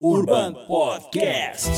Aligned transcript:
Urban 0.00 0.54
Podcast. 0.68 1.68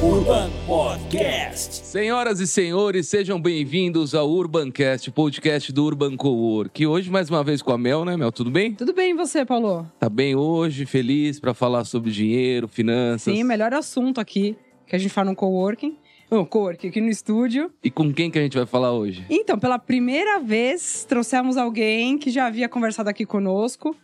Urban 0.00 0.50
Podcast. 0.64 1.84
Senhoras 1.84 2.38
e 2.38 2.46
senhores, 2.46 3.08
sejam 3.08 3.40
bem-vindos 3.40 4.14
ao 4.14 4.30
Urbancast, 4.30 5.10
podcast 5.10 5.72
do 5.72 5.84
Urban 5.84 6.16
Cowork. 6.16 6.70
Que 6.70 6.86
hoje 6.86 7.10
mais 7.10 7.28
uma 7.28 7.42
vez 7.42 7.60
com 7.60 7.72
a 7.72 7.78
Mel, 7.78 8.04
né, 8.04 8.16
Mel? 8.16 8.30
Tudo 8.30 8.52
bem? 8.52 8.72
Tudo 8.72 8.94
bem 8.94 9.10
e 9.10 9.14
você, 9.14 9.44
Paulo? 9.44 9.90
Tá 9.98 10.08
bem 10.08 10.36
hoje, 10.36 10.86
feliz 10.86 11.40
para 11.40 11.52
falar 11.52 11.84
sobre 11.84 12.12
dinheiro, 12.12 12.68
finanças. 12.68 13.34
Sim, 13.34 13.42
melhor 13.42 13.74
assunto 13.74 14.20
aqui 14.20 14.56
que 14.86 14.94
a 14.94 14.98
gente 15.00 15.10
fala 15.10 15.30
no 15.30 15.36
coworking. 15.36 15.98
Oh, 16.30 16.44
coworking 16.44 16.88
aqui 16.88 17.00
no 17.00 17.08
estúdio. 17.08 17.70
E 17.82 17.90
com 17.90 18.12
quem 18.12 18.30
que 18.30 18.38
a 18.38 18.42
gente 18.42 18.56
vai 18.56 18.66
falar 18.66 18.92
hoje? 18.92 19.24
Então, 19.30 19.58
pela 19.58 19.78
primeira 19.78 20.40
vez, 20.40 21.04
trouxemos 21.04 21.56
alguém 21.56 22.18
que 22.18 22.30
já 22.30 22.46
havia 22.46 22.68
conversado 22.68 23.08
aqui 23.08 23.24
conosco, 23.24 23.94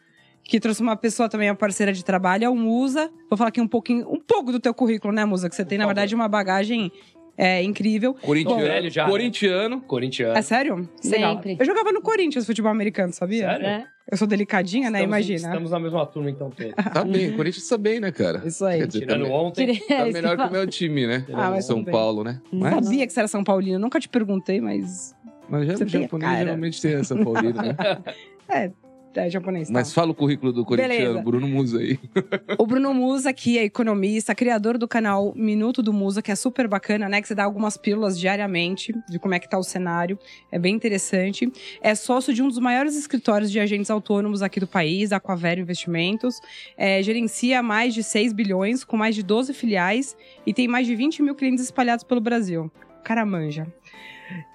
que 0.44 0.60
trouxe 0.60 0.80
uma 0.82 0.96
pessoa 0.96 1.28
também, 1.28 1.50
uma 1.50 1.56
parceira 1.56 1.92
de 1.92 2.04
trabalho, 2.04 2.44
é 2.44 2.48
o 2.48 2.54
Musa. 2.54 3.10
Vou 3.28 3.36
falar 3.36 3.48
aqui 3.48 3.60
um 3.60 3.66
pouquinho, 3.66 4.08
um 4.08 4.20
pouco 4.20 4.52
do 4.52 4.60
teu 4.60 4.72
currículo, 4.72 5.12
né, 5.12 5.24
Musa? 5.24 5.48
Que 5.48 5.56
você 5.56 5.64
tem, 5.64 5.78
na 5.78 5.86
verdade, 5.86 6.14
uma 6.14 6.28
bagagem 6.28 6.92
é, 7.36 7.62
incrível. 7.62 8.14
Corintiano. 8.14 8.60
Bom, 8.60 8.66
velho 8.66 8.90
já, 8.90 9.04
né? 9.04 9.10
Corintiano. 9.10 9.80
Corintiano. 9.80 10.38
É 10.38 10.42
sério? 10.42 10.88
Legal. 11.04 11.34
Sempre. 11.34 11.56
Eu 11.58 11.66
jogava 11.66 11.90
no 11.90 12.02
Corinthians 12.02 12.46
futebol 12.46 12.70
americano, 12.70 13.12
sabia? 13.12 13.48
Sério? 13.48 13.66
É. 13.66 13.86
Eu 14.10 14.16
sou 14.16 14.26
delicadinha, 14.26 14.90
né? 14.90 14.98
Estamos- 14.98 15.16
Imagina. 15.16 15.48
Estamos 15.48 15.70
na 15.70 15.78
mesma 15.80 16.04
turma, 16.06 16.30
então, 16.30 16.50
Pedro. 16.50 16.74
Tá 16.92 17.04
bem, 17.04 17.32
Corinthians 17.36 17.68
tá 17.68 17.78
bem, 17.78 18.00
né, 18.00 18.10
cara? 18.12 18.42
Isso 18.44 18.64
aí. 18.64 18.80
Quer 18.80 18.86
dizer, 18.88 19.00
tá, 19.00 19.06
Tirando 19.06 19.24
me- 19.26 19.30
ontem. 19.30 19.66
Tirei- 19.72 19.86
tá 19.88 19.94
é, 20.08 20.12
melhor 20.12 20.36
que 20.36 20.42
o 20.42 20.50
meu 20.50 20.66
time, 20.66 21.06
né? 21.06 21.24
Ah, 21.32 21.50
mas 21.50 21.64
São 21.64 21.82
bem. 21.82 21.92
Paulo, 21.92 22.24
né? 22.24 22.40
Não 22.52 22.60
Mas, 22.60 22.84
sabia 22.84 23.06
que 23.06 23.12
você 23.12 23.20
era 23.20 23.28
São 23.28 23.44
Paulino. 23.44 23.78
Nunca 23.78 23.98
te 24.00 24.08
perguntei, 24.08 24.60
mas. 24.60 25.14
mas 25.48 25.66
já, 25.66 25.74
a 25.84 25.86
japonês 25.86 26.38
geralmente 26.38 26.82
tem 26.82 26.94
essa 26.94 27.16
Paulino, 27.16 27.54
né? 27.62 27.76
É, 28.48 28.70
é 29.16 29.30
japonês. 29.30 29.68
tá. 29.68 29.74
Mas 29.74 29.92
fala 29.92 30.10
o 30.10 30.14
currículo 30.14 30.52
do 30.52 30.64
corintiano. 30.64 31.22
Bruno 31.22 31.48
Musa 31.48 31.78
aí. 31.78 31.98
O 32.58 32.66
Bruno 32.66 32.92
Musa, 32.94 33.32
que 33.32 33.58
é 33.58 33.64
economista, 33.64 34.34
criador 34.34 34.78
do 34.78 34.86
canal 34.86 35.32
Minuto 35.34 35.82
do 35.82 35.92
Musa, 35.92 36.22
que 36.22 36.30
é 36.30 36.34
super 36.34 36.68
bacana, 36.68 37.08
né? 37.08 37.20
Que 37.20 37.28
você 37.28 37.34
dá 37.34 37.44
algumas 37.44 37.76
pílulas 37.76 38.18
diariamente 38.18 38.94
de 39.08 39.18
como 39.18 39.34
é 39.34 39.38
que 39.38 39.48
tá 39.48 39.58
o 39.58 39.62
cenário. 39.62 40.18
É 40.50 40.58
bem 40.58 40.74
interessante. 40.74 41.50
É 41.80 41.94
sócio 41.94 42.32
de 42.32 42.42
um 42.42 42.48
dos 42.48 42.58
maiores 42.58 42.96
escritórios 42.96 43.50
de 43.50 43.58
agentes 43.58 43.90
autônomos 43.90 44.42
aqui 44.42 44.60
do 44.60 44.66
país, 44.66 45.12
Aquavero 45.12 45.60
Investimentos. 45.60 46.40
É, 46.76 47.02
gerencia 47.02 47.62
mais 47.62 47.94
de 47.94 48.02
6 48.02 48.32
bilhões, 48.32 48.84
com 48.84 48.96
mais 48.96 49.14
de 49.14 49.22
12 49.22 49.52
filiais 49.52 50.16
e 50.46 50.52
tem 50.52 50.68
mais 50.68 50.86
de 50.86 50.94
20 50.94 51.22
mil 51.22 51.34
clientes 51.34 51.64
espalhados 51.64 52.04
pelo 52.04 52.20
Brasil. 52.20 52.70
Caramanja. 53.02 53.66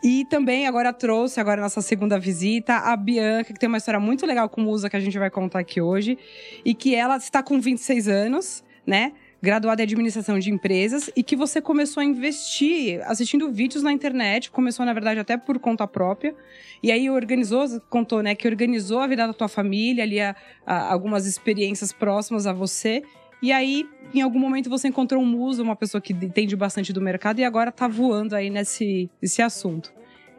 E 0.04 0.26
também 0.26 0.68
agora 0.68 0.94
trouxe, 0.94 1.40
agora 1.40 1.62
nossa 1.62 1.82
segunda 1.82 2.20
visita, 2.20 2.76
a 2.76 2.96
Bianca, 2.96 3.54
que 3.54 3.60
tem 3.60 3.68
uma 3.68 3.78
história 3.78 4.00
muito 4.00 4.26
legal 4.26 4.48
com 4.50 4.62
Musa 4.62 4.90
que 4.90 4.96
a 4.96 5.00
gente 5.00 5.18
vai 5.18 5.30
contar 5.30 5.60
aqui 5.60 5.82
hoje. 5.82 6.18
E 6.64 6.74
que 6.74 6.96
ela 6.96 7.18
está 7.18 7.42
com 7.44 7.60
26 7.60 8.08
anos, 8.08 8.64
né? 8.86 9.14
Graduada 9.42 9.82
em 9.82 9.86
administração 9.86 10.40
de 10.40 10.50
empresas 10.50 11.12
e 11.16 11.22
que 11.22 11.36
você 11.36 11.62
começou 11.62 12.02
a 12.02 12.04
investir 12.04 13.00
assistindo 13.06 13.52
vídeos 13.52 13.84
na 13.84 13.92
internet, 13.92 14.50
começou 14.50 14.84
na 14.86 14.94
verdade 14.94 15.20
até 15.20 15.38
por 15.38 15.60
conta 15.60 15.86
própria. 15.88 16.34
E 16.82 16.92
aí 16.92 17.08
organizou, 17.10 17.66
contou, 17.90 18.24
né, 18.24 18.34
que 18.34 18.48
organizou 18.48 19.00
a 19.00 19.06
vida 19.08 19.28
da 19.28 19.34
tua 19.34 19.48
família, 19.48 20.04
ali 20.04 20.20
a- 20.20 20.36
a- 20.66 20.92
algumas 20.92 21.28
experiências 21.28 21.94
próximas 21.94 22.48
a 22.48 22.54
você. 22.54 23.04
E 23.42 23.52
aí, 23.52 23.88
em 24.14 24.22
algum 24.22 24.40
momento, 24.40 24.70
você 24.70 24.88
encontrou 24.88 25.22
um 25.22 25.26
muso, 25.26 25.62
uma 25.62 25.76
pessoa 25.76 26.02
que 26.02 26.14
entende 26.14 26.56
bastante 26.56 26.92
do 26.92 27.02
mercado 27.02 27.40
e 27.40 27.44
agora 27.44 27.72
tá 27.72 27.88
voando 27.88 28.36
aí 28.36 28.50
nesse, 28.50 29.10
nesse 29.22 29.42
assunto. 29.42 29.92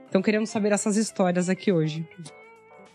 Então 0.08 0.22
queremos 0.22 0.50
saber 0.50 0.72
essas 0.72 0.96
histórias 0.96 1.48
aqui 1.48 1.70
hoje. 1.70 2.06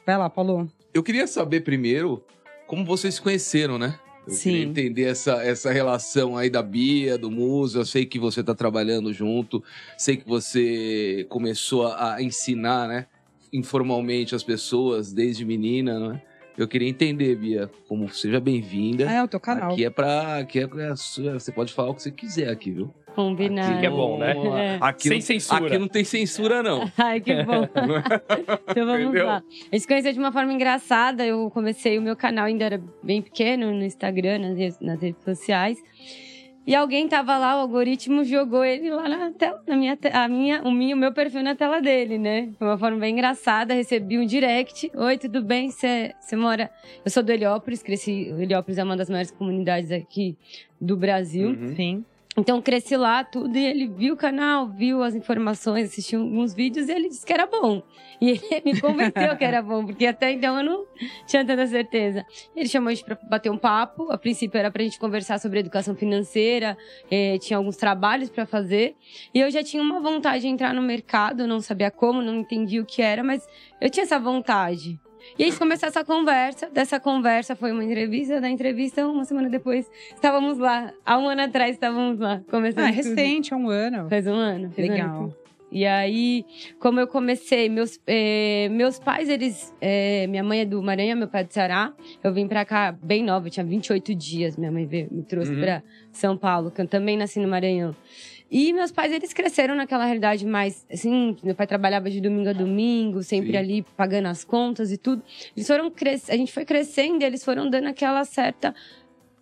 Vai 0.06 0.18
lá, 0.18 0.30
Paulo. 0.30 0.70
Eu 0.94 1.04
queria 1.04 1.28
saber 1.28 1.62
primeiro 1.62 2.24
como 2.68 2.84
vocês 2.84 3.16
se 3.16 3.22
conheceram, 3.22 3.78
né? 3.78 4.00
Eu 4.26 4.34
Sim. 4.34 4.52
queria 4.52 4.66
entender 4.66 5.04
essa, 5.04 5.44
essa 5.44 5.72
relação 5.72 6.38
aí 6.38 6.50
da 6.50 6.62
Bia, 6.62 7.18
do 7.18 7.30
Musa. 7.30 7.80
Eu 7.80 7.86
sei 7.86 8.06
que 8.06 8.18
você 8.18 8.44
tá 8.44 8.56
trabalhando 8.56 9.14
junto, 9.14 9.64
sei 9.98 10.18
que 10.18 10.28
você 10.28 11.26
começou 11.30 11.88
a, 11.88 12.16
a 12.16 12.24
ensinar, 12.24 12.88
né? 12.88 13.06
Informalmente 13.52 14.34
as 14.34 14.44
pessoas 14.44 15.14
desde 15.14 15.46
menina, 15.46 16.00
não 16.00 16.14
é? 16.14 16.22
Eu 16.58 16.68
queria 16.68 16.88
entender, 16.88 17.36
Bia, 17.36 17.70
como 17.88 18.08
seja 18.10 18.40
bem-vinda. 18.40 19.10
Ah, 19.10 19.14
é 19.14 19.24
o 19.24 19.28
teu 19.28 19.40
canal. 19.40 19.72
Aqui 19.72 19.86
é 19.86 19.90
pra. 19.90 20.38
Aqui 20.38 20.60
é 20.60 20.68
você 20.68 21.52
pode 21.52 21.74
falar 21.74 21.90
o 21.90 21.96
que 21.96 22.04
você 22.04 22.12
quiser 22.12 22.50
aqui, 22.50 22.72
viu? 22.72 22.94
Combinado. 23.16 23.72
Aqui 23.72 23.80
que 23.82 23.86
é 23.86 23.90
bom, 23.90 24.18
né? 24.18 24.34
É. 24.34 24.78
Aqui 24.82 25.08
Sem 25.08 25.18
não, 25.18 25.22
censura. 25.22 25.68
Aqui 25.68 25.78
não 25.78 25.88
tem 25.88 26.04
censura, 26.04 26.64
não. 26.64 26.92
Ai, 26.98 27.22
que 27.22 27.44
bom. 27.44 27.64
então 28.70 28.86
vamos 28.86 29.04
Entendeu? 29.04 29.26
lá. 29.28 29.38
A 29.38 29.76
gente 29.76 29.82
se 29.82 29.88
conheceu 29.88 30.14
de 30.14 30.20
uma 30.20 30.32
forma 30.32 30.52
engraçada. 30.52 31.26
Eu 31.26 31.50
comecei 31.52 31.98
o 31.98 32.02
meu 32.02 32.16
canal, 32.16 32.46
ainda 32.46 32.66
era 32.66 32.82
bem 33.02 33.22
pequeno, 33.22 33.72
no 33.72 33.84
Instagram, 33.84 34.40
nas 34.40 34.58
redes, 34.58 34.80
nas 34.80 35.02
redes 35.02 35.24
sociais. 35.24 35.78
E 36.66 36.74
alguém 36.74 37.08
tava 37.10 37.38
lá, 37.38 37.58
o 37.58 37.60
algoritmo 37.60 38.24
jogou 38.24 38.64
ele 38.64 38.90
lá 38.90 39.08
na 39.10 39.32
tela, 39.32 39.62
na 39.68 39.76
minha, 39.76 39.98
te- 39.98 40.08
a 40.08 40.28
minha, 40.30 40.62
o, 40.64 40.72
minha, 40.72 40.96
o 40.96 40.98
meu 40.98 41.12
perfil 41.14 41.44
na 41.44 41.56
tela 41.56 41.82
dele, 41.82 42.18
né? 42.18 42.50
Foi 42.58 42.68
uma 42.68 42.78
forma 42.78 42.98
bem 43.00 43.12
engraçada. 43.14 43.74
Recebi 43.74 44.18
um 44.18 44.26
direct. 44.26 44.90
Oi, 44.96 45.18
tudo 45.18 45.44
bem? 45.44 45.70
Você 45.70 46.14
você 46.22 46.36
mora. 46.38 46.72
Eu 47.04 47.12
sou 47.12 47.22
do 47.22 47.32
Heliópolis, 47.32 47.84
cresci. 47.84 48.32
O 48.32 48.42
Heliópolis 48.42 48.78
é 48.78 48.84
uma 48.84 48.96
das 48.96 49.10
maiores 49.10 49.30
comunidades 49.32 49.92
aqui 49.92 50.38
do 50.80 50.96
Brasil. 50.96 51.50
Uhum. 51.50 51.76
Sim. 51.76 52.06
Então 52.36 52.60
cresci 52.62 52.98
lá, 52.98 53.24
tudo, 53.24 53.56
e 53.56 53.64
ele 53.64 53.88
viu 53.88 54.16
o 54.16 54.18
canal, 54.18 54.68
viu 54.68 55.04
as 55.04 55.14
informações, 55.14 55.90
assistiu 55.90 56.22
alguns 56.22 56.54
vídeos 56.54 56.90
e 56.90 56.92
ele 56.92 57.08
disse 57.08 57.24
que 57.26 57.32
era 57.32 57.46
bom. 57.46 57.84
E 58.20 58.32
ele 58.32 58.42
me 58.66 58.82
convenceu 58.82 59.38
que 59.38 59.44
era 59.44 59.62
bom, 59.62 59.86
porque 59.86 60.08
até 60.08 60.32
então 60.32 60.58
eu 60.58 60.64
não 60.64 60.86
tinha 61.28 61.46
tanta 61.46 61.68
certeza. 61.68 62.26
Ele 62.56 62.68
chamou 62.68 62.90
a 62.90 62.94
gente 62.94 63.06
pra 63.06 63.18
bater 63.30 63.52
um 63.52 63.58
papo. 63.58 64.12
A 64.12 64.18
princípio 64.18 64.58
era 64.58 64.72
pra 64.72 64.84
gente 64.84 65.00
conversar 65.00 65.40
sobre 65.40 65.60
educação 65.60 65.96
financeira, 65.96 66.76
eh, 67.12 67.38
tinha 67.38 67.58
alguns 67.58 67.78
trabalhos 67.78 68.30
pra 68.32 68.48
fazer. 68.48 68.96
E 69.34 69.40
eu 69.40 69.52
já 69.52 69.64
tinha 69.64 69.84
uma 69.84 70.00
vontade 70.00 70.42
de 70.42 70.48
entrar 70.48 70.74
no 70.74 70.82
mercado, 70.82 71.46
não 71.46 71.62
sabia 71.62 71.92
como, 71.92 72.22
não 72.22 72.38
entendia 72.40 72.82
o 72.82 72.86
que 72.86 73.02
era, 73.02 73.24
mas 73.24 73.48
eu 73.80 73.92
tinha 73.92 74.04
essa 74.04 74.20
vontade. 74.20 75.00
E 75.38 75.44
aí 75.44 75.52
começou 75.54 75.88
essa 75.88 76.04
conversa. 76.04 76.70
Dessa 76.70 77.00
conversa 77.00 77.56
foi 77.56 77.72
uma 77.72 77.84
entrevista. 77.84 78.40
Da 78.42 78.50
entrevista, 78.50 79.06
uma 79.08 79.26
semana 79.26 79.50
depois, 79.50 79.90
estávamos 80.14 80.58
lá. 80.58 80.94
Há 81.06 81.18
um 81.18 81.28
ano 81.28 81.42
atrás 81.42 81.72
estávamos 81.72 82.20
lá. 82.20 82.42
Começando 82.50 82.84
Ah, 82.86 82.90
é 82.90 82.92
recente, 82.92 83.54
é 83.54 83.58
um 83.58 83.70
ano. 83.70 84.10
Faz 84.10 84.28
um 84.28 84.34
ano. 84.34 84.70
fez 84.72 84.90
um 84.90 84.94
ano. 84.94 84.98
Legal. 84.98 85.34
E 85.76 85.88
aí, 85.88 86.46
como 86.80 87.00
eu 87.00 87.08
comecei, 87.08 87.68
meus, 87.68 88.00
eh, 88.06 88.68
meus 88.70 89.00
pais, 89.00 89.28
eles. 89.28 89.74
eh, 89.82 90.28
minha 90.28 90.44
mãe 90.44 90.60
é 90.60 90.66
do 90.66 90.80
Maranhão, 90.84 91.18
meu 91.18 91.28
pai 91.28 91.42
é 91.42 91.44
do 91.46 91.52
Ceará. 91.52 91.92
Eu 92.24 92.32
vim 92.32 92.48
pra 92.48 92.64
cá 92.64 92.92
bem 92.92 93.24
nova, 93.24 93.48
eu 93.48 93.52
tinha 93.52 93.66
28 93.66 94.14
dias. 94.14 94.56
Minha 94.56 94.72
mãe 94.72 94.86
veio, 94.86 95.08
me 95.12 95.24
trouxe 95.24 95.52
Uhum. 95.52 95.60
pra 95.62 95.82
São 96.12 96.38
Paulo, 96.38 96.70
que 96.70 96.80
eu 96.80 96.88
também 96.88 97.18
nasci 97.18 97.40
no 97.40 97.48
Maranhão. 97.48 97.96
E 98.56 98.72
meus 98.72 98.92
pais, 98.92 99.12
eles 99.12 99.34
cresceram 99.34 99.74
naquela 99.74 100.06
realidade 100.06 100.46
mais, 100.46 100.86
assim, 100.94 101.36
meu 101.42 101.56
pai 101.56 101.66
trabalhava 101.66 102.08
de 102.08 102.22
domingo 102.22 102.50
a 102.50 102.54
domingo, 102.54 103.24
sempre 103.24 103.54
Sim. 103.54 103.58
ali 103.58 103.86
pagando 103.98 104.28
as 104.28 104.44
contas 104.44 104.92
e 104.92 104.98
tudo. 104.98 105.24
Eles 105.58 105.66
foram 105.66 105.90
cres... 105.90 106.30
a 106.30 106.38
gente 106.38 106.54
foi 106.54 106.64
crescendo 106.64 107.24
e 107.24 107.26
eles 107.26 107.44
foram 107.44 107.68
dando 107.68 107.88
aquela 107.88 108.24
certa 108.24 108.76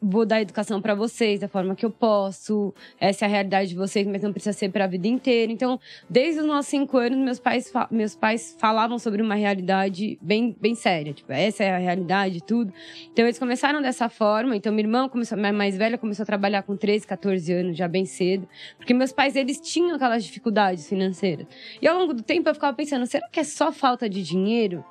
vou 0.01 0.25
dar 0.25 0.41
educação 0.41 0.81
pra 0.81 0.95
vocês 0.95 1.39
da 1.39 1.47
forma 1.47 1.75
que 1.75 1.85
eu 1.85 1.91
posso. 1.91 2.73
Essa 2.99 3.25
é 3.25 3.27
a 3.27 3.29
realidade 3.29 3.69
de 3.69 3.75
vocês, 3.75 4.07
mas 4.07 4.23
não 4.23 4.33
precisa 4.33 4.51
ser 4.51 4.69
pra 4.69 4.87
vida 4.87 5.07
inteira. 5.07 5.51
Então, 5.51 5.79
desde 6.09 6.39
os 6.39 6.45
nossos 6.47 6.71
cinco 6.71 6.97
anos, 6.97 7.19
meus 7.19 7.39
pais, 7.39 7.71
meus 7.91 8.15
pais 8.15 8.55
falavam 8.59 8.97
sobre 8.97 9.21
uma 9.21 9.35
realidade 9.35 10.17
bem, 10.19 10.55
bem 10.59 10.73
séria. 10.73 11.13
Tipo, 11.13 11.31
essa 11.31 11.63
é 11.63 11.75
a 11.75 11.77
realidade 11.77 12.41
tudo. 12.41 12.73
Então, 13.11 13.25
eles 13.25 13.37
começaram 13.37 13.81
dessa 13.81 14.09
forma. 14.09 14.55
Então, 14.55 14.73
minha 14.73 14.85
irmã, 14.85 15.07
começou, 15.07 15.37
minha 15.37 15.53
mais 15.53 15.77
velha, 15.77 15.97
começou 15.97 16.23
a 16.23 16.25
trabalhar 16.25 16.63
com 16.63 16.75
13, 16.75 17.05
14 17.05 17.53
anos, 17.53 17.77
já 17.77 17.87
bem 17.87 18.05
cedo. 18.05 18.47
Porque 18.77 18.93
meus 18.93 19.11
pais, 19.11 19.35
eles 19.35 19.59
tinham 19.61 19.95
aquelas 19.95 20.23
dificuldades 20.23 20.89
financeiras. 20.89 21.45
E 21.79 21.87
ao 21.87 21.97
longo 21.97 22.13
do 22.13 22.23
tempo, 22.23 22.49
eu 22.49 22.53
ficava 22.55 22.75
pensando, 22.75 23.05
será 23.05 23.27
que 23.29 23.39
é 23.39 23.43
só 23.43 23.71
falta 23.71 24.09
de 24.09 24.23
dinheiro? 24.23 24.83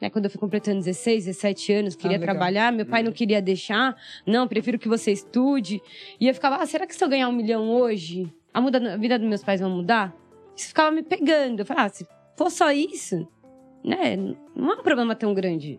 Né, 0.00 0.08
quando 0.08 0.24
eu 0.24 0.30
fui 0.30 0.40
completando 0.40 0.78
16, 0.78 1.26
17 1.26 1.72
anos, 1.72 1.94
queria 1.94 2.16
legal. 2.16 2.34
trabalhar, 2.34 2.72
meu 2.72 2.86
pai 2.86 3.02
não 3.02 3.12
queria 3.12 3.42
deixar. 3.42 3.94
Não, 4.26 4.48
prefiro 4.48 4.78
que 4.78 4.88
você 4.88 5.12
estude. 5.12 5.82
E 6.18 6.26
eu 6.26 6.32
ficava, 6.32 6.56
ah, 6.56 6.66
será 6.66 6.86
que 6.86 6.94
se 6.94 7.04
eu 7.04 7.08
ganhar 7.08 7.28
um 7.28 7.32
milhão 7.32 7.68
hoje, 7.70 8.32
a, 8.54 8.60
muda, 8.60 8.94
a 8.94 8.96
vida 8.96 9.18
dos 9.18 9.28
meus 9.28 9.44
pais 9.44 9.60
vai 9.60 9.68
mudar? 9.68 10.16
Isso 10.56 10.68
ficava 10.68 10.90
me 10.90 11.02
pegando. 11.02 11.60
Eu 11.60 11.66
falava, 11.66 11.86
ah, 11.86 11.90
se 11.90 12.06
for 12.36 12.50
só 12.50 12.72
isso, 12.72 13.28
né, 13.84 14.16
não 14.56 14.72
é 14.72 14.74
um 14.76 14.82
problema 14.82 15.14
tão 15.14 15.34
grande. 15.34 15.78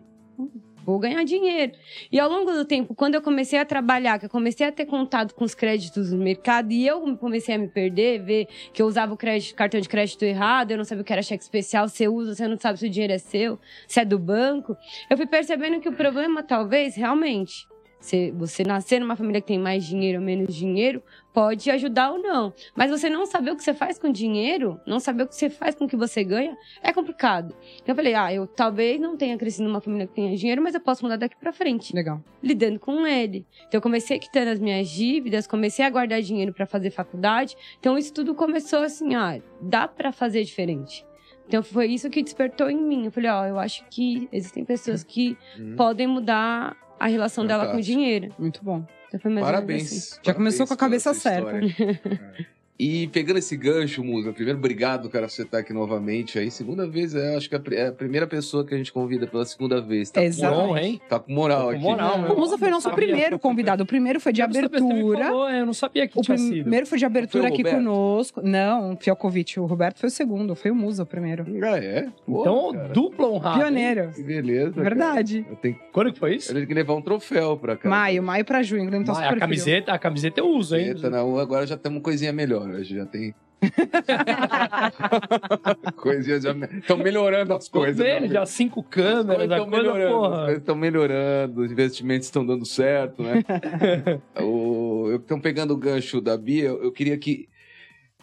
Vou 0.84 0.98
ganhar 0.98 1.22
dinheiro. 1.24 1.72
E 2.10 2.18
ao 2.18 2.28
longo 2.28 2.52
do 2.52 2.64
tempo, 2.64 2.94
quando 2.94 3.14
eu 3.14 3.22
comecei 3.22 3.58
a 3.58 3.64
trabalhar, 3.64 4.18
que 4.18 4.26
eu 4.26 4.30
comecei 4.30 4.66
a 4.66 4.72
ter 4.72 4.86
contato 4.86 5.34
com 5.34 5.44
os 5.44 5.54
créditos 5.54 6.12
no 6.12 6.22
mercado 6.22 6.72
e 6.72 6.86
eu 6.86 7.16
comecei 7.16 7.54
a 7.54 7.58
me 7.58 7.68
perder, 7.68 8.22
ver 8.22 8.48
que 8.72 8.82
eu 8.82 8.86
usava 8.86 9.14
o 9.14 9.16
crédito, 9.16 9.54
cartão 9.54 9.80
de 9.80 9.88
crédito 9.88 10.24
errado, 10.24 10.72
eu 10.72 10.76
não 10.76 10.84
sabia 10.84 11.02
o 11.02 11.04
que 11.04 11.12
era 11.12 11.22
cheque 11.22 11.42
especial, 11.42 11.88
você 11.88 12.08
usa, 12.08 12.34
você 12.34 12.48
não 12.48 12.58
sabe 12.58 12.78
se 12.78 12.86
o 12.86 12.90
dinheiro 12.90 13.12
é 13.12 13.18
seu, 13.18 13.58
se 13.86 14.00
é 14.00 14.04
do 14.04 14.18
banco. 14.18 14.76
Eu 15.08 15.16
fui 15.16 15.26
percebendo 15.26 15.80
que 15.80 15.88
o 15.88 15.92
problema, 15.92 16.42
talvez, 16.42 16.96
realmente, 16.96 17.66
Você, 18.02 18.32
você 18.32 18.64
nascer 18.64 18.98
numa 19.00 19.14
família 19.14 19.40
que 19.40 19.46
tem 19.46 19.60
mais 19.60 19.84
dinheiro 19.86 20.18
ou 20.18 20.24
menos 20.24 20.52
dinheiro 20.52 21.00
pode 21.32 21.70
ajudar 21.70 22.10
ou 22.10 22.18
não. 22.18 22.52
Mas 22.74 22.90
você 22.90 23.08
não 23.08 23.24
saber 23.26 23.52
o 23.52 23.56
que 23.56 23.62
você 23.62 23.72
faz 23.72 23.96
com 23.96 24.10
dinheiro, 24.10 24.80
não 24.84 24.98
saber 24.98 25.22
o 25.22 25.28
que 25.28 25.36
você 25.36 25.48
faz 25.48 25.76
com 25.76 25.84
o 25.84 25.88
que 25.88 25.96
você 25.96 26.24
ganha, 26.24 26.56
é 26.82 26.92
complicado. 26.92 27.54
Então 27.76 27.92
eu 27.92 27.94
falei, 27.94 28.14
ah, 28.14 28.34
eu 28.34 28.44
talvez 28.46 29.00
não 29.00 29.16
tenha 29.16 29.38
crescido 29.38 29.68
numa 29.68 29.80
família 29.80 30.08
que 30.08 30.14
tenha 30.14 30.36
dinheiro, 30.36 30.60
mas 30.60 30.74
eu 30.74 30.80
posso 30.80 31.04
mudar 31.04 31.16
daqui 31.16 31.36
pra 31.36 31.52
frente 31.52 31.94
Legal. 31.94 32.20
lidando 32.42 32.80
com 32.80 33.06
ele. 33.06 33.46
Então 33.68 33.78
eu 33.78 33.82
comecei 33.82 34.18
quitando 34.18 34.48
as 34.48 34.58
minhas 34.58 34.88
dívidas, 34.88 35.46
comecei 35.46 35.84
a 35.84 35.88
guardar 35.90 36.20
dinheiro 36.20 36.52
para 36.52 36.66
fazer 36.66 36.90
faculdade. 36.90 37.56
Então 37.78 37.96
isso 37.96 38.12
tudo 38.12 38.34
começou 38.34 38.80
assim, 38.80 39.14
ah, 39.14 39.40
dá 39.60 39.86
para 39.86 40.10
fazer 40.10 40.42
diferente. 40.42 41.06
Então 41.46 41.62
foi 41.62 41.86
isso 41.88 42.08
que 42.08 42.22
despertou 42.22 42.70
em 42.70 42.76
mim. 42.80 43.04
Eu 43.04 43.12
falei, 43.12 43.30
ó, 43.30 43.44
eu 43.44 43.58
acho 43.58 43.84
que 43.90 44.28
existem 44.32 44.64
pessoas 44.64 45.04
que 45.04 45.36
Hum. 45.58 45.74
podem 45.76 46.06
mudar 46.06 46.76
a 47.02 47.08
relação 47.08 47.44
dela 47.44 47.64
com 47.64 47.70
o 47.70 47.72
Fantástico. 47.72 47.98
dinheiro. 47.98 48.34
Muito 48.38 48.62
bom. 48.62 48.84
Então 49.08 49.18
foi 49.18 49.30
mais 49.32 49.44
ou 49.44 49.52
menos 49.52 49.82
assim. 49.82 49.98
Parabéns. 50.00 50.20
Já 50.22 50.34
começou 50.34 50.66
Parabéns 50.66 50.68
com 50.68 50.74
a 50.74 50.76
cabeça 50.76 51.10
história. 51.10 52.46
E 52.78 53.06
pegando 53.08 53.38
esse 53.38 53.56
gancho, 53.56 54.02
Musa, 54.02 54.32
primeiro, 54.32 54.58
obrigado, 54.58 55.08
cara, 55.08 55.26
por 55.26 55.30
você 55.32 55.42
estar 55.42 55.58
aqui 55.58 55.72
novamente 55.72 56.38
aí. 56.38 56.50
Segunda 56.50 56.86
vez, 56.88 57.14
é, 57.14 57.36
acho 57.36 57.48
que 57.48 57.54
é 57.54 57.58
a 57.58 57.74
é 57.74 57.88
a 57.88 57.92
primeira 57.92 58.26
pessoa 58.26 58.66
que 58.66 58.74
a 58.74 58.76
gente 58.76 58.92
convida 58.92 59.26
pela 59.26 59.44
segunda 59.44 59.80
vez. 59.80 60.10
Tá, 60.10 60.24
Exato. 60.24 60.54
com, 60.56 60.66
Bom, 60.68 60.76
hein? 60.78 61.00
tá 61.08 61.18
com 61.20 61.32
moral 61.32 61.58
Tá 61.58 61.64
com 61.66 61.70
aqui. 61.70 61.80
moral, 61.82 62.18
O 62.34 62.38
Musa 62.40 62.58
foi 62.58 62.68
Eu 62.68 62.72
nosso 62.72 62.88
sabia. 62.90 63.06
primeiro 63.06 63.38
convidado. 63.38 63.84
O 63.84 63.86
primeiro 63.86 64.18
foi 64.18 64.32
de 64.32 64.40
Eu 64.40 64.46
abertura. 64.46 65.24
falou, 65.26 65.48
é, 65.48 65.60
eu 65.60 65.66
não 65.66 65.72
sabia 65.74 66.08
que 66.08 66.18
O 66.18 66.22
tinha 66.22 66.36
sido. 66.36 66.62
primeiro 66.62 66.86
foi 66.86 66.98
de 66.98 67.04
abertura 67.04 67.42
Foi 67.44 67.50
o 67.50 67.54
aqui 67.54 67.62
conosco. 67.62 68.40
Não, 68.42 68.96
Fialkovic. 68.96 69.60
O 69.60 69.66
Roberto 69.66 69.98
foi 70.00 70.08
o 70.08 70.10
segundo. 70.12 70.56
Foi 70.56 70.70
o 70.70 70.74
Musa 70.74 71.04
o 71.04 71.06
primeiro. 71.06 71.44
Ah, 71.62 71.78
é? 71.78 72.08
Pô, 72.26 72.40
Então, 72.40 72.72
cara, 72.72 72.88
dupla 72.88 73.28
honrada. 73.28 73.58
Pioneiro. 73.60 74.10
Que 74.12 74.22
beleza. 74.22 74.72
cara. 74.72 74.82
Verdade. 74.82 75.46
Eu 75.48 75.56
tenho 75.56 75.78
Quando 75.92 76.12
que 76.12 76.18
foi 76.18 76.34
isso? 76.36 76.50
eu 76.50 76.54
tenho 76.56 76.66
que 76.66 76.74
levar 76.74 76.94
um 76.94 77.02
troféu 77.02 77.56
pra 77.56 77.76
cá. 77.76 77.88
Maio, 77.88 78.22
maio 78.22 78.44
pra 78.44 78.62
junho. 78.62 78.84
Super 78.90 79.10
a 79.12 79.14
frio. 79.28 79.38
camiseta, 79.38 79.92
a 79.92 79.98
camiseta 79.98 80.40
eu 80.40 80.48
uso, 80.48 80.74
hein? 80.74 80.88
Eita, 80.88 81.08
não, 81.10 81.38
agora 81.38 81.64
já 81.66 81.76
temos 81.76 82.02
coisinha 82.02 82.32
melhor. 82.32 82.61
Hoje 82.70 82.96
já 82.96 83.06
tem. 83.06 83.34
coisinha 85.96 86.40
já. 86.40 86.52
Estão 86.52 86.96
melhorando 86.96 87.54
as 87.54 87.68
coisas. 87.68 87.96
vendo, 87.96 88.22
né? 88.22 88.28
já 88.28 88.46
cinco 88.46 88.82
câmeras, 88.82 89.50
estão 89.50 89.66
melhorando, 89.66 90.50
estão 90.50 90.74
melhorando, 90.74 91.62
os 91.62 91.70
investimentos 91.70 92.26
estão 92.26 92.44
dando 92.44 92.66
certo, 92.66 93.22
né? 93.22 93.44
o, 94.42 95.12
estão 95.14 95.40
pegando 95.40 95.74
o 95.74 95.76
gancho 95.76 96.20
da 96.20 96.36
Bia, 96.36 96.64
eu, 96.64 96.82
eu 96.82 96.92
queria 96.92 97.16
que. 97.16 97.48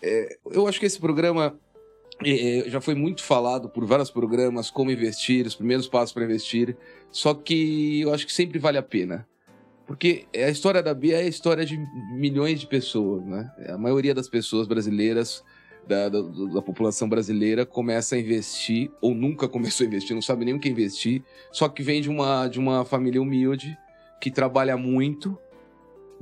é, 0.03 0.37
eu 0.51 0.67
acho 0.67 0.79
que 0.79 0.85
esse 0.85 0.99
programa 0.99 1.57
é, 2.23 2.59
é, 2.59 2.69
já 2.69 2.81
foi 2.81 2.95
muito 2.95 3.23
falado 3.23 3.69
por 3.69 3.85
vários 3.85 4.11
programas, 4.11 4.69
como 4.69 4.91
investir, 4.91 5.45
os 5.45 5.55
primeiros 5.55 5.87
passos 5.87 6.13
para 6.13 6.25
investir. 6.25 6.75
Só 7.11 7.33
que 7.33 8.01
eu 8.01 8.13
acho 8.13 8.25
que 8.25 8.33
sempre 8.33 8.59
vale 8.59 8.77
a 8.77 8.83
pena. 8.83 9.27
Porque 9.89 10.27
a 10.35 10.51
história 10.51 10.83
da 10.83 10.93
Bia 10.93 11.15
é 11.15 11.21
a 11.21 11.27
história 11.27 11.65
de 11.65 11.75
milhões 12.11 12.59
de 12.59 12.67
pessoas, 12.67 13.25
né? 13.25 13.51
A 13.69 13.75
maioria 13.75 14.13
das 14.13 14.29
pessoas 14.29 14.67
brasileiras, 14.67 15.43
da, 15.87 16.07
da, 16.07 16.21
da 16.21 16.61
população 16.61 17.09
brasileira, 17.09 17.65
começa 17.65 18.15
a 18.15 18.19
investir, 18.19 18.91
ou 19.01 19.15
nunca 19.15 19.49
começou 19.49 19.83
a 19.83 19.87
investir, 19.87 20.13
não 20.13 20.21
sabe 20.21 20.45
nem 20.45 20.53
o 20.53 20.59
que 20.59 20.69
investir, 20.69 21.23
só 21.51 21.67
que 21.67 21.81
vem 21.81 22.03
de 22.03 22.07
uma, 22.07 22.47
de 22.47 22.59
uma 22.59 22.85
família 22.85 23.19
humilde, 23.19 23.75
que 24.21 24.29
trabalha 24.29 24.77
muito, 24.77 25.35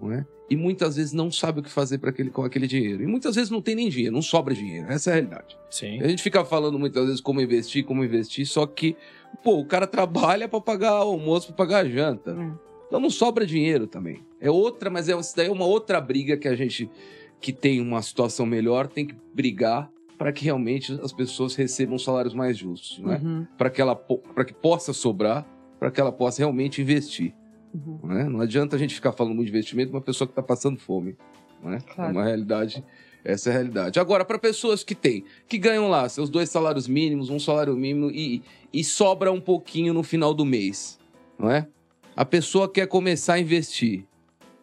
não 0.01 0.13
é? 0.13 0.25
E 0.49 0.55
muitas 0.55 0.95
vezes 0.95 1.11
não 1.11 1.29
sabe 1.29 1.59
o 1.59 1.63
que 1.63 1.69
fazer 1.69 1.97
para 1.97 2.11
aquele, 2.11 2.29
com 2.29 2.45
aquele 2.45 2.67
dinheiro. 2.67 3.03
E 3.03 3.05
muitas 3.05 3.35
vezes 3.35 3.51
não 3.51 3.61
tem 3.61 3.75
nem 3.75 3.89
dinheiro, 3.89 4.15
não 4.15 4.21
sobra 4.21 4.55
dinheiro. 4.55 4.89
Essa 4.89 5.09
é 5.09 5.11
a 5.11 5.15
realidade. 5.15 5.59
Sim. 5.69 6.01
A 6.01 6.07
gente 6.07 6.23
fica 6.23 6.45
falando 6.45 6.79
muitas 6.79 7.05
vezes 7.05 7.19
como 7.19 7.41
investir, 7.41 7.83
como 7.83 8.01
investir, 8.01 8.47
só 8.47 8.65
que, 8.65 8.95
pô, 9.43 9.59
o 9.59 9.65
cara 9.65 9.85
trabalha 9.85 10.47
para 10.47 10.61
pagar 10.61 11.03
o 11.03 11.09
almoço, 11.09 11.47
para 11.47 11.55
pagar 11.57 11.85
a 11.85 11.89
janta. 11.89 12.31
Hum. 12.31 12.55
Então 12.87 12.99
não 12.99 13.09
sobra 13.09 13.45
dinheiro 13.45 13.85
também. 13.85 14.23
É 14.39 14.49
outra, 14.49 14.89
mas 14.89 15.09
é, 15.09 15.19
isso 15.19 15.35
daí 15.35 15.47
é 15.47 15.51
uma 15.51 15.65
outra 15.65 15.99
briga 15.99 16.37
que 16.37 16.47
a 16.47 16.55
gente 16.55 16.89
que 17.39 17.53
tem 17.53 17.79
uma 17.79 18.01
situação 18.01 18.45
melhor 18.45 18.87
tem 18.87 19.05
que 19.05 19.15
brigar 19.33 19.91
para 20.17 20.31
que 20.31 20.43
realmente 20.43 20.99
as 21.03 21.13
pessoas 21.13 21.53
recebam 21.53 21.99
salários 21.99 22.33
mais 22.33 22.57
justos, 22.57 22.97
né? 22.99 23.21
Uhum, 23.23 23.45
Para 23.55 23.69
que 23.69 23.79
ela 23.79 23.95
para 23.95 24.43
que 24.43 24.53
possa 24.53 24.91
sobrar, 24.91 25.45
para 25.79 25.91
que 25.91 26.01
ela 26.01 26.11
possa 26.11 26.41
realmente 26.41 26.81
investir, 26.81 27.35
uhum. 27.73 27.99
né? 28.03 28.23
Não 28.23 28.41
adianta 28.41 28.75
a 28.75 28.79
gente 28.79 28.95
ficar 28.95 29.11
falando 29.11 29.35
muito 29.35 29.47
de 29.47 29.51
investimento 29.51 29.91
com 29.91 29.97
uma 29.97 30.03
pessoa 30.03 30.27
que 30.27 30.31
está 30.31 30.41
passando 30.41 30.79
fome, 30.79 31.15
né? 31.63 31.79
Claro. 31.93 32.09
É 32.09 32.13
uma 32.13 32.23
realidade 32.23 32.83
essa 33.27 33.49
é 33.49 33.51
a 33.51 33.55
realidade. 33.55 33.99
Agora, 33.99 34.23
para 34.23 34.39
pessoas 34.39 34.85
que 34.85 34.95
têm, 34.95 35.25
que 35.49 35.57
ganham 35.57 35.89
lá 35.89 36.07
seus 36.07 36.29
dois 36.29 36.49
salários 36.49 36.87
mínimos, 36.87 37.29
um 37.29 37.37
salário 37.37 37.75
mínimo 37.75 38.09
e, 38.09 38.41
e 38.71 38.85
sobra 38.85 39.33
um 39.33 39.41
pouquinho 39.41 39.93
no 39.93 40.01
final 40.01 40.33
do 40.33 40.45
mês, 40.45 40.97
não 41.37 41.51
é? 41.51 41.67
A 42.17 42.25
pessoa 42.25 42.67
quer 42.67 42.87
começar 42.87 43.35
a 43.35 43.39
investir. 43.39 44.03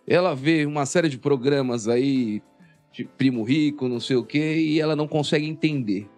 Ela 0.05 0.35
vê 0.35 0.67
uma 0.67 0.85
série 0.85 1.09
de 1.09 1.17
programas 1.17 1.87
aí, 1.87 2.43
de 2.91 3.05
primo 3.05 3.45
rico, 3.45 3.87
não 3.87 4.01
sei 4.01 4.17
o 4.17 4.25
quê, 4.25 4.57
e 4.57 4.81
ela 4.81 4.97
não 4.97 5.07
consegue 5.07 5.47
entender. 5.47 6.11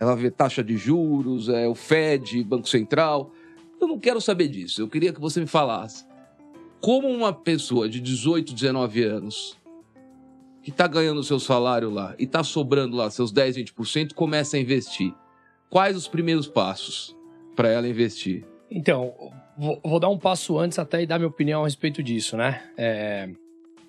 Ela 0.00 0.16
vê 0.16 0.30
taxa 0.30 0.64
de 0.64 0.78
juros, 0.78 1.50
é 1.50 1.68
o 1.68 1.74
Fed, 1.74 2.42
Banco 2.44 2.66
Central. 2.66 3.30
Eu 3.78 3.86
não 3.86 3.98
quero 3.98 4.22
saber 4.22 4.48
disso. 4.48 4.80
Eu 4.80 4.88
queria 4.88 5.12
que 5.12 5.20
você 5.20 5.38
me 5.38 5.46
falasse. 5.46 6.06
Como 6.80 7.08
uma 7.08 7.30
pessoa 7.30 7.86
de 7.86 8.00
18, 8.00 8.54
19 8.54 9.04
anos 9.04 9.60
que 10.62 10.70
está 10.70 10.86
ganhando 10.86 11.22
seu 11.22 11.38
salário 11.38 11.90
lá 11.90 12.14
e 12.18 12.24
está 12.24 12.42
sobrando 12.42 12.96
lá 12.96 13.10
seus 13.10 13.30
10, 13.30 13.58
20%, 13.58 14.14
começa 14.14 14.56
a 14.56 14.60
investir. 14.60 15.14
Quais 15.68 15.94
os 15.94 16.08
primeiros 16.08 16.48
passos 16.48 17.14
para 17.54 17.68
ela 17.68 17.86
investir? 17.86 18.46
Então, 18.70 19.14
vou, 19.56 19.80
vou 19.82 20.00
dar 20.00 20.08
um 20.08 20.18
passo 20.18 20.58
antes 20.58 20.78
até 20.78 21.02
e 21.02 21.06
dar 21.06 21.18
minha 21.18 21.28
opinião 21.28 21.62
a 21.62 21.64
respeito 21.64 22.02
disso, 22.02 22.36
né? 22.36 22.62
É, 22.76 23.28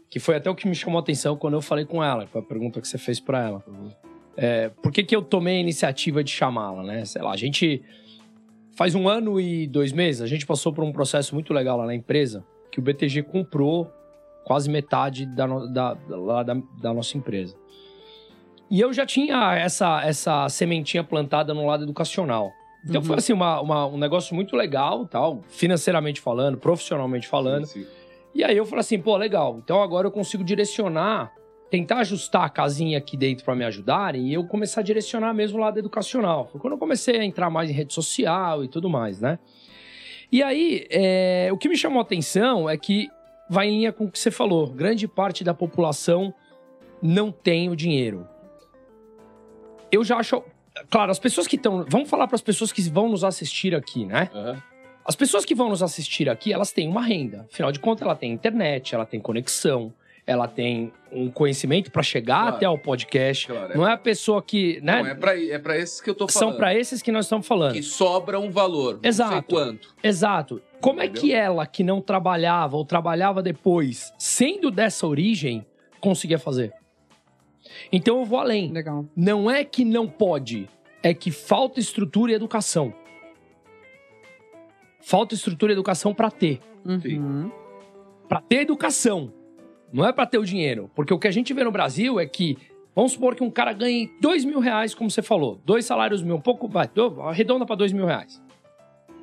que 0.09 0.19
foi 0.19 0.35
até 0.35 0.49
o 0.49 0.55
que 0.55 0.67
me 0.67 0.75
chamou 0.75 0.99
a 0.99 1.01
atenção 1.01 1.35
quando 1.35 1.55
eu 1.55 1.61
falei 1.61 1.85
com 1.85 2.03
ela, 2.03 2.27
foi 2.27 2.41
a 2.41 2.43
pergunta 2.43 2.79
que 2.79 2.87
você 2.87 2.97
fez 2.97 3.19
para 3.19 3.43
ela. 3.43 3.63
É, 4.37 4.69
por 4.69 4.91
que, 4.91 5.03
que 5.03 5.15
eu 5.15 5.21
tomei 5.21 5.57
a 5.57 5.59
iniciativa 5.59 6.23
de 6.23 6.31
chamá-la, 6.31 6.83
né? 6.83 7.05
Sei 7.05 7.21
lá, 7.21 7.31
a 7.31 7.37
gente 7.37 7.81
faz 8.75 8.93
um 8.93 9.07
ano 9.07 9.39
e 9.39 9.67
dois 9.67 9.91
meses, 9.91 10.21
a 10.21 10.27
gente 10.27 10.45
passou 10.45 10.73
por 10.73 10.83
um 10.83 10.91
processo 10.91 11.33
muito 11.33 11.53
legal 11.53 11.77
lá 11.77 11.85
na 11.85 11.95
empresa, 11.95 12.45
que 12.71 12.79
o 12.79 12.81
BTG 12.81 13.23
comprou 13.23 13.89
quase 14.43 14.69
metade 14.69 15.25
da, 15.25 15.47
da, 15.47 15.93
da, 15.93 16.53
da 16.81 16.93
nossa 16.93 17.17
empresa. 17.17 17.55
E 18.69 18.79
eu 18.79 18.91
já 18.93 19.05
tinha 19.05 19.55
essa, 19.55 20.03
essa 20.03 20.49
sementinha 20.49 21.03
plantada 21.03 21.53
no 21.53 21.65
lado 21.65 21.83
educacional. 21.83 22.51
Então 22.87 23.01
Uhum. 23.01 23.07
foi 23.07 23.15
assim, 23.17 23.33
uma, 23.33 23.59
uma- 23.61 23.87
um 23.87 23.97
negócio 23.97 24.35
muito 24.35 24.55
legal, 24.55 25.05
tal, 25.07 25.41
financeiramente 25.47 26.21
falando, 26.21 26.57
profissionalmente 26.57 27.27
falando. 27.27 27.65
Sim, 27.65 27.83
sim. 27.83 27.87
E 28.33 28.43
aí 28.43 28.55
eu 28.55 28.65
falei 28.65 28.81
assim, 28.81 28.99
pô, 28.99 29.15
legal. 29.17 29.59
Então 29.63 29.81
agora 29.81 30.05
eu 30.07 30.11
consigo 30.11 30.43
direcionar, 30.43 31.31
tentar 31.71 31.97
ajustar 31.99 32.43
a 32.43 32.49
casinha 32.49 32.97
aqui 32.97 33.17
dentro 33.17 33.43
para 33.43 33.55
me 33.55 33.63
ajudarem 33.65 34.27
e 34.27 34.33
eu 34.33 34.45
começar 34.45 34.81
a 34.81 34.83
direcionar 34.83 35.33
mesmo 35.33 35.57
o 35.57 35.61
lado 35.61 35.79
educacional. 35.79 36.47
Foi 36.51 36.59
quando 36.61 36.73
eu 36.73 36.77
comecei 36.79 37.17
a 37.19 37.23
entrar 37.25 37.49
mais 37.49 37.69
em 37.69 37.73
rede 37.73 37.93
social 37.93 38.63
e 38.63 38.67
tudo 38.67 38.89
mais, 38.89 39.19
né? 39.19 39.39
E 40.31 40.43
aí, 40.43 40.85
é, 40.89 41.49
o 41.51 41.57
que 41.57 41.69
me 41.69 41.77
chamou 41.77 41.99
a 41.99 42.01
atenção 42.01 42.69
é 42.69 42.77
que 42.77 43.07
vai 43.49 43.67
em 43.67 43.77
linha 43.77 43.93
com 43.93 44.05
o 44.05 44.11
que 44.11 44.19
você 44.19 44.29
falou. 44.29 44.67
Grande 44.67 45.07
parte 45.07 45.43
da 45.43 45.53
população 45.53 46.33
não 47.01 47.31
tem 47.31 47.69
o 47.69 47.75
dinheiro. 47.75 48.27
Eu 49.91 50.03
já 50.03 50.17
acho. 50.17 50.43
Claro, 50.89 51.11
as 51.11 51.19
pessoas 51.19 51.47
que 51.47 51.55
estão. 51.55 51.85
Vamos 51.87 52.09
falar 52.09 52.27
para 52.27 52.35
as 52.35 52.41
pessoas 52.41 52.71
que 52.71 52.81
vão 52.89 53.09
nos 53.09 53.23
assistir 53.23 53.73
aqui, 53.75 54.05
né? 54.05 54.29
Aham. 54.33 54.61
As 55.05 55.15
pessoas 55.15 55.45
que 55.45 55.53
vão 55.53 55.69
nos 55.69 55.83
assistir 55.83 56.27
aqui, 56.29 56.51
elas 56.51 56.71
têm 56.71 56.87
uma 56.87 57.01
renda. 57.03 57.45
Afinal 57.51 57.71
de 57.71 57.79
contas, 57.79 58.01
ela 58.01 58.15
tem 58.15 58.31
internet, 58.31 58.95
ela 58.95 59.05
tem 59.05 59.19
conexão, 59.19 59.93
ela 60.25 60.47
tem 60.47 60.91
um 61.11 61.29
conhecimento 61.29 61.91
para 61.91 62.01
chegar 62.01 62.39
Claro. 62.41 62.55
até 62.55 62.67
o 62.69 62.75
podcast. 62.77 63.45
Claro, 63.47 63.71
é. 63.73 63.77
Não 63.77 63.87
é 63.87 63.93
a 63.93 63.97
pessoa 63.97 64.41
que, 64.41 64.81
né? 64.81 65.03
Não, 65.03 65.09
é 65.11 65.13
para 65.15 65.39
é 65.39 65.59
pra 65.59 65.77
esses 65.77 66.01
que 66.01 66.09
eu 66.09 66.15
tô 66.15 66.27
São 66.27 66.47
falando. 66.47 66.57
para 66.57 66.73
esses 66.75 67.03
que 67.03 67.11
nós 67.11 67.25
estamos 67.25 67.45
falando. 67.47 67.73
Que 67.73 67.83
sobra 67.83 68.39
um 68.39 68.49
valor. 68.49 68.95
Não 68.95 69.07
Exato. 69.07 69.31
sei 69.33 69.41
quanto. 69.43 69.95
Exato. 70.03 70.59
Como 70.81 70.99
é 70.99 71.05
Entendeu? 71.05 71.21
que 71.21 71.33
ela, 71.33 71.65
que 71.67 71.83
não 71.83 72.01
trabalhava 72.01 72.75
ou 72.75 72.83
trabalhava 72.83 73.43
depois, 73.43 74.11
sendo 74.17 74.71
dessa 74.71 75.05
origem, 75.05 75.63
conseguia 76.01 76.39
fazer? 76.39 76.73
Então 77.91 78.19
eu 78.19 78.25
vou 78.25 78.39
além. 78.39 78.71
Legal. 78.71 79.05
Não 79.15 79.49
é 79.49 79.63
que 79.63 79.83
não 79.85 80.07
pode, 80.07 80.69
é 81.03 81.13
que 81.13 81.31
falta 81.31 81.79
estrutura 81.79 82.31
e 82.31 82.35
educação. 82.35 82.93
Falta 85.01 85.35
estrutura 85.35 85.71
e 85.71 85.75
educação 85.75 86.13
para 86.13 86.31
ter. 86.31 86.59
Uhum. 86.85 87.51
Para 88.27 88.41
ter 88.41 88.61
educação. 88.61 89.31
Não 89.93 90.05
é 90.05 90.11
para 90.11 90.25
ter 90.25 90.37
o 90.39 90.43
dinheiro. 90.45 90.89
Porque 90.95 91.13
o 91.13 91.19
que 91.19 91.27
a 91.27 91.31
gente 91.31 91.53
vê 91.53 91.63
no 91.63 91.71
Brasil 91.71 92.19
é 92.19 92.25
que, 92.25 92.57
vamos 92.95 93.11
supor 93.11 93.35
que 93.35 93.43
um 93.43 93.51
cara 93.51 93.71
ganhe 93.71 94.11
dois 94.19 94.43
mil 94.43 94.59
reais, 94.59 94.95
como 94.95 95.09
você 95.11 95.21
falou. 95.21 95.61
Dois 95.63 95.85
salários 95.85 96.23
mil, 96.23 96.35
um 96.35 96.41
pouco. 96.41 96.67
Vai, 96.67 96.87
do- 96.87 97.21
arredonda 97.21 97.65
para 97.65 97.75
dois 97.75 97.93
mil 97.93 98.05
reais. 98.05 98.41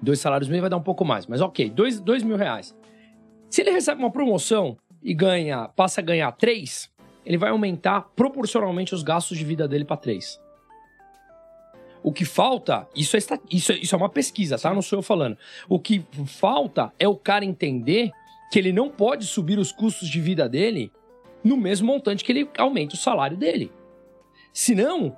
Dois 0.00 0.20
salários 0.20 0.48
mil 0.48 0.60
vai 0.60 0.70
dar 0.70 0.76
um 0.76 0.82
pouco 0.82 1.04
mais, 1.04 1.26
mas 1.26 1.40
ok, 1.40 1.68
dois, 1.70 2.00
dois 2.00 2.22
mil 2.22 2.36
reais. 2.36 2.76
Se 3.48 3.60
ele 3.60 3.70
recebe 3.70 4.00
uma 4.00 4.10
promoção 4.10 4.76
e 5.02 5.12
ganha, 5.14 5.68
passa 5.68 6.00
a 6.00 6.04
ganhar 6.04 6.30
três, 6.32 6.90
ele 7.24 7.38
vai 7.38 7.50
aumentar 7.50 8.02
proporcionalmente 8.16 8.94
os 8.94 9.02
gastos 9.02 9.38
de 9.38 9.44
vida 9.44 9.66
dele 9.68 9.84
para 9.84 9.96
três. 9.96 10.40
O 12.02 12.12
que 12.12 12.24
falta, 12.24 12.88
isso 12.96 13.16
é, 13.16 13.20
isso, 13.50 13.72
é- 13.72 13.76
isso 13.76 13.94
é 13.94 13.98
uma 13.98 14.08
pesquisa, 14.08 14.58
tá? 14.58 14.74
Não 14.74 14.82
sou 14.82 14.98
eu 14.98 15.02
falando. 15.02 15.36
O 15.68 15.78
que 15.78 16.04
falta 16.26 16.92
é 16.98 17.06
o 17.06 17.16
cara 17.16 17.44
entender 17.44 18.10
que 18.50 18.58
ele 18.58 18.72
não 18.72 18.90
pode 18.90 19.24
subir 19.24 19.58
os 19.58 19.70
custos 19.70 20.08
de 20.08 20.20
vida 20.20 20.48
dele 20.48 20.90
no 21.44 21.56
mesmo 21.56 21.86
montante 21.86 22.24
que 22.24 22.32
ele 22.32 22.48
aumenta 22.58 22.94
o 22.94 22.98
salário 22.98 23.36
dele. 23.36 23.70
Senão, 24.52 25.16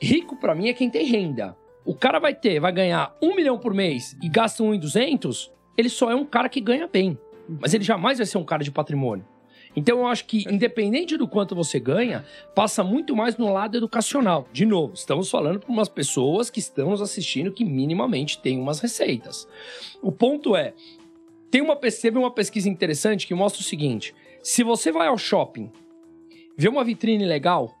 rico 0.00 0.36
pra 0.36 0.54
mim 0.54 0.68
é 0.68 0.72
quem 0.72 0.88
tem 0.88 1.04
renda. 1.06 1.56
O 1.84 1.94
cara 1.94 2.20
vai 2.20 2.34
ter, 2.34 2.60
vai 2.60 2.72
ganhar 2.72 3.16
um 3.20 3.34
milhão 3.34 3.58
por 3.58 3.74
mês 3.74 4.16
e 4.22 4.28
gasta 4.28 4.62
um 4.62 4.72
em 4.72 4.78
duzentos, 4.78 5.52
ele 5.76 5.88
só 5.88 6.10
é 6.10 6.14
um 6.14 6.24
cara 6.24 6.48
que 6.48 6.60
ganha 6.60 6.86
bem. 6.86 7.18
Mas 7.60 7.74
ele 7.74 7.82
jamais 7.82 8.18
vai 8.18 8.26
ser 8.26 8.38
um 8.38 8.44
cara 8.44 8.62
de 8.62 8.70
patrimônio. 8.70 9.26
Então 9.74 9.98
eu 9.98 10.06
acho 10.06 10.26
que, 10.26 10.44
independente 10.50 11.16
do 11.16 11.26
quanto 11.26 11.54
você 11.54 11.80
ganha, 11.80 12.24
passa 12.54 12.84
muito 12.84 13.16
mais 13.16 13.36
no 13.36 13.52
lado 13.52 13.76
educacional. 13.76 14.46
De 14.52 14.66
novo, 14.66 14.94
estamos 14.94 15.30
falando 15.30 15.60
para 15.60 15.70
umas 15.70 15.88
pessoas 15.88 16.50
que 16.50 16.58
estão 16.58 16.90
nos 16.90 17.00
assistindo 17.00 17.52
que 17.52 17.64
minimamente 17.64 18.38
têm 18.38 18.58
umas 18.58 18.80
receitas. 18.80 19.48
O 20.02 20.12
ponto 20.12 20.54
é, 20.54 20.74
tem 21.50 21.60
uma, 21.60 21.76
teve 21.76 22.18
uma 22.18 22.30
pesquisa 22.30 22.68
interessante 22.68 23.26
que 23.26 23.34
mostra 23.34 23.60
o 23.60 23.64
seguinte: 23.64 24.14
se 24.42 24.62
você 24.62 24.92
vai 24.92 25.08
ao 25.08 25.18
shopping, 25.18 25.70
vê 26.56 26.68
uma 26.68 26.84
vitrine 26.84 27.24
legal, 27.24 27.74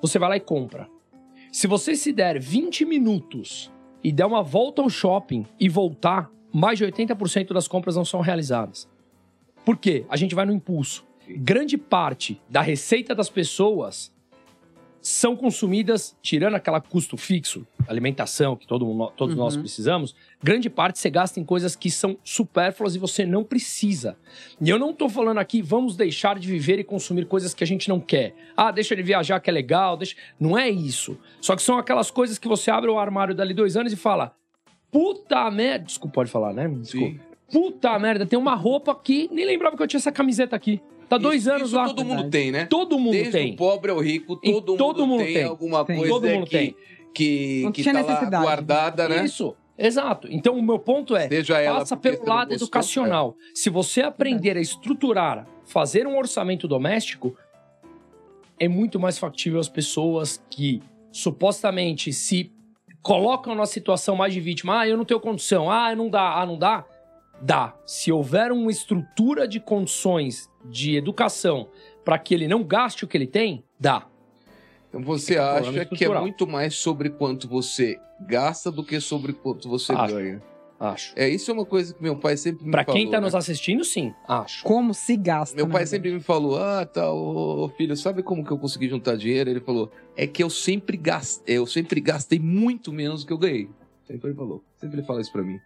você 0.00 0.18
vai 0.18 0.28
lá 0.30 0.36
e 0.36 0.40
compra. 0.40 0.88
Se 1.52 1.66
você 1.66 1.96
se 1.96 2.12
der 2.12 2.38
20 2.38 2.84
minutos 2.84 3.70
e 4.04 4.12
der 4.12 4.24
uma 4.24 4.42
volta 4.42 4.80
ao 4.82 4.88
shopping 4.88 5.44
e 5.58 5.68
voltar, 5.68 6.30
mais 6.52 6.78
de 6.78 6.84
80% 6.84 7.52
das 7.52 7.66
compras 7.66 7.96
não 7.96 8.04
são 8.04 8.20
realizadas. 8.20 8.88
Por 9.64 9.76
quê? 9.76 10.04
A 10.08 10.16
gente 10.16 10.34
vai 10.34 10.44
no 10.46 10.52
impulso. 10.52 11.04
Grande 11.28 11.76
parte 11.78 12.40
da 12.48 12.60
receita 12.60 13.14
das 13.14 13.28
pessoas 13.30 14.12
são 15.02 15.34
consumidas, 15.34 16.14
tirando 16.20 16.56
aquela 16.56 16.78
custo 16.78 17.16
fixo, 17.16 17.66
alimentação, 17.88 18.54
que 18.54 18.66
todo 18.66 18.84
mundo- 18.84 19.10
todos 19.16 19.34
nós 19.34 19.54
Uhum. 19.54 19.62
precisamos, 19.62 20.14
grande 20.42 20.68
parte 20.68 20.98
você 20.98 21.08
gasta 21.08 21.40
em 21.40 21.44
coisas 21.44 21.74
que 21.74 21.90
são 21.90 22.18
supérfluas 22.22 22.94
e 22.94 22.98
você 22.98 23.24
não 23.24 23.42
precisa. 23.42 24.18
E 24.60 24.68
eu 24.68 24.78
não 24.78 24.92
tô 24.92 25.08
falando 25.08 25.38
aqui, 25.38 25.62
vamos 25.62 25.96
deixar 25.96 26.38
de 26.38 26.46
viver 26.46 26.78
e 26.78 26.84
consumir 26.84 27.24
coisas 27.24 27.54
que 27.54 27.64
a 27.64 27.66
gente 27.66 27.88
não 27.88 27.98
quer. 27.98 28.34
Ah, 28.54 28.70
deixa 28.70 28.94
de 28.94 29.02
viajar 29.02 29.40
que 29.40 29.48
é 29.48 29.52
legal, 29.52 29.96
deixa... 29.96 30.16
Não 30.38 30.58
é 30.58 30.68
isso. 30.68 31.16
Só 31.40 31.56
que 31.56 31.62
são 31.62 31.78
aquelas 31.78 32.10
coisas 32.10 32.38
que 32.38 32.46
você 32.48 32.70
abre 32.70 32.90
o 32.90 32.98
armário 32.98 33.34
dali 33.34 33.54
dois 33.54 33.78
anos 33.78 33.94
e 33.94 33.96
fala, 33.96 34.34
puta 34.90 35.50
merda... 35.50 35.86
Desculpa, 35.86 36.12
pode 36.16 36.30
falar, 36.30 36.52
né? 36.52 36.68
Desculpa. 36.68 37.06
Sim. 37.06 37.20
Puta 37.50 37.98
merda, 37.98 38.24
tem 38.26 38.38
uma 38.38 38.54
roupa 38.54 38.92
aqui, 38.92 39.28
nem 39.32 39.44
lembrava 39.44 39.76
que 39.76 39.82
eu 39.82 39.86
tinha 39.86 39.98
essa 39.98 40.12
camiseta 40.12 40.54
aqui. 40.54 40.80
Tá 41.08 41.18
dois 41.18 41.42
Isso- 41.42 41.50
anos 41.50 41.68
isso 41.68 41.76
lá. 41.76 41.86
todo 41.86 42.04
mundo 42.04 42.30
tem, 42.30 42.52
né? 42.52 42.66
Todo 42.66 42.98
mundo 42.98 43.12
Desde 43.12 43.32
tem. 43.32 43.52
o 43.54 43.56
pobre 43.56 43.90
ao 43.90 43.98
rico, 43.98 44.36
todo, 44.36 44.76
todo 44.76 45.00
mundo, 45.06 45.08
mundo 45.18 45.24
tem, 45.24 45.34
tem. 45.34 45.42
alguma 45.44 45.84
Tem. 45.84 45.96
coisa 45.96 46.12
Todo 46.14 46.28
mundo 46.28 46.44
que, 46.46 46.50
tem. 46.50 46.76
que, 47.12 47.70
que 47.74 47.82
tinha 47.82 47.94
tá 47.94 48.00
lá 48.02 48.06
necessidade. 48.08 48.44
guardada, 48.44 49.08
né? 49.08 49.24
Isso, 49.24 49.56
exato. 49.76 50.28
Então 50.30 50.54
o 50.56 50.62
meu 50.62 50.78
ponto 50.78 51.16
é, 51.16 51.28
passa 51.66 51.96
pelo 51.96 52.24
lado 52.24 52.50
gostou, 52.50 52.66
educacional. 52.66 53.36
Se 53.52 53.68
você 53.68 54.02
aprender 54.02 54.56
a 54.56 54.60
estruturar, 54.60 55.48
fazer 55.64 56.06
um 56.06 56.16
orçamento 56.16 56.68
doméstico, 56.68 57.36
é 58.58 58.68
muito 58.68 59.00
mais 59.00 59.18
factível 59.18 59.58
as 59.58 59.68
pessoas 59.68 60.40
que 60.48 60.80
supostamente 61.10 62.12
se 62.12 62.52
colocam 63.02 63.54
na 63.56 63.66
situação 63.66 64.14
mais 64.14 64.32
de 64.32 64.38
vítima. 64.40 64.80
Ah, 64.80 64.88
eu 64.88 64.96
não 64.96 65.04
tenho 65.04 65.18
condição. 65.18 65.68
Ah, 65.70 65.92
não 65.96 66.08
dá. 66.08 66.40
Ah, 66.40 66.46
não 66.46 66.56
dá. 66.58 66.84
Dá. 67.40 67.74
Se 67.86 68.12
houver 68.12 68.52
uma 68.52 68.70
estrutura 68.70 69.48
de 69.48 69.58
condições 69.60 70.48
de 70.64 70.96
educação 70.96 71.68
para 72.04 72.18
que 72.18 72.34
ele 72.34 72.46
não 72.48 72.62
gaste 72.62 73.04
o 73.04 73.08
que 73.08 73.16
ele 73.16 73.26
tem, 73.26 73.64
dá. 73.78 74.06
Então 74.88 75.02
você 75.02 75.36
É 75.36 75.40
um 75.42 75.44
acha 75.56 75.84
que 75.84 76.04
é 76.04 76.20
muito 76.20 76.46
mais 76.46 76.74
sobre 76.74 77.10
quanto 77.10 77.48
você 77.48 77.98
gasta 78.20 78.70
do 78.70 78.84
que 78.84 79.00
sobre 79.00 79.32
quanto 79.32 79.68
você 79.68 79.92
Acho. 79.92 80.14
ganha. 80.14 80.42
Acho. 80.78 81.12
É, 81.14 81.28
isso 81.28 81.50
é 81.50 81.54
uma 81.54 81.66
coisa 81.66 81.92
que 81.92 82.02
meu 82.02 82.16
pai 82.16 82.38
sempre 82.38 82.64
me 82.64 82.70
Para 82.70 82.84
falou. 82.84 82.98
quem 82.98 83.10
tá 83.10 83.18
né? 83.18 83.26
nos 83.26 83.34
assistindo, 83.34 83.84
sim, 83.84 84.14
acho. 84.26 84.64
Como 84.64 84.94
se 84.94 85.14
gasta. 85.14 85.54
Meu 85.54 85.66
pai 85.66 85.84
verdade. 85.84 85.90
sempre 85.90 86.10
me 86.12 86.20
falou: 86.20 86.58
Ah, 86.58 86.86
tá, 86.86 87.12
ô, 87.12 87.68
filho, 87.76 87.94
sabe 87.94 88.22
como 88.22 88.42
que 88.42 88.50
eu 88.50 88.56
consegui 88.58 88.88
juntar 88.88 89.14
dinheiro? 89.16 89.50
Ele 89.50 89.60
falou: 89.60 89.92
É 90.16 90.26
que 90.26 90.42
eu 90.42 90.48
sempre 90.48 90.96
gastei, 90.96 91.58
eu 91.58 91.66
sempre 91.66 92.00
gastei 92.00 92.38
muito 92.38 92.92
menos 92.94 93.22
do 93.22 93.26
que 93.26 93.32
eu 93.34 93.38
ganhei. 93.38 93.68
Sempre 94.06 94.30
ele 94.30 94.36
falou. 94.36 94.64
Sempre 94.80 94.98
ele 95.00 95.06
fala 95.06 95.20
isso 95.20 95.30
pra 95.30 95.42
mim. 95.42 95.60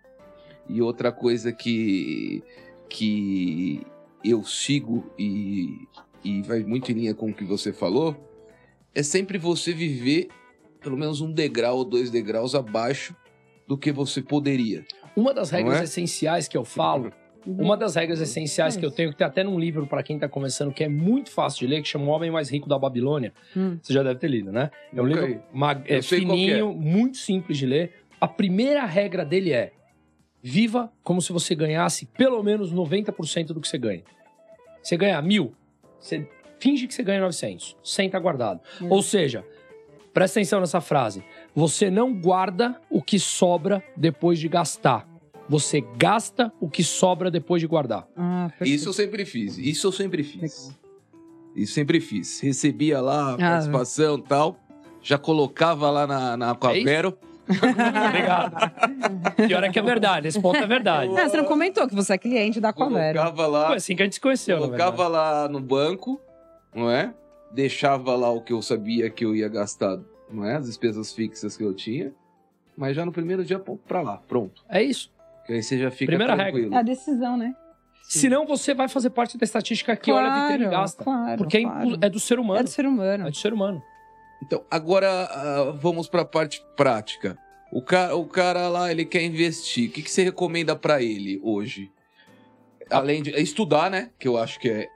E 0.69 0.81
outra 0.81 1.13
coisa 1.13 1.53
que, 1.53 2.43
que 2.89 3.81
eu 4.25 4.43
sigo 4.45 5.11
e, 5.19 5.87
e 6.25 6.43
vai 6.43 6.61
muito 6.61 6.91
em 6.91 6.95
linha 6.95 7.15
com 7.15 7.31
o 7.31 7.35
que 7.35 7.45
você 7.45 7.73
falou 7.73 8.17
é 8.95 9.03
sempre 9.03 9.37
você 9.39 9.73
viver 9.73 10.29
pelo 10.81 10.97
menos 10.97 11.21
um 11.21 11.33
degrau 11.33 11.79
ou 11.79 11.85
dois 11.85 12.11
degraus 12.11 12.55
abaixo 12.55 13.17
do 13.67 13.77
que 13.77 13.91
você 13.91 14.21
poderia. 14.21 14.85
Uma 15.17 15.33
das 15.33 15.51
regras 15.51 15.81
é? 15.81 15.85
essenciais 15.85 16.47
que 16.47 16.57
eu 16.57 16.65
falo, 16.65 17.11
uma 17.47 17.77
das 17.77 17.95
regras 17.95 18.21
essenciais 18.21 18.77
que 18.77 18.85
eu 18.85 18.91
tenho, 18.91 19.11
que 19.11 19.17
tem 19.17 19.27
até 19.27 19.43
num 19.43 19.59
livro 19.59 19.87
para 19.87 20.03
quem 20.03 20.19
tá 20.19 20.29
começando, 20.29 20.73
que 20.73 20.85
é 20.85 20.89
muito 20.89 21.31
fácil 21.31 21.61
de 21.61 21.75
ler, 21.75 21.83
que 21.83 21.89
chama 21.89 22.05
O 22.05 22.09
Homem 22.09 22.31
Mais 22.31 22.51
Rico 22.51 22.69
da 22.69 22.79
Babilônia. 22.79 23.33
Hum. 23.57 23.79
Você 23.81 23.93
já 23.93 24.03
deve 24.03 24.19
ter 24.19 24.29
lido, 24.29 24.53
né? 24.53 24.71
É 24.95 25.01
um 25.01 25.07
Nunca 25.07 25.21
livro 25.27 25.43
mag- 25.53 25.85
é 25.87 25.97
que 25.97 26.03
fininho, 26.03 26.75
muito 26.75 27.17
simples 27.17 27.57
de 27.59 27.67
ler. 27.67 27.93
A 28.21 28.29
primeira 28.29 28.85
regra 28.85 29.25
dele 29.25 29.53
é: 29.53 29.73
viva 30.47 30.93
como 31.03 31.23
se 31.23 31.33
você 31.33 31.55
ganhasse 31.55 32.05
pelo 32.05 32.43
menos 32.43 32.71
90% 32.71 33.47
do 33.47 33.61
que 33.63 33.67
você 33.67 33.79
ganha. 33.79 34.03
Você 34.83 34.95
ganha 34.95 35.23
mil, 35.23 35.55
você 35.99 36.29
finge 36.61 36.87
que 36.87 36.93
você 36.93 37.03
ganha 37.03 37.23
900, 37.23 37.79
senta 37.83 38.19
guardado. 38.19 38.61
Hum. 38.83 38.89
Ou 38.91 39.03
seja, 39.03 39.43
presta 40.13 40.39
atenção 40.39 40.61
nessa 40.61 40.83
frase: 40.83 41.25
você 41.55 41.91
não 41.91 42.13
guarda 42.13 42.79
o 42.91 43.01
que 43.01 43.19
sobra 43.19 43.83
depois 43.97 44.39
de 44.39 44.47
gastar. 44.47 45.09
Você 45.49 45.83
gasta 45.97 46.53
o 46.61 46.69
que 46.69 46.85
sobra 46.85 47.31
depois 47.31 47.61
de 47.61 47.67
guardar. 47.67 48.07
Ah. 48.15 48.51
Isso 48.61 48.91
eu 48.91 48.93
sempre 48.93 49.25
fiz. 49.25 49.57
Isso 49.57 49.87
eu 49.87 49.93
sempre 49.93 50.23
fiz. 50.23 50.75
Isso 51.57 51.73
sempre 51.73 52.01
fiz. 52.01 52.41
Recebia 52.41 53.01
lá 53.01 53.31
a 53.31 53.35
Ah, 53.35 53.39
participação 53.39 54.19
e 54.19 54.23
tal. 54.23 54.59
Já 55.03 55.17
colocava 55.19 55.91
lá 55.91 56.07
na, 56.07 56.37
na 56.37 56.51
Aquavero. 56.51 57.17
Obrigado. 58.09 58.57
Pior 59.47 59.65
é 59.65 59.69
que 59.71 59.79
é 59.79 59.83
verdade, 59.83 60.29
esse 60.29 60.41
ponto 60.41 60.57
é 60.57 60.67
verdade. 60.67 61.13
Ah, 61.19 61.29
você 61.29 61.37
não 61.37 61.45
comentou 61.45 61.87
que 61.87 61.95
você 61.95 62.15
é 62.15 62.19
cliente 62.19 62.61
da 62.61 62.71
Aquavero. 62.71 63.19
colocava 63.19 63.47
lá, 63.47 63.67
Foi 63.69 63.77
assim 63.77 63.97
que 63.97 64.03
a 64.03 64.07
gente 64.07 64.15
se 64.15 64.21
conheceu, 64.21 64.59
colocava 64.59 65.09
lá 65.09 65.49
no 65.49 65.61
banco, 65.61 66.21
não 66.75 66.91
é? 66.91 67.13
Deixava 67.53 68.15
lá 68.17 68.31
o 68.31 68.41
que 68.41 68.53
eu 68.53 68.61
sabia 68.63 69.09
que 69.11 69.25
eu 69.25 69.35
ia 69.35 69.49
gastar, 69.49 69.99
não 70.31 70.45
é? 70.45 70.57
As 70.57 70.67
despesas 70.67 71.13
fixas 71.13 71.57
que 71.57 71.63
eu 71.63 71.75
tinha. 71.75 72.13
Mas 72.77 72.97
já 72.97 73.05
no 73.05 73.13
primeiro 73.13 73.45
dia, 73.45 73.59
pô, 73.59 73.77
pra 73.77 74.01
lá, 74.03 74.17
pronto. 74.27 74.65
É 74.69 74.83
isso. 74.83 75.13
Que 75.47 75.53
aí 75.53 75.63
você 75.63 75.79
já 75.79 75.91
fica 75.91 76.07
Primeira 76.11 76.35
tranquilo. 76.35 76.75
É 76.75 76.79
a 76.79 76.83
decisão, 76.83 77.37
né? 77.37 77.55
Senão 78.09 78.45
você 78.47 78.75
vai 78.75 78.89
fazer 78.89 79.11
parte 79.11 79.39
da 79.39 79.45
estatística 79.45 79.97
que 79.97 80.11
olha 80.13 80.27
a 80.29 80.49
vitrine 80.49 80.67
e 80.67 80.71
gasta. 80.71 81.03
Claro, 81.05 81.39
Porque 81.39 81.59
é 81.59 81.63
claro. 81.63 81.99
é 82.01 82.11
do 82.11 82.21
ser 82.21 82.39
humano. 82.39 82.61
É 82.61 82.63
do 82.63 82.69
ser 82.71 82.87
humano. 82.87 83.27
É 83.27 83.31
do 83.31 83.37
ser 83.37 83.53
humano. 83.53 83.83
Então, 84.45 84.63
agora 84.71 85.09
ah, 85.09 85.73
vamos 85.75 86.07
para 86.07 86.21
a 86.21 86.25
parte 86.25 86.63
prática. 86.77 87.39
O 87.73 87.81
cara, 87.81 88.15
o 88.15 88.27
cara 88.27 88.69
lá, 88.69 88.91
ele 88.91 89.07
quer 89.07 89.23
investir. 89.23 89.89
O 89.89 89.93
que, 89.93 90.03
que 90.03 90.11
você 90.11 90.23
recomenda 90.23 90.77
para 90.77 91.03
ele 91.03 91.41
hoje? 91.43 91.91
Além 92.91 93.23
de 93.23 93.31
estudar, 93.41 93.91
né? 93.91 94.11
Que 94.19 94.29
eu 94.29 94.37
acho 94.37 94.61
que 94.61 94.69
é 94.69 94.89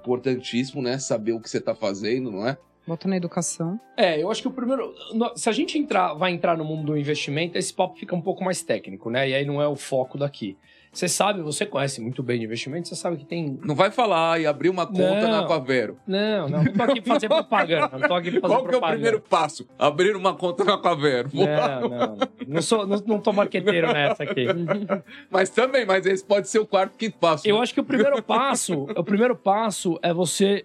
importantíssimo, 0.00 0.82
né? 0.82 0.98
Saber 0.98 1.32
o 1.32 1.40
que 1.40 1.48
você 1.48 1.60
tá 1.60 1.74
fazendo, 1.74 2.30
não 2.30 2.46
é? 2.46 2.58
Bota 2.86 3.08
na 3.08 3.16
educação. 3.16 3.80
É, 3.96 4.22
eu 4.22 4.30
acho 4.30 4.42
que 4.42 4.48
o 4.48 4.52
primeiro. 4.52 4.94
Se 5.34 5.48
a 5.48 5.52
gente 5.52 5.78
entrar, 5.78 6.12
vai 6.12 6.32
entrar 6.32 6.54
no 6.58 6.64
mundo 6.64 6.84
do 6.84 6.98
investimento, 6.98 7.56
esse 7.56 7.72
papo 7.72 7.98
fica 7.98 8.14
um 8.14 8.20
pouco 8.20 8.44
mais 8.44 8.62
técnico, 8.62 9.08
né? 9.08 9.30
E 9.30 9.34
aí 9.34 9.46
não 9.46 9.62
é 9.62 9.66
o 9.66 9.74
foco 9.74 10.18
daqui. 10.18 10.58
Você 10.94 11.08
sabe, 11.08 11.42
você 11.42 11.66
conhece 11.66 12.00
muito 12.00 12.22
bem 12.22 12.38
de 12.38 12.44
investimento, 12.44 12.86
você 12.86 12.94
sabe 12.94 13.16
que 13.16 13.24
tem. 13.24 13.58
Não 13.64 13.74
vai 13.74 13.90
falar 13.90 14.40
e 14.40 14.46
abrir 14.46 14.68
uma 14.68 14.86
conta 14.86 15.22
Não. 15.22 15.28
na 15.28 15.40
Aquavero. 15.40 15.98
Não, 16.06 16.48
não, 16.48 16.62
não 16.62 16.72
tô 16.72 16.82
aqui 16.84 17.00
pra 17.00 17.14
fazer 17.14 17.28
propaganda. 17.28 17.98
Não 17.98 18.08
tô 18.08 18.14
aqui 18.14 18.30
pra 18.30 18.40
fazer 18.40 18.54
Qual 18.54 18.60
que 18.60 18.66
é 18.66 18.68
o 18.68 18.70
propaganda. 18.70 18.92
primeiro 18.92 19.20
passo? 19.20 19.66
Abrir 19.76 20.14
uma 20.14 20.34
conta 20.34 20.62
na 20.62 20.74
Aquavero. 20.74 21.30
Não, 21.34 21.88
não. 21.88 22.18
Não, 22.46 22.62
sou, 22.62 22.86
não, 22.86 23.02
não 23.04 23.18
tô 23.18 23.32
marqueteiro 23.32 23.92
nessa 23.92 24.22
aqui. 24.22 24.46
Mas 25.28 25.50
também, 25.50 25.84
mas 25.84 26.06
esse 26.06 26.24
pode 26.24 26.48
ser 26.48 26.60
o 26.60 26.66
quarto, 26.66 26.96
quinto 26.96 27.18
passo. 27.18 27.48
Eu 27.48 27.56
né? 27.56 27.62
acho 27.62 27.74
que 27.74 27.80
o 27.80 27.84
primeiro 27.84 28.22
passo, 28.22 28.84
o 28.96 29.02
primeiro 29.02 29.34
passo 29.34 29.98
é 30.00 30.12
você 30.12 30.64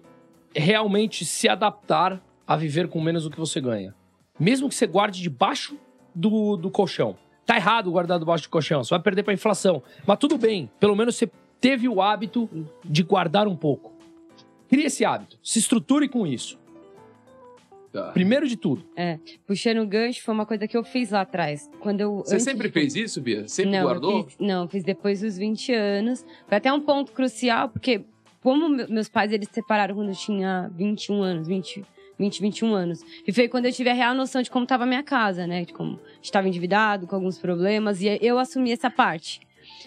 realmente 0.54 1.24
se 1.24 1.48
adaptar 1.48 2.22
a 2.46 2.56
viver 2.56 2.88
com 2.88 3.00
menos 3.00 3.24
do 3.24 3.30
que 3.30 3.38
você 3.38 3.60
ganha. 3.60 3.94
Mesmo 4.38 4.68
que 4.68 4.74
você 4.74 4.86
guarde 4.86 5.20
debaixo 5.20 5.76
do, 6.14 6.56
do 6.56 6.70
colchão. 6.70 7.16
Tá 7.46 7.56
errado 7.56 7.90
guardar 7.90 8.18
debaixo 8.18 8.44
do 8.44 8.50
colchão, 8.50 8.84
você 8.84 8.90
vai 8.90 9.00
perder 9.02 9.22
pra 9.22 9.32
inflação. 9.34 9.82
Mas 10.06 10.18
tudo 10.18 10.38
bem, 10.38 10.70
pelo 10.78 10.94
menos 10.94 11.16
você 11.16 11.30
teve 11.60 11.88
o 11.88 12.00
hábito 12.00 12.48
de 12.84 13.02
guardar 13.02 13.48
um 13.48 13.56
pouco. 13.56 13.92
Crie 14.68 14.84
esse 14.86 15.04
hábito, 15.04 15.38
se 15.42 15.58
estruture 15.58 16.08
com 16.08 16.26
isso. 16.26 16.58
Tá. 17.92 18.12
Primeiro 18.12 18.46
de 18.46 18.56
tudo. 18.56 18.84
Puxando 19.44 19.78
o 19.78 19.86
gancho 19.86 20.22
foi 20.22 20.32
uma 20.32 20.46
coisa 20.46 20.68
que 20.68 20.76
eu 20.76 20.84
fiz 20.84 21.10
lá 21.10 21.22
atrás. 21.22 21.68
Quando 21.80 22.00
eu, 22.00 22.18
Você 22.18 22.38
sempre 22.38 22.68
de- 22.68 22.72
fez 22.72 22.94
isso, 22.94 23.20
Bia? 23.20 23.48
Sempre 23.48 23.72
não, 23.72 23.82
guardou? 23.82 24.18
Eu 24.18 24.24
fiz, 24.24 24.36
não, 24.38 24.68
fiz 24.68 24.84
depois 24.84 25.20
dos 25.22 25.36
20 25.36 25.72
anos. 25.72 26.24
Foi 26.46 26.56
até 26.56 26.72
um 26.72 26.80
ponto 26.80 27.10
crucial, 27.10 27.68
porque 27.68 28.04
como 28.40 28.68
me- 28.68 28.86
meus 28.86 29.08
pais 29.08 29.32
eles 29.32 29.48
se 29.48 29.54
separaram 29.54 29.96
quando 29.96 30.10
eu 30.10 30.14
tinha 30.14 30.70
21 30.76 31.20
anos, 31.20 31.48
20, 31.48 31.84
20, 32.20 32.40
21 32.40 32.74
anos. 32.74 33.00
E 33.26 33.32
foi 33.32 33.48
quando 33.48 33.64
eu 33.66 33.72
tive 33.72 33.88
a 33.90 33.94
real 33.94 34.14
noção 34.14 34.42
de 34.42 34.50
como 34.50 34.64
estava 34.64 34.84
a 34.84 34.86
minha 34.86 35.02
casa, 35.02 35.46
né? 35.46 35.64
De 35.64 35.72
como 35.72 35.98
estava 36.22 36.46
endividado, 36.46 37.06
com 37.06 37.16
alguns 37.16 37.38
problemas. 37.38 38.00
E 38.02 38.18
eu 38.20 38.38
assumi 38.38 38.70
essa 38.70 38.90
parte. 38.90 39.40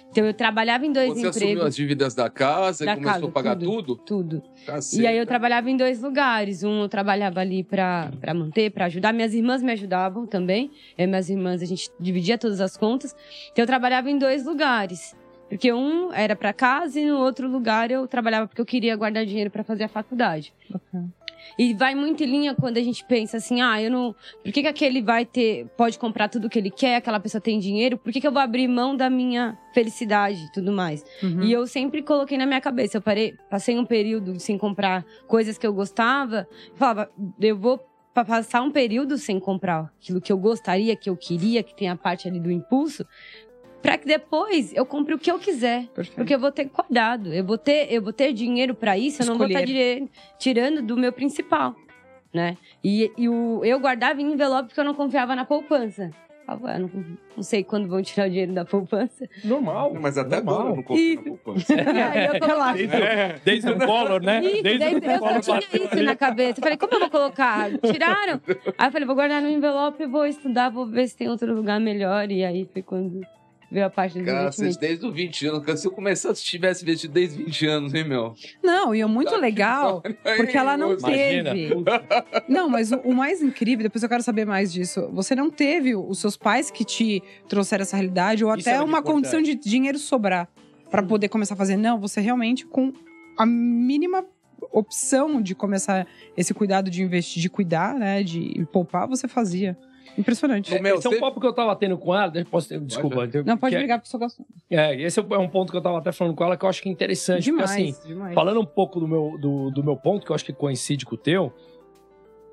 Então 0.09 0.25
eu 0.25 0.33
trabalhava 0.33 0.85
em 0.85 0.91
dois 0.91 1.09
Você 1.13 1.27
assumiu 1.27 1.49
empregos. 1.49 1.65
as 1.67 1.75
dívidas 1.75 2.13
da 2.15 2.29
casa 2.29 2.85
Da 2.85 2.93
e 2.93 2.95
começou 2.95 3.13
casa, 3.13 3.25
a 3.27 3.31
pagar 3.31 3.55
tudo. 3.55 3.95
tudo? 3.95 3.95
Tudo. 4.39 4.43
Tá 4.65 4.79
E 4.93 5.05
aí 5.07 5.17
eu 5.17 5.25
trabalhava 5.25 5.69
em 5.69 5.77
dois 5.77 6.01
lugares. 6.01 6.63
Um 6.63 6.81
eu 6.83 6.89
trabalhava 6.89 7.39
ali 7.39 7.63
pra, 7.63 8.11
pra 8.19 8.33
manter, 8.33 8.71
pra 8.71 8.85
ajudar. 8.85 9.13
Minhas 9.13 9.33
irmãs 9.33 9.61
me 9.61 9.71
ajudavam 9.71 10.25
também. 10.25 10.71
Eu 10.97 11.03
e 11.05 11.07
minhas 11.07 11.29
irmãs, 11.29 11.61
a 11.61 11.65
gente 11.65 11.89
dividia 11.99 12.37
todas 12.37 12.61
as 12.61 12.77
contas. 12.77 13.15
Então 13.51 13.63
eu 13.63 13.67
trabalhava 13.67 14.09
em 14.09 14.17
dois 14.17 14.45
lugares. 14.45 15.15
Porque 15.49 15.71
um 15.73 16.11
era 16.13 16.35
pra 16.35 16.53
casa 16.53 16.99
e 16.99 17.05
no 17.05 17.17
outro 17.17 17.47
lugar 17.47 17.91
eu 17.91 18.07
trabalhava 18.07 18.47
porque 18.47 18.61
eu 18.61 18.65
queria 18.65 18.95
guardar 18.95 19.25
dinheiro 19.25 19.51
pra 19.51 19.63
fazer 19.63 19.83
a 19.83 19.87
faculdade. 19.87 20.53
E 21.57 21.73
vai 21.73 21.95
muito 21.95 22.23
em 22.23 22.27
linha 22.27 22.55
quando 22.55 22.77
a 22.77 22.81
gente 22.81 23.03
pensa 23.05 23.37
assim, 23.37 23.61
ah, 23.61 23.81
eu 23.81 23.89
não. 23.91 24.15
Por 24.43 24.51
que, 24.51 24.61
que 24.61 24.67
aquele 24.67 25.01
vai 25.01 25.25
ter. 25.25 25.67
pode 25.77 25.97
comprar 25.99 26.29
tudo 26.29 26.49
que 26.49 26.57
ele 26.59 26.71
quer, 26.71 26.95
aquela 26.97 27.19
pessoa 27.19 27.41
tem 27.41 27.59
dinheiro, 27.59 27.97
por 27.97 28.11
que, 28.11 28.19
que 28.21 28.27
eu 28.27 28.31
vou 28.31 28.41
abrir 28.41 28.67
mão 28.67 28.95
da 28.95 29.09
minha 29.09 29.57
felicidade 29.73 30.45
e 30.45 30.51
tudo 30.51 30.71
mais? 30.71 31.03
Uhum. 31.21 31.43
E 31.43 31.51
eu 31.51 31.65
sempre 31.67 32.01
coloquei 32.01 32.37
na 32.37 32.45
minha 32.45 32.61
cabeça. 32.61 32.97
Eu 32.97 33.01
parei, 33.01 33.35
passei 33.49 33.77
um 33.77 33.85
período 33.85 34.39
sem 34.39 34.57
comprar 34.57 35.05
coisas 35.27 35.57
que 35.57 35.65
eu 35.65 35.73
gostava. 35.73 36.47
Falava, 36.75 37.09
eu 37.39 37.57
vou 37.57 37.79
pa- 38.13 38.23
passar 38.25 38.61
um 38.61 38.71
período 38.71 39.17
sem 39.17 39.39
comprar 39.39 39.91
aquilo 39.99 40.21
que 40.21 40.31
eu 40.31 40.37
gostaria, 40.37 40.95
que 40.95 41.09
eu 41.09 41.17
queria, 41.17 41.63
que 41.63 41.75
tem 41.75 41.89
a 41.89 41.95
parte 41.95 42.27
ali 42.27 42.39
do 42.39 42.51
impulso, 42.51 43.05
para 43.83 43.97
que 43.99 44.07
depois 44.07 44.73
eu 44.73 44.85
compre 44.85 45.13
o 45.13 45.19
que 45.19 45.29
eu 45.29 45.37
quiser. 45.37 45.85
Perfeito. 45.93 46.15
Porque 46.15 46.33
eu 46.33 46.39
vou 46.39 46.51
ter 46.51 46.65
cuidado, 46.69 47.31
eu 47.31 47.43
vou 47.43 47.57
ter, 47.57 47.93
eu 47.93 48.01
vou 48.01 48.11
ter 48.13 48.33
dinheiro 48.33 48.73
para 48.73 48.97
isso, 48.97 49.21
eu 49.21 49.27
não 49.27 49.37
vou 49.37 49.45
estar 49.45 49.59
Escolher. 49.61 50.07
tirando 50.39 50.81
do 50.81 50.97
meu 50.97 51.11
principal, 51.13 51.75
né? 52.33 52.57
E, 52.83 53.11
e 53.17 53.29
o, 53.29 53.61
eu 53.63 53.79
guardava 53.79 54.19
em 54.21 54.31
envelope 54.33 54.69
porque 54.69 54.79
eu 54.79 54.85
não 54.85 54.95
confiava 54.95 55.35
na 55.35 55.45
poupança. 55.45 56.09
"Ah, 56.45 56.57
não, 56.77 56.89
não 57.37 57.41
sei 57.43 57.63
quando 57.63 57.87
vão 57.87 58.01
tirar 58.01 58.27
o 58.27 58.29
dinheiro 58.29 58.51
da 58.53 58.65
poupança. 58.65 59.25
Normal. 59.45 59.93
Não, 59.93 60.01
Mas 60.01 60.17
até 60.17 60.35
normal. 60.41 60.55
agora 60.55 60.69
eu 60.71 60.75
não 60.75 60.83
confio 60.83 61.15
na 61.15 61.21
poupança. 61.23 61.73
Aí 61.73 62.25
eu 62.25 62.33
Desde, 62.73 62.95
o- 62.97 63.39
desde 63.45 63.69
o 63.71 63.79
Collor, 63.85 64.21
né? 64.21 64.43
Isso, 64.43 64.63
Desde 64.63 64.85
o 65.07 65.11
eu 65.11 65.43
só 65.43 65.57
tinha 65.59 65.83
isso 65.85 66.03
na 66.03 66.15
cabeça. 66.17 66.59
Eu 66.59 66.63
falei, 66.63 66.77
como 66.77 66.93
eu 66.95 66.99
vou 66.99 67.09
colocar? 67.09 67.69
Tiraram? 67.79 68.41
Aí 68.77 68.87
eu 68.87 68.91
falei, 68.91 69.05
vou 69.05 69.15
guardar 69.15 69.41
no 69.41 69.49
envelope, 69.49 70.05
vou 70.05 70.25
estudar, 70.25 70.69
vou 70.69 70.85
ver 70.85 71.07
se 71.07 71.15
tem 71.15 71.29
outro 71.29 71.53
lugar 71.55 71.79
melhor. 71.79 72.29
E 72.29 72.43
aí 72.43 72.67
foi 72.73 72.81
quando 72.81 73.21
veio 73.73 73.85
a 73.87 73.89
parte 73.89 74.17
dos 74.19 74.25
Cara, 74.25 74.41
investimentos. 74.43 74.77
desde 74.77 75.05
os 75.05 75.13
20 75.13 75.47
anos. 75.47 75.79
Se 75.81 75.87
eu 75.87 75.91
começasse, 75.91 76.39
se 76.41 76.45
tivesse 76.45 76.83
investido 76.83 77.13
desde 77.13 77.43
20 77.43 77.65
anos, 77.65 77.93
hein, 77.93 78.07
meu? 78.07 78.33
Não, 78.63 78.93
e 78.93 79.01
é 79.01 79.05
muito 79.05 79.35
legal, 79.35 80.01
porque 80.37 80.55
ela 80.55 80.77
não 80.77 80.93
Imagina. 80.93 81.51
teve. 81.51 81.73
Não, 82.47 82.69
mas 82.69 82.91
o, 82.91 82.97
o 82.97 83.13
mais 83.15 83.41
incrível, 83.41 83.83
depois 83.83 84.03
eu 84.03 84.09
quero 84.09 84.21
saber 84.21 84.45
mais 84.45 84.71
disso. 84.71 85.09
Você 85.13 85.35
não 85.35 85.49
teve 85.49 85.95
os 85.95 86.19
seus 86.19 86.37
pais 86.37 86.69
que 86.69 86.85
te 86.85 87.21
trouxeram 87.49 87.81
essa 87.81 87.95
realidade, 87.97 88.45
ou 88.45 88.55
Isso 88.55 88.69
é 88.69 88.73
até 88.73 88.79
muito 88.79 88.89
uma 88.91 88.99
importante. 88.99 89.15
condição 89.31 89.41
de 89.41 89.55
dinheiro 89.55 89.97
sobrar 89.97 90.47
pra 90.91 91.01
poder 91.01 91.29
começar 91.29 91.55
a 91.55 91.57
fazer. 91.57 91.75
Não, 91.77 91.99
você 91.99 92.21
realmente, 92.21 92.65
com 92.65 92.93
a 93.37 93.45
mínima 93.45 94.23
opção 94.71 95.41
de 95.41 95.55
começar 95.55 96.05
esse 96.37 96.53
cuidado 96.53 96.89
de 96.89 97.01
investir, 97.01 97.41
de 97.41 97.49
cuidar, 97.49 97.95
né? 97.95 98.21
De 98.23 98.65
poupar, 98.71 99.07
você 99.07 99.27
fazia. 99.27 99.77
Impressionante. 100.17 100.73
Ô, 100.75 100.81
meu, 100.81 100.95
esse 100.97 101.07
é 101.07 101.09
um 101.09 101.19
papo 101.19 101.39
que 101.39 101.47
eu 101.47 101.53
tava 101.53 101.75
tendo 101.75 101.97
com 101.97 102.13
ela. 102.13 102.27
deixa- 102.29 102.49
Posso 102.49 102.69
ter, 102.69 102.79
desculpa. 102.79 103.27
Não, 103.45 103.57
pode 103.57 103.75
é- 103.75 103.79
brigar 103.79 103.99
porque 103.99 104.15
eu 104.15 104.29
sou. 104.29 104.45
É, 104.69 105.01
esse 105.01 105.19
é 105.19 105.37
um 105.37 105.49
ponto 105.49 105.71
que 105.71 105.77
eu 105.77 105.81
tava 105.81 105.97
até 105.97 106.11
falando 106.11 106.35
com 106.35 106.43
ela 106.43 106.55
que 106.57 106.63
eu 106.65 106.69
acho 106.69 106.81
que 106.81 106.89
é 106.89 106.91
interessante. 106.91 107.43
Demais, 107.45 107.71
Porque 107.71 107.89
assim, 107.91 108.07
demais. 108.07 108.33
falando 108.35 108.59
um 108.59 108.65
pouco 108.65 108.99
do 108.99 109.07
meu, 109.07 109.37
do, 109.39 109.71
do 109.71 109.83
meu 109.83 109.95
ponto, 109.97 110.25
que 110.25 110.31
eu 110.31 110.35
acho 110.35 110.45
que 110.45 110.53
coincide 110.53 111.05
com 111.05 111.15
o 111.15 111.17
teu, 111.17 111.51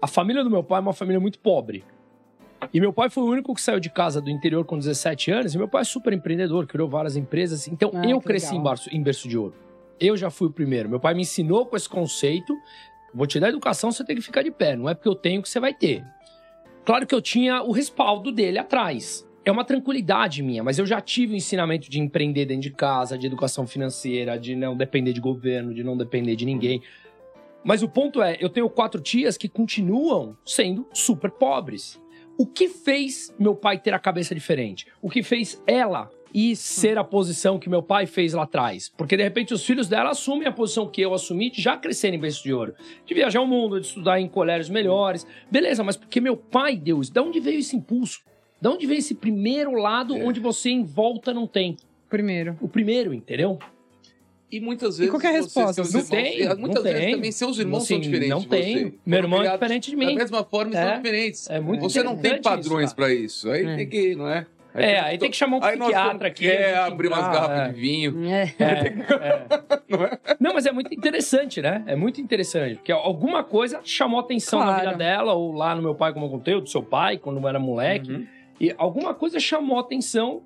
a 0.01 0.07
família 0.07 0.43
do 0.43 0.51
meu 0.51 0.63
pai 0.63 0.79
é 0.79 0.83
uma 0.83 0.93
família 0.93 1.21
muito 1.21 1.39
pobre. 1.39 1.85
E 2.75 2.81
meu 2.81 2.93
pai 2.93 3.09
foi 3.09 3.23
o 3.23 3.27
único 3.27 3.55
que 3.55 3.61
saiu 3.61 3.81
de 3.81 3.89
casa 3.89 4.21
do 4.21 4.29
interior 4.31 4.65
com 4.65 4.79
17 4.79 5.31
anos, 5.31 5.55
e 5.55 5.59
meu 5.59 5.67
pai 5.69 5.81
é 5.83 5.85
super 5.85 6.13
empreendedor, 6.13 6.67
criou 6.67 6.89
várias 6.89 7.17
empresas. 7.17 7.67
Então 7.69 7.91
Ah, 7.95 8.07
eu 8.07 8.21
cresci 8.21 8.55
em 8.55 8.63
berço, 8.63 8.89
em 8.95 9.03
berço 9.03 9.27
de 9.29 9.37
ouro. 9.39 9.55
Eu 9.99 10.17
já 10.17 10.31
fui 10.31 10.49
o 10.49 10.51
primeiro. 10.51 10.89
Meu 10.89 11.01
pai 11.01 11.15
me 11.15 11.23
ensinou 11.23 11.65
com 11.67 11.77
esse 11.77 11.89
conceito. 11.89 12.55
Vou 13.15 13.27
te 13.27 13.41
dar 13.41 13.49
educação, 13.49 13.91
você 13.91 14.05
tem 14.05 14.15
que 14.15 14.23
ficar 14.23 14.43
de 14.43 14.51
pé. 14.51 14.77
Não 14.77 14.89
é 14.89 14.95
porque 14.95 15.09
eu 15.09 15.15
tenho 15.15 15.43
que 15.43 15.49
você 15.49 15.59
vai 15.59 15.75
ter. 15.75 16.05
Claro 16.85 17.07
que 17.07 17.15
eu 17.15 17.21
tinha 17.21 17.63
o 17.63 17.73
respaldo 17.73 18.33
dele 18.33 18.59
atrás. 18.59 19.29
É 19.45 19.51
uma 19.51 19.65
tranquilidade 19.65 20.43
minha, 20.43 20.63
mas 20.63 20.79
eu 20.79 20.85
já 20.85 21.01
tive 21.01 21.35
o 21.35 21.37
ensinamento 21.37 21.91
de 21.91 21.99
empreender 21.99 22.45
dentro 22.45 22.63
de 22.63 22.71
casa, 22.71 23.17
de 23.17 23.27
educação 23.27 23.67
financeira, 23.67 24.39
de 24.39 24.55
não 24.55 24.77
depender 24.77 25.13
de 25.13 25.21
governo, 25.21 25.73
de 25.73 25.83
não 25.83 25.97
depender 25.97 26.37
de 26.37 26.45
ninguém. 26.45 26.83
Mas 27.65 27.83
o 27.83 27.89
ponto 27.89 28.23
é, 28.23 28.37
eu 28.41 28.49
tenho 28.49 28.69
quatro 28.69 29.01
tias 29.01 29.37
que 29.37 29.49
continuam 29.49 30.37
sendo 30.45 30.87
super 30.93 31.31
pobres. 31.31 32.01
O 32.39 32.47
que 32.47 32.69
fez 32.69 33.35
meu 33.39 33.55
pai 33.55 33.79
ter 33.79 33.93
a 33.93 33.99
cabeça 33.99 34.35
diferente? 34.35 34.87
O 35.01 35.11
que 35.11 35.23
fez 35.23 35.63
ela 35.67 36.11
Isso. 36.35 36.81
ser 36.81 36.97
a 36.99 37.05
posição 37.05 37.59
que 37.59 37.69
meu 37.69 37.83
pai 37.83 38.07
fez 38.07 38.33
lá 38.33 38.43
atrás. 38.45 38.89
Porque 38.97 39.17
de 39.17 39.23
repente 39.23 39.53
os 39.55 39.65
filhos 39.65 39.89
dela 39.89 40.11
assumem 40.11 40.47
a 40.47 40.53
posição 40.53 40.87
que 40.89 41.01
eu 41.01 41.13
assumi 41.15 41.51
de 41.51 41.61
já 41.61 41.77
crescer 41.77 42.13
em 42.15 42.19
berço 42.19 42.43
de 42.43 42.53
ouro. 42.53 42.75
De 43.07 43.15
viajar 43.15 43.41
o 43.41 43.47
mundo, 43.47 43.81
de 43.81 43.87
estudar 43.87 44.21
em 44.21 44.29
colégios 44.29 44.69
melhores. 44.71 45.27
Beleza, 45.51 45.83
mas 45.83 45.97
porque 45.97 46.21
meu 46.21 46.37
pai 46.37 46.77
deu 46.77 47.01
isso. 47.01 47.13
De 47.13 47.21
onde 47.21 47.41
veio 47.41 47.59
esse 47.59 47.77
impulso? 47.77 48.21
De 48.61 48.69
onde 48.69 48.87
veio 48.87 48.99
esse 48.99 49.15
primeiro 49.15 49.73
lado 49.73 50.17
É. 50.17 50.23
onde 50.25 50.39
você 50.41 50.71
em 50.71 50.85
volta 50.85 51.33
não 51.35 51.47
tem? 51.47 51.77
Primeiro. 52.09 52.57
O 52.61 52.69
primeiro, 52.69 53.15
entendeu? 53.15 53.59
E 54.53 54.59
muitas 54.61 54.99
vezes. 54.99 55.13
qual 55.13 55.21
que 55.21 55.29
é 55.29 55.31
resposta? 55.31 55.81
Não 55.81 55.89
irmãos- 55.89 56.09
tem, 56.09 56.41
e 56.41 56.45
não 56.49 56.57
Muitas 56.59 56.83
vezes 56.83 57.01
tem. 57.01 57.15
também 57.15 57.31
seus 57.33 57.59
irmãos 57.59 57.85
Assim, 57.85 57.95
são 57.95 58.01
diferentes. 58.01 58.29
não 58.31 58.43
tem. 58.43 58.75
você. 58.91 58.95
Meu 59.07 59.19
irmão 59.21 59.43
é 59.45 59.53
diferente 59.53 59.91
de 59.93 59.97
Da 59.97 60.07
mim. 60.07 60.15
mesma 60.17 60.43
forma, 60.43 60.77
É. 60.77 60.87
são 60.89 60.97
diferentes. 60.97 61.49
É 61.51 61.61
muito 61.61 61.83
Você 61.83 62.03
não 62.03 62.17
tem 62.17 62.43
padrões 62.43 62.93
pra 62.93 63.15
isso. 63.15 63.49
Aí 63.49 63.65
É. 63.65 63.77
tem 63.77 63.89
que, 63.89 64.17
não 64.17 64.29
é? 64.29 64.45
É, 64.75 65.01
aí 65.01 65.19
tem 65.19 65.31
que 65.31 65.37
chamar 65.37 65.59
um 65.59 65.65
Aí 65.65 65.77
psiquiatra 65.79 66.29
aqui. 66.29 66.49
É, 66.49 66.77
abrir 66.79 67.09
umas 67.09 67.25
garrafas 67.27 67.59
é. 67.69 67.73
de 67.73 67.81
vinho. 67.81 68.25
É. 68.29 68.55
É, 68.59 68.65
é. 70.25 70.37
Não, 70.39 70.55
mas 70.55 70.67
é 70.67 70.73
muito 70.73 70.93
interessante, 70.95 71.61
né? 71.61 71.83
É 71.87 71.97
muito 71.97 72.21
interessante. 72.21 72.77
Porque 72.77 72.93
alguma 72.93 73.43
coisa 73.43 73.81
chamou 73.85 74.21
atenção 74.21 74.61
na 74.61 74.67
Claro. 74.67 74.81
vida 74.91 74.97
dela, 74.99 75.35
ou 75.35 75.53
lá 75.53 75.75
no 75.75 75.83
meu 75.83 75.95
pai, 75.95 76.13
como 76.13 76.27
eu 76.27 76.31
contei, 76.31 76.55
ou 76.55 76.61
do 76.61 76.69
seu 76.69 76.83
pai, 76.83 77.19
quando 77.19 77.41
eu 77.41 77.49
era 77.49 77.59
moleque. 77.59 78.13
Uhum. 78.13 78.27
E 78.61 78.75
alguma 78.79 79.15
coisa 79.15 79.41
chamou 79.41 79.79
atenção 79.79 80.43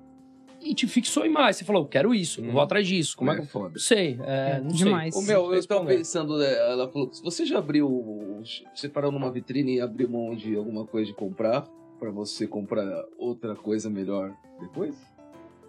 e 0.61 0.73
te 0.73 0.87
fixou 0.87 1.25
em 1.25 1.29
mais. 1.29 1.57
Você 1.57 1.63
falou, 1.65 1.83
eu 1.83 1.87
quero 1.87 2.15
isso, 2.15 2.41
Uhum. 2.41 2.51
vou 2.53 2.61
atrás 2.61 2.87
disso. 2.87 3.15
Como 3.15 3.29
é 3.31 3.35
que 3.35 3.41
eu 3.41 3.45
foda. 3.45 3.69
não 3.73 3.79
sei? 3.79 4.17
É, 4.25 4.59
não 4.59 4.69
Demais. 4.69 5.13
sei. 5.13 5.23
Ô, 5.23 5.27
meu, 5.27 5.53
eu 5.53 5.59
Não 5.59 5.67
tava 5.67 5.85
pensando, 5.85 6.37
né, 6.39 6.51
ela 6.71 6.89
falou 6.89 7.07
que 7.09 7.17
se 7.17 7.23
você 7.23 7.45
já 7.45 7.59
abriu, 7.59 8.41
você 8.73 8.89
parou 8.89 9.11
numa 9.11 9.29
vitrine 9.31 9.75
e 9.75 9.81
abriu 9.81 10.09
mão 10.09 10.33
de 10.35 10.55
alguma 10.55 10.85
coisa 10.85 11.05
de 11.07 11.13
comprar, 11.15 11.67
pra 12.05 12.11
você 12.11 12.45
comprar 12.45 12.85
outra 13.17 13.55
coisa 13.55 13.89
melhor 13.89 14.31
depois? 14.59 14.95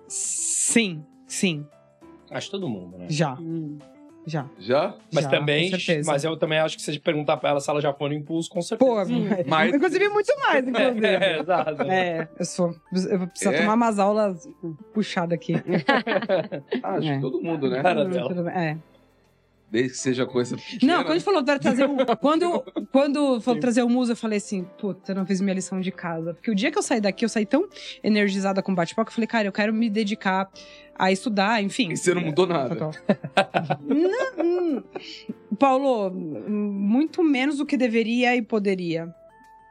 Sim, 0.07 1.03
sim. 1.27 1.67
Acho 2.31 2.51
todo 2.51 2.69
mundo, 2.69 2.99
né? 2.99 3.07
Já, 3.09 3.35
Hum. 3.41 3.79
já. 4.27 4.47
Já? 4.59 4.95
Mas 5.13 5.25
Já, 5.25 5.31
também, 5.31 5.71
mas 6.05 6.25
eu 6.25 6.37
também 6.37 6.59
acho 6.59 6.77
que 6.77 6.83
se 6.83 6.93
você 6.93 6.99
perguntar 7.01 7.37
pra 7.39 7.51
ela 7.51 7.61
se 7.61 7.71
ela 7.71 7.81
já 7.81 7.93
foi 7.95 8.09
no 8.11 8.15
impulso, 8.15 8.51
com 8.51 8.61
certeza. 8.61 8.91
Pô, 8.91 8.97
Mas- 9.47 9.75
inclusive 9.75 10.09
muito 10.11 10.33
mais, 10.41 10.67
inclusive. 10.69 11.07
é, 11.07 11.41
exato. 11.41 11.83
É, 11.83 12.29
eu 12.39 12.45
sou. 12.45 12.75
Eu 13.11 13.19
vou 13.21 13.29
precisar 13.29 13.55
É? 13.55 13.61
tomar 13.61 13.75
umas 13.75 13.99
aulas 13.99 14.47
puxadas 14.93 15.33
aqui. 15.35 15.55
Ah, 16.83 16.95
acho 16.97 17.09
É. 17.09 17.15
que 17.17 17.21
todo 17.21 17.41
mundo, 17.41 17.71
né? 17.71 17.83
Cara 17.83 18.05
Hum, 18.05 18.11
dela. 18.11 18.29
tudo 18.29 18.43
bem, 18.45 18.53
É. 18.55 18.79
Desde 19.71 19.91
que 19.91 19.99
seja 19.99 20.25
coisa 20.25 20.57
pequena. 20.57 20.97
Não, 20.97 21.03
quando 21.03 21.11
a 21.11 21.15
gente 21.15 21.25
falou 21.25 21.45
para 21.45 21.59
trazer 21.59 21.85
o. 21.85 21.97
Quando, 22.17 22.63
quando 22.93 23.41
falou 23.41 23.61
trazer 23.61 23.83
o 23.83 23.89
muso, 23.89 24.13
eu 24.13 24.17
falei 24.17 24.39
assim, 24.39 24.65
puta, 24.79 25.13
eu 25.13 25.17
não 25.17 25.27
fiz 25.27 25.41
minha 25.41 25.55
lição 25.55 25.81
de 25.81 25.91
casa. 25.91 26.35
Porque 26.35 26.51
o 26.51 26.55
dia 26.55 26.71
que 26.71 26.79
eu 26.79 26.83
saí 26.83 27.01
daqui, 27.01 27.25
eu 27.25 27.29
saí 27.29 27.45
tão 27.45 27.69
energizada 28.03 28.63
com 28.63 28.75
bate-papo, 28.75 29.11
eu 29.11 29.15
falei, 29.15 29.27
cara, 29.27 29.49
eu 29.49 29.53
quero 29.53 29.73
me 29.73 29.91
dedicar 29.91 30.49
a 30.95 31.11
estudar, 31.13 31.63
enfim. 31.63 31.91
E 31.93 31.97
você 31.97 32.15
não 32.15 32.23
mudou 32.23 32.47
nada. 32.47 32.75
Não, 33.87 34.45
hum, 34.45 34.83
Paulo, 35.59 36.11
muito 36.11 37.23
menos 37.23 37.59
do 37.59 37.67
que 37.67 37.77
deveria 37.77 38.37
e 38.37 38.43
poderia. 38.43 39.13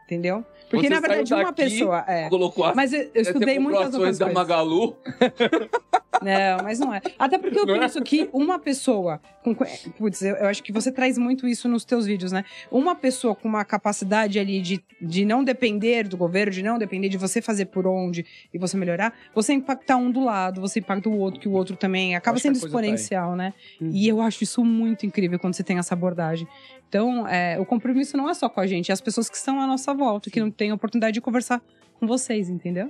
Entendeu? 0.06 0.46
Porque, 0.70 0.88
Você 0.88 0.94
na 0.94 1.00
verdade, 1.00 1.30
saiu 1.30 1.46
uma 1.46 1.52
daqui, 1.52 1.70
pessoa. 1.70 2.04
É. 2.08 2.30
Colocou 2.30 2.74
Mas 2.76 2.92
eu, 2.92 3.10
eu 3.14 3.22
estudei 3.22 3.60
muitas 3.60 3.94
outras 3.94 4.18
da 4.18 4.26
coisas. 4.26 4.34
Magalu. 4.34 4.96
Não, 6.22 6.64
mas 6.64 6.80
não 6.80 6.94
é. 6.94 7.02
Até 7.18 7.38
porque 7.38 7.60
eu 7.60 7.66
Não 7.66 7.76
é? 7.76 7.80
penso 7.80 8.02
que 8.02 8.30
uma 8.32 8.60
pessoa. 8.60 9.20
Com, 9.44 9.54
putz, 9.54 10.22
eu, 10.22 10.36
eu 10.36 10.48
acho 10.48 10.64
que 10.64 10.72
você 10.72 10.92
traz 10.92 11.18
muito 11.18 11.48
isso 11.48 11.68
nos 11.68 11.86
teus 11.86 12.06
vídeos, 12.06 12.32
né? 12.32 12.44
Uma 12.72 12.96
pessoa 12.96 13.36
com 13.36 13.48
uma 13.48 13.64
capacidade 13.64 14.40
ali 14.40 14.62
de, 14.62 14.84
de 15.02 15.26
não 15.26 15.44
depender 15.44 16.08
do 16.08 16.18
governo, 16.18 16.52
de 16.52 16.64
não 16.64 16.78
depender 16.78 17.10
de 17.10 17.18
você 17.18 17.42
fazer 17.42 17.66
por 17.66 17.86
onde 17.86 18.26
e 18.54 18.58
você 18.58 18.76
melhorar, 18.78 19.14
você 19.34 19.54
impactar 19.54 19.98
um 19.98 20.12
do 20.12 20.24
lado, 20.24 20.62
você 20.62 20.80
impacta 20.80 21.10
o 21.10 21.18
outro, 21.18 21.40
que 21.40 21.48
o 21.48 21.52
outro 21.52 21.76
também 21.76 22.16
acaba 22.16 22.40
sendo 22.40 22.60
tá 22.60 22.66
exponencial, 22.66 23.36
né? 23.36 23.54
Uhum. 23.80 23.92
E 23.94 24.08
eu 24.08 24.22
acho 24.22 24.44
isso 24.44 24.64
muito 24.64 25.06
incrível 25.06 25.38
quando 25.38 25.54
você 25.54 25.64
tem 25.64 25.78
essa 25.78 25.94
abordagem. 25.94 26.48
Então, 26.96 27.28
é, 27.28 27.60
o 27.60 27.66
compromisso 27.66 28.16
não 28.16 28.30
é 28.30 28.34
só 28.34 28.48
com 28.48 28.62
a 28.62 28.66
gente, 28.66 28.90
é 28.90 28.94
as 28.94 29.02
pessoas 29.02 29.30
que 29.30 29.36
estão 29.36 29.60
à 29.60 29.68
nossa 29.68 29.94
volta, 29.94 30.30
que 30.30 30.40
não 30.40 30.50
têm 30.50 30.72
a 30.72 30.76
oportunidade 30.76 31.16
de 31.16 31.20
conversar 31.20 31.62
com 32.00 32.08
vocês, 32.08 32.50
entendeu? 32.50 32.90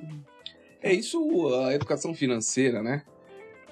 É 0.79 0.93
isso, 0.93 1.47
a 1.55 1.73
educação 1.73 2.13
financeira, 2.13 2.83
né? 2.83 3.01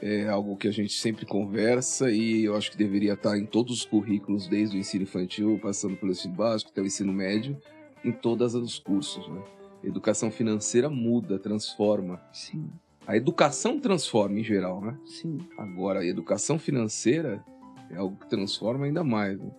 É 0.01 0.27
algo 0.27 0.57
que 0.57 0.67
a 0.67 0.71
gente 0.71 0.93
sempre 0.93 1.23
conversa 1.23 2.09
e 2.09 2.45
eu 2.45 2.55
acho 2.55 2.71
que 2.71 2.77
deveria 2.77 3.13
estar 3.13 3.37
em 3.37 3.45
todos 3.45 3.71
os 3.77 3.85
currículos, 3.85 4.47
desde 4.47 4.75
o 4.75 4.79
ensino 4.79 5.03
infantil, 5.03 5.59
passando 5.61 5.95
pelo 5.97 6.11
ensino 6.11 6.33
básico 6.33 6.71
até 6.71 6.81
o 6.81 6.85
ensino 6.87 7.13
médio, 7.13 7.55
em 8.03 8.11
todos 8.11 8.55
os 8.55 8.79
cursos, 8.79 9.27
né? 9.27 9.39
Educação 9.83 10.31
financeira 10.31 10.89
muda, 10.89 11.37
transforma. 11.37 12.19
Sim. 12.31 12.71
A 13.05 13.15
educação 13.15 13.79
transforma 13.79 14.39
em 14.39 14.43
geral, 14.43 14.81
né? 14.81 14.97
Sim. 15.05 15.37
Agora, 15.59 15.99
a 15.99 16.05
educação 16.05 16.57
financeira 16.57 17.45
é 17.91 17.97
algo 17.97 18.15
que 18.15 18.27
transforma 18.27 18.87
ainda 18.87 19.03
mais. 19.03 19.39
Né? 19.39 19.51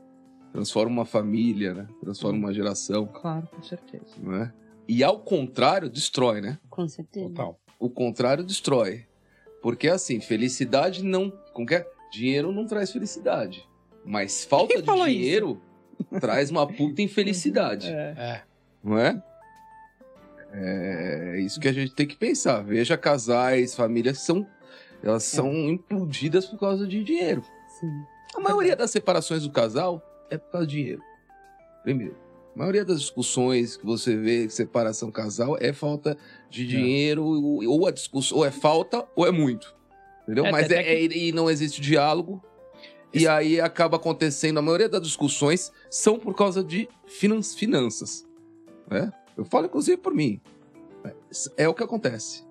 Transforma 0.55 0.93
uma 0.93 1.05
família, 1.05 1.75
né? 1.75 1.89
Transforma 2.01 2.39
uma 2.39 2.55
geração, 2.55 3.07
Claro, 3.09 3.49
com 3.49 3.61
certeza. 3.61 4.05
não 4.23 4.37
é? 4.37 4.53
E 4.87 5.03
ao 5.03 5.19
contrário, 5.19 5.91
destrói, 5.91 6.41
né? 6.41 6.61
Com 6.71 6.87
certeza. 6.87 7.29
Total. 7.31 7.59
O 7.77 7.91
contrário 7.91 8.45
destrói. 8.45 9.05
Porque 9.61 9.89
assim, 9.89 10.21
felicidade 10.21 11.03
não. 11.03 11.29
Como 11.53 11.67
que 11.67 11.75
é? 11.75 11.85
Dinheiro 12.13 12.53
não 12.53 12.67
traz 12.67 12.93
felicidade. 12.93 13.69
Mas 14.05 14.45
falta 14.45 14.69
Quem 14.75 14.81
de 14.81 14.87
falou 14.87 15.09
isso? 15.09 15.19
dinheiro 15.19 15.61
traz 16.21 16.51
uma 16.53 16.69
puta 16.69 17.03
infelicidade. 17.03 17.89
É. 17.91 18.43
Não 18.85 18.97
é? 18.97 19.21
É 20.53 21.41
isso 21.41 21.59
que 21.59 21.67
a 21.67 21.73
gente 21.73 21.95
tem 21.95 22.07
que 22.07 22.17
pensar. 22.17 22.63
Veja 22.63 22.97
casais, 22.97 23.75
famílias 23.75 24.19
que 24.19 24.25
são. 24.25 24.47
Elas 25.03 25.25
É. 25.33 25.37
são 25.37 25.51
implodidas 25.69 26.47
por 26.47 26.61
causa 26.61 26.87
de 26.87 27.03
dinheiro. 27.03 27.43
Sim. 27.81 27.91
A 28.37 28.41
maioria 28.41 28.77
das 28.77 28.91
separações 28.93 29.43
do 29.43 29.51
casal 29.51 30.01
é 30.31 30.39
por 30.39 30.51
causa 30.53 30.67
de 30.67 30.77
dinheiro. 30.77 31.03
Primeiro. 31.83 32.17
A 32.55 32.59
maioria 32.59 32.85
das 32.85 33.01
discussões 33.01 33.77
que 33.77 33.85
você 33.85 34.17
vê, 34.17 34.49
separação 34.49 35.11
casal, 35.11 35.57
é 35.61 35.73
falta 35.73 36.17
de 36.49 36.67
dinheiro, 36.67 37.25
ou 37.25 37.87
a 37.87 37.91
discussão, 37.91 38.39
ou 38.39 38.45
é 38.45 38.51
falta, 38.51 39.05
ou 39.17 39.27
é 39.27 39.31
muito. 39.33 39.75
Entendeu? 40.23 40.47
É, 40.47 40.53
Mas 40.53 40.71
é, 40.71 40.81
é- 40.83 41.03
e 41.05 41.33
não 41.33 41.51
existe 41.51 41.81
diálogo. 41.81 42.43
E 43.13 43.29
aí 43.29 43.61
acaba 43.61 43.97
acontecendo, 43.97 44.59
a 44.59 44.63
maioria 44.63 44.89
das 44.89 45.03
discussões 45.03 45.71
são 45.91 46.19
por 46.19 46.35
causa 46.35 46.65
de 46.65 46.89
finan- 47.07 47.43
finanças. 47.43 48.27
Né? 48.91 49.13
Eu 49.37 49.45
falo, 49.45 49.67
inclusive, 49.67 49.97
por 49.97 50.15
mim. 50.15 50.41
É 51.57 51.69
o 51.69 51.75
que 51.75 51.83
acontece. 51.83 52.45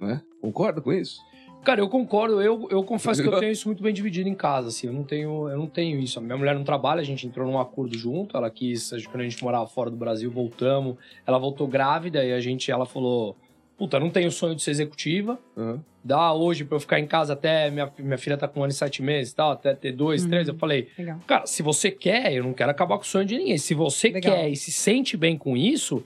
Né? 0.00 0.20
Concorda 0.40 0.80
com 0.80 0.92
isso? 0.92 1.20
Cara, 1.66 1.80
eu 1.80 1.88
concordo. 1.88 2.40
Eu, 2.40 2.68
eu 2.70 2.84
confesso 2.84 3.20
que 3.20 3.26
eu 3.26 3.38
tenho 3.40 3.50
isso 3.50 3.66
muito 3.66 3.82
bem 3.82 3.92
dividido 3.92 4.28
em 4.28 4.36
casa, 4.36 4.68
assim. 4.68 4.86
Eu 4.86 4.92
não 4.92 5.02
tenho, 5.02 5.48
eu 5.48 5.58
não 5.58 5.66
tenho 5.66 5.98
isso. 5.98 6.20
A 6.20 6.22
minha 6.22 6.36
mulher 6.36 6.54
não 6.54 6.62
trabalha, 6.62 7.00
a 7.00 7.04
gente 7.04 7.26
entrou 7.26 7.44
num 7.44 7.58
acordo 7.58 7.98
junto. 7.98 8.36
Ela 8.36 8.48
quis, 8.48 8.90
quando 9.10 9.22
a 9.22 9.24
gente 9.24 9.42
morava 9.42 9.66
fora 9.66 9.90
do 9.90 9.96
Brasil, 9.96 10.30
voltamos. 10.30 10.94
Ela 11.26 11.38
voltou 11.38 11.66
grávida 11.66 12.24
e 12.24 12.32
a 12.32 12.38
gente, 12.38 12.70
ela 12.70 12.86
falou: 12.86 13.36
Puta, 13.76 13.98
não 13.98 14.10
tenho 14.10 14.30
sonho 14.30 14.54
de 14.54 14.62
ser 14.62 14.70
executiva. 14.70 15.40
Aham. 15.56 15.82
Dá 16.04 16.32
hoje 16.32 16.64
pra 16.64 16.76
eu 16.76 16.80
ficar 16.80 17.00
em 17.00 17.06
casa 17.06 17.32
até. 17.32 17.68
Minha, 17.68 17.92
minha 17.98 18.16
filha 18.16 18.36
tá 18.36 18.46
com 18.46 18.60
um 18.60 18.62
ano 18.62 18.70
e 18.70 18.76
sete 18.76 19.02
meses 19.02 19.32
e 19.32 19.34
tal, 19.34 19.50
até 19.50 19.74
ter 19.74 19.90
dois, 19.90 20.22
Uhum. 20.22 20.30
três. 20.30 20.46
Eu 20.46 20.54
falei: 20.54 20.86
Legal. 20.96 21.18
Cara, 21.26 21.46
se 21.46 21.64
você 21.64 21.90
quer, 21.90 22.32
eu 22.32 22.44
não 22.44 22.52
quero 22.52 22.70
acabar 22.70 22.96
com 22.96 23.02
o 23.02 23.06
sonho 23.06 23.26
de 23.26 23.36
ninguém. 23.36 23.58
Se 23.58 23.74
você 23.74 24.10
Legal. 24.10 24.36
quer 24.36 24.48
e 24.48 24.54
se 24.54 24.70
sente 24.70 25.16
bem 25.16 25.36
com 25.36 25.56
isso, 25.56 26.04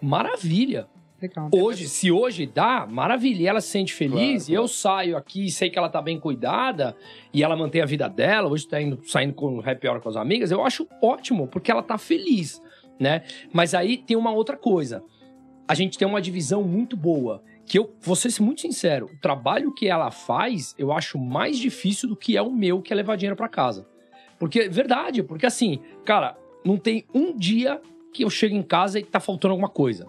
maravilha. 0.00 0.86
Legal. 1.22 1.48
Hoje, 1.54 1.86
se 1.86 2.10
hoje 2.10 2.46
dá, 2.46 2.84
maravilha. 2.84 3.42
E 3.42 3.46
ela 3.46 3.60
se 3.60 3.68
sente 3.68 3.94
feliz, 3.94 4.46
Claro, 4.46 4.52
e 4.52 4.54
eu 4.54 4.66
saio 4.66 5.16
aqui 5.16 5.46
e 5.46 5.50
sei 5.52 5.70
que 5.70 5.78
ela 5.78 5.88
tá 5.88 6.02
bem 6.02 6.18
cuidada, 6.18 6.96
e 7.32 7.44
ela 7.44 7.56
mantém 7.56 7.80
a 7.80 7.86
vida 7.86 8.08
dela, 8.08 8.48
hoje 8.48 8.66
tá 8.66 8.82
indo, 8.82 8.98
saindo 9.06 9.32
com 9.32 9.60
happy 9.60 9.86
hour 9.86 10.00
com 10.00 10.08
as 10.08 10.16
amigas, 10.16 10.50
eu 10.50 10.64
acho 10.64 10.88
ótimo, 11.00 11.46
porque 11.46 11.70
ela 11.70 11.82
tá 11.82 11.96
feliz, 11.96 12.60
né? 12.98 13.22
Mas 13.52 13.72
aí 13.72 13.98
tem 13.98 14.16
uma 14.16 14.32
outra 14.32 14.56
coisa. 14.56 15.04
A 15.68 15.74
gente 15.74 15.96
tem 15.96 16.08
uma 16.08 16.20
divisão 16.20 16.64
muito 16.64 16.96
boa. 16.96 17.40
Que 17.64 17.78
eu 17.78 17.94
vou 18.00 18.16
ser 18.16 18.42
muito 18.42 18.60
sincero, 18.60 19.06
o 19.06 19.20
trabalho 19.20 19.72
que 19.72 19.86
ela 19.86 20.10
faz, 20.10 20.74
eu 20.76 20.92
acho 20.92 21.16
mais 21.16 21.56
difícil 21.56 22.08
do 22.08 22.16
que 22.16 22.36
é 22.36 22.42
o 22.42 22.50
meu, 22.50 22.82
que 22.82 22.92
é 22.92 22.96
levar 22.96 23.16
dinheiro 23.16 23.36
pra 23.36 23.48
casa. 23.48 23.86
Porque, 24.36 24.68
verdade, 24.68 25.22
porque 25.22 25.46
assim, 25.46 25.78
cara, 26.04 26.36
não 26.64 26.76
tem 26.76 27.06
um 27.14 27.34
dia 27.34 27.80
que 28.12 28.24
eu 28.24 28.30
chego 28.30 28.56
em 28.56 28.62
casa 28.62 28.98
e 28.98 29.04
tá 29.04 29.20
faltando 29.20 29.52
alguma 29.52 29.68
coisa 29.68 30.06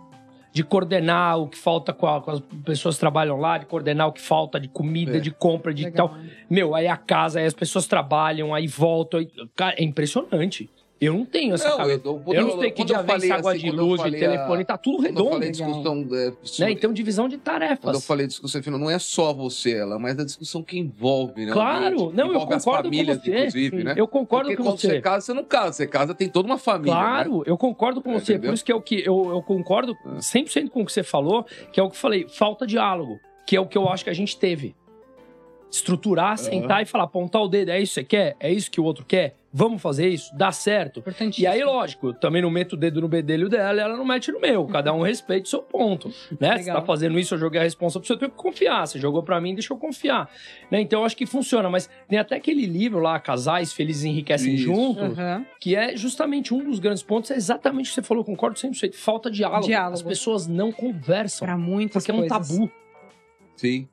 de 0.54 0.64
coordenar 0.64 1.40
o 1.40 1.48
que 1.48 1.58
falta 1.58 1.92
com, 1.92 2.06
a- 2.06 2.22
com 2.22 2.30
as 2.30 2.40
pessoas 2.64 2.96
que 2.96 3.00
trabalham 3.00 3.38
lá, 3.40 3.58
de 3.58 3.66
coordenar 3.66 4.08
o 4.08 4.12
que 4.14 4.22
falta 4.22 4.60
de 4.60 4.68
comida, 4.68 5.18
É. 5.18 5.20
de 5.20 5.32
compra, 5.32 5.74
de 5.74 5.84
Legal. 5.86 6.10
tal. 6.10 6.18
Meu, 6.48 6.76
aí 6.76 6.88
a 6.88 6.96
casa, 6.96 7.40
aí 7.40 7.46
as 7.46 7.56
pessoas 7.56 7.88
trabalham, 7.88 8.54
aí 8.54 8.68
voltam. 8.68 9.20
aí- 9.20 9.32
Cara, 9.56 9.76
é 9.80 9.84
impressionante. 9.84 10.70
Eu 11.02 11.14
não 11.16 11.26
tenho 11.26 11.54
essa 11.54 11.76
cabeça. 11.76 12.02
eu, 12.06 12.24
Eu, 12.34 12.48
não 12.48 12.60
sei 12.62 12.72
que 12.72 12.86
dia 12.86 13.02
vem 13.02 13.30
água 13.32 13.58
de 13.58 13.70
luz, 13.70 14.02
de 14.02 14.12
telefone, 14.12 14.64
tá 14.64 14.78
tudo 14.78 14.98
Quando 14.98 15.06
eu 15.08 15.12
redondo. 15.12 15.30
falei 15.32 15.52
discussão 15.52 15.94
é, 15.98 16.26
Né? 16.30 16.34
sobre- 16.44 16.72
Então, 16.72 16.94
divisão 16.94 17.28
de 17.28 17.38
Quando 17.38 17.48
eu 17.56 17.60
tarefas. 17.60 18.06
falei 18.06 18.28
discussão 18.28 18.64
final, 18.64 18.80
não 18.80 18.90
é 18.90 18.98
só 18.98 19.34
você, 19.34 19.74
ela, 19.74 20.00
mas 20.00 20.18
a 20.18 20.24
discussão 20.24 20.64
que 20.64 20.78
envolve, 20.80 21.46
né? 21.46 21.52
Claro, 21.52 21.86
ambiente, 21.96 22.16
não, 22.16 22.28
eu 22.28 22.34
envolve 22.36 22.54
as 22.54 22.64
concordo 22.64 22.90
com 22.90 22.96
famílias, 22.96 23.18
você. 23.22 23.38
inclusive, 23.38 23.84
né? 23.84 23.94
Eu 23.98 24.08
concordo 24.08 24.46
Porque 24.50 24.58
com 24.58 24.70
quando 24.70 24.80
você. 24.80 24.88
você 24.88 25.02
casa, 25.02 25.26
você 25.26 25.34
não 25.34 25.44
casa, 25.44 25.74
você 25.74 25.88
casa, 25.88 26.14
tem 26.16 26.30
toda 26.30 26.46
uma 26.48 26.58
família. 26.58 26.94
né? 26.96 27.00
Claro, 27.02 27.44
eu 27.46 27.58
concordo 27.58 28.02
com 28.02 28.12
É, 28.12 28.20
você. 28.20 28.34
entendeu? 28.34 28.52
Por 28.52 28.54
isso 28.56 28.64
que 28.66 28.72
é 28.72 28.76
o 28.76 28.82
que 28.82 28.96
eu, 29.06 29.30
eu 29.30 29.42
concordo 29.42 29.94
É. 30.06 30.22
100% 30.22 30.70
com 30.70 30.84
o 30.84 30.86
que 30.86 30.92
você 30.94 31.04
falou, 31.04 31.44
que 31.74 31.82
é 31.82 31.84
o 31.84 31.90
que 31.90 31.96
eu 31.98 32.00
falei, 32.00 32.28
falta 32.30 32.66
diálogo, 32.66 33.20
que 33.46 33.58
é 33.58 33.60
o 33.60 33.66
que 33.68 33.78
eu 33.78 33.90
acho 33.90 34.06
que 34.06 34.10
a 34.10 34.14
gente 34.16 34.38
teve. 34.38 34.74
Estruturar, 35.70 36.38
sentar 36.38 36.82
e 36.84 36.86
falar, 36.86 37.06
apontar 37.06 37.42
o 37.42 37.48
dedo, 37.48 37.70
é 37.72 37.82
isso 37.82 37.94
que 37.96 38.02
você 38.02 38.04
quer? 38.06 38.36
É 38.40 38.52
isso 38.52 38.70
que 38.72 38.80
o 38.80 38.84
outro 38.84 39.04
quer? 39.06 39.36
Vamos 39.56 39.84
fazer 39.84 40.08
isso? 40.10 40.36
Dá 40.36 40.52
certo? 40.52 41.04
E 41.38 41.46
aí, 41.46 41.64
lógico, 41.64 42.08
eu 42.08 42.14
também 42.16 42.42
não 42.42 42.50
meto 42.50 42.74
o 42.74 42.76
dedo 42.78 43.00
no 43.00 43.08
bedelho 43.08 43.48
dela 43.48 43.78
e 43.80 43.84
ela 43.84 43.96
não 43.96 44.04
mete 44.04 44.32
no 44.32 44.40
meu. 44.40 44.66
Cada 44.66 44.92
um 44.92 45.04
respeita 45.04 45.46
o 45.46 45.48
seu 45.48 45.62
ponto. 45.62 46.12
Né? 46.40 46.58
Você 46.58 46.74
tá 46.74 46.82
fazendo 46.82 47.20
isso, 47.20 47.36
eu 47.36 47.38
joguei 47.38 47.60
a 47.60 47.64
responsa 47.64 48.00
pra 48.00 48.08
você, 48.08 48.14
eu 48.14 48.18
tenho 48.18 48.32
que 48.32 48.38
confiar. 48.38 48.88
Você 48.88 48.98
jogou 48.98 49.22
pra 49.22 49.40
mim, 49.40 49.54
deixa 49.54 49.72
eu 49.72 49.78
confiar. 49.78 50.28
Né? 50.72 50.82
Então, 50.82 51.02
eu 51.02 51.06
acho 51.06 51.16
que 51.16 51.28
funciona. 51.28 51.70
Mas 51.70 51.88
tem 52.08 52.18
até 52.18 52.36
aquele 52.36 52.66
livro 52.66 53.00
lá, 53.00 53.20
Casais 53.20 53.72
Felizes 53.72 54.06
Enriquecem 54.06 54.56
Isso. 54.56 54.64
Juntos, 54.64 55.20
Aham. 55.20 55.46
que 55.60 55.76
é 55.76 55.96
justamente 55.96 56.52
um 56.52 56.64
dos 56.64 56.80
grandes 56.80 57.04
pontos, 57.04 57.30
é 57.30 57.36
exatamente 57.36 57.86
o 57.86 57.90
que 57.90 57.96
você 57.96 58.02
falou, 58.02 58.24
concordo 58.26 58.58
100%. 58.58 58.96
Falta 58.96 59.30
diálogo. 59.30 59.66
Diálogo. 59.68 59.94
As 59.94 60.02
pessoas 60.02 60.48
não 60.48 60.72
conversam. 60.72 61.46
Pra 61.46 61.56
muitas 61.56 62.02
Porque 62.04 62.12
é 62.12 62.14
um 62.16 62.28
coisas. 62.28 62.48
tabu, 62.50 62.72
Sim. 63.56 63.88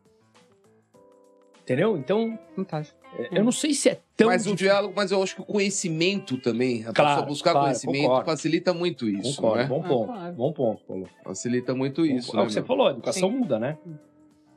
entendeu? 1.63 1.99
Então, 1.99 2.39
Fantástico. 2.57 2.99
Eu 3.33 3.45
não 3.45 3.53
sei 3.53 3.75
se 3.75 3.89
é 3.89 4.01
tão... 4.17 4.29
mas 4.29 4.43
o 4.43 4.45
difícil. 4.51 4.57
diálogo, 4.69 4.93
mas 4.97 5.11
eu 5.11 5.23
acho 5.23 5.35
que 5.37 5.43
o 5.43 5.45
conhecimento 5.45 6.37
também, 6.39 6.85
a 6.87 6.93
Claro, 6.93 7.11
pessoa 7.11 7.27
buscar 7.27 7.51
claro, 7.53 7.67
conhecimento 7.67 8.03
concordo. 8.03 8.25
facilita 8.31 8.73
muito 8.75 9.09
isso, 9.09 9.37
Concordo, 9.37 9.59
né? 9.63 9.65
bom 9.69 9.83
Ah, 9.85 9.89
ponto. 9.89 10.07
claro. 10.13 10.33
Bom 10.35 10.53
ponto, 10.53 10.83
Paulo. 10.87 11.09
Facilita 11.25 11.75
muito 11.75 12.07
isso, 12.07 12.33
é 12.33 12.37
né? 12.37 12.43
o 12.43 12.47
que 12.47 12.53
você 12.53 12.61
meu? 12.61 12.67
falou, 12.67 12.87
a 12.87 12.91
educação 12.91 13.31
Sim. 13.31 13.37
muda, 13.37 13.59
né? 13.59 13.79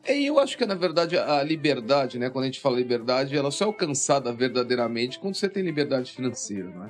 E 0.08 0.26
eu 0.26 0.38
acho 0.40 0.58
que, 0.58 0.66
na 0.66 0.76
verdade, 0.76 1.18
a 1.18 1.42
liberdade, 1.44 2.20
né? 2.20 2.30
Quando 2.30 2.44
a 2.44 2.48
gente 2.48 2.60
fala 2.60 2.76
liberdade, 2.78 3.38
ela 3.38 3.50
só 3.52 3.64
é 3.64 3.68
alcançada 3.68 4.34
verdadeiramente 4.34 5.18
quando 5.18 5.36
você 5.36 5.48
tem 5.48 5.64
liberdade 5.64 6.12
financeira, 6.12 6.70
não 6.70 6.86
é? 6.86 6.90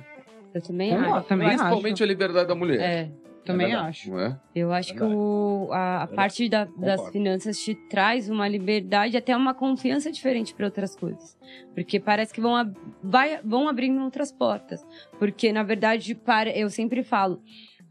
Eu 0.52 0.60
também 0.62 0.90
Concordo, 0.90 1.14
acho. 1.18 1.28
também 1.28 1.48
Principalmente 1.48 2.02
a 2.02 2.06
liberdade 2.06 2.48
da 2.48 2.54
mulher, 2.54 2.80
É, 2.80 3.10
Também 3.44 3.66
verdade. 3.68 3.88
acho. 3.88 4.18
é? 4.18 4.40
eu 4.54 4.72
acho 4.72 4.92
que 4.92 4.98
Verdade. 5.00 5.18
o, 5.20 5.68
a, 5.72 6.02
a 6.04 6.06
parte 6.06 6.48
da- 6.48 6.64
das 6.76 7.08
finanças 7.10 7.58
te 7.58 7.74
traz 7.88 8.28
uma 8.30 8.48
liberdade, 8.48 9.16
até 9.16 9.36
uma 9.36 9.52
confiança 9.52 10.10
diferente 10.10 10.54
para 10.54 10.66
outras 10.66 10.96
coisas. 10.96 11.36
Porque 11.74 12.00
parece 12.00 12.32
que 12.32 12.40
vão, 12.40 12.56
ab- 12.56 12.76
vai- 13.02 13.40
vão 13.44 13.68
abrindo 13.68 14.02
outras 14.02 14.32
portas. 14.32 14.84
Porque, 15.18 15.52
na 15.52 15.62
verdade, 15.62 16.14
para, 16.14 16.50
eu 16.56 16.70
sempre 16.70 17.02
falo, 17.02 17.42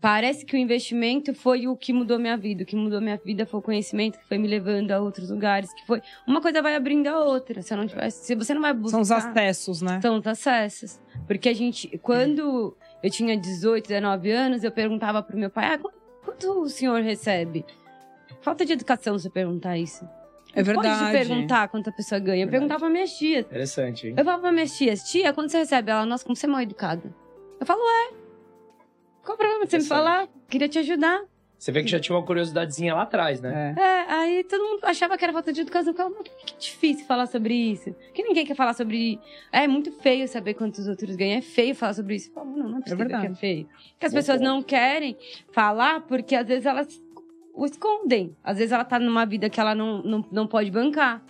parece 0.02 0.46
que 0.46 0.56
o 0.56 0.60
investimento 0.60 1.34
foi 1.34 1.68
o 1.68 1.78
que 1.78 1.94
mudou 1.94 2.18
minha 2.20 2.36
vida. 2.36 2.64
O 2.64 2.66
que 2.66 2.76
mudou 2.76 3.00
minha 3.00 3.18
vida 3.24 3.46
foi 3.46 3.60
o 3.60 3.64
conhecimento 3.64 4.18
que 4.20 4.28
foi 4.28 4.38
me 4.38 4.48
levando 4.48 4.92
a 4.92 5.00
outros 5.00 5.30
lugares. 5.30 5.72
Que 5.74 5.86
foi 5.86 6.02
uma 6.28 6.42
coisa 6.42 6.62
vai 6.62 6.76
abrindo 6.76 7.08
a 7.08 7.24
outra. 7.24 7.62
Se, 7.62 7.74
eu 7.74 7.78
não 7.78 7.88
tivesse, 7.88 8.26
se 8.26 8.36
você 8.36 8.54
não 8.54 8.62
vai 8.62 8.74
buscar... 8.74 8.92
São 8.98 9.02
os 9.02 9.12
acessos, 9.12 9.82
né? 9.82 10.02
São 10.02 10.18
os 10.18 10.28
acessos. 10.28 11.00
Porque 11.28 11.48
a 11.48 11.54
gente, 11.54 11.98
quando 12.00 12.76
eu 13.04 13.10
tinha 13.12 13.38
18, 13.38 13.88
19 13.88 14.32
anos, 14.32 14.64
eu 14.64 14.72
perguntava 14.72 15.22
pro 15.22 15.38
meu 15.38 15.50
pai: 15.50 15.74
ah, 15.74 15.78
qu- 15.78 15.92
quanto 16.24 16.62
o 16.62 16.70
senhor 16.70 17.02
recebe? 17.02 17.66
Falta 18.42 18.66
de 18.66 18.74
educação 18.74 19.18
você 19.20 19.30
perguntar 19.30 19.78
isso. 19.78 20.08
É 20.56 20.62
verdade. 20.64 21.00
Pode 21.00 21.12
perguntar 21.28 21.68
quanto 21.68 21.90
a 21.90 21.94
pessoa 21.94 22.20
ganha. 22.20 22.44
Eu 22.44 22.48
Verdade. 22.48 22.52
perguntava 22.52 22.80
pra 22.82 22.90
minhas 22.90 23.12
tias. 23.18 23.46
Interessante, 23.46 24.08
hein? 24.08 24.14
Eu 24.18 24.24
falava 24.24 24.42
pra 24.44 24.52
minhas 24.52 24.76
tias: 24.78 25.04
tia, 25.04 25.34
quanto 25.34 25.52
você 25.52 25.58
recebe? 25.60 25.92
Ela, 25.92 26.06
nossa, 26.06 26.24
como 26.24 26.36
você 26.36 26.46
é 26.46 26.50
mal 26.50 26.62
educada. 26.62 27.14
Eu 27.60 27.66
falo: 27.66 27.82
ué, 27.82 28.14
qual 29.24 29.36
o 29.36 29.38
problema 29.38 29.66
de 29.66 29.72
você 29.72 29.78
me 29.80 29.84
falar? 29.86 30.28
Queria 30.50 30.70
te 30.70 30.80
ajudar. 30.80 31.22
Você 31.64 31.72
vê 31.72 31.82
que 31.82 31.90
já 31.90 31.98
tinha 31.98 32.14
uma 32.14 32.26
curiosidadezinha 32.26 32.94
lá 32.94 33.04
atrás, 33.04 33.40
né? 33.40 33.74
É. 33.78 33.82
É, 33.82 34.12
aí 34.12 34.44
todo 34.44 34.62
mundo 34.62 34.84
achava 34.84 35.18
que 35.18 35.24
era 35.24 35.32
falta 35.32 35.54
de 35.54 35.62
educação. 35.62 35.94
Eu 35.94 35.96
falava, 35.96 36.16
"Mas 36.20 36.28
que 36.28 36.58
difícil 36.60 37.06
falar 37.06 37.26
sobre 37.26 37.54
isso. 37.54 37.96
Que 38.14 38.22
ninguém 38.22 38.46
quer 38.46 38.54
falar 38.54 38.74
sobre. 38.74 39.18
É 39.50 39.66
muito 39.66 39.90
feio 39.90 40.28
saber 40.28 40.56
quantos 40.56 40.90
outros 40.90 41.16
ganham. 41.16 41.38
É 41.38 41.42
feio 41.42 41.74
falar 41.74 41.94
sobre 41.94 42.16
isso. 42.16 42.34
Falo, 42.34 42.52
não, 42.52 42.68
não 42.68 42.78
é 42.80 42.82
possível 42.82 43.06
que 43.06 43.12
verdade. 43.14 43.32
é 43.32 43.36
feio. 43.36 43.70
Porque 43.94 44.06
as 44.06 44.12
Bom 44.12 44.18
pessoas 44.18 44.42
não 44.42 44.62
querem 44.62 45.16
falar 45.54 46.02
porque 46.02 46.36
às 46.36 46.46
vezes 46.46 46.66
elas 46.66 47.02
o 47.54 47.66
escondem. 47.66 48.36
Às 48.44 48.58
vezes 48.58 48.74
ela 48.74 48.84
tá 48.84 49.00
numa 49.00 49.26
vida 49.26 49.50
que 49.50 49.58
ela 49.58 49.74
não, 49.74 50.04
não, 50.04 50.26
não 50.30 50.46
pode 50.46 50.70
bancar. 50.70 51.24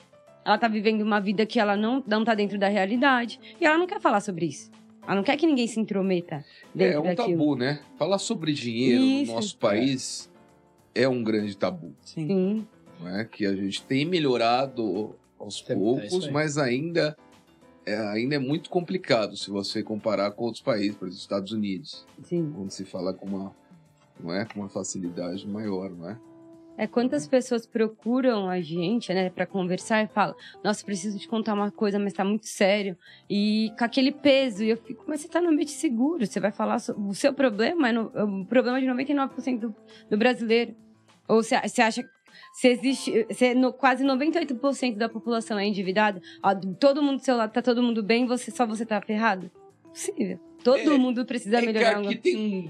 Ela 0.43 0.57
tá 0.57 0.67
vivendo 0.67 1.03
uma 1.03 1.21
vida 1.21 1.45
que 1.45 1.59
ela 1.59 1.77
não, 1.77 2.03
não 2.07 2.23
tá 2.23 2.33
dentro 2.33 2.57
da 2.57 2.69
realidade. 2.69 3.39
E 3.61 3.67
ela 3.67 3.77
não 3.77 3.85
quer 3.85 4.01
falar 4.01 4.19
sobre 4.19 4.47
isso. 4.47 4.71
Ela 5.05 5.15
não 5.15 5.23
quer 5.23 5.35
que 5.37 5.45
ninguém 5.45 5.67
se 5.67 5.79
intrometa 5.79 6.45
dentro 6.73 6.97
É 6.97 6.99
um 6.99 7.15
daquilo. 7.15 7.37
tabu, 7.37 7.55
né? 7.55 7.81
Falar 7.97 8.17
sobre 8.17 8.53
dinheiro 8.53 9.03
Isso. 9.03 9.31
no 9.31 9.35
nosso 9.35 9.57
país 9.57 10.31
é. 10.95 11.07
um 11.07 11.23
grande 11.23 11.55
tabu, 11.57 11.93
Sim. 12.01 12.27
Sim. 12.27 12.67
não 12.99 13.09
é? 13.17 13.25
Que 13.25 13.45
a 13.45 13.55
gente 13.55 13.81
tem 13.83 14.05
melhorado 14.05 15.15
aos 15.37 15.63
É, 15.67 15.73
é 15.73 15.75
poucos, 15.75 16.29
mas 16.29 16.57
ainda 16.57 17.17
é, 17.85 17.97
ainda 17.97 18.35
é 18.35 18.39
muito 18.39 18.69
complicado 18.69 19.35
se 19.35 19.49
você 19.49 19.83
comparar 19.83 20.31
com 20.31 20.45
outros 20.45 20.63
países, 20.63 20.95
por 20.95 21.05
exemplo, 21.05 21.21
Estados 21.21 21.51
Unidos, 21.51 22.05
Sim. 22.23 22.53
onde 22.57 22.73
se 22.73 22.85
fala 22.85 23.13
com 23.13 23.25
uma, 23.25 23.53
não 24.23 24.33
é, 24.33 24.45
com 24.45 24.61
uma 24.61 24.69
facilidade 24.69 25.45
maior, 25.45 25.89
não 25.89 26.09
é? 26.09 26.17
É 26.77 26.87
quantas 26.87 27.27
pessoas 27.27 27.67
procuram 27.67 28.49
a 28.49 28.59
gente, 28.59 29.13
né, 29.13 29.29
pra 29.29 29.45
conversar 29.45 30.03
e 30.03 30.07
falam: 30.07 30.35
Nossa, 30.63 30.83
preciso 30.83 31.19
te 31.19 31.27
contar 31.27 31.53
uma 31.53 31.69
coisa, 31.71 31.99
mas 31.99 32.13
tá 32.13 32.23
muito 32.25 32.47
sério. 32.47 32.97
E 33.29 33.71
com 33.77 33.85
aquele 33.85 34.11
peso. 34.11 34.63
E 34.63 34.69
eu 34.69 34.77
fico: 34.77 35.03
Mas 35.07 35.21
você 35.21 35.27
tá 35.27 35.39
no 35.39 35.49
ambiente 35.49 35.71
seguro, 35.71 36.25
você 36.25 36.39
vai 36.39 36.51
falar. 36.51 36.79
so- 36.79 36.95
O 36.99 37.13
seu 37.13 37.31
problema 37.33 37.89
é 37.89 37.91
no- 37.91 38.11
é 38.15 38.23
o 38.23 38.45
problema 38.45 38.79
de 38.81 38.87
99% 38.87 39.59
do, 39.59 39.75
do 40.09 40.17
brasileiro. 40.17 40.75
Ou 41.27 41.43
você, 41.43 41.55
acha. 41.55 42.03
Se 42.53 42.67
existe. 42.67 43.27
Se 43.31 43.53
no, 43.53 43.71
quase 43.71 44.03
98% 44.03 44.97
da 44.97 45.07
população 45.07 45.57
é 45.59 45.65
endividada, 45.67 46.19
todo 46.79 47.01
mundo 47.03 47.17
do 47.17 47.23
seu 47.23 47.37
lado 47.37 47.51
tá 47.51 47.61
todo 47.61 47.83
mundo 47.83 48.01
bem, 48.01 48.25
você, 48.25 48.49
só 48.49 48.65
você 48.65 48.83
tá 48.85 48.99
ferrado? 48.99 49.51
Possível. 49.83 50.39
Todo 50.63 50.79
É, 50.93 50.97
mundo 50.97 51.25
precisa 51.25 51.57
É 51.57 51.59
que 51.61 51.65
melhorar. 51.67 51.99
aqui 51.99 52.15
tem 52.15 52.67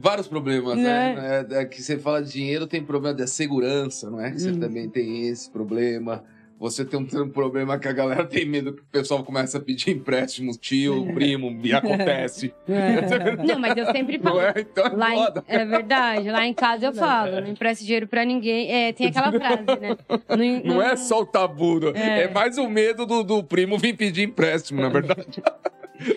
vários 0.00 0.28
problemas, 0.28 0.76
Né? 0.76 1.14
né? 1.14 1.46
É, 1.58 1.62
é 1.62 1.64
que 1.64 1.82
você 1.82 1.98
fala 1.98 2.22
de 2.22 2.30
dinheiro, 2.32 2.66
tem 2.66 2.82
problema 2.82 3.14
da 3.16 3.26
segurança, 3.26 4.10
não 4.10 4.20
é? 4.20 4.30
Que 4.30 4.40
você 4.40 4.50
Uhum. 4.50 4.60
também 4.60 4.88
tem 4.88 5.28
esse 5.28 5.50
problema. 5.50 6.22
Você 6.58 6.84
tem 6.84 7.00
um, 7.00 7.28
problema 7.30 7.78
que 7.78 7.88
a 7.88 7.92
galera 7.92 8.22
tem 8.26 8.44
medo 8.44 8.74
que 8.74 8.82
o 8.82 8.84
pessoal 8.92 9.24
comece 9.24 9.56
a 9.56 9.60
pedir 9.60 9.92
empréstimo, 9.92 10.52
tio, 10.58 11.06
primo, 11.14 11.58
e 11.64 11.72
acontece. 11.72 12.52
Não, 13.48 13.58
mas 13.58 13.74
eu 13.78 13.86
sempre 13.86 14.18
falo. 14.18 14.34
Não 14.36 14.42
é? 14.42 14.52
Então 14.58 14.84
é 14.84 14.90
Lá 14.90 15.14
em- 15.14 15.28
é 15.48 15.64
verdade, 15.64 16.30
lá 16.30 16.46
em 16.46 16.52
casa 16.52 16.84
eu 16.84 16.92
falo, 16.92 17.40
não 17.40 17.48
empreste 17.48 17.82
dinheiro 17.86 18.06
pra 18.06 18.26
ninguém. 18.26 18.70
É, 18.70 18.92
tem 18.92 19.06
aquela 19.06 19.32
frase, 19.32 19.62
né? 19.80 19.96
Não, 20.28 20.74
Não 20.74 20.82
é 20.82 20.96
só 20.96 21.22
o 21.22 21.24
tabu, 21.26 21.80
não- 21.80 21.96
É. 21.96 22.24
é 22.24 22.30
mais 22.30 22.58
o 22.58 22.68
medo 22.68 23.06
do, 23.06 23.22
do 23.22 23.42
primo 23.42 23.78
vir 23.78 23.96
pedir 23.96 24.24
empréstimo, 24.28 24.82
na 24.82 24.90
verdade. 24.90 25.42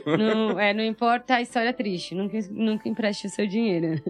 Não, 0.06 0.60
é, 0.60 0.74
não 0.74 0.84
importa 0.84 1.36
a 1.36 1.41
história 1.41 1.74
triste, 1.74 2.15
nunca, 2.15 2.38
nunca 2.52 2.88
empreste 2.88 3.28
o 3.28 3.30
seu 3.30 3.46
dinheiro. 3.48 4.02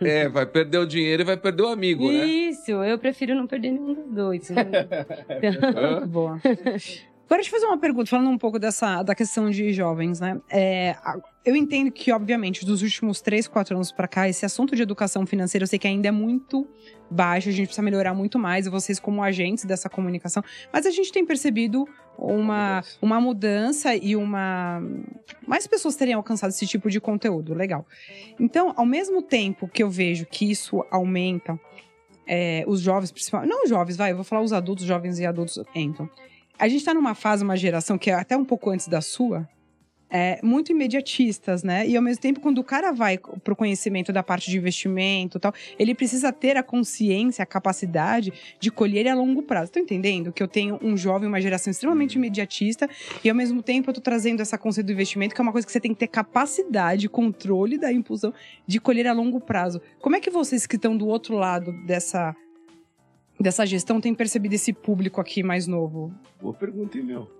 É, 0.00 0.28
vai 0.28 0.46
perder 0.46 0.78
o 0.78 0.86
dinheiro 0.86 1.22
e 1.22 1.24
vai 1.24 1.36
perder 1.36 1.62
o 1.62 1.68
amigo, 1.68 2.10
né? 2.10 2.24
Isso, 2.24 2.70
eu 2.70 2.98
prefiro 2.98 3.34
não 3.34 3.46
perder 3.46 3.72
nenhum 3.72 3.94
dos 3.94 4.14
dois. 4.14 4.48
Hã? 5.76 6.06
Boa. 6.06 6.40
Agora, 7.28 7.42
deixa 7.42 7.54
eu 7.54 7.60
fazer 7.60 7.66
uma 7.66 7.76
pergunta, 7.76 8.08
falando 8.08 8.30
um 8.30 8.38
pouco 8.38 8.58
dessa, 8.58 9.02
da 9.02 9.14
questão 9.14 9.50
de 9.50 9.70
jovens, 9.74 10.18
né? 10.18 10.40
É, 10.48 10.96
eu 11.44 11.54
entendo 11.54 11.92
que, 11.92 12.10
obviamente, 12.10 12.64
dos 12.64 12.80
últimos 12.80 13.20
3, 13.20 13.46
4 13.46 13.76
anos 13.76 13.92
pra 13.92 14.08
cá, 14.08 14.26
esse 14.26 14.46
assunto 14.46 14.74
de 14.74 14.80
educação 14.80 15.26
financeira, 15.26 15.64
eu 15.64 15.66
sei 15.66 15.78
que 15.78 15.86
ainda 15.86 16.08
é 16.08 16.10
muito 16.10 16.66
baixo, 17.10 17.50
a 17.50 17.52
gente 17.52 17.66
precisa 17.66 17.82
melhorar 17.82 18.14
muito 18.14 18.38
mais, 18.38 18.64
e 18.64 18.70
vocês 18.70 18.98
como 18.98 19.22
agentes 19.22 19.66
dessa 19.66 19.90
comunicação, 19.90 20.42
mas 20.72 20.86
a 20.86 20.90
gente 20.90 21.12
tem 21.12 21.22
percebido 21.26 21.86
uma, 22.16 22.82
uma 23.02 23.20
mudança 23.20 23.94
e 23.94 24.16
uma... 24.16 24.82
Mais 25.46 25.66
pessoas 25.66 25.96
terem 25.96 26.14
alcançado 26.14 26.48
esse 26.48 26.66
tipo 26.66 26.88
de 26.88 26.98
conteúdo, 26.98 27.52
legal. 27.52 27.86
Então, 28.40 28.72
ao 28.74 28.86
mesmo 28.86 29.20
tempo 29.20 29.68
que 29.68 29.82
eu 29.82 29.90
vejo 29.90 30.24
que 30.24 30.50
isso 30.50 30.82
aumenta, 30.90 31.60
é, 32.26 32.64
os 32.66 32.80
jovens, 32.80 33.12
principalmente. 33.12 33.50
Não 33.50 33.64
os 33.64 33.68
jovens, 33.68 33.98
vai, 33.98 34.12
eu 34.12 34.16
vou 34.16 34.24
falar 34.24 34.40
os 34.40 34.52
adultos, 34.54 34.86
jovens 34.86 35.18
e 35.18 35.26
adultos 35.26 35.62
entram. 35.74 36.08
A 36.58 36.68
gente 36.68 36.84
tá 36.84 36.92
numa 36.92 37.14
fase, 37.14 37.44
uma 37.44 37.56
geração 37.56 37.96
que 37.96 38.10
é 38.10 38.14
até 38.14 38.36
um 38.36 38.44
pouco 38.44 38.70
antes 38.70 38.88
da 38.88 39.00
sua, 39.00 39.48
é, 40.10 40.40
muito 40.42 40.72
imediatistas, 40.72 41.62
né? 41.62 41.86
E 41.86 41.96
ao 41.96 42.02
mesmo 42.02 42.20
tempo, 42.20 42.40
quando 42.40 42.58
o 42.58 42.64
cara 42.64 42.92
vai 42.92 43.18
pro 43.18 43.54
conhecimento 43.54 44.12
da 44.12 44.22
parte 44.22 44.50
de 44.50 44.56
investimento 44.56 45.36
e 45.36 45.40
tal, 45.40 45.52
ele 45.78 45.94
precisa 45.94 46.32
ter 46.32 46.56
a 46.56 46.62
consciência, 46.62 47.42
a 47.42 47.46
capacidade 47.46 48.32
de 48.58 48.70
colher 48.70 49.06
a 49.06 49.14
longo 49.14 49.42
prazo. 49.42 49.72
Tá 49.72 49.80
entendendo? 49.80 50.32
Que 50.32 50.42
eu 50.42 50.48
tenho 50.48 50.78
um 50.82 50.96
jovem, 50.96 51.28
uma 51.28 51.40
geração 51.40 51.70
extremamente 51.70 52.14
imediatista, 52.14 52.88
e 53.22 53.28
ao 53.28 53.36
mesmo 53.36 53.62
tempo 53.62 53.90
eu 53.90 53.94
tô 53.94 54.00
trazendo 54.00 54.40
essa 54.40 54.56
conceito 54.56 54.86
do 54.86 54.92
investimento, 54.92 55.34
que 55.34 55.40
é 55.40 55.42
uma 55.42 55.52
coisa 55.52 55.66
que 55.66 55.72
você 55.72 55.80
tem 55.80 55.92
que 55.92 56.00
ter 56.00 56.08
capacidade, 56.08 57.08
controle 57.08 57.78
da 57.78 57.92
impulsão 57.92 58.32
de 58.66 58.80
colher 58.80 59.06
a 59.06 59.12
longo 59.12 59.40
prazo. 59.40 59.80
Como 60.00 60.16
é 60.16 60.20
que 60.20 60.30
vocês 60.30 60.66
que 60.66 60.76
estão 60.76 60.96
do 60.96 61.06
outro 61.06 61.36
lado 61.36 61.72
dessa, 61.86 62.34
dessa 63.42 63.64
gestão 63.66 64.00
têm 64.00 64.14
percebido 64.14 64.54
esse 64.54 64.72
público 64.72 65.20
aqui 65.20 65.42
mais 65.42 65.66
novo? 65.66 66.12
Boa 66.40 66.54
pergunta, 66.54 66.98
hein, 66.98 67.04
meu? 67.04 67.38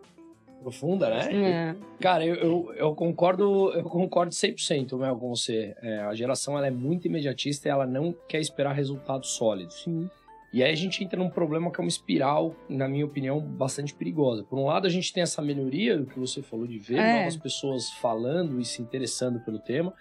Profunda, 0.61 1.09
né? 1.09 1.33
É. 1.33 1.77
Cara, 2.01 2.27
eu, 2.27 2.35
eu, 2.35 2.75
eu 2.75 2.95
concordo, 2.95 3.73
eu 3.73 3.85
concordo 3.85 4.33
100% 4.33 4.99
Mel, 4.99 5.17
com 5.17 5.29
você. 5.29 5.75
É, 5.81 6.01
a 6.01 6.15
geração 6.15 6.59
ela 6.59 6.67
é 6.67 6.71
muito 6.71 7.07
imediatista 7.07 7.69
e 7.69 7.71
ela 7.71 7.87
não 7.87 8.15
quer 8.29 8.41
esperar 8.41 8.73
resultados 8.73 9.31
sólidos. 9.31 9.85
Sim. 9.85 10.11
E 10.53 10.63
aí 10.63 10.73
a 10.73 10.77
gente 10.77 11.05
entra 11.05 11.19
num 11.19 11.31
problema 11.31 11.71
que 11.71 11.79
é 11.81 11.83
uma 11.85 11.89
espiral, 11.89 12.57
na 12.69 12.89
minha 12.89 13.05
opinião, 13.05 13.39
bastante 13.39 13.95
perigosa. 13.95 14.43
Por 14.43 14.59
um 14.59 14.65
lado, 14.65 14.87
a 14.87 14.91
gente 14.91 15.13
tem 15.13 15.23
essa 15.23 15.41
melhoria 15.43 15.97
do 15.97 16.07
que 16.07 16.19
você 16.19 16.43
falou 16.43 16.67
de 16.67 16.79
ver 16.79 16.99
É. 16.99 17.19
novas 17.19 17.37
pessoas 17.37 17.91
falando 17.93 18.61
e 18.61 18.65
se 18.65 18.81
interessando 18.83 19.41
pelo 19.41 19.59
tema. 19.59 19.93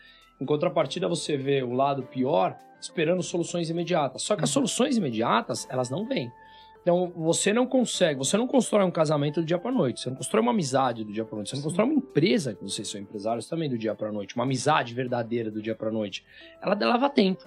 Em 0.42 0.46
contrapartida, 0.46 1.08
você 1.08 1.36
vê 1.38 1.62
o 1.62 1.74
lado 1.74 2.04
pior 2.04 2.58
esperando 2.80 3.22
soluções 3.24 3.70
imediatas. 3.70 4.22
Só 4.22 4.36
que 4.36 4.44
as 4.44 4.50
soluções 4.50 4.98
imediatas, 4.98 5.68
elas 5.70 5.90
não 5.90 6.06
vêm. 6.06 6.32
Então, 6.88 7.12
você 7.18 7.52
não 7.52 7.68
consegue, 7.68 8.18
você 8.18 8.38
não 8.38 8.48
constrói 8.48 8.86
um 8.86 8.92
casamento 8.92 9.42
do 9.42 9.46
dia 9.46 9.60
para 9.60 9.70
noite, 9.74 10.00
você 10.00 10.10
não 10.10 10.16
constrói 10.16 10.42
uma 10.42 10.52
amizade 10.54 11.04
do 11.04 11.12
dia 11.12 11.26
para 11.26 11.36
noite, 11.36 11.50
você 11.50 11.58
não 11.58 11.64
constrói 11.64 11.86
uma 11.86 11.96
empresa, 11.96 12.54
que 12.54 12.64
vocês 12.64 12.88
são 12.88 13.02
empresários 13.02 13.46
também 13.46 13.70
do 13.70 13.78
dia 13.78 13.94
para 13.94 14.10
noite, 14.10 14.36
uma 14.36 14.46
amizade 14.46 14.94
verdadeira 14.94 15.52
do 15.52 15.62
dia 15.62 15.76
para 15.76 15.92
noite. 15.92 16.24
Ela 16.62 16.76
leva 16.76 17.10
tempo. 17.10 17.46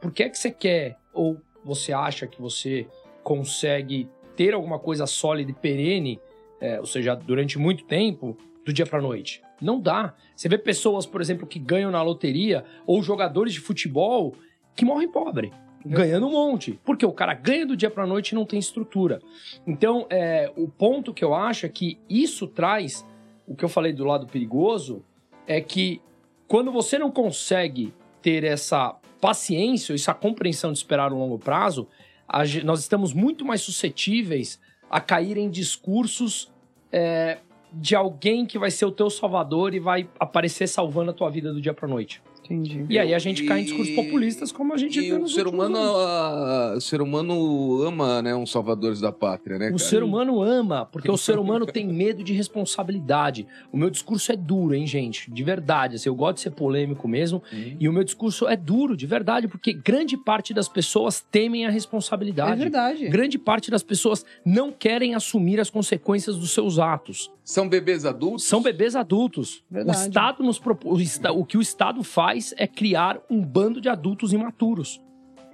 Por 0.00 0.10
que 0.12 0.24
é 0.24 0.28
que 0.28 0.36
você 0.36 0.50
quer 0.50 0.98
ou 1.12 1.40
você 1.64 1.92
acha 1.92 2.26
que 2.26 2.42
você 2.42 2.88
consegue 3.22 4.08
ter 4.34 4.54
alguma 4.54 4.78
coisa 4.78 5.06
sólida 5.06 5.52
e 5.52 5.54
perene, 5.54 6.20
é, 6.60 6.80
ou 6.80 6.86
seja, 6.86 7.14
durante 7.14 7.60
muito 7.60 7.84
tempo, 7.84 8.36
do 8.64 8.72
dia 8.72 8.86
para 8.86 9.00
noite? 9.00 9.40
Não 9.60 9.80
dá. 9.80 10.14
Você 10.34 10.48
vê 10.48 10.58
pessoas, 10.58 11.06
por 11.06 11.20
exemplo, 11.20 11.46
que 11.46 11.60
ganham 11.60 11.92
na 11.92 12.02
loteria 12.02 12.64
ou 12.84 13.00
jogadores 13.04 13.52
de 13.52 13.60
futebol 13.60 14.34
que 14.80 14.84
morrem 14.86 15.08
pobre 15.08 15.52
ganhando 15.84 16.26
um 16.26 16.32
monte. 16.32 16.78
Porque 16.84 17.04
o 17.04 17.12
cara 17.12 17.34
ganha 17.34 17.66
do 17.66 17.76
dia 17.76 17.90
pra 17.90 18.06
noite 18.06 18.30
e 18.30 18.34
não 18.34 18.44
tem 18.44 18.58
estrutura. 18.58 19.20
Então, 19.66 20.06
é, 20.10 20.50
o 20.56 20.68
ponto 20.68 21.12
que 21.12 21.24
eu 21.24 21.34
acho 21.34 21.66
é 21.66 21.68
que 21.68 21.98
isso 22.08 22.46
traz, 22.46 23.06
o 23.46 23.54
que 23.54 23.64
eu 23.64 23.68
falei 23.68 23.92
do 23.92 24.04
lado 24.04 24.26
perigoso, 24.26 25.02
é 25.46 25.60
que 25.60 26.00
quando 26.46 26.70
você 26.70 26.98
não 26.98 27.10
consegue 27.10 27.92
ter 28.22 28.44
essa 28.44 28.94
paciência, 29.20 29.94
essa 29.94 30.14
compreensão 30.14 30.72
de 30.72 30.78
esperar 30.78 31.12
um 31.12 31.18
longo 31.18 31.38
prazo, 31.38 31.86
a 32.28 32.42
nós 32.64 32.80
estamos 32.80 33.12
muito 33.12 33.44
mais 33.44 33.60
suscetíveis 33.60 34.60
a 34.90 35.00
cair 35.00 35.36
em 35.36 35.48
discursos 35.48 36.52
é, 36.92 37.38
de 37.72 37.94
alguém 37.94 38.44
que 38.44 38.58
vai 38.58 38.70
ser 38.70 38.84
o 38.84 38.90
teu 38.90 39.08
salvador 39.08 39.74
e 39.74 39.78
vai 39.78 40.08
aparecer 40.18 40.66
salvando 40.66 41.10
a 41.10 41.14
tua 41.14 41.30
vida 41.30 41.52
do 41.52 41.60
dia 41.60 41.72
pra 41.72 41.88
noite. 41.88 42.22
Entendi. 42.50 42.84
E 42.88 42.98
aí 42.98 43.14
a 43.14 43.18
gente 43.18 43.44
cai 43.44 43.60
em 43.60 43.62
E- 43.62 43.64
discursos 43.66 43.94
populistas 43.94 44.50
como 44.50 44.74
a 44.74 44.76
gente 44.76 44.98
E 44.98 45.12
o 45.12 45.28
ser 45.28 45.46
humano, 45.46 45.76
anos. 45.76 45.96
ah, 45.96 46.74
o 46.76 46.80
ser 46.80 47.00
humano 47.00 47.82
ama, 47.84 48.20
né, 48.20 48.34
uns 48.34 48.50
salvadores 48.50 49.00
da 49.00 49.12
pátria, 49.12 49.56
né, 49.58 49.66
O 49.66 49.68
cara? 49.70 49.78
ser 49.78 50.02
humano 50.02 50.42
ama, 50.42 50.84
porque 50.86 51.10
o 51.10 51.16
ser 51.16 51.38
humano 51.38 51.64
tem 51.64 51.86
medo 51.86 52.24
de 52.24 52.32
responsabilidade. 52.32 53.46
O 53.72 53.76
meu 53.76 53.88
discurso 53.90 54.32
é 54.32 54.36
duro, 54.36 54.74
hein, 54.74 54.86
gente? 54.86 55.30
De 55.30 55.44
verdade. 55.44 55.96
Assim, 55.96 56.08
eu 56.08 56.14
gosto 56.14 56.36
de 56.36 56.40
ser 56.42 56.50
polêmico 56.50 57.06
mesmo. 57.06 57.42
Uhum. 57.52 57.76
E 57.78 57.88
o 57.88 57.92
meu 57.92 58.02
discurso 58.04 58.48
é 58.48 58.56
duro, 58.56 58.96
de 58.96 59.06
verdade, 59.06 59.46
porque 59.48 59.72
grande 59.72 60.16
parte 60.16 60.52
das 60.52 60.68
pessoas 60.68 61.20
temem 61.30 61.64
a 61.64 61.68
É 61.68 61.72
responsabilidade. 61.72 62.60
verdade. 62.60 63.08
Grande 63.08 63.38
parte 63.38 63.70
das 63.70 63.82
pessoas 63.82 64.24
não 64.44 64.72
querem 64.72 65.14
assumir 65.14 65.60
as 65.60 65.70
consequências 65.70 66.36
dos 66.36 66.50
seus 66.52 66.78
atos. 66.78 67.30
São 67.50 67.68
bebês 67.68 68.04
adultos? 68.06 68.44
São 68.44 68.62
bebês 68.62 68.94
adultos. 68.94 69.64
Verdade. 69.68 69.98
O 69.98 70.00
Estado 70.02 70.42
nos 70.44 70.60
propô- 70.60 70.94
o, 71.34 71.44
que 71.44 71.58
o 71.58 71.60
Estado 71.60 72.00
faz 72.04 72.54
é 72.56 72.64
criar 72.64 73.20
um 73.28 73.42
bando 73.42 73.80
de 73.80 73.88
adultos 73.88 74.32
imaturos. 74.32 75.00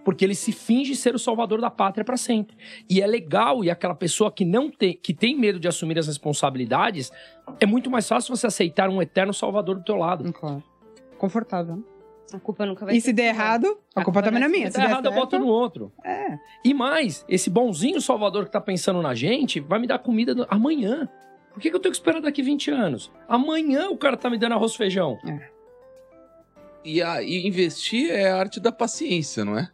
Porque 0.04 0.22
ele 0.22 0.34
se 0.34 0.52
finge 0.52 0.94
ser 0.94 1.14
o 1.14 1.18
salvador 1.18 1.58
da 1.58 1.70
pátria 1.70 2.04
para 2.04 2.18
sempre. 2.18 2.54
E 2.88 3.00
é 3.00 3.06
legal, 3.06 3.64
e 3.64 3.70
aquela 3.70 3.94
pessoa 3.94 4.30
que 4.30 4.44
não 4.44 4.70
tem, 4.70 4.92
que 4.94 5.14
tem 5.14 5.34
medo 5.38 5.58
de 5.58 5.66
assumir 5.68 5.98
as 5.98 6.06
responsabilidades, 6.06 7.10
é 7.58 7.64
muito 7.64 7.90
mais 7.90 8.06
fácil 8.06 8.36
você 8.36 8.46
aceitar 8.46 8.90
um 8.90 9.00
eterno 9.00 9.32
salvador 9.32 9.76
do 9.76 9.82
teu 9.82 9.96
lado. 9.96 10.30
Claro. 10.34 10.62
Confortável. 11.16 11.82
A 12.30 12.38
culpa 12.38 12.66
nunca 12.66 12.84
vai 12.84 12.94
E 12.94 13.00
ser 13.00 13.06
se 13.08 13.12
der 13.14 13.28
errado, 13.28 13.66
a 13.94 14.00
A 14.00 14.04
culpa 14.04 14.20
culpa 14.20 14.22
também 14.22 14.40
não 14.40 14.48
é 14.48 14.50
minha. 14.50 14.66
Se 14.66 14.72
Se 14.72 14.78
der 14.78 14.84
der 14.84 14.90
errado, 14.90 15.06
eu 15.06 15.12
boto 15.12 15.30
certo, 15.30 15.42
no 15.42 15.48
outro. 15.48 15.90
É. 16.04 16.36
E 16.62 16.74
mais, 16.74 17.24
esse 17.26 17.48
bonzinho 17.48 18.00
salvador 18.02 18.44
que 18.44 18.50
tá 18.50 18.60
pensando 18.60 19.00
na 19.00 19.14
gente 19.14 19.60
vai 19.60 19.78
me 19.78 19.86
dar 19.86 19.98
comida 19.98 20.34
amanhã. 20.50 21.08
Por 21.56 21.62
que, 21.62 21.70
que 21.70 21.76
eu 21.76 21.80
tenho 21.80 21.90
que 21.92 21.96
esperar 21.96 22.20
daqui 22.20 22.42
20 22.42 22.70
anos? 22.70 23.10
Amanhã 23.26 23.88
o 23.88 23.96
cara 23.96 24.14
tá 24.14 24.28
me 24.28 24.36
dando 24.36 24.52
arroz 24.52 24.72
e 24.74 24.76
feijão. 24.76 25.18
E, 26.84 27.00
a- 27.02 27.22
e 27.22 27.46
investir 27.46 28.10
é 28.10 28.28
a 28.30 28.36
arte 28.36 28.60
da 28.60 28.70
paciência, 28.70 29.42
não 29.42 29.58
é? 29.58 29.70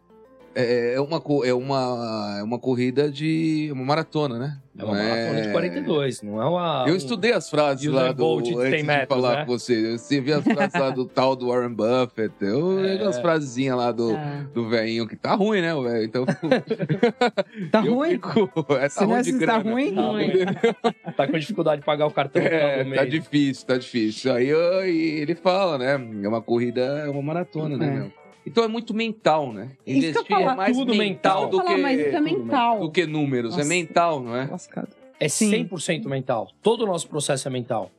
É, 0.55 0.93
é 0.95 1.01
uma, 1.01 1.19
co- 1.19 1.43
é 1.43 1.53
uma, 1.53 2.37
é 2.39 2.43
uma 2.43 2.59
corrida 2.59 3.09
de. 3.11 3.69
uma 3.73 3.83
maratona, 3.83 4.37
né? 4.37 4.57
É 4.77 4.83
uma 4.83 4.95
Não 4.97 5.03
maratona 5.09 5.41
de 5.41 5.51
42, 5.51 6.21
não 6.23 6.41
é 6.41 6.45
uma. 6.45 6.85
Eu 6.87 6.95
estudei 6.95 7.31
as 7.33 7.49
frases 7.49 7.85
lá 7.91 8.11
do. 8.11 8.17
Bolt 8.23 8.45
de 8.45 8.53
antes 8.55 8.69
100 8.69 8.77
de 8.81 8.83
metros, 8.83 9.07
falar 9.09 9.35
né? 9.37 9.45
com 9.45 9.51
você. 9.57 9.97
Você 9.97 10.21
viu 10.21 10.37
as 10.37 10.43
frases 10.43 10.79
lá 10.79 10.89
do 10.91 11.05
tal 11.09 11.35
do 11.35 11.47
Warren 11.47 11.73
Buffett. 11.73 12.33
Eu 12.41 12.83
É. 12.85 13.03
as 13.03 13.19
frasezinhas 13.19 13.75
lá 13.77 13.91
do, 13.91 14.11
É. 14.15 14.45
do 14.53 14.67
velhinho, 14.69 15.07
que 15.07 15.15
tá 15.15 15.33
ruim, 15.33 15.61
né, 15.61 15.73
o 15.73 15.83
velho? 15.83 16.03
Então. 16.03 16.25
Tá 17.71 17.83
eu 17.85 17.93
ruim? 17.95 18.11
fico- 18.11 18.49
é, 18.79 18.89
Se 18.89 18.95
tá 18.95 19.01
não 19.01 19.09
ruim 19.09 19.19
é 19.19 19.21
de 19.21 19.31
se 19.31 19.39
tá 19.39 19.45
grana. 19.57 19.71
ruim, 19.71 19.95
Tá 19.95 20.01
é. 20.01 20.05
ruim. 20.05 20.29
tá 21.17 21.27
com 21.27 21.39
dificuldade 21.39 21.81
de 21.81 21.85
pagar 21.85 22.05
o 22.07 22.11
cartão 22.11 22.41
É, 22.41 22.83
tá 22.95 23.05
difícil, 23.05 23.65
tá 23.67 23.77
difícil. 23.77 24.33
Aí 24.33 24.49
eu- 24.49 24.83
ele 24.85 25.35
fala, 25.35 25.77
né? 25.77 25.93
É 26.23 26.27
uma 26.27 26.41
corrida, 26.41 26.81
é 27.05 27.09
uma 27.09 27.21
maratona, 27.21 27.77
né, 27.77 27.87
É. 27.87 27.91
meu? 27.91 28.22
Então 28.45 28.63
é 28.63 28.67
muito 28.67 28.93
mental, 28.93 29.53
né? 29.53 29.71
Investir 29.87 30.25
é 30.37 30.55
mais 30.55 30.75
tudo 30.77 30.93
mental, 30.93 31.43
mental. 31.43 31.49
do 31.49 31.57
Falar, 31.57 31.75
que, 31.75 31.81
mas 31.81 31.99
isso 31.99 32.15
é 32.15 32.21
mental. 32.21 32.79
do 32.79 32.91
que 32.91 33.05
números. 33.05 33.53
É 33.53 33.57
Nossa. 33.57 33.69
mental, 33.69 34.19
não 34.21 34.35
é? 34.35 34.45
Lascado. 34.47 34.89
É 35.19 35.29
Sim. 35.29 35.65
100% 35.69 36.05
mental. 36.07 36.49
Todo 36.61 36.83
o 36.83 36.85
nosso 36.87 37.07
processo 37.07 37.47
é 37.47 37.51
mental. 37.51 37.89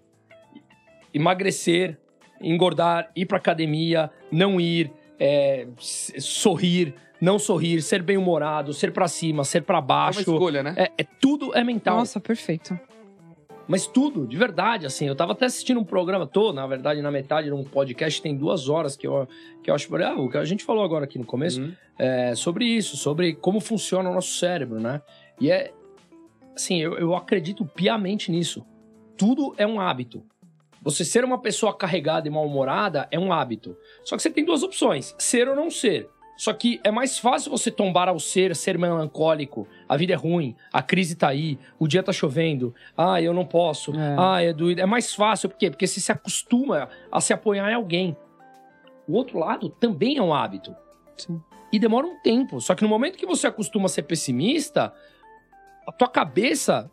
Emagrecer, 1.12 1.98
engordar, 2.40 3.10
ir 3.14 3.26
pra 3.26 3.38
academia, 3.38 4.10
não 4.30 4.60
ir, 4.60 4.90
é, 5.18 5.66
sorrir, 5.78 6.94
não 7.20 7.38
sorrir, 7.38 7.80
ser 7.82 8.02
bem-humorado, 8.02 8.74
ser 8.74 8.92
pra 8.92 9.06
cima, 9.08 9.44
ser 9.44 9.62
pra 9.62 9.76
É 9.76 9.80
uma 9.80 9.86
baixo. 9.86 10.20
escolha, 10.20 10.62
né? 10.62 10.74
É, 10.76 10.90
é- 10.98 11.06
tudo 11.20 11.54
é 11.56 11.62
mental. 11.62 11.98
Nossa, 11.98 12.18
perfeito. 12.20 12.78
Mas 13.66 13.86
tudo, 13.86 14.26
de 14.26 14.36
verdade, 14.36 14.84
assim. 14.86 15.06
Eu 15.06 15.16
tava 15.16 15.32
até 15.32 15.46
assistindo 15.46 15.80
um 15.80 15.84
programa 15.84 16.26
todo, 16.26 16.54
na 16.54 16.66
verdade, 16.66 17.00
na 17.00 17.10
metade 17.10 17.46
de 17.46 17.52
um 17.52 17.64
podcast, 17.64 18.20
tem 18.20 18.36
duas 18.36 18.68
horas 18.68 18.96
que 18.96 19.06
eu, 19.06 19.26
que 19.62 19.70
eu 19.70 19.74
acho. 19.74 19.94
Ah, 19.96 20.14
o 20.14 20.28
que 20.28 20.36
a 20.36 20.44
gente 20.44 20.64
falou 20.64 20.84
agora 20.84 21.04
aqui 21.04 21.18
no 21.18 21.24
começo, 21.24 21.60
Uhum. 21.60 21.72
é, 21.98 22.34
sobre 22.34 22.64
isso, 22.66 22.96
sobre 22.96 23.34
como 23.34 23.60
funciona 23.60 24.10
o 24.10 24.14
nosso 24.14 24.36
cérebro, 24.38 24.78
né? 24.80 25.00
E 25.40 25.50
é. 25.50 25.72
Assim, 26.54 26.80
eu, 26.80 26.96
eu 26.96 27.16
acredito 27.16 27.64
piamente 27.64 28.30
nisso. 28.30 28.64
Tudo 29.16 29.54
é 29.56 29.66
um 29.66 29.80
hábito. 29.80 30.22
Você 30.82 31.04
ser 31.04 31.24
uma 31.24 31.38
pessoa 31.38 31.74
carregada 31.74 32.28
e 32.28 32.30
mal-humorada 32.30 33.08
é 33.10 33.18
um 33.18 33.32
hábito. 33.32 33.76
Só 34.04 34.16
que 34.16 34.22
você 34.22 34.30
tem 34.30 34.44
duas 34.44 34.62
opções: 34.62 35.14
ser 35.18 35.48
ou 35.48 35.56
não 35.56 35.70
ser. 35.70 36.08
Só 36.36 36.52
que 36.52 36.80
é 36.82 36.90
mais 36.90 37.18
fácil 37.18 37.50
você 37.50 37.70
tombar 37.70 38.08
ao 38.08 38.18
ser, 38.18 38.54
ser 38.56 38.76
melancólico. 38.76 39.68
A 39.88 39.96
vida 39.96 40.12
é 40.12 40.16
ruim, 40.16 40.56
a 40.72 40.82
crise 40.82 41.14
tá 41.14 41.28
aí, 41.28 41.58
o 41.78 41.86
dia 41.86 42.02
tá 42.02 42.12
chovendo. 42.12 42.74
Ah, 42.96 43.22
eu 43.22 43.32
não 43.32 43.46
posso. 43.46 43.94
É. 43.94 44.16
Ah, 44.18 44.42
é 44.42 44.52
doido. 44.52 44.80
É 44.80 44.86
mais 44.86 45.14
fácil, 45.14 45.48
por 45.48 45.56
quê? 45.56 45.70
Porque 45.70 45.86
você 45.86 46.00
se 46.00 46.10
acostuma 46.10 46.88
a 47.10 47.20
se 47.20 47.32
apoiar 47.32 47.70
em 47.70 47.74
alguém. 47.74 48.16
O 49.06 49.14
outro 49.14 49.38
lado 49.38 49.68
também 49.68 50.16
é 50.16 50.22
um 50.22 50.34
hábito. 50.34 50.74
Sim. 51.16 51.40
E 51.72 51.78
demora 51.78 52.06
um 52.06 52.18
tempo. 52.20 52.60
Só 52.60 52.74
que 52.74 52.82
no 52.82 52.88
momento 52.88 53.18
que 53.18 53.26
você 53.26 53.46
acostuma 53.46 53.86
a 53.86 53.88
ser 53.88 54.02
pessimista, 54.02 54.92
a 55.86 55.92
tua 55.92 56.08
cabeça 56.08 56.90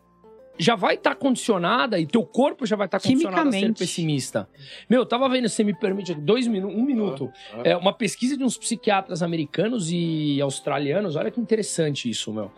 já 0.58 0.76
vai 0.76 0.94
estar 0.94 1.14
condicionada 1.14 1.98
e 1.98 2.06
teu 2.06 2.24
corpo 2.24 2.66
já 2.66 2.76
vai 2.76 2.86
estar 2.86 3.00
condicionado 3.00 3.48
a 3.48 3.52
ser 3.52 3.58
Quimicamente. 3.58 3.78
pessimista. 3.78 4.48
Meu, 4.88 5.00
eu 5.00 5.06
tava 5.06 5.28
vendo, 5.28 5.48
você 5.48 5.64
me 5.64 5.74
permite, 5.74 6.14
dois 6.14 6.46
minutos, 6.46 6.78
um 6.78 6.84
minuto. 6.84 7.32
Ah. 7.52 7.62
É 7.64 7.76
uma 7.76 7.92
pesquisa 7.92 8.36
de 8.36 8.44
uns 8.44 8.56
psiquiatras 8.56 9.22
americanos 9.22 9.90
e 9.90 10.40
australianos. 10.40 11.16
Olha 11.16 11.30
que 11.30 11.40
interessante 11.40 12.08
isso, 12.08 12.32
meu. 12.32 12.50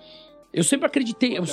Eu 0.53 0.63
sempre 0.63 0.87
acreditei. 0.87 1.37
Eu, 1.37 1.45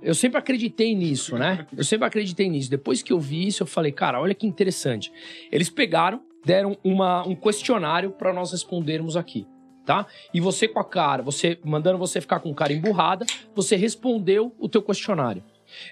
eu 0.00 0.14
sempre 0.14 0.38
acreditei 0.38 0.94
nisso, 0.94 1.36
né? 1.36 1.66
Eu 1.76 1.82
sempre 1.82 2.06
acreditei 2.06 2.48
nisso. 2.48 2.70
Depois 2.70 3.02
que 3.02 3.12
eu 3.12 3.18
vi 3.18 3.48
isso, 3.48 3.64
eu 3.64 3.66
falei, 3.66 3.90
cara, 3.90 4.20
olha 4.20 4.32
que 4.32 4.46
interessante. 4.46 5.12
Eles 5.50 5.68
pegaram, 5.68 6.22
deram 6.44 6.78
uma, 6.84 7.26
um 7.26 7.34
questionário 7.34 8.12
para 8.12 8.32
nós 8.32 8.52
respondermos 8.52 9.16
aqui, 9.16 9.44
tá? 9.84 10.06
E 10.32 10.40
você 10.40 10.68
com 10.68 10.78
a 10.78 10.84
cara, 10.84 11.20
você 11.20 11.58
mandando 11.64 11.98
você 11.98 12.20
ficar 12.20 12.38
com 12.38 12.54
cara 12.54 12.72
emburrada, 12.72 13.26
você 13.56 13.74
respondeu 13.74 14.54
o 14.56 14.68
teu 14.68 14.82
questionário. 14.82 15.42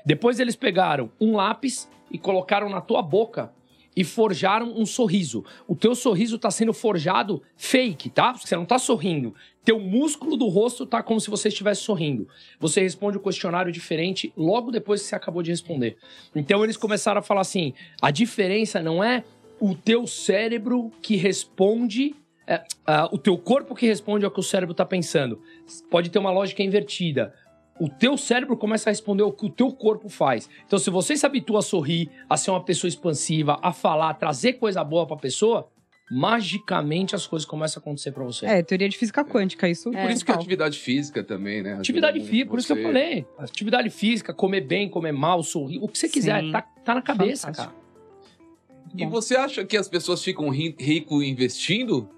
Depois 0.05 0.41
eles 0.41 0.57
pegaram 0.57 1.11
um 1.21 1.37
lápis 1.37 1.89
e 2.11 2.19
colocaram 2.19 2.69
na 2.69 2.81
tua 2.81 3.03
boca 3.03 3.53
e 3.97 4.05
forjaram 4.05 4.73
um 4.77 4.87
sorriso. 4.87 5.45
O 5.67 5.75
teu 5.75 5.95
sorriso 5.95 6.39
tá 6.39 6.51
sendo 6.51 6.73
forjado 6.73 7.43
fake, 7.57 8.09
tá? 8.11 8.33
Você 8.33 8.55
não 8.57 8.65
tá 8.65 8.79
sorrindo. 8.79 9.35
Teu 9.65 9.79
músculo 9.79 10.37
do 10.37 10.49
rosto 10.49 10.87
tá 10.87 11.03
como 11.03 11.21
se 11.21 11.29
você 11.29 11.49
estivesse 11.49 11.83
sorrindo. 11.83 12.29
Você 12.59 12.81
responde 12.81 13.17
o 13.17 13.21
questionário 13.21 13.73
diferente 13.73 14.33
logo 14.37 14.71
depois 14.71 15.03
que 15.03 15.09
você 15.09 15.15
acabou 15.15 15.43
de 15.43 15.51
responder. 15.51 15.97
Então 16.35 16.63
eles 16.65 16.77
começaram 16.77 17.19
a 17.19 17.23
falar 17.23 17.43
assim: 17.43 17.75
a 18.01 18.11
diferença 18.11 18.83
não 18.83 19.03
é 19.03 19.25
o 19.59 19.75
teu 19.75 20.07
cérebro 20.07 20.91
que 21.03 21.17
responde. 21.17 22.15
é, 22.47 22.63
ah, 22.87 23.09
o 23.13 23.19
teu 23.19 23.37
corpo 23.37 23.75
que 23.75 23.87
responde 23.87 24.25
ao 24.25 24.31
que 24.31 24.41
o 24.41 24.43
cérebro 24.43 24.75
tá 24.75 24.85
pensando. 24.85 25.41
Pode 25.91 26.11
ter 26.11 26.19
uma 26.19 26.31
lógica 26.31 26.63
invertida. 26.63 27.35
O 27.81 27.89
teu 27.89 28.17
cérebro 28.19 28.57
começa 28.59 28.91
a 28.91 28.93
responder 28.93 29.23
o 29.23 29.33
que 29.33 29.47
o 29.47 29.51
teu 29.51 29.73
corpo 29.73 30.09
faz. 30.11 30.49
Então, 30.67 30.79
se 30.79 30.91
você 30.91 31.17
se 31.17 31.25
habitua 31.25 31.61
a 31.61 31.63
sorrir, 31.63 32.11
a 32.29 32.37
ser 32.37 32.51
uma 32.51 32.63
pessoa 32.63 32.89
expansiva, 32.89 33.59
a 33.63 33.73
falar, 33.73 34.11
a 34.11 34.15
trazer 34.15 34.53
coisa 34.55 34.85
boa 34.85 35.07
pra 35.07 35.17
pessoa, 35.17 35.67
magicamente 36.11 37.15
as 37.15 37.27
coisas 37.27 37.47
começam 37.49 37.81
a 37.81 37.83
acontecer 37.83 38.13
pra 38.13 38.23
você. 38.23 38.45
É, 38.45 38.63
teoria 38.63 38.89
de 38.89 38.99
física 38.99 39.25
quântica, 39.25 39.67
isso. 39.67 39.89
É. 39.95 40.03
Por 40.03 40.11
isso 40.11 40.25
que 40.25 40.31
a 40.31 40.35
atividade 40.35 40.79
física 40.79 41.25
também, 41.25 41.63
né? 41.63 41.75
Atividade 41.75 42.21
física, 42.21 42.51
por 42.51 42.59
isso 42.59 42.75
que 42.75 42.79
eu 42.81 42.83
falei. 42.83 43.27
Atividade 43.39 43.89
física, 43.89 44.35
comer 44.35 44.61
bem, 44.61 44.89
comer 44.89 45.13
mal, 45.13 45.43
sorrir, 45.43 45.79
o 45.81 45.89
que 45.89 45.97
você 45.99 46.09
quiser, 46.09 46.43
Sim. 46.43 46.53
tá, 46.53 46.61
tá 46.63 46.95
na 46.95 47.01
cabeça, 47.03 47.47
Fantástico. 47.47 47.75
cara. 47.75 47.81
E 48.99 49.07
você 49.07 49.37
acha 49.37 49.65
que 49.65 49.77
as 49.77 49.89
pessoas 49.89 50.23
ficam 50.23 50.49
ri- 50.51 50.75
rico 50.79 51.23
investindo? 51.23 52.11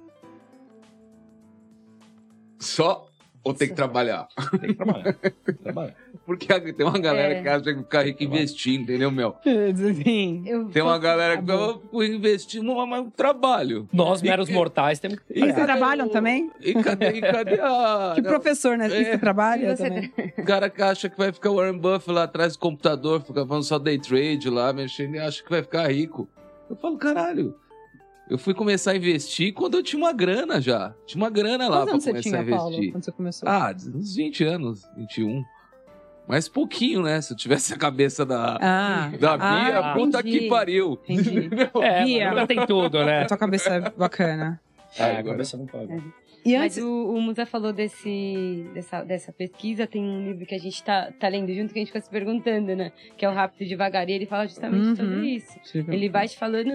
Só 2.58 3.06
ou 3.44 3.52
tem 3.54 3.68
que 3.68 3.74
trabalhar? 3.74 4.28
Tem 4.60 4.70
que 4.70 4.74
trabalhar. 4.74 5.12
Tem 5.14 5.32
que 5.44 5.52
trabalhar. 5.62 5.94
Porque 6.24 6.46
tem 6.72 6.86
uma 6.86 6.98
galera 6.98 7.34
É. 7.34 7.42
que 7.42 7.48
acha 7.48 7.64
que 7.74 7.78
ficar 7.80 8.02
rico 8.06 8.22
investindo, 8.22 8.82
entendeu, 8.82 9.10
Mel? 9.10 9.36
Sim. 10.04 10.44
Eu 10.46 10.66
Tem 10.66 10.82
uma 10.82 10.98
galera 10.98 11.42
que 11.42 11.50
eu 11.50 11.82
investir 12.04 12.62
no 12.62 12.86
mas 12.86 13.06
trabalho. 13.16 13.88
Nós, 13.92 14.20
E 14.20 14.24
meros 14.24 14.48
que- 14.48 14.54
mortais, 14.54 14.98
temos 15.00 15.18
que 15.18 15.24
E 15.34 15.40
Vocês 15.40 15.54
trabalham 15.54 16.06
o- 16.06 16.10
também? 16.10 16.50
E 16.60 16.74
cadê, 16.74 17.08
e 17.10 17.20
cadê 17.20 17.60
a. 17.60 18.12
Que 18.16 18.22
professor, 18.22 18.78
né? 18.78 18.86
É. 18.86 19.04
Você 19.12 19.18
trabalha 19.18 19.72
E 19.72 19.76
você 19.76 19.88
também? 19.88 20.12
O 20.38 20.44
cara 20.44 20.70
que 20.70 20.80
acha 20.82 21.08
que 21.08 21.18
vai 21.18 21.32
ficar 21.32 21.50
o 21.50 21.56
Warren 21.56 21.78
Buffett 21.78 22.12
lá 22.12 22.22
atrás 22.24 22.52
do 22.52 22.58
computador, 22.60 23.20
fica 23.22 23.44
falando 23.46 23.64
só 23.64 23.78
day 23.78 23.98
trade 23.98 24.48
lá, 24.48 24.72
mexendo 24.72 25.16
e 25.16 25.18
acha 25.18 25.42
que 25.42 25.50
vai 25.50 25.62
ficar 25.62 25.88
rico. 25.90 26.28
Eu 26.70 26.76
falo, 26.76 26.96
caralho. 26.96 27.54
Eu 28.32 28.38
fui 28.38 28.54
começar 28.54 28.92
a 28.92 28.96
investir 28.96 29.52
quando 29.52 29.74
eu 29.76 29.82
tinha 29.82 30.00
uma 30.00 30.10
grana 30.12 30.58
já. 30.58 30.94
Tinha 31.04 31.22
uma 31.22 31.28
grana 31.28 31.68
lá 31.68 31.84
Quantos 31.86 32.04
pra 32.04 32.12
começar 32.14 32.22
tinha, 32.30 32.38
a 32.38 32.42
investir. 32.42 32.56
Paulo, 32.58 32.92
quando 32.92 33.04
você 33.04 33.12
começou? 33.12 33.46
Ah, 33.48 33.74
uns 33.94 34.16
20 34.16 34.44
anos, 34.44 34.88
21. 34.96 35.44
Mas 36.26 36.48
pouquinho, 36.48 37.02
né? 37.02 37.20
Se 37.20 37.34
eu 37.34 37.36
tivesse 37.36 37.74
a 37.74 37.76
cabeça 37.76 38.24
da, 38.24 38.56
Ah, 38.58 39.10
da 39.20 39.36
Bia, 39.36 39.78
ah, 39.80 39.92
puta 39.92 40.20
entendi. 40.20 40.38
que 40.38 40.48
pariu. 40.48 40.98
entendi. 41.06 41.50
É, 41.82 42.04
Bia. 42.04 42.30
agora 42.30 42.46
tem 42.46 42.64
tudo, 42.66 43.04
né? 43.04 43.22
A 43.22 43.26
tua 43.26 43.36
cabeça 43.36 43.68
é 43.68 43.90
bacana. 43.90 44.58
É, 44.96 45.02
a 45.02 45.06
Agora. 45.18 45.24
cabeça 45.32 45.56
não 45.58 45.66
pode. 45.66 45.92
E 46.44 46.56
Mas 46.56 46.72
antes... 46.78 46.78
o, 46.78 47.14
o 47.14 47.20
Musa 47.20 47.44
falou 47.44 47.70
desse, 47.72 48.66
dessa, 48.72 49.02
dessa 49.04 49.30
pesquisa, 49.32 49.86
tem 49.86 50.02
um 50.02 50.24
livro 50.26 50.46
que 50.46 50.54
a 50.54 50.58
gente 50.58 50.82
tá, 50.82 51.12
tá 51.20 51.28
lendo 51.28 51.52
junto 51.52 51.72
que 51.72 51.78
a 51.78 51.82
gente 51.82 51.88
fica 51.92 52.00
se 52.00 52.08
perguntando, 52.10 52.74
né? 52.74 52.92
Que 53.16 53.26
é 53.26 53.28
o 53.28 53.32
Rápido 53.32 53.62
e 53.62 53.68
Devagar, 53.68 54.08
e 54.08 54.12
ele 54.12 54.26
fala 54.26 54.46
justamente 54.46 54.86
Uhum. 54.88 54.96
sobre 54.96 55.36
isso. 55.36 55.60
Ele 55.88 56.08
vai 56.08 56.26
te 56.26 56.36
falando 56.38 56.74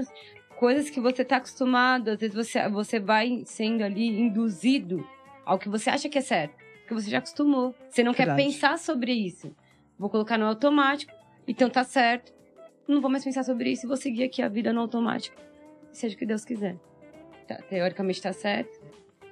coisas 0.57 0.89
que 0.89 0.99
você 0.99 1.23
tá 1.23 1.37
acostumado, 1.37 2.09
às 2.09 2.19
vezes 2.19 2.35
você, 2.35 2.67
você 2.67 2.99
vai 2.99 3.43
sendo 3.45 3.83
ali 3.83 4.07
induzido 4.07 5.07
ao 5.45 5.57
que 5.57 5.69
você 5.69 5.89
acha 5.89 6.09
que 6.09 6.17
é 6.17 6.21
certo, 6.21 6.55
porque 6.79 6.93
você 6.93 7.09
já 7.09 7.19
acostumou. 7.19 7.73
Você 7.89 8.03
não 8.03 8.11
Verdade. 8.11 8.37
quer 8.37 8.45
pensar 8.45 8.77
sobre 8.77 9.13
isso. 9.13 9.55
Vou 9.97 10.09
colocar 10.09 10.37
no 10.37 10.45
automático, 10.45 11.13
então 11.47 11.69
tá 11.69 11.83
certo. 11.83 12.33
Não 12.87 13.01
vou 13.01 13.09
mais 13.09 13.23
pensar 13.23 13.43
sobre 13.43 13.71
isso 13.71 13.85
e 13.85 13.87
vou 13.87 13.97
seguir 13.97 14.23
aqui 14.23 14.41
a 14.41 14.49
vida 14.49 14.73
no 14.73 14.81
automático. 14.81 15.39
Seja 15.91 16.15
o 16.15 16.17
que 16.17 16.25
Deus 16.25 16.43
quiser. 16.43 16.75
Tá, 17.47 17.55
teoricamente 17.69 18.21
tá 18.21 18.33
certo. 18.33 18.86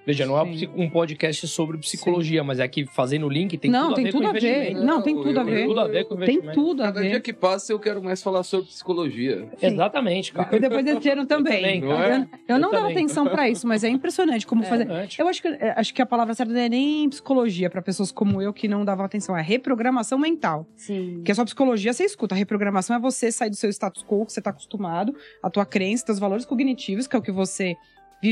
Veja, 0.05 0.25
não 0.25 0.37
é 0.37 0.43
um 0.43 0.45
Sim. 0.45 0.67
psi- 0.67 0.69
um 0.75 0.89
podcast 0.89 1.47
sobre 1.47 1.77
psicologia, 1.77 2.43
mas 2.43 2.59
é 2.59 2.67
que 2.67 2.85
fazendo 2.85 3.25
o 3.25 3.29
link 3.29 3.57
tem 3.57 3.71
não, 3.71 3.89
tudo 3.89 3.91
a 3.93 3.95
tem 3.95 4.03
ver 4.05 4.11
tudo 4.11 4.21
com 4.23 4.29
a 4.29 4.33
ver. 4.33 4.73
Não, 4.75 5.01
tem 5.01 5.15
tudo 5.15 5.39
a 5.39 5.41
Eu- 5.41 5.45
ver. 5.45 5.55
Tem 5.55 5.67
tudo 5.67 5.79
a 5.79 5.87
ver 5.87 6.03
com 6.05 6.15
Tem 6.17 6.41
tudo 6.53 6.81
a 6.83 6.85
Cada 6.85 7.01
dia 7.01 7.19
que 7.19 7.33
passa 7.33 7.71
eu 7.73 7.79
quero 7.79 8.03
mais 8.03 8.21
falar 8.21 8.43
sobre 8.43 8.67
psicologia. 8.67 9.47
Exatamente, 9.61 10.31
cara. 10.33 10.55
E 10.55 10.59
depois 10.59 10.85
desse 10.85 11.09
ano 11.09 11.25
também. 11.25 11.55
também, 11.55 11.81
Não 11.81 12.01
é? 12.01 12.27
Eu, 12.47 12.55
eu 12.55 12.59
não 12.59 12.69
Eu 12.69 12.71
dava 12.73 12.87
também. 12.87 12.91
atenção 13.03 13.25
pra 13.27 13.49
isso, 13.49 13.67
mas 13.67 13.83
é 13.83 13.89
impressionante 13.89 14.45
como 14.45 14.63
fazer. 14.63 14.83
Exatamente. 14.83 15.19
Eu 15.19 15.27
acho 15.27 15.41
que, 15.41 15.47
é, 15.47 15.73
acho 15.77 15.93
que 15.93 16.01
a 16.01 16.05
palavra 16.05 16.33
certa 16.33 16.53
não 16.53 16.59
é 16.59 16.69
nem 16.69 17.09
psicologia 17.09 17.69
pra 17.69 17.81
pessoas 17.81 18.11
como 18.11 18.41
eu 18.41 18.53
que 18.53 18.67
não 18.67 18.85
davam 18.85 19.05
atenção, 19.05 19.35
é 19.35 19.41
reprogramação 19.41 20.17
mental. 20.19 20.67
Sim. 20.75 21.15
Porque 21.15 21.31
a 21.31 21.35
sua 21.35 21.45
psicologia 21.45 21.93
você 21.93 22.03
escuta, 22.05 22.35
a 22.35 22.37
reprogramação 22.37 22.95
é 22.95 22.99
você 22.99 23.31
sair 23.31 23.49
do 23.49 23.55
seu 23.55 23.69
status 23.69 24.03
quo 24.03 24.25
que 24.25 24.33
você 24.33 24.41
tá 24.41 24.51
acostumado, 24.51 25.15
a 25.41 25.49
tua 25.49 25.65
crença, 25.65 26.05
teus 26.05 26.19
valores 26.19 26.45
cognitivos, 26.45 27.07
que 27.07 27.15
é 27.15 27.19
o 27.19 27.21
que 27.21 27.31
você 27.31 27.75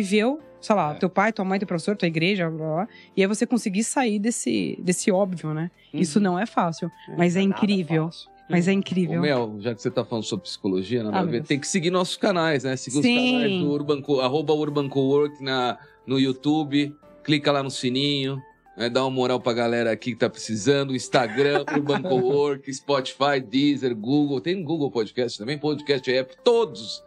viveu, 0.01 0.39
sei 0.59 0.75
lá, 0.75 0.91
É. 0.93 0.95
teu 0.95 1.09
pai, 1.09 1.31
tua 1.31 1.45
mãe, 1.45 1.59
teu 1.59 1.67
professor, 1.67 1.95
tua 1.95 2.07
igreja, 2.07 2.49
blá, 2.49 2.57
blá, 2.57 2.75
blá, 2.75 2.87
e 3.15 3.21
aí 3.21 3.27
você 3.27 3.45
conseguir 3.45 3.83
sair 3.83 4.17
desse, 4.19 4.77
desse 4.81 5.11
óbvio, 5.11 5.53
né? 5.53 5.69
Isso 5.93 6.19
não 6.19 6.37
é 6.39 6.45
fácil, 6.45 6.89
mas 7.17 7.35
é 7.35 7.39
Nada 7.41 7.57
incrível. 7.57 8.09
Mas 8.49 8.67
é 8.67 8.71
Ô, 8.71 8.73
incrível. 8.73 9.21
Mel, 9.21 9.55
já 9.59 9.73
que 9.73 9.81
você 9.81 9.89
tá 9.89 10.03
falando 10.03 10.25
sobre 10.25 10.43
psicologia, 10.43 11.01
nada 11.01 11.19
Ah, 11.19 11.23
ver, 11.23 11.43
tem 11.43 11.57
que 11.57 11.67
seguir 11.67 11.89
nossos 11.89 12.17
canais, 12.17 12.63
né? 12.65 12.75
Seguir 12.75 13.01
Sim. 13.01 13.25
os 13.25 13.31
canais 13.31 13.59
do 13.61 13.71
Urban, 13.71 14.01
Co- 14.01 14.19
arroba 14.21 14.53
Urban 14.53 14.89
Cowork 14.89 15.41
na, 15.41 15.77
no 16.05 16.19
YouTube, 16.19 16.93
clica 17.23 17.51
lá 17.53 17.63
no 17.63 17.71
sininho, 17.71 18.37
né? 18.77 18.89
dá 18.89 19.01
uma 19.03 19.09
moral 19.11 19.39
pra 19.39 19.53
galera 19.53 19.91
aqui 19.91 20.11
que 20.11 20.17
tá 20.19 20.29
precisando, 20.29 20.93
Instagram, 20.93 21.63
Urban 21.73 22.01
Cowork, 22.01 22.71
Spotify, 22.73 23.39
Deezer, 23.39 23.95
Google, 23.95 24.41
tem 24.41 24.61
Google 24.61 24.91
Podcast 24.91 25.37
também, 25.39 25.57
Podcast 25.57 26.11
App, 26.11 26.35
todos, 26.43 27.01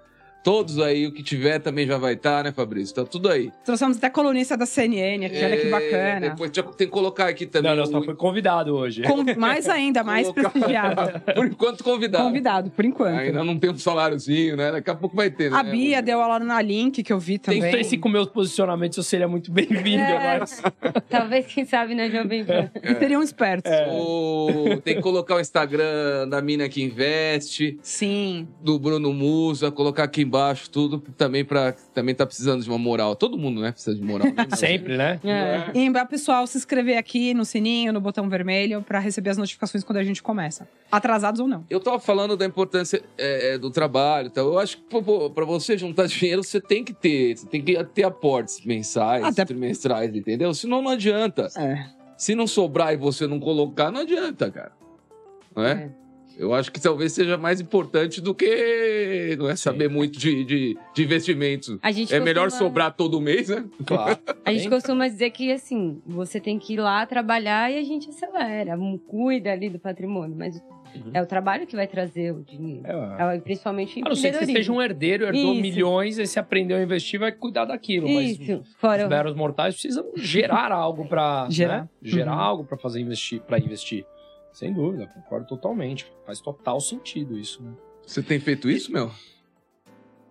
Todos 0.46 0.78
aí, 0.78 1.08
o 1.08 1.10
que 1.12 1.24
tiver 1.24 1.58
também 1.58 1.88
já 1.88 1.98
vai 1.98 2.12
estar, 2.14 2.44
né, 2.44 2.52
Fabrício? 2.52 2.94
Tá 2.94 3.04
tudo 3.04 3.28
aí. 3.28 3.50
Trouxemos 3.64 3.96
até 3.96 4.08
colunista 4.08 4.56
da 4.56 4.64
CNN 4.64 5.26
aqui, 5.26 5.44
olha 5.44 5.56
que 5.56 5.66
É, 5.66 5.70
bacana. 5.70 6.20
Depois 6.30 6.52
já 6.54 6.62
tem 6.62 6.86
que 6.86 6.92
colocar 6.92 7.26
aqui 7.26 7.46
também. 7.46 7.72
Não, 7.72 7.78
não, 7.78 7.86
só 7.90 7.98
o- 7.98 8.04
foi 8.04 8.14
convidado 8.14 8.72
hoje. 8.76 9.02
Com- 9.02 9.24
mais 9.36 9.68
ainda, 9.68 10.04
mais 10.04 10.28
Colocar- 10.28 10.50
prestigiado. 10.50 11.20
Por 11.34 11.46
enquanto, 11.46 11.82
convidado. 11.82 12.24
Convidado, 12.26 12.70
por 12.70 12.84
enquanto. 12.84 13.18
Ainda 13.18 13.42
não 13.42 13.58
tem 13.58 13.70
um 13.70 13.76
saláriozinho, 13.76 14.56
né? 14.56 14.70
Daqui 14.70 14.88
a 14.88 14.94
pouco 14.94 15.16
vai 15.16 15.30
ter, 15.32 15.50
né? 15.50 15.58
A 15.58 15.64
Bia 15.64 16.00
deu 16.00 16.20
aula 16.20 16.38
na 16.38 16.62
Link, 16.62 17.02
que 17.02 17.12
eu 17.12 17.18
vi 17.18 17.38
Tem 17.40 17.56
também. 17.58 17.72
sei 17.72 17.82
se 17.82 17.98
com 17.98 18.08
meus 18.08 18.28
posicionamentos 18.28 18.96
eu 18.98 19.02
seria 19.02 19.26
muito 19.26 19.50
bem-vindo, 19.50 20.00
É. 20.04 20.38
mas 20.38 20.62
Talvez, 21.10 21.46
quem 21.46 21.64
sabe, 21.64 21.92
na 21.96 22.08
Jovem 22.08 22.44
Pan. 22.44 22.70
E 22.84 22.94
seriam 22.94 23.20
espertos. 23.20 23.72
É. 23.72 23.88
O- 23.90 24.80
Tem 24.80 24.94
que 24.94 25.02
colocar 25.02 25.34
o 25.34 25.40
Instagram 25.40 26.28
da 26.28 26.40
mina 26.40 26.68
que 26.68 26.80
investe, 26.84 27.76
Sim. 27.82 28.46
do 28.62 28.78
Bruno 28.78 29.12
Musa, 29.12 29.72
colocar 29.72 30.04
aqui 30.04 30.22
embaixo 30.22 30.35
tudo 30.70 30.98
também 31.16 31.44
para 31.44 31.72
também 31.94 32.14
tá 32.14 32.26
precisando 32.26 32.62
de 32.62 32.68
uma 32.68 32.78
moral. 32.78 33.14
Todo 33.16 33.36
mundo, 33.38 33.60
né, 33.60 33.72
precisa 33.72 33.96
de 33.96 34.02
moral. 34.02 34.26
né? 34.32 34.46
sempre, 34.56 34.96
né? 34.96 35.20
É. 35.24 35.70
E 35.74 35.78
lembrar, 35.78 36.06
pessoal, 36.06 36.46
se 36.46 36.56
inscrever 36.58 36.96
aqui 36.98 37.34
no 37.34 37.44
sininho, 37.44 37.92
no 37.92 38.00
botão 38.00 38.28
vermelho, 38.28 38.82
pra 38.82 38.98
receber 38.98 39.30
as 39.30 39.36
notificações 39.36 39.82
quando 39.84 39.98
a 39.98 40.04
gente 40.04 40.22
começa. 40.22 40.68
Atrasados 40.90 41.40
ou 41.40 41.48
não. 41.48 41.64
Eu 41.68 41.80
tava 41.80 41.98
falando 41.98 42.36
da 42.36 42.44
importância 42.44 43.02
é, 43.18 43.54
é, 43.54 43.58
do 43.58 43.70
trabalho, 43.70 44.28
e 44.28 44.30
tal. 44.30 44.46
Eu 44.46 44.58
acho 44.58 44.78
que 44.78 44.84
pra 45.34 45.44
você 45.44 45.76
juntar 45.76 46.06
dinheiro, 46.06 46.42
você 46.42 46.60
tem 46.60 46.84
que 46.84 46.92
ter, 46.92 47.36
você 47.36 47.46
tem 47.46 47.62
que 47.62 47.82
ter 47.84 48.04
aportes 48.04 48.64
mensais, 48.64 49.24
Até- 49.24 49.44
trimestrais, 49.44 50.14
entendeu? 50.14 50.52
Senão 50.54 50.82
não 50.82 50.90
adianta. 50.90 51.48
É. 51.56 51.86
Se 52.16 52.34
não 52.34 52.46
sobrar 52.46 52.92
e 52.94 52.96
você 52.96 53.26
não 53.26 53.38
colocar, 53.38 53.90
não 53.90 54.00
adianta, 54.00 54.50
cara. 54.50 54.72
Não 55.54 55.64
é? 55.64 55.90
Eu 56.38 56.52
acho 56.52 56.70
que 56.70 56.80
talvez 56.80 57.12
seja 57.12 57.38
mais 57.38 57.60
importante 57.60 58.20
do 58.20 58.34
que 58.34 59.34
não 59.38 59.48
é 59.48 59.56
saber 59.56 59.88
muito 59.88 60.18
de, 60.18 60.44
de, 60.44 60.78
de 60.94 61.02
investimentos. 61.04 61.78
A 61.82 61.90
gente 61.90 62.14
É 62.14 62.20
melhor 62.20 62.44
costuma- 62.44 62.68
sobrar 62.68 62.92
todo 62.94 63.20
mês, 63.20 63.48
né? 63.48 63.64
Claro. 63.86 64.18
A 64.44 64.52
gente 64.52 64.68
costuma 64.68 65.08
dizer 65.08 65.30
que, 65.30 65.50
assim, 65.50 66.00
você 66.06 66.38
tem 66.38 66.58
que 66.58 66.74
ir 66.74 66.76
lá 66.76 67.04
trabalhar 67.06 67.72
e 67.72 67.78
a 67.78 67.82
gente 67.82 68.08
acelera, 68.10 68.78
um, 68.78 68.96
cuida 68.96 69.50
ali 69.50 69.68
do 69.68 69.78
patrimônio, 69.78 70.36
mas 70.36 70.62
Uhum. 70.94 71.10
é 71.12 71.20
o 71.20 71.26
trabalho 71.26 71.66
que 71.66 71.76
vai 71.76 71.86
trazer 71.86 72.32
o 72.32 72.42
dinheiro. 72.42 72.86
É, 72.86 73.36
É, 73.36 73.38
principalmente 73.40 74.00
o 74.00 74.06
A 74.06 74.08
não 74.10 74.16
ser 74.16 74.32
que 74.32 74.38
você 74.46 74.52
seja 74.52 74.72
um 74.72 74.80
herdeiro, 74.80 75.24
herdou 75.26 75.52
Isso. 75.52 75.60
milhões, 75.60 76.16
e 76.18 76.26
você 76.26 76.38
aprendeu 76.38 76.78
a 76.78 76.82
investir, 76.82 77.18
vai 77.20 77.32
cuidar 77.32 77.64
daquilo. 77.66 78.08
Mas 78.08 78.38
Isso, 78.38 78.60
os 78.60 78.74
fora... 78.76 79.06
meros 79.08 79.34
mortais 79.34 79.74
precisam 79.74 80.06
gerar 80.16 80.72
algo 80.72 81.06
para 81.06 81.48
Gerar. 81.50 81.82
Né? 81.82 81.88
gerar 82.02 82.32
Uhum. 82.34 82.40
algo 82.40 82.64
para 82.64 82.78
fazer 82.78 83.00
investir, 83.00 83.40
para 83.42 83.58
investir. 83.58 84.06
Sem 84.56 84.72
dúvida, 84.72 85.06
concordo 85.08 85.46
totalmente. 85.46 86.10
Faz 86.24 86.40
total 86.40 86.80
sentido 86.80 87.38
isso. 87.38 87.62
Né? 87.62 87.72
Você 88.06 88.22
tem 88.22 88.40
feito 88.40 88.70
isso, 88.70 88.90
meu? 88.90 89.10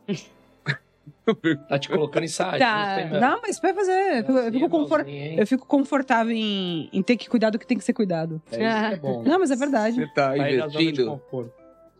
Tá 1.69 1.77
te 1.77 1.87
colocando 1.89 2.23
em 2.23 2.27
site. 2.27 2.59
Tá. 2.59 3.05
não 3.11 3.19
Não, 3.19 3.41
mas 3.41 3.59
vai 3.59 3.73
fazer. 3.73 3.91
Eu 4.19 4.25
fico, 4.25 4.37
eu 4.39 4.51
fico 4.51 4.69
confor- 4.69 5.07
hein? 5.07 5.35
eu 5.39 5.45
fico 5.47 5.67
confortável 5.67 6.31
em, 6.35 6.89
em 6.91 7.03
ter 7.03 7.15
que 7.15 7.29
cuidar 7.29 7.51
do 7.51 7.59
que 7.59 7.67
tem 7.67 7.77
que 7.77 7.83
ser 7.83 7.93
cuidado. 7.93 8.41
É 8.51 8.55
isso 8.55 8.89
que 8.89 8.93
é 8.93 8.97
bom. 8.97 9.23
Não, 9.23 9.37
mas 9.39 9.51
é 9.51 9.55
verdade. 9.55 9.95
Você 9.95 10.07
tá 10.13 10.29
Vai 10.29 10.55
na 10.57 10.67
zona 10.67 10.69
de 10.69 10.83
investindo 10.83 11.11
conforto. 11.11 11.53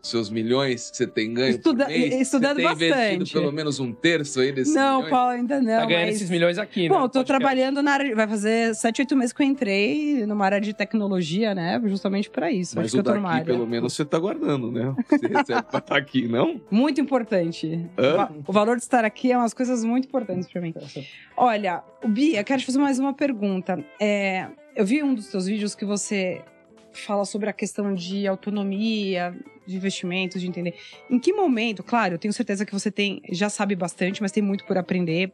Seus 0.08 0.30
milhões 0.30 0.90
que 0.90 0.96
você 0.96 1.06
tem 1.06 1.32
ganho 1.34 1.50
Estuda- 1.56 1.84
por 1.84 1.90
mês? 1.92 2.14
estudando 2.20 2.56
você 2.56 2.62
tem 2.62 2.72
investido 2.72 2.94
bastante. 3.18 3.32
pelo 3.32 3.52
menos 3.52 3.80
um 3.80 3.92
terço 3.92 4.40
aí 4.40 4.52
desses 4.52 4.74
Não, 4.74 4.96
milhões? 4.96 5.10
Paulo, 5.10 5.30
ainda 5.30 5.60
não. 5.60 5.80
Tá 5.80 5.86
ganhando 5.86 6.06
mas... 6.06 6.16
esses 6.16 6.30
milhões 6.30 6.58
aqui, 6.58 6.88
Bom, 6.88 6.94
né? 6.98 7.04
eu 7.04 7.08
tô 7.08 7.18
Podcast. 7.20 7.26
trabalhando 7.26 7.82
na 7.82 7.92
área. 7.92 8.14
Vai 8.14 8.26
fazer 8.28 8.74
7, 8.74 9.02
8 9.02 9.16
meses 9.16 9.32
que 9.32 9.42
eu 9.42 9.46
entrei 9.46 10.26
numa 10.26 10.44
área 10.44 10.60
de 10.60 10.72
tecnologia, 10.72 11.54
né? 11.54 11.80
Justamente 11.86 12.30
pra 12.30 12.50
isso. 12.50 12.76
Mas 12.76 12.86
Acho 12.86 12.92
que 12.92 12.98
o 12.98 13.00
eu 13.00 13.04
tô 13.04 13.12
daqui, 13.12 13.26
área. 13.26 13.44
pelo 13.44 13.66
menos, 13.66 13.92
você 13.94 14.04
tá 14.04 14.18
guardando, 14.18 14.70
né? 14.72 14.94
Você 15.08 15.26
recebe 15.26 15.62
pra 15.62 15.78
estar 15.78 15.96
aqui, 15.96 16.28
não? 16.28 16.60
Muito 16.70 17.00
importante. 17.00 17.86
Hã? 17.98 18.12
O 18.12 18.16
va- 18.16 18.32
O 18.48 18.52
valor 18.52 18.76
de 18.76 18.82
estar 18.82 19.04
aqui 19.04 19.32
é 19.32 19.36
umas 19.36 19.52
coisas 19.54 19.84
muito 19.84 20.06
importantes 20.06 20.48
pra 20.50 20.60
mim. 20.60 20.74
Olha, 21.36 21.82
o 22.02 22.08
Bia, 22.08 22.42
quero 22.44 22.60
te 22.60 22.66
fazer 22.66 22.78
mais 22.78 22.98
uma 22.98 23.12
pergunta. 23.14 23.84
É, 24.00 24.46
eu 24.74 24.84
vi 24.84 25.02
um 25.02 25.14
dos 25.14 25.26
seus 25.26 25.46
vídeos 25.46 25.74
que 25.74 25.84
você 25.84 26.42
fala 26.92 27.24
sobre 27.24 27.50
a 27.50 27.52
questão 27.52 27.92
de 27.94 28.26
autonomia, 28.26 29.34
de 29.66 29.76
investimentos, 29.76 30.40
de 30.40 30.46
entender. 30.46 30.74
Em 31.10 31.18
que 31.18 31.32
momento, 31.32 31.82
claro, 31.82 32.14
eu 32.14 32.18
tenho 32.18 32.32
certeza 32.32 32.64
que 32.64 32.72
você 32.72 32.90
tem, 32.90 33.20
já 33.30 33.48
sabe 33.48 33.74
bastante, 33.74 34.22
mas 34.22 34.32
tem 34.32 34.42
muito 34.42 34.64
por 34.64 34.78
aprender. 34.78 35.32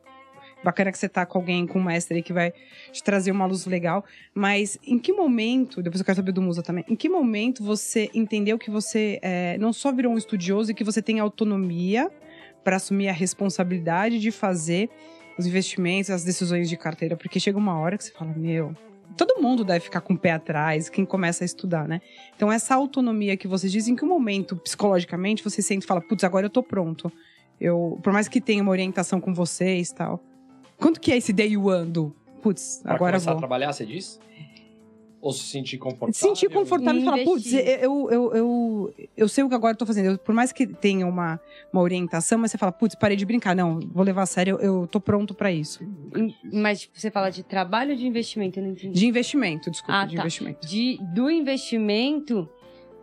Bacana 0.65 0.93
que 0.93 0.99
você 0.99 1.09
tá 1.09 1.27
com 1.27 1.39
alguém, 1.39 1.67
com 1.67 1.81
um 1.81 1.83
mestre 1.83 2.17
aí 2.17 2.23
que 2.23 2.33
vai 2.33 2.53
te 2.93 3.03
trazer 3.03 3.33
uma 3.33 3.45
luz 3.47 3.67
legal. 3.67 4.05
Mas 4.33 4.79
em 4.87 4.97
que 4.97 5.13
momento, 5.13 5.83
depois 5.83 6.01
eu 6.01 6.05
quero 6.05 6.17
saber 6.17 6.31
do 6.31 6.41
Musa 6.41 6.63
também, 6.63 6.85
em 6.89 6.95
que 6.95 7.09
momento 7.09 7.65
você 7.65 8.09
entendeu 8.15 8.57
que 8.57 8.71
você 8.71 9.19
é, 9.23 9.59
não 9.59 9.73
só 9.73 9.91
virou 9.91 10.13
um 10.13 10.19
estudioso 10.19 10.71
e 10.71 10.75
que 10.75 10.85
você 10.85 11.03
tem 11.03 11.19
autonomia 11.19 12.09
para 12.63 12.77
assumir 12.77 13.09
a 13.09 13.13
responsabilidade 13.13 14.21
de 14.21 14.31
fazer 14.31 14.89
os 15.37 15.47
investimentos, 15.47 16.11
as 16.11 16.23
decisões 16.23 16.69
de 16.69 16.77
carteira? 16.77 17.17
Porque 17.17 17.41
chega 17.41 17.59
uma 17.59 17.77
hora 17.77 17.99
que 17.99 18.05
você 18.05 18.13
fala, 18.13 18.33
meu. 18.33 18.73
Todo 19.17 19.41
mundo 19.41 19.65
deve 19.65 19.81
ficar 19.81 20.01
com 20.01 20.15
o 20.15 20.19
pé 20.19 20.33
atrás, 20.33 20.89
quem 20.89 21.05
começa 21.05 21.45
a 21.45 21.47
estudar, 21.47 21.87
né? 21.87 22.01
Então, 22.37 22.51
essa 22.51 22.75
autonomia 22.75 23.37
que 23.37 23.47
vocês 23.47 23.71
dizem, 23.71 23.95
em 23.95 23.97
que 23.97 24.05
momento, 24.05 24.57
psicologicamente, 24.57 25.43
você 25.43 25.61
sente 25.63 25.85
e 25.85 25.87
fala, 25.87 26.01
putz, 26.01 26.25
agora 26.25 26.47
eu 26.47 26.51
tô 26.51 26.63
pronto. 26.63 27.13
Eu, 27.61 27.99
por 28.03 28.13
mais 28.13 28.29
que 28.29 28.41
tenha 28.41 28.63
uma 28.63 28.71
orientação 28.73 29.21
com 29.21 29.33
vocês 29.33 29.91
e 29.91 29.95
tal. 29.95 30.21
Quanto 30.79 31.01
que 31.01 31.13
é 31.13 31.17
esse 31.17 31.33
day 31.33 31.57
one 31.57 31.91
do, 31.91 32.15
putz, 32.43 32.81
Pra 32.83 32.95
agora 32.95 33.13
começar 33.13 33.31
a 33.31 33.35
vou? 33.35 33.41
trabalhar, 33.41 33.73
você 33.73 33.87
diz? 33.87 34.19
Ou 35.23 35.33
se 35.33 35.45
sentir 35.47 35.79
confortável? 35.79 36.13
sentir 36.15 36.51
confortável 36.51 37.01
e 37.01 37.05
falar, 37.05 37.23
putz, 37.23 37.53
eu, 37.53 38.11
eu, 38.11 38.35
eu, 38.35 38.95
eu 39.17 39.29
sei 39.29 39.45
o 39.45 39.49
que 39.49 39.55
agora 39.55 39.73
eu 39.75 39.79
tô 39.79 39.87
fazendo. 39.87 40.07
Eu- 40.11 40.19
por 40.19 40.35
mais 40.35 40.51
que 40.51 40.67
tenha 40.67 41.07
uma, 41.07 41.41
uma 41.73 41.81
orientação, 41.81 42.39
mas 42.41 42.51
você 42.51 42.59
fala, 42.59 42.73
putz, 42.73 42.97
parei 42.97 43.17
de 43.17 43.25
brincar. 43.25 43.55
Não, 43.55 43.79
vou 43.79 44.03
levar 44.05 44.23
a 44.23 44.27
sério, 44.27 44.59
eu, 44.61 44.81
eu 44.83 44.87
tô 44.89 45.01
pronto 45.01 45.33
pra 45.33 45.53
isso. 45.53 45.81
Mas 46.53 46.81
tipo, 46.81 46.99
você 46.99 47.09
fala 47.09 47.31
de 47.31 47.45
trabalho 47.45 47.93
ou 47.93 47.97
de 47.97 48.05
investimento? 48.05 48.59
Eu 48.59 48.65
não 48.65 48.73
entendi. 48.73 48.99
De 48.99 49.07
investimento, 49.07 49.71
desculpa, 49.71 50.01
Ah, 50.01 50.07
de 50.07 50.17
tá. 50.17 50.23
investimento. 50.23 50.67
De, 50.67 50.99
do 51.15 51.31
investimento, 51.31 52.49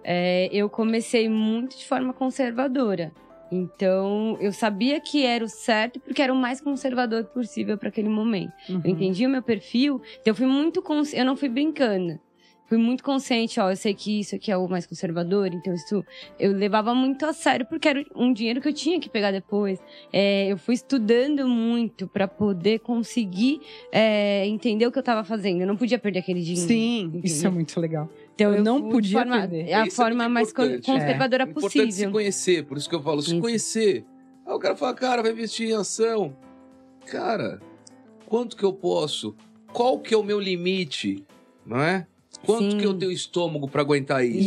é, 0.03 0.49
eu 0.51 0.69
comecei 0.69 1.29
muito 1.29 1.77
de 1.77 1.87
forma 1.87 2.11
conservadora. 2.11 3.13
Então, 3.51 4.37
eu 4.39 4.51
sabia 4.51 4.99
que 4.99 5.25
era 5.25 5.43
o 5.43 5.49
certo 5.49 5.99
porque 5.99 6.21
era 6.21 6.33
o 6.33 6.35
mais 6.35 6.61
conservador 6.61 7.25
possível 7.25 7.77
para 7.77 7.89
aquele 7.89 8.09
momento. 8.09 8.53
Uhum. 8.69 8.81
Eu 8.83 8.91
entendi 8.91 9.25
o 9.25 9.29
meu 9.29 9.41
perfil, 9.41 10.01
então 10.21 10.31
eu 10.31 10.35
fui 10.35 10.45
muito 10.45 10.81
consci... 10.81 11.17
eu 11.17 11.25
não 11.25 11.35
fui 11.35 11.49
brincando. 11.49 12.19
Fui 12.69 12.77
muito 12.77 13.03
consciente, 13.03 13.59
ó, 13.59 13.71
eu 13.71 13.75
sei 13.75 13.95
que 13.95 14.19
isso 14.19 14.35
aqui 14.35 14.51
é 14.51 14.55
o 14.55 14.67
mais 14.67 14.85
conservador, 14.85 15.47
então 15.47 15.73
isso 15.73 16.05
eu 16.39 16.51
levava 16.53 16.93
muito 16.93 17.25
a 17.25 17.33
sério 17.33 17.65
porque 17.65 17.89
era 17.89 18.05
um 18.15 18.31
dinheiro 18.31 18.61
que 18.61 18.67
eu 18.67 18.73
tinha 18.73 18.99
que 18.99 19.09
pegar 19.09 19.31
depois. 19.31 19.79
É, 20.13 20.51
eu 20.51 20.55
fui 20.55 20.75
estudando 20.75 21.47
muito 21.47 22.07
para 22.07 22.27
poder 22.27 22.77
conseguir 22.81 23.59
é, 23.91 24.45
entender 24.45 24.85
o 24.85 24.91
que 24.91 24.99
eu 24.99 25.01
estava 25.01 25.23
fazendo. 25.23 25.61
Eu 25.61 25.67
não 25.67 25.75
podia 25.75 25.97
perder 25.97 26.19
aquele 26.19 26.41
dinheiro. 26.41 26.67
Sim, 26.67 26.99
entendeu? 27.05 27.21
isso 27.23 27.47
é 27.47 27.49
muito 27.49 27.79
legal. 27.79 28.07
Então 28.39 28.53
eu 28.55 28.63
não 28.63 28.89
podia 28.89 29.19
forma, 29.19 29.39
perder. 29.39 29.67
É 29.69 29.73
a 29.73 29.85
Isso 29.85 30.01
é 30.01 30.05
forma 30.05 30.23
muito 30.29 30.33
mais 30.33 30.53
conservadora 30.53 31.43
É 31.43 31.47
importante 31.49 31.71
se 31.73 31.85
possível. 31.87 32.11
conhecer, 32.11 32.65
por 32.65 32.77
isso 32.77 32.87
que 32.89 32.95
eu 32.95 33.01
falo, 33.03 33.21
se 33.21 33.31
Isso. 33.31 33.41
conhecer. 33.41 34.05
Aí 34.45 34.53
o 34.53 34.59
cara 34.59 34.75
fala, 34.75 34.93
cara, 34.93 35.21
vai 35.21 35.31
investir 35.31 35.69
em 35.69 35.73
ação. 35.73 36.35
Cara, 37.05 37.59
quanto 38.25 38.55
que 38.55 38.63
eu 38.63 38.71
posso? 38.73 39.35
Qual 39.73 39.99
que 39.99 40.13
é 40.13 40.17
o 40.17 40.23
meu 40.23 40.39
limite? 40.39 41.23
Não 41.65 41.79
é? 41.81 42.07
Quanto 42.45 42.71
Sim. 42.71 42.77
que 42.77 42.85
eu 42.85 42.93
tenho 42.93 43.11
estômago 43.11 43.67
pra 43.67 43.81
aguentar 43.81 44.25
isso? 44.25 44.39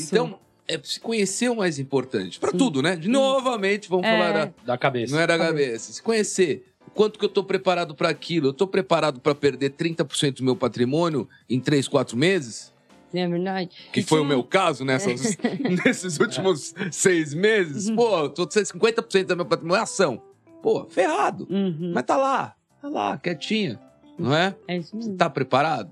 Isso. 0.00 0.02
Então, 0.14 0.38
é 0.66 0.80
se 0.82 0.98
conhecer 0.98 1.50
o 1.50 1.56
mais 1.56 1.78
importante. 1.78 2.40
Pra 2.40 2.50
Sim. 2.50 2.56
tudo, 2.56 2.80
né? 2.82 2.96
De 2.96 3.08
novamente, 3.08 3.88
vamos 3.88 4.06
É. 4.06 4.12
falar 4.18 4.32
da, 4.32 4.52
Da 4.64 4.78
cabeça. 4.78 5.14
não 5.14 5.20
é 5.20 5.26
da 5.26 5.36
cabeça. 5.38 5.92
Se 5.92 6.02
conhecer. 6.02 6.64
Quanto 6.94 7.18
que 7.18 7.24
eu 7.24 7.28
tô 7.28 7.44
preparado 7.44 7.94
pra 7.94 8.08
aquilo? 8.08 8.48
Eu 8.48 8.52
tô 8.54 8.66
preparado 8.66 9.20
pra 9.20 9.34
perder 9.34 9.70
30% 9.70 10.38
do 10.38 10.44
meu 10.44 10.56
patrimônio 10.56 11.28
em 11.48 11.60
3, 11.60 11.86
4 11.86 12.16
meses? 12.16 12.72
Não 13.16 13.22
é 13.22 13.28
verdade? 13.28 13.70
Que 13.92 14.00
E 14.00 14.02
foi 14.02 14.18
o 14.18 14.22
tinha 14.22 14.26
um- 14.26 14.28
meu 14.36 14.44
caso 14.44 14.84
nessas, 14.84 15.36
nesses 15.84 16.18
últimos 16.20 16.74
seis 16.90 17.32
meses. 17.34 17.88
Uhum. 17.88 17.96
Pô, 17.96 18.28
tô 18.28 18.46
50% 18.46 19.24
do 19.26 19.36
meu 19.36 19.46
patrimônio 19.46 19.80
é 19.80 19.82
ação. 19.82 20.22
Pô, 20.62 20.84
ferrado. 20.86 21.46
Uhum, 21.50 21.92
Mas 21.94 22.04
tá 22.04 22.16
lá, 22.16 22.54
tá 22.82 22.88
lá, 22.88 23.18
quietinha. 23.18 23.78
Não 24.18 24.34
é? 24.34 24.54
é 24.66 24.78
isso 24.78 24.96
mesmo. 24.96 25.16
Tá 25.16 25.28
preparado? 25.30 25.90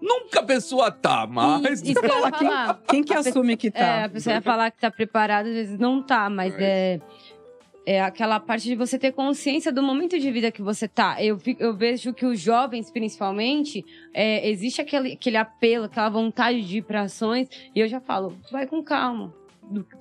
Nunca 0.00 0.38
a 0.40 0.42
pessoa 0.44 0.92
tá, 0.92 1.26
mas. 1.26 1.80
Que 1.80 1.90
eu 1.90 2.02
ia 2.04 2.08
falar. 2.30 2.80
Quem 2.88 3.02
que 3.02 3.12
A 3.12 3.18
assume 3.18 3.56
que 3.56 3.68
tá? 3.70 3.80
É, 3.80 4.04
a 4.04 4.08
pessoa 4.08 4.34
ia 4.36 4.42
falar 4.42 4.70
que 4.70 4.78
tá 4.80 4.90
preparada, 4.92 5.48
às 5.48 5.54
vezes 5.54 5.78
não 5.78 6.00
tá, 6.00 6.30
mas 6.30 6.52
Mas- 6.52 6.62
é. 6.62 7.00
É 7.90 8.02
aquela 8.02 8.38
parte 8.38 8.64
de 8.64 8.74
você 8.74 8.98
ter 8.98 9.12
consciência 9.12 9.72
do 9.72 9.82
momento 9.82 10.18
de 10.18 10.30
vida 10.30 10.52
que 10.52 10.60
você 10.60 10.86
tá. 10.86 11.22
Eu, 11.24 11.38
eu 11.58 11.74
vejo 11.74 12.12
que 12.12 12.26
os 12.26 12.38
jovens, 12.38 12.90
principalmente, 12.90 13.82
é, 14.12 14.46
existe 14.46 14.82
aquele, 14.82 15.12
aquele 15.14 15.38
apelo, 15.38 15.86
aquela 15.86 16.10
vontade 16.10 16.60
de 16.68 16.78
ir 16.78 16.82
para 16.82 17.00
ações, 17.00 17.48
e 17.74 17.80
eu 17.80 17.88
já 17.88 17.98
falo, 17.98 18.36
vai 18.52 18.66
com 18.66 18.82
calma. 18.82 19.34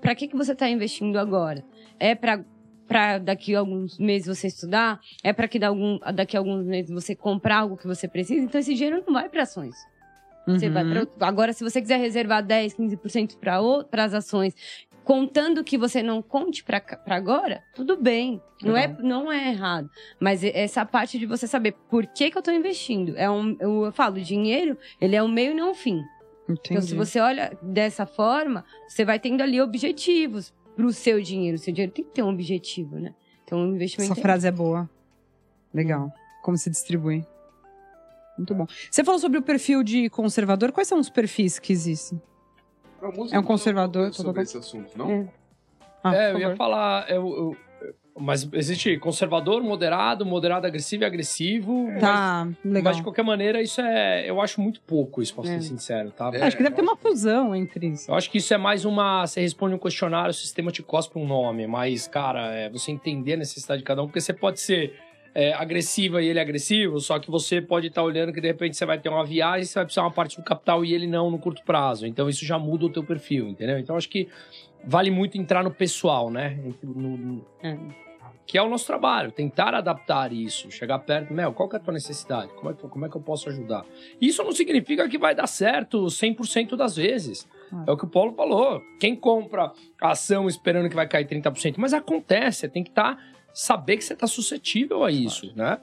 Pra 0.02 0.14
que, 0.16 0.28
que 0.28 0.36
você 0.36 0.54
tá 0.54 0.68
investindo 0.70 1.18
agora? 1.18 1.64
É 1.98 2.14
pra, 2.14 2.44
pra 2.86 3.20
daqui 3.20 3.56
a 3.56 3.60
alguns 3.60 3.98
meses 3.98 4.28
você 4.38 4.48
estudar? 4.48 5.00
É 5.24 5.32
pra 5.32 5.48
que 5.48 5.64
algum, 5.64 5.98
daqui 6.14 6.36
a 6.36 6.42
alguns 6.42 6.66
meses 6.66 6.92
você 6.92 7.16
comprar 7.16 7.60
algo 7.60 7.78
que 7.78 7.88
você 7.88 8.06
precisa? 8.06 8.44
Então 8.44 8.60
esse 8.60 8.74
dinheiro 8.74 9.02
não 9.08 9.14
vai 9.14 9.30
para 9.30 9.44
ações. 9.44 9.78
Você 10.46 10.68
Uhum. 10.68 10.74
vai 10.74 10.86
pra- 10.90 11.28
Agora, 11.28 11.52
se 11.52 11.62
você 11.62 11.82
quiser 11.82 11.98
reservar 12.00 12.42
10, 12.42 12.74
15% 12.74 13.38
para 13.38 14.04
as 14.06 14.14
ações, 14.14 14.56
contando 15.08 15.64
que 15.64 15.78
você 15.78 16.04
não 16.04 16.22
conte 16.22 16.62
pra 16.66 16.84
agora, 17.06 17.64
tudo 17.74 17.96
bem. 17.96 18.42
Não 18.62 18.76
é, 18.76 18.88
Legal. 18.88 19.02
não 19.02 19.32
é 19.32 19.52
errado. 19.52 19.90
Mas 20.20 20.44
essa 20.44 20.86
parte 20.86 21.18
de 21.18 21.26
você 21.26 21.48
saber 21.48 21.72
por 21.90 22.06
que, 22.08 22.30
que 22.30 22.38
eu 22.38 22.42
tô 22.42 22.52
investindo. 22.52 23.14
É 23.16 23.30
um, 23.30 23.56
eu, 23.58 23.86
eu 23.86 23.92
falo, 23.94 24.18
o 24.18 24.22
dinheiro, 24.22 24.78
ele 25.00 25.16
é 25.16 25.24
um 25.24 25.30
meio 25.30 25.52
e 25.52 25.54
não 25.54 25.72
um 25.72 25.74
fim. 25.74 26.04
Então, 26.44 26.82
se 26.82 26.88
Entendi. 26.88 26.96
você 26.96 27.22
olha 27.22 27.58
dessa 27.62 28.06
forma, 28.06 28.66
você 28.86 29.06
vai 29.06 29.18
tendo 29.18 29.42
ali 29.42 29.62
objetivos 29.62 30.54
pro 30.76 30.92
seu 30.92 31.22
dinheiro. 31.22 31.56
O 31.56 31.60
seu 31.60 31.74
dinheiro 31.74 31.94
tem 31.94 32.04
que 32.04 32.12
ter 32.12 32.24
um 32.24 32.30
objetivo, 32.30 33.00
né? 33.00 33.16
Então, 33.46 33.64
o 33.64 33.76
investimento 33.76 34.12
Essa 34.12 34.20
é 34.20 34.22
frase 34.22 34.46
é 34.46 34.52
boa. 34.52 34.90
Legal. 35.74 36.12
Como 36.44 36.58
se 36.58 36.70
distribui. 36.70 37.26
Muito 38.38 38.54
bom. 38.54 38.68
Você 38.92 39.06
falou 39.06 39.22
sobre 39.22 39.38
o 39.38 39.42
perfil 39.42 39.84
de 39.84 40.10
conservador. 40.10 40.74
Quais 40.74 40.90
são 40.90 41.00
os 41.00 41.10
perfis 41.10 41.60
que 41.60 41.72
existem? 41.72 42.22
É 43.32 43.40
um 43.40 43.44
conservador, 43.44 44.14
sobre 44.14 44.42
esse 44.44 44.58
assunto, 44.58 44.98
não? 44.98 45.12
É. 45.12 45.28
Ah, 46.04 46.16
é, 46.16 46.32
eu 46.34 46.40
ia 46.40 46.56
falar. 46.56 47.10
eu- 47.10 47.28
eu- 47.28 47.58
mas 48.20 48.50
existe 48.54 48.98
conservador, 48.98 49.62
moderado, 49.62 50.26
moderado 50.26 50.66
agressivo 50.66 51.04
e 51.04 51.06
agressivo. 51.06 51.86
Mas, 51.88 52.02
Tá, 52.02 52.48
legal. 52.66 52.84
mas 52.86 52.98
de 52.98 53.04
qualquer 53.04 53.24
maneira, 53.24 53.62
isso 53.62 53.80
é. 53.80 54.28
Eu 54.28 54.42
acho 54.42 54.60
muito 54.60 54.82
pouco, 54.82 55.22
isso, 55.22 55.36
pra 55.36 55.44
ser 55.44 55.58
É. 55.58 55.62
sincero, 55.62 56.10
tá? 56.10 56.32
É, 56.34 56.42
Acho 56.42 56.58
que 56.58 56.64
deve 56.64 56.76
ter 56.76 56.82
uma 56.82 56.96
fusão 56.96 57.56
entre 57.56 57.86
isso. 57.90 58.10
Eu 58.10 58.16
acho 58.16 58.32
que 58.32 58.40
isso 58.40 58.52
é 58.52 58.58
mais 58.58 58.86
uma. 58.86 59.28
Você 59.28 59.40
responde 59.42 59.76
um 59.76 59.78
questionário, 59.78 60.32
o 60.32 60.34
sistema 60.34 60.72
te 60.72 60.82
cospe 60.82 61.20
um 61.20 61.28
nome. 61.28 61.68
Mas, 61.68 62.08
cara, 62.08 62.52
é 62.56 62.70
você 62.72 62.92
entender 62.92 63.34
a 63.34 63.38
necessidade 63.38 63.82
de 63.82 63.86
cada 63.86 64.02
um, 64.02 64.08
porque 64.08 64.20
você 64.22 64.34
pode 64.34 64.60
ser 64.62 64.96
é, 65.40 65.54
agressiva 65.54 66.20
e 66.20 66.28
ele 66.30 66.40
é 66.40 66.42
agressivo, 66.42 67.00
só 67.00 67.20
que 67.20 67.30
você 67.30 67.62
pode 67.62 67.86
estar 67.88 68.02
olhando 68.02 68.34
que 68.34 68.42
de 68.42 68.48
repente 68.48 68.76
você 68.76 68.88
vai 68.88 68.98
ter 68.98 69.08
uma 69.08 69.24
viagem, 69.24 69.66
você 69.66 69.76
vai 69.76 69.86
precisar 69.86 70.02
uma 70.02 70.10
parte 70.12 70.36
do 70.36 70.44
capital 70.44 70.84
e 70.84 70.96
ele 70.96 71.06
não 71.06 71.30
no 71.30 71.38
curto 71.38 71.62
prazo. 71.64 72.08
Então 72.08 72.28
isso 72.28 72.44
já 72.44 72.58
muda 72.58 72.86
o 72.88 72.90
teu 72.90 73.04
perfil, 73.04 73.48
entendeu? 73.48 73.78
Então 73.78 73.96
acho 73.96 74.10
que 74.10 74.28
vale 74.84 75.12
muito 75.12 75.38
entrar 75.38 75.64
no 75.64 75.70
pessoal, 75.70 76.32
né? 76.32 76.58
No- 76.82 77.16
no- 77.18 77.46
É. 77.62 77.78
que 78.48 78.58
é 78.58 78.64
o 78.64 78.68
nosso 78.70 78.88
trabalho, 78.88 79.32
tentar 79.32 79.76
adaptar 79.76 80.32
isso, 80.34 80.72
chegar 80.72 80.98
perto, 81.00 81.32
Mel, 81.34 81.54
qual 81.54 81.68
que 81.70 81.76
é 81.76 81.80
a 81.80 81.82
tua 81.84 81.94
necessidade? 81.94 82.52
Como 82.56 82.72
é, 82.72 82.74
que, 82.74 82.88
como 82.88 83.06
é 83.06 83.10
que 83.10 83.16
eu 83.18 83.22
posso 83.22 83.48
ajudar? 83.50 83.86
Isso 84.20 84.42
não 84.44 84.54
significa 84.54 85.08
que 85.08 85.18
vai 85.20 85.36
dar 85.36 85.46
certo 85.48 86.10
100% 86.10 86.76
das 86.76 86.96
vezes. 86.96 87.48
Ah. 87.72 87.84
É 87.86 87.92
o 87.92 87.98
que 87.98 88.06
o 88.06 88.10
Paulo 88.10 88.34
falou. 88.34 88.82
Quem 89.00 89.16
compra 89.16 89.72
ação 90.02 90.48
esperando 90.48 90.90
que 90.90 90.96
vai 90.96 91.08
cair 91.08 91.28
30%, 91.28 91.76
mas 91.78 91.94
acontece, 91.94 92.68
tem 92.70 92.84
que 92.84 92.90
estar 92.90 93.37
saber 93.60 93.98
que 93.98 94.04
você 94.04 94.14
está 94.14 94.28
suscetível 94.28 95.04
a 95.04 95.12
isso, 95.12 95.52
né? 95.56 95.80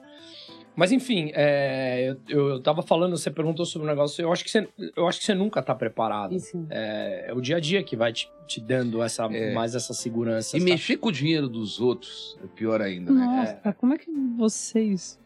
Mas 0.77 0.91
enfim, 0.91 1.31
é, 1.33 2.15
eu, 2.27 2.49
eu 2.49 2.59
tava 2.61 2.81
falando, 2.81 3.17
você 3.17 3.31
perguntou 3.31 3.65
sobre 3.65 3.87
o 3.87 3.89
negócio, 3.89 4.21
eu 4.21 4.31
acho 4.31 4.43
que 4.43 4.49
você, 4.51 4.67
eu 4.95 5.07
acho 5.07 5.19
que 5.19 5.25
você 5.25 5.33
nunca 5.33 5.61
tá 5.61 5.73
preparado. 5.73 6.35
É, 6.69 7.25
é 7.29 7.33
o 7.33 7.39
dia 7.39 7.55
a 7.57 7.59
dia 7.61 7.81
que 7.81 7.95
vai 7.95 8.11
te, 8.11 8.29
te 8.45 8.59
dando 8.59 9.01
essa, 9.01 9.23
É. 9.25 9.53
mais 9.53 9.73
essa 9.73 9.93
segurança. 9.93 10.57
E 10.57 10.59
mexer 10.59 10.97
com 10.97 11.07
o 11.07 11.11
dinheiro 11.13 11.47
dos 11.47 11.79
outros 11.79 12.37
é 12.43 12.47
pior 12.47 12.81
ainda, 12.81 13.09
né? 13.11 13.25
Nossa, 13.25 13.73
como 13.77 13.93
é 13.93 13.97
que 13.97 14.11
vocês. 14.37 15.17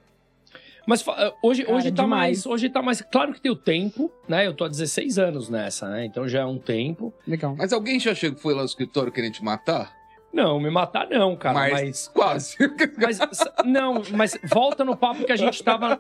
Mas 0.87 1.01
fa- 1.01 1.33
hoje, 1.43 1.63
Cara, 1.63 1.77
hoje, 1.77 1.91
tá 1.91 2.03
demais. 2.03 2.21
mais, 2.29 2.45
hoje 2.45 2.69
tá 2.69 2.81
mais. 2.81 3.01
Claro 3.01 3.33
que 3.33 3.41
tem 3.41 3.51
o 3.51 3.55
tempo, 3.55 4.11
né? 4.27 4.45
Eu 4.47 4.53
tô 4.55 4.63
há 4.65 4.67
16 4.67 5.17
anos 5.19 5.49
nessa, 5.49 5.87
né? 5.89 6.05
Então 6.05 6.27
já 6.27 6.41
é 6.41 6.45
um 6.45 6.57
tempo. 6.59 7.13
Legal. 7.27 7.55
Mas 7.55 7.73
alguém 7.73 7.99
já 7.99 8.13
chegou, 8.15 8.39
foi 8.39 8.53
lá 8.53 8.59
no 8.61 8.65
escritório 8.67 9.11
querendo 9.11 9.33
te 9.33 9.43
matar? 9.43 9.97
Não, 10.31 10.59
me 10.59 10.69
matar 10.69 11.07
não, 11.09 11.35
cara. 11.35 11.57
mas, 11.57 11.71
Mas. 11.71 12.07
quase. 12.07 12.57
Mas, 12.97 13.19
não, 13.65 14.03
mas 14.13 14.37
volta 14.43 14.85
no 14.85 14.95
papo 14.95 15.25
que 15.25 15.31
a 15.31 15.35
gente 15.35 15.63
tava. 15.63 15.99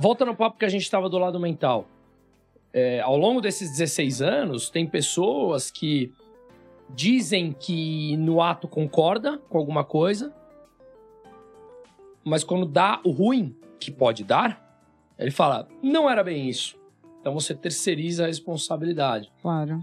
Volta 0.00 0.24
no 0.24 0.34
papo 0.34 0.58
que 0.58 0.64
a 0.64 0.68
gente 0.68 0.90
tava 0.90 1.08
do 1.08 1.18
lado 1.18 1.38
mental. 1.38 1.86
É, 2.72 3.00
ao 3.00 3.16
longo 3.16 3.40
desses 3.40 3.70
16 3.70 4.20
anos, 4.20 4.68
tem 4.68 4.84
pessoas 4.84 5.70
que 5.70 6.12
dizem 6.90 7.52
que 7.52 8.16
no 8.16 8.42
ato 8.42 8.66
concorda 8.66 9.38
com 9.48 9.56
alguma 9.58 9.84
coisa, 9.84 10.34
mas 12.24 12.42
quando 12.42 12.66
dá 12.66 13.00
o 13.04 13.10
ruim, 13.10 13.56
que 13.78 13.90
pode 13.90 14.24
dar, 14.24 14.60
ele 15.18 15.30
fala: 15.30 15.68
não 15.82 16.10
era 16.10 16.24
bem 16.24 16.48
isso. 16.48 16.76
Então 17.20 17.32
você 17.32 17.54
terceiriza 17.54 18.24
a 18.24 18.26
responsabilidade. 18.26 19.32
Claro. 19.40 19.80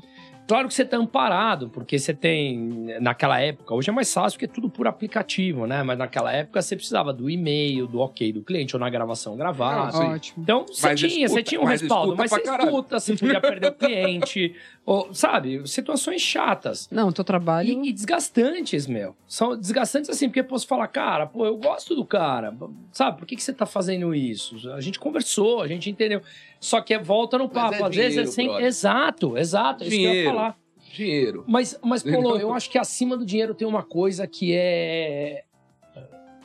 Claro 0.51 0.67
que 0.67 0.73
você 0.73 0.83
tá 0.83 0.97
amparado, 0.97 1.69
porque 1.69 1.97
você 1.97 2.13
tem, 2.13 2.57
naquela 2.99 3.39
época, 3.39 3.73
hoje 3.73 3.89
é 3.89 3.93
mais 3.93 4.13
fácil 4.13 4.37
porque 4.37 4.51
é 4.51 4.53
tudo 4.53 4.69
por 4.69 4.85
aplicativo, 4.85 5.65
né? 5.65 5.81
Mas 5.81 5.97
naquela 5.97 6.29
época 6.33 6.61
você 6.61 6.75
precisava 6.75 7.13
do 7.13 7.29
e-mail, 7.29 7.87
do 7.87 7.99
ok 7.99 8.33
do 8.33 8.41
cliente, 8.43 8.75
ou 8.75 8.79
na 8.81 8.89
gravação 8.89 9.37
gravar. 9.37 9.91
Ah. 9.93 10.09
Ótimo. 10.09 10.43
Então, 10.43 10.65
você 10.67 10.87
Mas 10.89 10.99
tinha, 10.99 11.25
escuta- 11.25 11.29
você 11.29 11.43
tinha 11.43 11.61
um 11.61 11.63
mas 11.63 11.79
respaldo, 11.79 12.15
mas 12.17 12.29
você 12.29 12.41
caralho. 12.41 12.69
escuta, 12.69 12.99
você 12.99 13.15
podia 13.15 13.39
perder 13.39 13.67
o 13.69 13.73
cliente, 13.75 14.53
ou, 14.85 15.13
sabe? 15.13 15.65
Situações 15.69 16.21
chatas. 16.21 16.89
Não, 16.91 17.13
teu 17.13 17.23
trabalho. 17.23 17.69
E, 17.69 17.87
e 17.87 17.93
desgastantes, 17.93 18.87
meu. 18.87 19.15
São 19.25 19.57
desgastantes 19.57 20.09
assim, 20.09 20.27
porque 20.27 20.41
eu 20.41 20.45
posso 20.45 20.67
falar, 20.67 20.89
cara, 20.89 21.27
pô, 21.27 21.45
eu 21.45 21.55
gosto 21.55 21.95
do 21.95 22.03
cara, 22.03 22.53
sabe? 22.91 23.17
Por 23.19 23.25
que, 23.25 23.37
que 23.37 23.43
você 23.43 23.53
tá 23.53 23.65
fazendo 23.65 24.13
isso? 24.13 24.69
A 24.73 24.81
gente 24.81 24.99
conversou, 24.99 25.61
a 25.61 25.67
gente 25.69 25.89
entendeu. 25.89 26.21
Só 26.61 26.79
que 26.79 26.93
é 26.93 26.99
volta 26.99 27.37
no 27.39 27.49
papo. 27.49 27.73
é 27.75 27.83
Às 27.83 27.95
vezes 27.95 28.11
é 28.17 28.21
dinheiro, 28.21 28.31
sem. 28.31 28.47
brother. 28.47 28.65
Exato, 28.67 29.37
exato. 29.37 29.83
é 29.83 29.87
Isso 29.87 29.95
que 29.97 30.03
eu 30.03 30.05
ia 30.05 30.09
Dinheiro. 30.13 30.29
falar. 30.35 30.57
Dinheiro. 30.93 31.43
Mas, 31.47 31.79
mas 31.83 32.03
Paulo, 32.03 32.37
eu 32.37 32.53
acho 32.53 32.69
que 32.69 32.77
acima 32.77 33.17
do 33.17 33.25
dinheiro 33.25 33.55
tem 33.55 33.67
uma 33.67 33.81
coisa 33.83 34.27
que 34.27 34.53
é. 34.55 35.43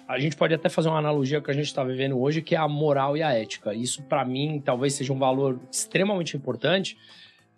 A 0.08 0.18
gente 0.18 0.34
pode 0.36 0.54
até 0.54 0.68
fazer 0.68 0.88
uma 0.88 0.98
analogia 0.98 1.40
que 1.40 1.50
a 1.50 1.54
gente 1.54 1.66
está 1.66 1.82
vivendo 1.84 2.18
hoje, 2.18 2.40
que 2.40 2.54
é 2.54 2.58
a 2.58 2.66
moral 2.68 3.16
e 3.16 3.22
a 3.22 3.32
ética. 3.32 3.74
Isso, 3.74 4.02
para 4.04 4.24
mim, 4.24 4.62
talvez 4.64 4.94
seja 4.94 5.12
um 5.12 5.18
valor 5.18 5.60
extremamente 5.70 6.36
importante, 6.36 6.96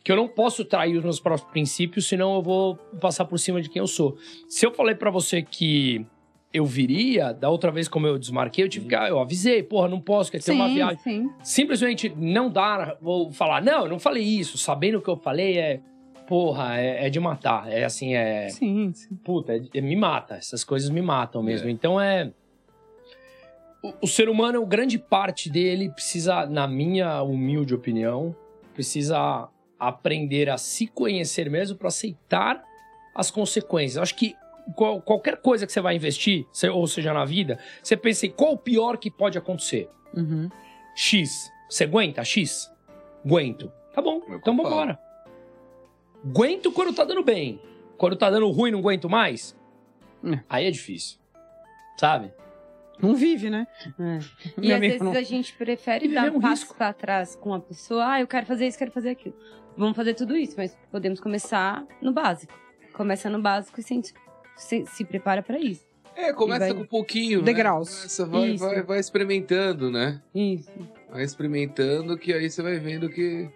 que 0.02 0.10
eu 0.10 0.16
não 0.16 0.26
posso 0.26 0.64
trair 0.64 0.96
os 0.96 1.04
meus 1.04 1.20
próprios 1.20 1.48
princípios, 1.50 2.08
senão 2.08 2.34
eu 2.36 2.42
vou 2.42 2.76
passar 3.00 3.26
por 3.26 3.38
cima 3.38 3.60
de 3.60 3.68
quem 3.68 3.80
eu 3.80 3.86
sou. 3.86 4.16
Se 4.48 4.64
eu 4.66 4.72
falei 4.72 4.94
para 4.94 5.10
você 5.10 5.42
que 5.42 6.06
eu 6.52 6.64
viria, 6.64 7.32
da 7.32 7.50
outra 7.50 7.70
vez 7.70 7.88
como 7.88 8.06
eu 8.06 8.18
desmarquei, 8.18 8.64
eu 8.64 8.68
tive 8.68 8.88
que. 8.88 8.94
ah, 8.94 9.08
Eu 9.08 9.18
avisei, 9.18 9.62
porra, 9.62 9.88
não 9.88 10.00
posso, 10.00 10.30
quer 10.30 10.42
ter 10.42 10.52
uma 10.52 10.68
viagem 10.68 10.98
sim. 11.02 11.30
simplesmente 11.42 12.08
não 12.16 12.50
dar, 12.50 12.96
vou 13.00 13.30
falar, 13.32 13.62
não, 13.62 13.82
eu 13.84 13.88
não 13.88 13.98
falei 13.98 14.24
isso, 14.24 14.56
sabendo 14.56 14.98
o 14.98 15.02
que 15.02 15.08
eu 15.10 15.16
falei 15.16 15.58
é, 15.58 15.80
porra, 16.26 16.78
é, 16.78 17.06
é 17.06 17.10
de 17.10 17.20
matar, 17.20 17.70
é 17.70 17.84
assim, 17.84 18.14
é, 18.14 18.48
Sim, 18.48 18.92
sim. 18.94 19.14
puta, 19.16 19.54
é- 19.56 19.62
é- 19.74 19.80
me 19.82 19.94
mata, 19.94 20.34
essas 20.36 20.64
coisas 20.64 20.88
me 20.88 21.02
matam 21.02 21.42
mesmo, 21.42 21.68
então 21.68 22.00
é, 22.00 22.32
o, 23.82 23.92
o 24.02 24.06
ser 24.06 24.28
humano, 24.28 24.64
grande 24.66 24.98
parte 24.98 25.50
dele 25.50 25.90
precisa, 25.90 26.46
na 26.46 26.66
minha 26.66 27.22
humilde 27.22 27.74
opinião, 27.74 28.34
precisa 28.74 29.48
aprender 29.78 30.48
a 30.50 30.56
se 30.58 30.86
conhecer 30.86 31.48
mesmo 31.50 31.76
para 31.76 31.88
aceitar 31.88 32.62
as 33.14 33.30
consequências, 33.30 33.96
eu 33.96 34.02
acho 34.02 34.14
que 34.14 34.34
qual- 34.74 35.00
qualquer 35.02 35.36
coisa 35.38 35.66
que 35.66 35.72
você 35.72 35.80
vai 35.80 35.94
investir, 35.96 36.46
se- 36.52 36.68
ou 36.68 36.86
seja, 36.86 37.12
na 37.12 37.24
vida, 37.24 37.58
você 37.82 37.96
pensa 37.96 38.26
em 38.26 38.30
qual 38.30 38.52
o 38.52 38.58
pior 38.58 38.96
que 38.98 39.10
pode 39.10 39.36
acontecer, 39.38 39.88
Uhum. 40.14 40.48
X. 40.94 41.50
Você 41.68 41.84
aguenta 41.84 42.24
X? 42.24 42.70
Aguento. 43.24 43.70
Tá 43.94 44.00
bom, 44.00 44.22
Meu 44.26 44.38
então 44.38 44.56
compadre. 44.56 44.70
vambora. 44.70 44.98
Aguento 46.24 46.72
quando 46.72 46.94
tá 46.94 47.04
dando 47.04 47.22
bem. 47.22 47.60
Quando 47.96 48.16
tá 48.16 48.30
dando 48.30 48.48
ruim, 48.50 48.70
não 48.70 48.78
aguento 48.80 49.08
mais? 49.08 49.56
É. 50.24 50.40
Aí 50.48 50.66
é 50.66 50.70
difícil. 50.70 51.18
Sabe? 51.96 52.32
Não 53.00 53.14
vive, 53.14 53.48
né? 53.50 53.66
É. 53.98 54.18
E 54.62 54.72
às 54.72 54.80
vezes 54.80 55.00
não- 55.00 55.12
a 55.12 55.22
gente 55.22 55.52
prefere 55.54 56.08
dar 56.08 56.30
um 56.32 56.36
um 56.36 56.40
passo 56.40 56.62
risco. 56.62 56.76
pra 56.76 56.92
trás 56.92 57.36
com 57.36 57.54
a 57.54 57.60
pessoa. 57.60 58.12
Ah, 58.12 58.20
eu 58.20 58.26
quero 58.26 58.46
fazer 58.46 58.66
isso, 58.66 58.78
quero 58.78 58.90
fazer 58.90 59.10
aquilo. 59.10 59.36
Vamos 59.76 59.96
fazer 59.96 60.14
tudo 60.14 60.36
isso, 60.36 60.54
mas 60.56 60.76
podemos 60.90 61.20
começar 61.20 61.84
no 62.02 62.12
básico. 62.12 62.52
Começa 62.92 63.30
no 63.30 63.40
básico 63.40 63.78
e 63.78 63.82
se, 63.82 64.12
se, 64.58 64.84
se 64.86 65.04
prepara 65.04 65.42
pra 65.42 65.58
isso. 65.58 65.86
É, 66.16 66.32
começa 66.32 66.64
E 66.66 66.68
vai- 66.68 66.76
com 66.76 66.82
um 66.82 66.86
pouquinho, 66.86 67.40
Degraus. 67.42 67.88
né? 67.88 67.96
Começa, 67.96 68.26
vai, 68.26 68.48
Isso. 68.50 68.64
vai, 68.64 68.82
vai 68.82 68.98
experimentando, 69.00 69.90
né? 69.90 70.20
Isso. 70.34 70.70
Vai 71.10 71.22
experimentando 71.22 72.18
que 72.18 72.32
aí 72.32 72.50
você 72.50 72.60
vai 72.60 72.78
vendo 72.78 73.08
que 73.08 73.48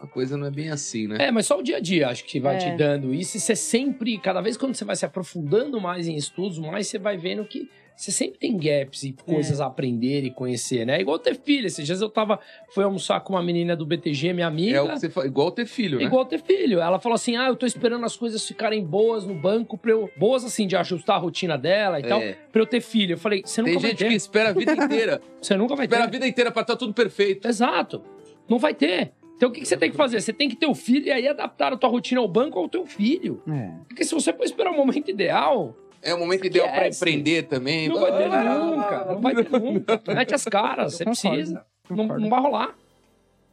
a 0.00 0.06
coisa 0.06 0.36
não 0.36 0.46
é 0.46 0.50
bem 0.50 0.70
assim, 0.70 1.06
né? 1.06 1.16
É, 1.20 1.30
mas 1.30 1.44
só 1.46 1.58
o 1.58 1.62
dia 1.62 1.76
a 1.76 1.80
dia 1.80 2.08
acho 2.08 2.24
que 2.24 2.40
vai 2.40 2.56
É. 2.56 2.58
te 2.58 2.76
dando 2.78 3.12
isso. 3.12 3.36
E 3.36 3.40
você 3.40 3.54
sempre, 3.54 4.16
cada 4.18 4.40
vez 4.40 4.56
quando 4.56 4.74
você 4.74 4.84
vai 4.86 4.96
se 4.96 5.04
aprofundando 5.04 5.78
mais 5.80 6.08
em 6.08 6.16
estudos, 6.16 6.58
mais 6.58 6.86
você 6.86 6.98
vai 6.98 7.16
vendo 7.18 7.44
que 7.44 7.68
você 8.00 8.12
sempre 8.12 8.38
tem 8.38 8.56
gaps 8.56 9.02
e 9.02 9.12
coisas 9.12 9.60
a 9.60 9.66
aprender 9.66 10.22
e 10.22 10.30
conhecer, 10.30 10.86
né? 10.86 11.00
Igual 11.00 11.18
ter 11.18 11.34
filho. 11.34 11.66
Esses 11.66 11.84
dias 11.84 12.00
eu 12.00 12.08
tava, 12.08 12.38
fui 12.72 12.84
almoçar 12.84 13.18
com 13.22 13.32
uma 13.32 13.42
menina 13.42 13.74
do 13.74 13.84
BTG, 13.84 14.32
minha 14.32 14.46
amiga. 14.46 14.78
É 14.78 14.80
o 14.80 14.88
que 14.88 15.00
você 15.00 15.10
fala, 15.10 15.26
igual 15.26 15.50
ter 15.50 15.66
filho, 15.66 15.98
né? 15.98 16.04
Igual 16.04 16.24
ter 16.24 16.40
filho. 16.40 16.78
Ela 16.78 17.00
falou 17.00 17.16
assim: 17.16 17.36
ah, 17.36 17.48
eu 17.48 17.56
tô 17.56 17.66
esperando 17.66 18.04
as 18.06 18.16
coisas 18.16 18.46
ficarem 18.46 18.84
boas 18.84 19.26
no 19.26 19.34
banco 19.34 19.76
pra 19.76 19.90
eu. 19.90 20.08
Boas 20.16 20.44
assim, 20.44 20.64
de 20.68 20.76
ajustar 20.76 21.16
a 21.16 21.18
rotina 21.18 21.58
dela 21.58 21.98
e 21.98 22.04
tal, 22.04 22.20
É. 22.20 22.34
pra 22.52 22.62
eu 22.62 22.66
ter 22.66 22.80
filho. 22.80 23.14
Eu 23.14 23.18
falei, 23.18 23.42
você 23.44 23.60
nunca 23.60 23.72
Tem 23.72 23.80
vai 23.82 23.90
gente 23.90 23.98
ter. 23.98 24.08
que 24.10 24.14
espera 24.14 24.50
a 24.50 24.52
vida 24.52 24.72
inteira. 24.72 25.20
Você 25.42 25.56
nunca 25.56 25.74
vai 25.74 25.86
espera 25.86 26.04
a 26.04 26.06
ter. 26.06 26.12
vida 26.12 26.26
inteira 26.28 26.50
pra 26.52 26.62
estar 26.62 26.76
tudo 26.76 26.94
perfeito. 26.94 27.46
Exato. 27.48 28.00
Não 28.48 28.58
vai 28.58 28.74
ter. 28.74 29.12
Então 29.36 29.48
o 29.48 29.52
que, 29.52 29.60
que 29.60 29.68
você 29.68 29.76
tem 29.76 29.90
que 29.90 29.96
fazer? 29.96 30.20
Você 30.20 30.32
tem 30.32 30.48
que 30.48 30.56
ter 30.56 30.66
o 30.66 30.74
filho 30.74 31.06
e 31.06 31.10
aí 31.12 31.26
adaptar 31.28 31.72
a 31.72 31.76
tua 31.76 31.88
rotina 31.90 32.20
ao 32.20 32.26
banco 32.28 32.58
ao 32.58 32.68
teu 32.68 32.84
filho. 32.86 33.40
É. 33.48 33.70
Porque 33.88 34.04
se 34.04 34.12
você 34.14 34.32
for 34.32 34.42
esperar 34.44 34.72
o 34.72 34.76
momento 34.76 35.08
ideal, 35.10 35.76
É 36.02 36.14
o 36.14 36.18
momento 36.18 36.46
ideal 36.46 36.68
pra 36.68 36.88
Esquece. 36.88 36.98
empreender 36.98 37.42
também. 37.44 37.88
não 37.88 38.00
vai 38.00 38.16
ter 38.16 38.24
Ah, 38.32 38.54
nunca. 38.54 39.04
Não 39.04 39.20
vai 39.20 39.34
ter 39.34 39.50
nunca. 39.50 40.00
Mete 40.14 40.34
as 40.34 40.44
caras, 40.44 40.94
você 40.94 41.04
precisa. 41.04 41.64
Não, 41.90 42.06
não 42.06 42.28
vai 42.30 42.40
rolar. 42.40 42.74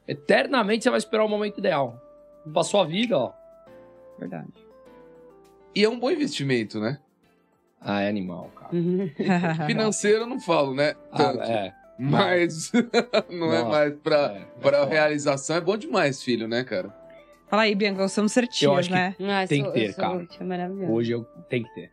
Eternamente 0.08 0.84
você 0.84 0.90
vai 0.90 1.00
esperar 1.00 1.26
o 1.26 1.30
momento 1.30 1.58
ideal. 1.58 2.00
Pra 2.54 2.64
sua 2.64 2.86
vida, 2.86 3.18
ó. 3.18 3.32
Verdade. 4.20 4.48
E 5.74 5.84
é 5.84 5.90
um 5.90 6.00
bom 6.00 6.12
investimento, 6.12 6.80
né? 6.80 7.00
Ah, 7.82 8.02
é 8.02 8.08
animal, 8.10 8.52
cara. 8.56 8.72
Financeiro 9.68 10.20
eu 10.22 10.28
não 10.28 10.40
falo, 10.40 10.74
né? 10.74 10.94
Tanto. 11.16 11.42
Ah, 11.42 11.46
é. 11.52 11.74
Mas 11.98 12.72
não 13.30 13.54
é 13.54 13.60
Nossa, 13.60 13.70
mais 13.70 13.94
pra, 13.96 14.18
é, 14.34 14.38
é 14.38 14.46
pra 14.62 14.80
foda. 14.80 14.92
realização. 14.92 15.56
É 15.56 15.62
bom 15.62 15.78
demais, 15.78 16.22
filho, 16.22 16.48
né, 16.48 16.64
cara? 16.64 16.94
Fala 17.48 17.64
aí, 17.64 17.74
Bianca, 17.76 18.02
nós 18.02 18.12
somos 18.12 18.32
ser 18.32 18.48
Eu 18.62 18.76
acho 18.76 18.90
que- 18.90 18.96
né? 18.96 19.16
Ah, 19.22 19.48
Tem 19.48 19.64
sou- 19.64 19.72
que 19.72 19.80
ter, 19.80 19.88
eu 19.90 19.94
sou 19.94 20.04
cara. 20.04 20.72
Hoje 20.90 21.12
eu 21.12 21.24
tenho 21.50 21.64
que 21.66 21.74
ter. 21.74 21.92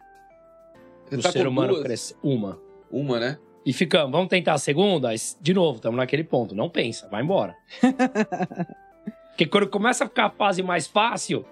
Você 1.12 1.20
O 1.20 1.22
tá 1.22 1.30
ser 1.32 1.46
humano 1.46 1.74
duas? 1.74 1.82
cresce. 1.84 2.16
Uma. 2.22 2.58
Uma, 2.90 3.20
né? 3.20 3.38
E 3.66 3.72
ficamos. 3.72 4.10
Vamos 4.10 4.28
tentar 4.28 4.54
a 4.54 4.58
segunda? 4.58 5.10
De 5.40 5.52
novo, 5.54 5.76
estamos 5.76 5.96
naquele 5.96 6.24
ponto. 6.24 6.54
Não 6.54 6.68
pensa, 6.70 7.06
vai 7.08 7.22
embora. 7.22 7.54
Porque 9.30 9.46
quando 9.46 9.68
começa 9.68 10.04
a 10.04 10.08
ficar 10.08 10.26
a 10.26 10.30
fase 10.30 10.62
mais 10.62 10.86
fácil, 10.86 11.44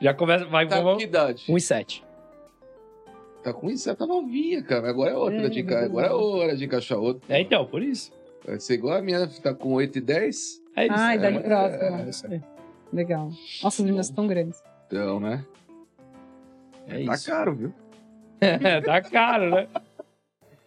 já 0.00 0.14
começa. 0.14 0.44
Vai 0.46 0.66
Tá 0.68 0.80
com 0.82 0.96
que 0.96 1.04
um 1.04 1.06
idade? 1.08 1.44
e 1.48 1.60
sete. 1.60 2.04
Tá 3.42 3.52
com 3.52 3.70
isso, 3.70 3.94
tá 3.94 4.06
novinha, 4.06 4.62
cara. 4.62 4.88
Agora 4.88 5.10
é 5.10 5.14
hora 5.14 5.50
de 5.50 5.60
encaixar. 5.60 5.84
Agora 5.84 6.06
é 6.06 6.10
hora 6.12 6.56
de 6.56 6.64
encaixar 6.64 6.98
outra. 6.98 7.22
É, 7.34 7.40
então, 7.40 7.64
por 7.66 7.82
isso. 7.82 8.12
Vai 8.44 8.58
ser 8.60 8.74
igual 8.74 8.96
a 8.96 9.02
minha, 9.02 9.26
tá 9.42 9.52
com 9.54 9.72
8 9.74 9.98
e 9.98 10.00
10. 10.00 10.62
É 10.76 10.84
isso. 10.86 10.94
Ah, 10.96 11.14
idade 11.14 11.36
é, 11.36 11.40
próxima. 11.40 12.00
É, 12.02 12.08
isso 12.08 12.26
aí. 12.26 12.42
Legal. 12.92 13.26
Nossa, 13.62 13.68
as 13.68 13.80
meninas 13.80 14.08
estão 14.08 14.26
grandes. 14.26 14.62
Então, 14.86 15.20
né? 15.20 15.44
É 16.86 17.04
tá 17.04 17.14
isso. 17.14 17.26
caro, 17.26 17.54
viu? 17.54 17.74
É, 18.40 18.80
tá 18.80 19.00
caro, 19.02 19.50
né? 19.50 19.66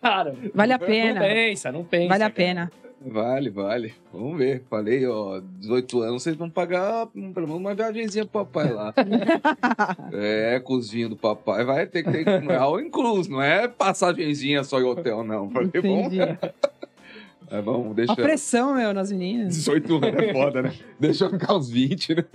Cara, 0.01 0.35
Vale 0.53 0.73
a 0.73 0.77
não 0.77 0.85
pena. 0.87 1.19
pensa, 1.21 1.71
não 1.71 1.83
pensa. 1.83 2.07
Vale 2.09 2.23
a 2.23 2.29
cara. 2.29 2.33
pena. 2.33 2.71
Vale, 3.03 3.49
vale. 3.49 3.93
Vamos 4.13 4.37
ver. 4.37 4.63
Falei, 4.69 5.05
ó, 5.07 5.39
18 5.59 6.01
anos, 6.01 6.23
vocês 6.23 6.35
vão 6.35 6.49
pagar 6.49 7.07
hum, 7.15 7.33
pelo 7.33 7.47
menos 7.47 7.61
uma 7.61 7.73
viagemzinha 7.73 8.25
pro 8.25 8.45
papai 8.45 8.71
lá. 8.71 8.93
é, 10.13 10.59
cozinho 10.59 11.09
do 11.09 11.15
papai. 11.15 11.63
Vai 11.63 11.87
ter 11.87 12.03
que 12.03 12.11
ter. 12.11 12.41
Não 12.43 12.51
é 12.51 12.57
all 12.57 12.79
incluso, 12.79 13.31
não 13.31 13.41
é 13.41 13.67
passagenzinha 13.67 14.63
só 14.63 14.79
em 14.79 14.83
hotel, 14.83 15.23
não. 15.23 15.49
Falei, 15.49 15.71
vamos, 15.73 16.13
Entendi. 16.13 16.19
é, 17.49 17.61
vamos, 17.61 17.91
A 17.91 17.93
deixa. 17.93 18.15
pressão, 18.15 18.75
meu, 18.75 18.93
nas 18.93 19.11
meninas. 19.11 19.55
18 19.55 19.95
anos 19.95 20.23
é 20.23 20.33
foda, 20.33 20.61
né? 20.61 20.73
Deixa 20.99 21.25
eu 21.25 21.29
ficar 21.31 21.55
uns 21.55 21.69
20, 21.71 22.15
né? 22.15 22.25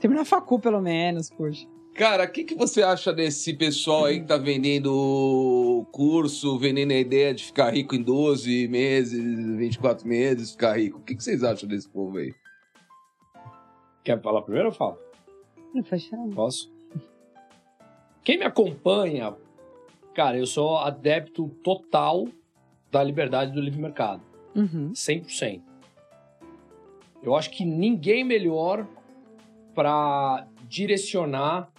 Termina 0.00 0.22
a 0.22 0.24
facu, 0.24 0.58
pelo 0.58 0.80
menos, 0.80 1.30
poxa. 1.30 1.66
Cara, 1.98 2.26
o 2.26 2.30
que, 2.30 2.44
que 2.44 2.54
você 2.54 2.80
acha 2.80 3.12
desse 3.12 3.52
pessoal 3.52 4.04
aí 4.04 4.20
que 4.20 4.26
tá 4.26 4.36
vendendo 4.36 5.84
curso, 5.90 6.56
vendendo 6.56 6.92
a 6.92 6.96
ideia 6.96 7.34
de 7.34 7.42
ficar 7.42 7.70
rico 7.70 7.92
em 7.92 8.02
12 8.04 8.68
meses, 8.68 9.20
24 9.56 10.06
meses, 10.06 10.52
ficar 10.52 10.78
rico? 10.78 11.00
O 11.00 11.02
que, 11.02 11.16
que 11.16 11.24
vocês 11.24 11.42
acham 11.42 11.68
desse 11.68 11.88
povo 11.88 12.18
aí? 12.18 12.32
Quer 14.04 14.22
falar 14.22 14.42
primeiro 14.42 14.68
ou 14.68 14.72
fala? 14.72 14.96
Não 15.74 15.82
falar. 15.82 16.28
Posso? 16.36 16.72
Quem 18.22 18.38
me 18.38 18.44
acompanha, 18.44 19.34
cara, 20.14 20.38
eu 20.38 20.46
sou 20.46 20.78
adepto 20.78 21.48
total 21.64 22.28
da 22.92 23.02
liberdade 23.02 23.50
do 23.50 23.60
livre 23.60 23.80
mercado. 23.80 24.22
Uhum. 24.54 24.92
100%. 24.92 25.62
Eu 27.24 27.34
acho 27.34 27.50
que 27.50 27.64
ninguém 27.64 28.22
melhor 28.22 28.86
para 29.74 30.46
direcionar 30.68 31.72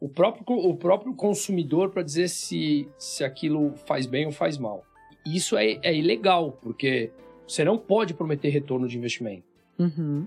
o 0.00 0.08
próprio, 0.08 0.44
o 0.56 0.76
próprio 0.76 1.14
consumidor 1.14 1.90
para 1.90 2.02
dizer 2.02 2.28
se, 2.28 2.88
se 2.98 3.24
aquilo 3.24 3.74
faz 3.86 4.06
bem 4.06 4.26
ou 4.26 4.32
faz 4.32 4.56
mal. 4.58 4.84
Isso 5.26 5.56
é, 5.56 5.78
é 5.82 5.94
ilegal, 5.94 6.58
porque 6.62 7.10
você 7.46 7.64
não 7.64 7.76
pode 7.76 8.14
prometer 8.14 8.48
retorno 8.50 8.86
de 8.88 8.96
investimento. 8.96 9.44
Uhum. 9.78 10.26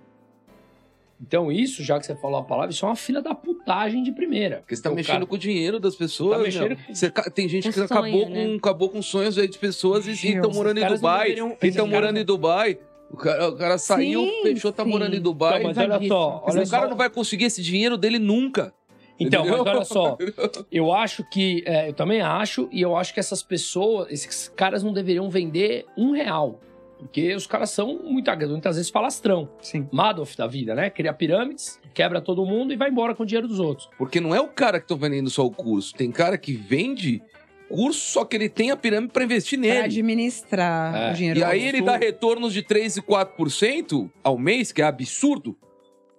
Então, 1.24 1.52
isso, 1.52 1.84
já 1.84 2.00
que 2.00 2.06
você 2.06 2.16
falou 2.16 2.40
a 2.40 2.44
palavra, 2.44 2.72
isso 2.72 2.84
é 2.84 2.90
uma 2.90 2.96
fila 2.96 3.22
da 3.22 3.36
putagem 3.36 4.02
de 4.02 4.12
primeira. 4.12 4.58
Porque 4.58 4.76
você 4.76 4.82
tá 4.82 4.90
mexendo 4.90 5.14
cara- 5.14 5.26
com 5.28 5.36
o 5.36 5.38
dinheiro 5.38 5.80
das 5.80 5.96
pessoas. 5.96 6.38
Tá 6.38 6.44
mexendo 6.44 6.68
meu. 6.70 6.78
com- 6.78 6.96
Você 6.96 7.12
tem 7.34 7.48
gente 7.48 7.68
que 7.68 7.74
sonho, 7.74 7.86
acabou, 7.86 8.28
né? 8.30 8.46
com, 8.48 8.56
acabou 8.56 8.90
com 8.90 9.02
sonhos 9.04 9.38
aí 9.38 9.48
de 9.48 9.58
pessoas 9.60 10.08
e 10.08 10.12
estão 10.14 10.52
morando 10.52 10.80
em 10.80 10.88
Dubai. 10.88 11.20
deveriam- 11.30 11.58
E 11.62 11.68
estão 11.68 11.88
morando 11.88 12.16
não- 12.16 12.22
em 12.22 12.26
Dubai. 12.26 12.80
O 13.12 13.18
cara, 13.18 13.50
o 13.50 13.56
cara 13.56 13.78
saiu, 13.78 14.22
Sim, 14.24 14.42
fechou, 14.44 14.72
tá 14.72 14.84
sim. 14.84 14.90
morando 14.90 15.16
em 15.16 15.22
Dubai. 15.22 15.60
Então, 15.60 15.68
mas 15.68 15.78
olha 15.78 16.08
só, 16.08 16.44
olha 16.48 16.64
o 16.64 16.70
cara 16.70 16.84
só. 16.86 16.90
não 16.90 16.98
vai 16.98 17.10
conseguir 17.10 17.46
esse 17.46 17.62
dinheiro 17.62 17.98
dele 17.98 18.18
nunca. 18.18 18.74
Então, 19.22 19.46
mas 19.46 19.60
olha 19.62 19.84
só, 19.86 20.18
eu 20.72 20.92
acho 20.92 21.24
que, 21.30 21.64
é, 21.66 21.90
eu 21.90 21.94
também 21.94 22.22
acho, 22.22 22.68
e 22.72 22.82
eu 22.82 22.96
acho 22.96 23.14
que 23.14 23.20
essas 23.20 23.42
pessoas, 23.44 24.12
esses 24.12 24.48
caras 24.50 24.84
não 24.84 24.92
deveriam 24.94 25.30
vender 25.30 25.86
um 25.98 26.12
real. 26.12 26.60
Porque 26.98 27.34
os 27.34 27.48
caras 27.48 27.72
são 27.72 28.00
muita- 28.04 28.36
muitas 28.36 28.76
vezes 28.76 28.92
falastrão. 28.92 29.50
Sim. 29.60 29.88
Madoff 29.92 30.38
da 30.38 30.46
vida, 30.46 30.76
né? 30.76 30.88
Cria 30.92 31.12
pirâmides, 31.12 31.80
quebra 31.96 32.22
todo 32.22 32.46
mundo 32.46 32.72
e 32.74 32.76
vai 32.76 32.90
embora 32.92 33.16
com 33.16 33.24
o 33.24 33.26
dinheiro 33.26 33.48
dos 33.48 33.60
outros. 33.60 33.90
Porque 33.98 34.20
não 34.22 34.36
é 34.36 34.40
o 34.40 34.48
cara 34.48 34.80
que 34.80 34.88
tá 34.88 34.94
vendendo 34.94 35.28
só 35.30 35.44
o 35.44 35.50
curso. 35.50 35.96
Tem 35.96 36.12
cara 36.12 36.38
que 36.38 36.54
vende 36.54 37.20
curso, 37.68 38.00
só 38.02 38.24
que 38.24 38.36
ele 38.36 38.48
tem 38.50 38.70
a 38.70 38.78
pirâmide 38.78 39.12
para 39.14 39.24
investir 39.24 39.58
Pra 39.58 39.68
nele. 39.68 39.86
administrar 39.86 40.96
É. 40.96 41.12
o 41.12 41.14
dinheiro. 41.16 41.40
E 41.40 41.44
aí 41.44 41.64
ele 41.68 41.82
dá 41.82 41.98
retornos 41.98 42.54
de 42.54 42.62
3 42.62 42.98
e 42.98 43.02
4% 43.02 44.08
ao 44.24 44.38
mês, 44.38 44.72
que 44.72 44.82
é 44.82 44.86
absurdo. 44.86 45.58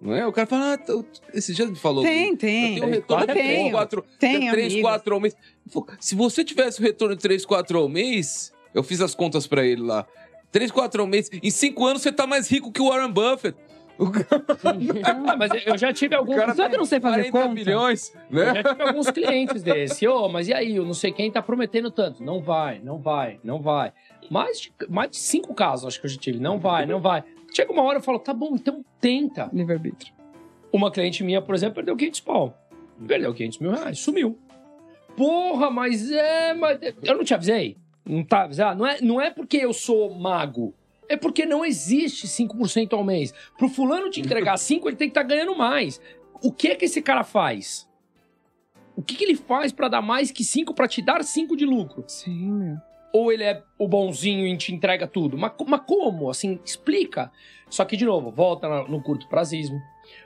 Não 0.03 0.13
é? 0.13 0.27
O 0.27 0.33
cara 0.33 0.45
fala, 0.45 0.73
ah, 0.75 1.03
esse 1.33 1.53
dia 1.53 1.65
me 1.65 1.75
falou. 1.77 2.03
Tem, 2.03 2.31
Eu 2.31 2.37
tem. 2.37 2.73
tenho 2.75 2.85
um 2.85 2.89
retorno 2.89 3.25
de 3.25 3.33
Tem. 3.33 3.43
3, 3.61 3.71
4, 3.71 4.05
Tem, 4.19 4.51
3 4.51 4.65
amigos. 4.73 4.81
4 4.81 5.13
ao 5.15 5.19
mês. 5.21 5.37
Se 5.99 6.13
você 6.13 6.43
tivesse 6.43 6.81
o 6.81 6.83
retorno 6.83 7.15
de 7.15 7.21
3, 7.21 7.45
4 7.45 7.79
ao 7.79 7.87
mês, 7.87 8.51
eu 8.73 8.83
fiz 8.83 8.99
as 8.99 9.15
contas 9.15 9.47
pra 9.47 9.65
ele 9.65 9.81
lá. 9.81 10.05
3, 10.51 10.69
4 10.71 11.01
ao 11.01 11.07
mês, 11.07 11.29
em 11.41 11.49
5 11.49 11.85
anos 11.85 12.01
você 12.01 12.11
tá 12.11 12.27
mais 12.27 12.51
rico 12.51 12.69
que 12.71 12.81
o 12.81 12.89
Warren 12.89 13.11
Buffett. 13.11 13.57
Ah, 15.25 15.37
mas 15.37 15.51
eu 15.65 15.77
já 15.77 15.93
tive 15.93 16.15
alguns. 16.15 16.35
cara 16.35 16.55
Só 16.55 16.67
que 16.67 16.75
eu 16.75 16.79
não 16.79 16.85
sei 16.85 16.99
fazer 16.99 17.29
40 17.29 17.31
conta. 17.31 17.53
milhões, 17.53 18.11
Eu 18.31 18.45
né? 18.45 18.55
já 18.55 18.63
tive 18.73 18.83
alguns 18.83 19.09
clientes 19.11 19.63
desse. 19.63 20.07
Ô, 20.07 20.27
mas 20.27 20.47
e 20.47 20.53
aí? 20.53 20.75
Eu 20.75 20.85
não 20.85 20.93
sei 20.93 21.11
quem 21.11 21.31
tá 21.31 21.41
prometendo 21.41 21.91
tanto. 21.91 22.23
Não 22.23 22.41
vai, 22.41 22.79
não 22.79 22.97
vai, 22.97 23.39
não 23.43 23.61
vai. 23.61 23.93
Mais 24.29 24.59
de, 24.61 24.73
mais 24.89 25.11
de 25.11 25.17
cinco 25.17 25.53
casos 25.53 25.85
acho 25.87 25.99
que 25.99 26.05
eu 26.07 26.09
já 26.09 26.17
tive. 26.17 26.39
Não 26.39 26.59
vai, 26.59 26.85
não 26.85 26.99
vai. 26.99 27.23
Chega 27.53 27.71
uma 27.71 27.83
hora 27.83 27.99
eu 27.99 28.03
falo, 28.03 28.19
tá 28.19 28.33
bom, 28.33 28.55
então 28.55 28.83
tenta. 28.99 29.49
Livre-arbítrio. 29.53 30.13
Uma 30.71 30.91
cliente 30.91 31.23
minha, 31.23 31.41
por 31.41 31.53
exemplo, 31.53 31.75
perdeu 31.75 31.95
500 31.95 32.19
pau. 32.21 32.57
Perdeu 33.07 33.33
500 33.33 33.59
mil 33.59 33.71
reais, 33.71 33.99
sumiu. 33.99 34.39
Porra, 35.15 35.69
mas 35.69 36.11
é. 36.11 36.53
Mas 36.55 36.79
eu 37.03 37.15
não 37.15 37.23
te 37.23 37.33
avisei? 37.33 37.77
Não 38.03 38.23
tá 38.23 38.43
avisado? 38.43 38.79
Não 38.79 38.87
é, 38.87 39.01
não 39.01 39.21
é 39.21 39.29
porque 39.29 39.57
eu 39.57 39.71
sou 39.71 40.13
mago. 40.15 40.73
É 41.07 41.15
porque 41.15 41.45
não 41.45 41.63
existe 41.63 42.27
5% 42.27 42.93
ao 42.93 43.03
mês. 43.03 43.33
Pro 43.57 43.69
fulano 43.69 44.09
te 44.09 44.19
entregar 44.19 44.57
5, 44.57 44.89
ele 44.89 44.95
tem 44.95 45.07
que 45.07 45.11
estar 45.11 45.23
ganhando 45.23 45.55
mais. 45.55 46.01
O 46.41 46.51
que 46.51 46.69
é 46.69 46.75
que 46.75 46.85
esse 46.85 47.01
cara 47.01 47.23
faz? 47.23 47.87
O 48.95 49.01
que, 49.01 49.15
que 49.15 49.23
ele 49.23 49.35
faz 49.35 49.71
pra 49.71 49.87
dar 49.87 50.01
mais 50.01 50.31
que 50.31 50.43
5 50.43 50.73
pra 50.73 50.87
te 50.87 51.01
dar 51.01 51.23
5 51.23 51.55
de 51.55 51.65
lucro? 51.65 52.03
Sim, 52.07 52.51
meu. 52.51 52.77
Ou 53.13 53.31
ele 53.31 53.43
é 53.43 53.63
o 53.77 53.87
bonzinho 53.87 54.47
e 54.47 54.57
te 54.57 54.73
entrega 54.73 55.07
tudo? 55.07 55.37
Mas, 55.37 55.53
mas 55.67 55.81
como? 55.85 56.31
Assim, 56.31 56.59
explica. 56.65 57.31
Só 57.69 57.85
que, 57.85 57.95
de 57.95 58.05
novo, 58.05 58.31
volta 58.31 58.67
no, 58.87 59.01
curto 59.01 59.27
prazismo. 59.27 59.79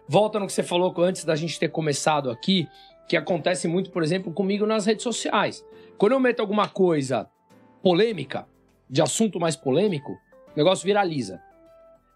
Volta 0.07 0.39
no 0.39 0.47
que 0.47 0.53
você 0.53 0.63
falou 0.63 0.93
antes 0.99 1.25
da 1.25 1.35
gente 1.35 1.59
ter 1.59 1.69
começado 1.69 2.31
aqui, 2.31 2.67
que 3.07 3.17
acontece 3.17 3.67
muito, 3.67 3.91
por 3.91 4.03
exemplo, 4.03 4.31
comigo 4.33 4.65
nas 4.65 4.85
redes 4.85 5.03
sociais. 5.03 5.65
Quando 5.97 6.13
eu 6.13 6.19
meto 6.19 6.39
alguma 6.39 6.69
coisa 6.69 7.29
polêmica, 7.83 8.47
de 8.89 9.01
assunto 9.01 9.39
mais 9.39 9.55
polêmico, 9.55 10.13
o 10.13 10.57
negócio 10.57 10.85
viraliza. 10.85 11.41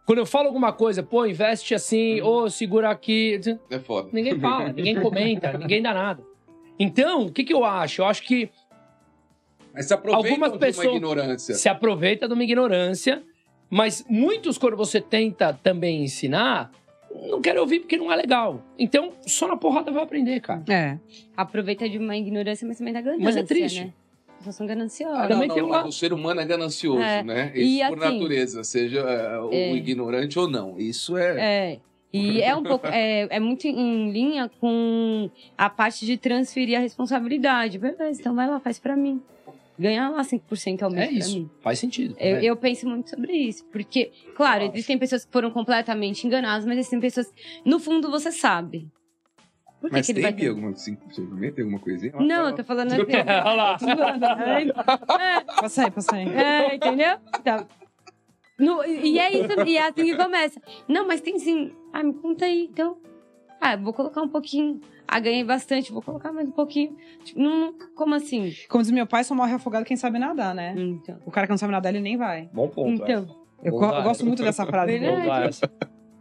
Quando 0.05 0.19
eu 0.19 0.25
falo 0.25 0.47
alguma 0.47 0.73
coisa, 0.73 1.03
pô, 1.03 1.25
investe 1.25 1.75
assim, 1.75 2.21
ou 2.21 2.49
segura 2.49 2.89
aqui. 2.89 3.39
É 3.69 3.79
foda. 3.79 4.09
Ninguém 4.11 4.39
fala, 4.39 4.71
ninguém 4.71 4.99
comenta, 4.99 5.53
ninguém 5.59 5.81
dá 5.81 5.93
nada. 5.93 6.23
Então, 6.79 7.27
o 7.27 7.31
que, 7.31 7.43
que 7.43 7.53
eu 7.53 7.63
acho? 7.63 8.01
Eu 8.01 8.05
acho 8.05 8.23
que 8.23 8.49
Mas 9.73 9.85
se 9.87 9.93
aproveitam 9.93 10.29
Algumas 10.31 10.51
de 10.53 10.57
pessoas- 10.59 10.87
uma 10.87 10.95
ignorância. 10.97 11.55
se 11.55 11.69
aproveita 11.69 12.27
de 12.27 12.33
uma 12.33 12.43
ignorância, 12.43 13.23
mas 13.69 14.03
muitos, 14.09 14.57
quando 14.57 14.75
você 14.75 14.99
tenta 14.99 15.53
também 15.63 16.03
ensinar, 16.03 16.71
não 17.29 17.41
querem 17.41 17.59
ouvir 17.59 17.79
porque 17.81 17.97
não 17.97 18.11
é 18.11 18.15
legal. 18.15 18.63
Então, 18.77 19.13
só 19.25 19.47
na 19.47 19.55
porrada 19.57 19.91
vai 19.91 20.03
aprender, 20.03 20.39
cara. 20.41 20.63
É. 20.69 20.97
Aproveita 21.35 21.87
de 21.87 21.97
uma 21.97 22.15
ignorância, 22.17 22.67
mas 22.67 22.77
também 22.77 22.93
da 22.93 23.01
ganância, 23.01 23.23
Mas 23.23 23.35
é 23.37 23.43
triste. 23.43 23.81
né? 23.85 23.93
As 24.29 24.37
pessoas 24.45 24.55
são 24.55 24.65
gananciosas. 24.67 25.19
Ah, 25.19 25.27
Também 25.27 25.47
não, 25.47 25.55
não, 25.57 25.65
um 25.65 25.69
mas 25.69 25.85
O 25.87 25.91
ser 25.91 26.11
humano 26.13 26.41
é 26.41 26.45
ganancioso, 26.45 26.99
É. 27.01 27.21
né? 27.23 27.51
E 27.53 27.79
Isso 27.79 27.87
por 27.89 28.03
assim- 28.03 28.17
natureza, 28.19 28.63
seja 28.63 28.99
é, 29.01 29.37
o 29.39 29.49
É. 29.51 29.73
ignorante 29.73 30.39
ou 30.39 30.49
não. 30.49 30.79
Isso 30.79 31.15
é. 31.15 31.71
É. 31.73 31.79
E 32.13 32.41
é 32.41 32.53
um 32.55 32.63
pouco, 32.63 32.87
é, 32.87 33.27
é 33.29 33.39
muito 33.39 33.65
em 33.67 34.11
linha 34.11 34.49
com 34.59 35.29
a 35.57 35.69
parte 35.69 36.05
de 36.05 36.17
transferir 36.17 36.75
a 36.77 36.81
responsabilidade. 36.81 37.77
Beleza, 37.77 38.19
então 38.19 38.35
vai 38.35 38.47
lá, 38.49 38.59
faz 38.59 38.79
pra 38.79 38.97
mim. 38.97 39.21
Ganha 39.81 40.09
lá 40.09 40.21
5% 40.21 40.83
ao 40.83 40.91
mês 40.91 41.09
É 41.09 41.11
isso. 41.11 41.39
mim. 41.39 41.49
Faz 41.61 41.79
sentido. 41.79 42.15
Eu, 42.19 42.35
né? 42.35 42.43
eu 42.43 42.55
penso 42.55 42.87
muito 42.87 43.09
sobre 43.09 43.33
isso. 43.33 43.65
Porque, 43.65 44.11
claro, 44.35 44.63
existem 44.65 44.97
pessoas 44.97 45.25
que 45.25 45.31
foram 45.31 45.49
completamente 45.49 46.25
enganadas, 46.27 46.65
mas 46.65 46.77
existem 46.77 46.99
pessoas 46.99 47.31
que, 47.31 47.41
no 47.65 47.79
fundo, 47.79 48.11
você 48.11 48.31
sabe. 48.31 48.87
Por 49.79 49.89
que, 49.89 49.95
Mas 49.95 50.05
que 50.05 50.11
ele 50.11 50.21
tem 50.21 50.31
vai 50.35 50.47
alguma 50.47 50.71
5% 50.73 51.53
tem 51.55 51.63
alguma 51.63 51.79
coisinha? 51.79 52.13
Não, 52.19 52.49
eu 52.49 52.55
tô 52.55 52.63
falando 52.63 52.93
assim. 52.93 53.01
Olha 53.45 53.53
lá. 53.55 53.77
é, 55.19 55.41
Passa 55.59 55.85
aí, 55.85 55.91
passa 55.91 56.15
aí. 56.15 56.29
é, 56.29 56.75
entendeu? 56.75 57.17
Tá. 57.43 57.67
No- 58.59 58.85
e 58.85 59.17
é 59.17 59.33
isso, 59.33 59.59
e 59.65 59.77
é 59.77 59.87
assim 59.87 60.05
que 60.05 60.15
começa. 60.15 60.61
Não, 60.87 61.07
mas 61.07 61.19
tem 61.21 61.39
sim. 61.39 61.71
Ah, 61.91 62.03
me 62.03 62.13
conta 62.13 62.45
aí, 62.45 62.67
então. 62.71 62.97
Ah, 63.61 63.75
vou 63.75 63.93
colocar 63.93 64.21
um 64.23 64.27
pouquinho. 64.27 64.81
Ah, 65.07 65.19
ganhei 65.19 65.43
bastante, 65.43 65.91
vou 65.91 66.01
colocar 66.01 66.33
mais 66.33 66.47
um 66.47 66.51
pouquinho. 66.51 66.95
Tipo, 67.23 67.39
não, 67.39 67.73
como 67.95 68.15
assim? 68.15 68.51
Como 68.67 68.81
diz 68.81 68.91
meu 68.91 69.05
pai, 69.05 69.23
só 69.23 69.35
morre 69.35 69.53
afogado 69.53 69.85
quem 69.85 69.95
sabe 69.95 70.17
nadar, 70.17 70.55
né? 70.55 70.73
Então. 70.75 71.19
O 71.25 71.31
cara 71.31 71.45
que 71.45 71.51
não 71.51 71.57
sabe 71.57 71.71
nadar, 71.71 71.89
ele 71.93 72.01
nem 72.01 72.17
vai. 72.17 72.49
Bom 72.51 72.67
ponto. 72.67 73.03
Então. 73.03 73.27
Eu, 73.63 73.71
go- 73.73 73.77
usar 73.85 73.97
eu 73.97 74.03
gosto 74.03 74.09
essa. 74.21 74.25
muito 74.25 74.43
dessa 74.43 74.65
frase. 74.65 74.97
Verdade. 74.97 75.21
Vou 75.21 75.27
usar 75.29 75.45
essa. 75.45 75.71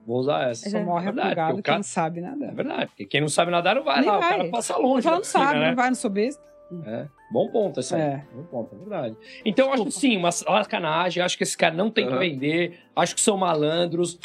Vou 0.07 0.19
usar 0.19 0.51
essa. 0.51 0.71
Só 0.71 0.81
morre 0.81 1.05
Verdade, 1.07 1.29
afogado 1.31 1.59
o 1.59 1.63
cara- 1.63 1.77
quem 1.79 1.83
sabe 1.83 2.19
É 2.19 2.23
nadar. 2.23 2.55
verdade, 2.55 2.87
porque 2.89 3.07
quem 3.07 3.21
não 3.23 3.29
sabe 3.29 3.51
nadar 3.51 3.75
não 3.77 3.85
vai 3.85 4.01
Nem 4.01 4.11
lá, 4.11 4.19
vai. 4.19 4.29
o 4.35 4.37
cara 4.39 4.51
passa 4.51 4.77
longe. 4.77 5.05
Da 5.07 5.13
não 5.13 5.21
piscina, 5.21 5.45
sabe, 5.47 5.59
né? 5.61 5.69
não 5.69 5.77
vai, 5.77 5.89
não 5.89 5.95
sou 5.95 6.11
besta. 6.11 6.43
É. 6.87 7.07
Bom 7.33 7.49
ponto 7.51 7.81
esse 7.81 7.95
aí. 7.95 8.01
É. 8.01 8.25
Bom 8.35 8.43
ponto, 8.45 8.75
é 8.75 8.79
verdade. 8.79 9.17
Então, 9.45 9.69
eu 9.69 9.73
acho 9.73 9.85
que 9.87 9.91
sim, 9.93 10.17
uma 10.17 10.31
sacanagem. 10.31 11.23
Acho 11.23 11.37
que 11.37 11.43
esse 11.43 11.57
cara 11.57 11.75
não 11.75 11.91
tem 11.91 12.07
que 12.07 12.13
Aham. 12.13 12.21
vender. 12.21 12.79
Acho 12.95 13.15
que 13.15 13.21
são 13.21 13.37
malandros. 13.37 14.19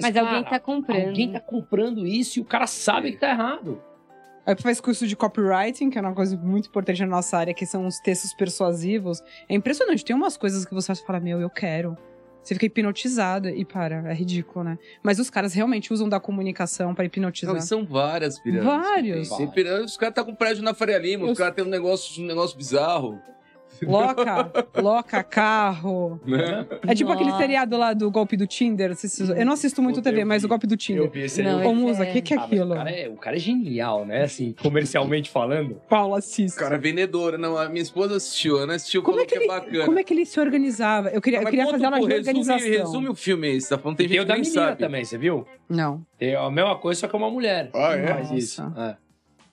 Mas 0.00 0.14
cara, 0.14 0.28
alguém 0.28 0.44
tá 0.50 0.60
comprando. 0.60 1.06
Alguém 1.08 1.32
tá 1.32 1.40
comprando 1.40 2.06
isso 2.06 2.38
e 2.38 2.42
o 2.42 2.44
cara 2.44 2.66
sabe 2.66 3.12
que 3.12 3.18
tá 3.18 3.30
errado. 3.30 3.82
Aí 4.46 4.54
faz 4.56 4.78
curso 4.80 5.06
de 5.06 5.16
copywriting, 5.16 5.88
que 5.88 5.96
é 5.98 6.00
uma 6.02 6.12
coisa 6.14 6.36
muito 6.36 6.68
importante 6.68 7.00
na 7.00 7.06
nossa 7.06 7.38
área, 7.38 7.54
que 7.54 7.64
são 7.64 7.86
os 7.86 7.98
textos 8.00 8.34
persuasivos. 8.34 9.22
É 9.48 9.54
impressionante, 9.54 10.04
tem 10.04 10.14
umas 10.14 10.36
coisas 10.36 10.64
que 10.66 10.74
você 10.74 10.94
fala, 10.96 11.18
meu, 11.18 11.40
eu 11.40 11.48
quero. 11.48 11.96
Você 12.42 12.52
fica 12.54 12.66
hipnotizado 12.66 13.48
e 13.48 13.64
para, 13.64 14.06
é 14.10 14.12
ridículo, 14.12 14.62
né? 14.66 14.78
Mas 15.02 15.18
os 15.18 15.30
caras 15.30 15.54
realmente 15.54 15.94
usam 15.94 16.06
da 16.10 16.20
comunicação 16.20 16.94
pra 16.94 17.06
hipnotizar. 17.06 17.54
Não, 17.54 17.60
são 17.62 17.86
várias 17.86 18.38
pirâmides. 18.38 18.66
Vários. 18.66 19.28
Tem, 19.30 19.38
tem 19.38 19.50
pirâmides, 19.50 19.92
os 19.92 19.96
caras 19.96 20.14
tá 20.14 20.22
com 20.22 20.34
prédio 20.34 20.62
na 20.62 20.74
Faria 20.74 20.98
Lima, 20.98 21.24
Eu- 21.24 21.32
os 21.32 21.38
caras 21.38 21.54
têm 21.54 21.64
um 21.64 21.68
negócio, 21.70 22.22
um 22.22 22.26
negócio 22.26 22.54
bizarro. 22.58 23.18
Loca, 23.86 24.50
loca 24.80 25.22
carro. 25.22 26.20
Né? 26.26 26.66
É 26.86 26.94
tipo 26.94 27.10
aquele 27.12 27.30
Nossa. 27.30 27.42
seriado 27.42 27.76
lá 27.76 27.92
do 27.92 28.10
golpe 28.10 28.36
do 28.36 28.46
Tinder. 28.46 28.92
Eu 29.36 29.44
não 29.46 29.52
assisto 29.52 29.82
muito 29.82 30.00
TV, 30.02 30.22
eu 30.22 30.26
mas 30.26 30.42
vi. 30.42 30.46
o 30.46 30.48
golpe 30.48 30.66
do 30.66 30.76
Tinder. 30.76 31.04
Eu 31.04 31.10
vi 31.10 31.20
esse. 31.22 31.42
Não, 31.42 31.52
eu 31.52 31.58
vi. 31.60 31.66
Ô, 31.66 31.74
Musa, 31.74 32.00
o 32.00 32.06
é- 32.06 32.12
que, 32.12 32.22
que 32.22 32.34
é 32.34 32.38
Ah, 32.38 32.44
aquilo? 32.44 32.72
o, 32.72 32.76
cara 32.76 32.90
é, 32.90 33.08
o 33.08 33.16
cara 33.16 33.36
é 33.36 33.38
genial, 33.38 34.04
né? 34.06 34.22
Assim, 34.22 34.54
comercialmente 34.62 35.30
falando. 35.30 35.80
Paulo 35.88 36.14
assiste. 36.14 36.56
O 36.56 36.58
cara 36.60 36.76
é 36.76 36.78
vendedor. 36.78 37.38
Não, 37.38 37.56
a 37.56 37.68
minha 37.68 37.82
esposa 37.82 38.16
assistiu, 38.16 38.58
a 38.58 38.62
Ana 38.62 38.74
assistiu, 38.74 39.02
Como 39.02 39.20
é 39.20 39.26
que, 39.26 39.34
ele, 39.34 39.46
bacana. 39.46 39.84
como 39.84 39.98
é 39.98 40.04
que 40.04 40.14
ele 40.14 40.24
se 40.26 40.38
organizava? 40.40 41.08
Eu 41.10 41.20
queria, 41.20 41.38
eu 41.40 41.42
Mas 41.44 41.50
queria 41.50 41.66
fazer 41.66 41.86
um 41.86 41.90
de 41.90 41.96
resume, 41.96 42.14
organização. 42.18 42.58
resume 42.84 43.08
o 43.08 43.14
filme 43.14 43.46
aí, 43.48 43.60
você 43.60 43.68
tá 43.70 43.78
falando, 43.78 43.96
tem 43.96 44.08
Tem 44.08 44.16
gente 44.18 44.24
o 44.24 44.28
da 44.28 44.34
que 44.34 44.40
nem 44.40 44.50
menina 44.50 44.66
sabe. 44.68 44.78
também, 44.78 45.04
você 45.04 45.18
viu? 45.18 45.46
Não. 45.68 46.04
Tem 46.18 46.34
a 46.36 46.50
mesma 46.50 46.76
coisa, 46.76 47.00
só 47.00 47.08
que 47.08 47.14
é 47.16 47.18
uma 47.18 47.30
mulher. 47.30 47.70
Ah, 47.74 47.94
é? 47.96 48.06
Faz 48.06 48.30
isso. 48.30 48.62
É. 48.76 48.96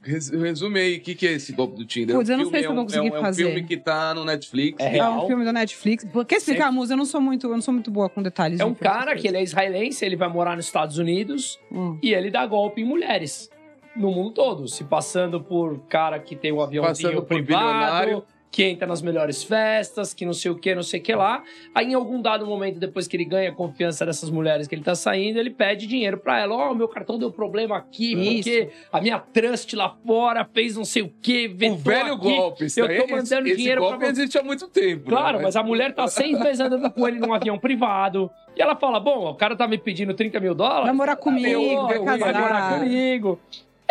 Res- 0.04 0.30
Resume 0.30 0.80
aí, 0.80 0.98
o 0.98 1.02
que, 1.02 1.14
que 1.14 1.28
é 1.28 1.34
esse 1.34 1.54
golpe 1.54 1.76
do 1.76 1.86
Tinder? 1.86 2.16
Putz, 2.16 2.30
É 2.30 2.34
um 2.34 2.40
eu 2.40 2.44
não 2.44 2.46
filme, 2.46 2.52
sei 2.58 2.60
se 2.62 2.66
eu 2.66 2.72
é 2.72 2.74
vou 2.76 2.82
um- 2.84 2.86
conseguir 2.88 3.08
é 3.08 3.18
um, 3.20 3.22
fazer. 3.22 3.44
É 3.44 3.46
um 3.46 3.50
filme 3.54 3.68
que 3.68 3.78
tá 3.78 4.14
no 4.16 4.26
Netflix. 4.26 4.78
É 4.80 4.86
É 4.86 4.90
real. 4.90 5.24
um 5.24 5.28
filme 5.28 5.46
da 5.46 5.54
Netflix. 5.54 6.06
Quer 6.28 6.36
explicar, 6.38 6.72
Musa? 6.72 6.94
Eu 6.94 6.98
não 6.98 7.06
sou 7.06 7.22
muito, 7.22 7.46
eu 7.48 7.52
não 7.52 7.62
sou 7.62 7.74
muito 7.74 7.92
boa 7.92 8.10
com 8.10 8.22
detalhes. 8.22 8.60
É 8.60 8.66
um 8.66 8.74
cara 8.74 9.16
que 9.16 9.28
ele 9.28 9.38
é 9.38 9.44
israelense, 9.44 10.04
ele 10.04 10.16
vai 10.16 10.28
morar 10.28 10.56
nos 10.56 10.66
Estados 10.66 10.98
Unidos 10.98 11.60
Hum. 11.72 12.00
e 12.02 12.14
ele 12.14 12.32
dá 12.32 12.46
golpe 12.48 12.82
em 12.82 12.86
mulheres. 12.86 13.50
No 13.96 14.10
mundo 14.12 14.32
todo, 14.32 14.68
se 14.68 14.84
passando 14.86 15.42
por 15.42 15.78
cara 15.90 16.18
que 16.18 16.36
tem 16.36 16.52
um 16.52 16.62
aviãozinho 16.62 17.10
Passando 17.10 17.26
por 17.26 17.44
privado. 17.44 18.24
Que 18.52 18.64
entra 18.66 18.86
nas 18.86 19.02
melhores 19.02 19.42
festas, 19.44 20.14
que 20.14 20.26
não 20.26 20.34
sei 20.34 20.52
o 20.52 20.56
que, 20.56 20.76
não 20.76 20.84
sei 20.84 21.00
o 21.00 21.04
que 21.04 21.16
lá. 21.16 21.42
Aí, 21.74 21.86
em 21.88 21.94
algum 21.94 22.22
dado 22.22 22.46
momento, 22.46 22.80
depois 22.80 23.08
que 23.08 23.16
ele 23.16 23.24
ganha 23.24 23.50
a 23.50 23.54
confiança 23.54 24.06
dessas 24.06 24.30
mulheres 24.30 24.68
que 24.68 24.76
ele 24.76 24.84
tá 24.84 24.94
saindo, 24.94 25.40
ele 25.40 25.50
pede 25.50 25.88
dinheiro 25.88 26.18
pra 26.18 26.40
ela. 26.42 26.54
Ó, 26.54 26.74
meu 26.74 26.90
cartão 26.90 27.18
deu 27.18 27.32
problema 27.32 27.78
aqui, 27.78 28.14
porque 28.14 28.70
a 28.92 29.00
minha 29.00 29.18
trust 29.20 29.74
lá 29.76 29.96
fora 30.06 30.44
fez 30.54 30.76
não 30.76 30.84
sei 30.84 31.02
o 31.04 31.10
que, 31.22 31.48
O 31.48 31.56
vetou 31.56 31.78
velho 31.78 32.14
aqui. 32.16 32.36
golpe. 32.36 32.66
Isso 32.66 32.80
eu 32.82 32.88
tô 32.88 32.92
esse- 32.94 33.12
mandando 33.12 33.48
esse 33.48 33.56
dinheiro 33.58 33.82
golpe 33.82 34.00
pra 34.00 34.08
existe 34.10 34.38
há 34.38 34.44
muito 34.44 34.68
tempo. 34.68 35.10
Claro, 35.10 35.38
né? 35.38 35.44
mas 35.46 35.56
a 35.56 35.64
mulher 35.64 35.94
tá 35.96 36.06
seis 36.08 36.38
meses 36.38 36.60
andando 36.60 36.92
com 36.92 37.08
ele 37.08 37.20
num 37.20 37.34
avião 37.34 37.58
privado. 37.58 38.30
E 38.54 38.62
ela 38.62 38.76
fala: 38.76 39.00
Bom, 39.00 39.30
o 39.30 39.36
cara 39.36 39.56
tá 39.56 39.66
me 39.66 39.78
pedindo 39.78 40.14
30 40.14 40.42
mil 40.42 40.54
dólares. 40.54 40.84
Vai 40.88 40.94
morar 40.94 41.16
tá 41.16 41.22
comigo, 41.22 41.88
vai 41.88 41.98
eu- 41.98 42.04
casar. 42.04 42.34
morar 42.42 42.80
comigo. 42.80 43.40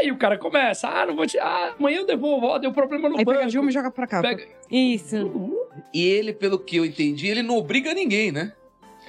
Aí 0.01 0.11
o 0.11 0.17
cara 0.17 0.39
começa: 0.39 0.89
Ah, 0.89 1.07
não 1.07 1.15
vou 1.15 1.27
te. 1.27 1.39
Ah, 1.39 1.75
amanhã 1.79 1.99
eu 1.99 2.07
devolvo, 2.07 2.47
ó, 2.47 2.59
deu 2.59 2.73
problema 2.73 3.09
no 3.09 3.19
Aí 3.19 3.25
banco. 3.25 3.37
pega 3.37 3.47
a 3.47 3.51
Dilma 3.51 3.69
e 3.71 3.73
joga 3.73 3.91
pra 3.91 4.07
cá. 4.07 4.21
Pega- 4.23 4.47
Isso. 4.71 5.17
E 5.95 6.03
ele, 6.03 6.33
pelo 6.33 6.59
que 6.59 6.77
eu 6.77 6.85
entendi, 6.85 7.29
ele 7.29 7.43
não 7.43 7.57
obriga 7.57 7.93
ninguém, 7.95 8.33
né? 8.33 8.53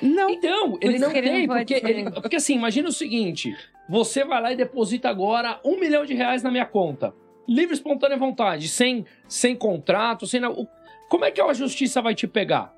Não. 0.02 0.30
Então, 0.30 0.78
ele 0.82 0.98
não 1.00 1.12
ele 1.12 1.30
tem, 1.30 1.48
não 1.48 1.56
porque, 1.56 1.74
ele- 1.76 2.12
porque 2.12 2.36
assim, 2.36 2.56
imagina 2.56 2.90
o 2.90 2.92
seguinte: 2.92 3.56
você 3.90 4.24
vai 4.24 4.42
lá 4.42 4.52
e 4.52 4.56
deposita 4.56 5.10
agora 5.10 5.60
um 5.64 5.80
milhão 5.80 6.06
de 6.06 6.14
reais 6.14 6.44
na 6.44 6.52
minha 6.52 6.66
conta. 6.66 7.14
Livre, 7.48 7.74
espontânea 7.74 8.18
vontade, 8.18 8.68
sem, 8.68 9.06
sem 9.28 9.56
contrato, 9.56 10.26
sem. 10.28 10.42
Como 11.10 11.26
é 11.26 11.32
que 11.32 11.42
a 11.42 11.54
justiça 11.54 12.02
vai 12.02 12.16
te 12.16 12.28
pegar? 12.28 12.74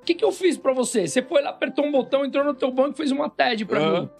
O 0.00 0.04
que, 0.04 0.14
que 0.14 0.24
eu 0.24 0.32
fiz 0.32 0.56
pra 0.58 0.72
você? 0.72 1.06
Você 1.06 1.22
foi 1.22 1.40
lá, 1.42 1.50
apertou 1.50 1.84
um 1.86 1.90
botão, 1.92 2.24
entrou 2.24 2.44
no 2.44 2.52
teu 2.54 2.70
banco 2.70 2.92
e 2.92 2.96
fez 2.96 3.10
uma 3.10 3.30
TED 3.30 3.64
pra 3.64 3.78
Aham. 3.78 4.00
mim. 4.02 4.10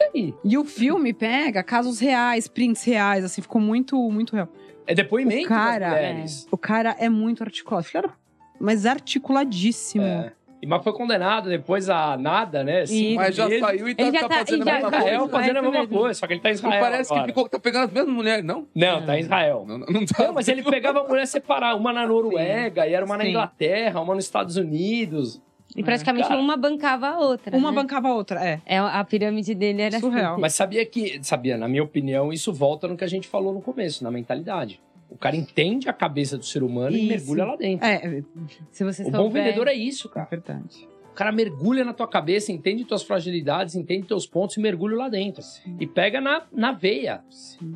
E 0.00 0.18
aí? 0.18 0.34
E 0.44 0.56
o 0.58 0.64
filme 0.64 1.12
pega 1.12 1.62
casos 1.62 2.00
reais, 2.00 2.48
prints 2.48 2.82
reais, 2.84 3.24
assim, 3.24 3.42
ficou 3.42 3.60
muito, 3.60 3.96
muito 4.10 4.34
real. 4.34 4.48
É 4.86 4.94
depoimento 4.94 5.44
O 5.44 5.48
cara, 5.48 5.78
das 5.90 5.98
mulheres. 5.98 6.48
O 6.50 6.56
cara 6.58 6.96
é 6.98 7.08
muito 7.08 7.42
articulado. 7.42 7.86
Da- 7.92 8.10
Mas 8.58 8.86
articuladíssimo. 8.86 10.02
É. 10.04 10.32
E- 10.62 10.66
Mas 10.66 10.82
foi 10.82 10.92
condenado 10.92 11.48
depois 11.48 11.88
a 11.88 12.16
nada, 12.18 12.62
né? 12.64 12.84
Cinco 12.84 13.16
Mas 13.16 13.34
já 13.34 13.46
meses. 13.46 13.60
saiu 13.60 13.88
e 13.88 13.94
tá, 13.94 14.04
já 14.04 14.12
tá 14.12 14.28
tá- 14.28 14.34
fazendo 14.40 14.62
ele 14.62 14.62
a 14.62 14.64
já- 14.64 14.72
mesma 14.74 14.90
já- 14.90 14.98
Israel 14.98 15.18
coisa. 15.20 15.32
Fazendo 15.38 15.56
a 15.56 15.62
mesma 15.62 15.86
coisa, 15.86 16.14
só 16.20 16.26
que 16.26 16.32
ele 16.34 16.40
tá 16.40 16.48
em 16.48 16.52
Não 16.52 16.56
Israel. 16.56 16.80
parece 16.82 17.12
agora. 17.12 17.26
que 17.26 17.32
ficou, 17.32 17.48
tá 17.48 17.58
pegando 17.58 17.84
as 17.86 17.92
mesmas 17.92 18.14
mulheres, 18.14 18.44
não? 18.44 18.66
Não, 18.74 19.06
tá 19.06 19.16
em 19.16 19.20
Israel. 19.20 19.64
Não, 19.66 19.78
não, 19.78 19.86
não 19.86 20.04
tá. 20.06 20.24
Não, 20.26 20.34
mas 20.34 20.48
ele 20.48 20.62
pegava 20.62 21.00
a 21.00 21.04
mulher 21.08 21.26
separada, 21.26 21.76
uma 21.76 21.92
na 21.94 22.06
Noruega, 22.06 22.86
e 22.86 22.92
era 22.92 23.04
uma 23.06 23.16
na 23.16 23.24
Sim. 23.24 23.30
Inglaterra, 23.30 24.00
uma 24.02 24.14
nos 24.14 24.24
Estados 24.24 24.56
Unidos. 24.56 25.40
E 25.76 25.82
praticamente 25.82 26.26
Cara. 26.28 26.40
uma 26.40 26.56
bancava 26.56 27.08
a 27.10 27.18
outra. 27.18 27.56
Uma 27.56 27.70
né? 27.70 27.76
bancava 27.76 28.08
a 28.08 28.14
outra, 28.14 28.44
é. 28.44 28.60
É, 28.66 28.78
a 28.78 29.04
pirâmide 29.04 29.54
dele 29.54 29.82
era 29.82 30.00
Surreal. 30.00 30.32
assim. 30.32 30.40
Mas 30.40 30.54
sabia 30.54 30.84
que, 30.84 31.20
sabia, 31.22 31.56
na 31.56 31.68
minha 31.68 31.82
opinião, 31.82 32.32
isso 32.32 32.52
volta 32.52 32.88
no 32.88 32.96
que 32.96 33.04
a 33.04 33.08
gente 33.08 33.28
falou 33.28 33.52
no 33.54 33.60
começo, 33.60 34.02
na 34.02 34.10
mentalidade. 34.10 34.80
O 35.08 35.16
cara 35.16 35.34
entende 35.36 35.88
a 35.88 35.92
cabeça 35.92 36.36
do 36.38 36.44
ser 36.44 36.62
humano 36.62 36.96
e 36.96 37.00
Isso. 37.00 37.08
mergulha 37.08 37.44
lá 37.44 37.56
dentro. 37.56 37.84
É, 37.86 38.22
Se 38.70 38.84
você 38.84 39.02
O 39.02 39.06
souber... 39.06 39.20
bom 39.20 39.28
vendedor 39.30 39.66
é 39.68 39.74
isso, 39.74 40.08
é 40.08 40.10
cara. 40.14 40.28
verdade. 40.30 40.88
O 41.10 41.14
cara 41.14 41.32
mergulha 41.32 41.84
na 41.84 41.92
tua 41.92 42.06
cabeça, 42.06 42.52
entende 42.52 42.84
tuas 42.84 43.02
fragilidades, 43.02 43.74
entende 43.74 44.06
teus 44.06 44.24
pontos 44.26 44.56
e 44.56 44.60
mergulha 44.60 44.96
lá 44.96 45.08
dentro. 45.08 45.42
E 45.80 45.86
pega 45.86 46.20
na, 46.20 46.42
na 46.52 46.70
veia. 46.72 47.22
Sim. 47.28 47.74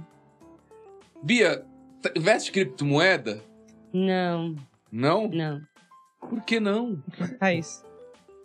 Bia, 1.22 1.64
investe 2.16 2.52
criptomoeda? 2.52 3.40
Não, 3.92 4.54
Não? 4.90 5.28
não. 5.28 5.60
Por 6.28 6.40
que 6.42 6.60
não? 6.60 7.02
Thaís. 7.38 7.84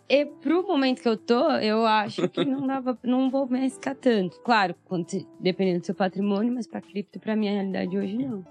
E 0.08 0.24
pro 0.26 0.66
momento 0.66 1.02
que 1.02 1.08
eu 1.08 1.16
tô, 1.16 1.50
eu 1.52 1.86
acho 1.86 2.28
que 2.28 2.44
não 2.44 2.66
dava, 2.66 2.98
não 3.02 3.30
vou 3.30 3.46
me 3.46 3.58
arriscar 3.58 3.94
tanto. 3.94 4.40
Claro, 4.40 4.74
quanto- 4.86 5.24
dependendo 5.38 5.80
do 5.80 5.86
seu 5.86 5.94
patrimônio, 5.94 6.52
mas 6.52 6.66
pra 6.66 6.80
cripto, 6.80 7.20
pra 7.20 7.36
minha 7.36 7.52
realidade 7.52 7.96
hoje, 7.96 8.16
não. 8.18 8.44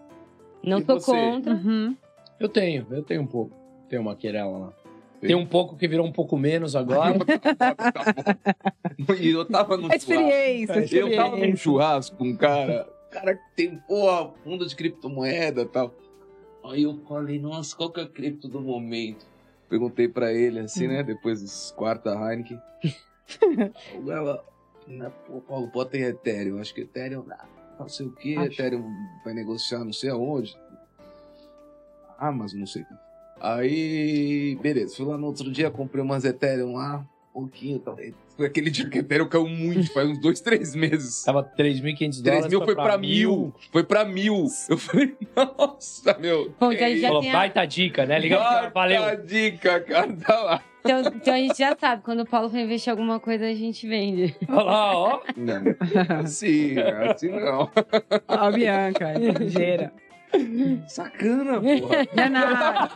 Não 0.64 0.80
E 0.80 0.84
tô 0.84 1.00
você? 1.00 1.12
contra. 1.12 1.54
Uhum. 1.54 1.96
Eu 2.40 2.48
tenho, 2.48 2.88
eu 2.92 3.04
tenho 3.04 3.22
um 3.22 3.28
pouco. 3.28 3.52
Tenho 3.90 4.02
uma 4.02 4.16
querela 4.16 4.58
lá. 4.58 4.74
Tem. 5.20 5.30
Tem 5.30 5.36
um 5.36 5.46
pouco 5.46 5.76
que 5.76 5.86
virou 5.88 6.06
um 6.06 6.12
pouco 6.14 6.38
menos 6.38 6.76
agora. 6.78 7.18
E 9.20 9.30
eu 9.30 9.46
tava 9.46 9.78
no 9.78 9.92
É 9.92 9.96
experiência, 9.96 10.76
churrasco. 10.88 10.96
Eu 10.96 11.16
tava 11.16 11.30
num 11.30 11.36
experiência. 11.36 11.64
churrasco 11.64 12.18
com 12.18 12.24
um 12.26 12.36
cara. 12.36 12.88
O 13.08 13.12
cara 13.12 13.36
que 13.36 13.42
tem, 13.56 13.78
porra, 13.88 14.32
fundo 14.44 14.66
de 14.66 14.76
criptomoeda 14.76 15.62
e 15.62 15.66
tal. 15.66 15.94
Aí 16.70 16.84
eu 16.84 16.96
falei, 17.08 17.40
nossa, 17.40 17.76
qual 17.76 17.92
que 17.92 18.00
é 18.00 18.04
a 18.04 18.08
cripto 18.08 18.48
do 18.48 18.62
momento? 18.62 19.26
Perguntei 19.68 20.08
pra 20.08 20.32
ele, 20.32 20.60
assim, 20.60 20.88
né? 20.88 21.02
Depois 21.04 21.42
dos 21.42 21.72
quarta 21.72 22.12
Heineken. 22.12 22.62
Ela, 24.08 24.44
né, 24.88 25.12
pô, 25.26 25.42
Paulo, 25.42 25.68
bota 25.68 25.98
em 25.98 26.02
Ethereum. 26.02 26.60
Acho 26.60 26.74
que 26.74 26.82
Ethereum. 26.82 27.26
Não 27.80 27.90
sei 27.90 28.06
o 28.06 28.12
que, 28.12 28.36
Acho. 28.36 28.54
Ethereum 28.54 28.92
vai 29.24 29.34
negociar 29.34 29.84
não 29.84 29.94
sei 29.94 30.10
aonde. 30.10 30.56
Ah, 32.18 32.32
mas 32.32 32.54
não 32.54 32.68
sei. 32.68 32.86
Aí, 33.40 34.56
beleza. 34.62 34.96
Fui 34.96 35.06
lá 35.06 35.18
no 35.18 35.28
outro 35.28 35.52
dia, 35.52 35.72
comprei 35.72 36.04
umas 36.04 36.26
Ethereum 36.26 36.74
lá. 36.74 37.08
Pouquinho 37.40 37.80
também. 37.80 38.14
Foi 38.36 38.46
aquele 38.48 38.70
dia 38.70 38.90
que 38.90 38.98
o 38.98 39.02
Ethereum 39.02 39.28
caiu 39.28 39.48
muito, 39.48 39.92
faz 39.94 40.10
uns 40.10 40.20
dois, 40.22 40.40
três 40.42 40.74
meses. 40.76 41.24
Tava 41.26 41.44
3.500 41.44 41.98
3 41.98 42.22
dólares. 42.22 42.48
mil 42.48 42.64
foi 42.66 42.76
pra 42.76 42.98
mil. 42.98 43.54
Foi 43.72 43.84
pra 43.84 44.06
mil. 44.06 44.46
Eu 44.70 44.78
falei, 44.78 45.16
nossa, 45.36 46.18
meu. 46.20 46.54
Bom, 46.60 46.72
então 46.72 46.96
já 46.98 47.08
Falou, 47.08 47.22
tem 47.22 47.30
a- 47.32 47.34
baita 47.34 47.66
dica, 47.66 48.06
né? 48.06 48.20
Liga 48.20 48.38
Baita 48.40 48.72
valeu. 48.74 49.24
dica, 49.26 49.80
cara. 49.82 50.14
Tá 50.16 50.42
lá. 50.42 50.64
Então, 50.82 51.02
então 51.02 51.34
a 51.34 51.38
gente 51.38 51.58
já 51.58 51.76
sabe, 51.78 52.02
quando 52.04 52.22
o 52.22 52.26
Paulo 52.26 52.50
for 52.50 52.58
investir 52.58 52.90
em 52.90 52.92
alguma 52.92 53.20
coisa, 53.20 53.46
a 53.46 53.54
gente 53.54 53.86
vende. 53.86 54.34
Olha 54.48 54.64
lá, 54.64 54.98
ó. 54.98 55.22
Não, 55.36 55.76
assim, 56.24 56.76
assim 57.12 57.28
não. 57.30 57.70
A 58.28 58.50
Bianca, 58.50 59.12
ligeira. 59.14 59.92
Sacana, 60.88 61.60
porra. 61.60 62.08
Não 62.16 62.24
é 62.24 62.30
nada. 62.30 62.90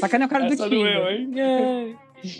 Sacana 0.00 0.24
é 0.24 0.26
o 0.26 0.30
cara 0.30 0.46
do 0.46 0.52
Essa 0.54 0.68
doeu, 0.68 1.10
hein? 1.10 1.30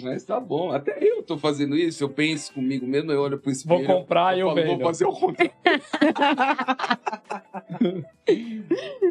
Mas 0.02 0.24
tá 0.24 0.38
bom. 0.40 0.70
Até 0.72 0.98
eu 1.00 1.22
tô 1.22 1.38
fazendo 1.38 1.76
isso. 1.76 2.02
Eu 2.04 2.08
penso 2.10 2.52
comigo 2.52 2.86
mesmo, 2.86 3.10
eu 3.12 3.20
olho 3.20 3.38
pro 3.38 3.44
Vou 3.46 3.52
espelho. 3.52 3.86
comprar 3.86 4.36
e 4.36 4.40
eu 4.40 4.46
falo, 4.48 4.56
vendo. 4.56 4.66
Vou 4.68 4.80
fazer 4.86 5.04
o 5.06 5.12
contrário. 5.12 5.52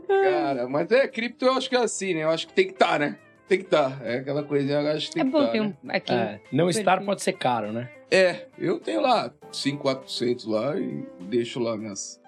Cara, 0.07 0.68
mas 0.68 0.91
é, 0.91 1.07
cripto 1.07 1.45
eu 1.45 1.53
acho 1.53 1.70
que 1.70 1.76
é 1.76 1.80
assim, 1.80 2.13
né? 2.13 2.24
Eu 2.24 2.30
acho 2.30 2.47
que 2.47 2.53
tem 2.53 2.65
que 2.68 2.74
estar, 2.74 2.99
né? 2.99 3.18
Tem 3.47 3.59
que 3.59 3.65
estar. 3.65 4.01
É 4.05 4.18
aquela 4.18 4.43
coisinha, 4.43 4.80
eu 4.82 4.88
acho 4.89 5.07
que 5.07 5.13
tem 5.13 5.22
É 5.22 5.26
que 5.26 5.32
estar. 5.38 5.51
ter 5.51 5.61
né? 5.61 5.74
um. 5.84 5.91
Aqui. 5.91 6.13
É, 6.13 6.41
não 6.51 6.70
estar 6.70 7.03
pode 7.03 7.22
ser 7.22 7.34
caro, 7.34 7.72
né? 7.72 7.89
É, 8.11 8.45
eu 8.57 8.80
tenho 8.80 9.01
lá 9.01 9.32
5, 9.51 9.84
4% 9.84 10.47
lá 10.49 10.78
e 10.80 11.05
deixo 11.22 11.59
lá 11.59 11.76
minhas, 11.76 12.22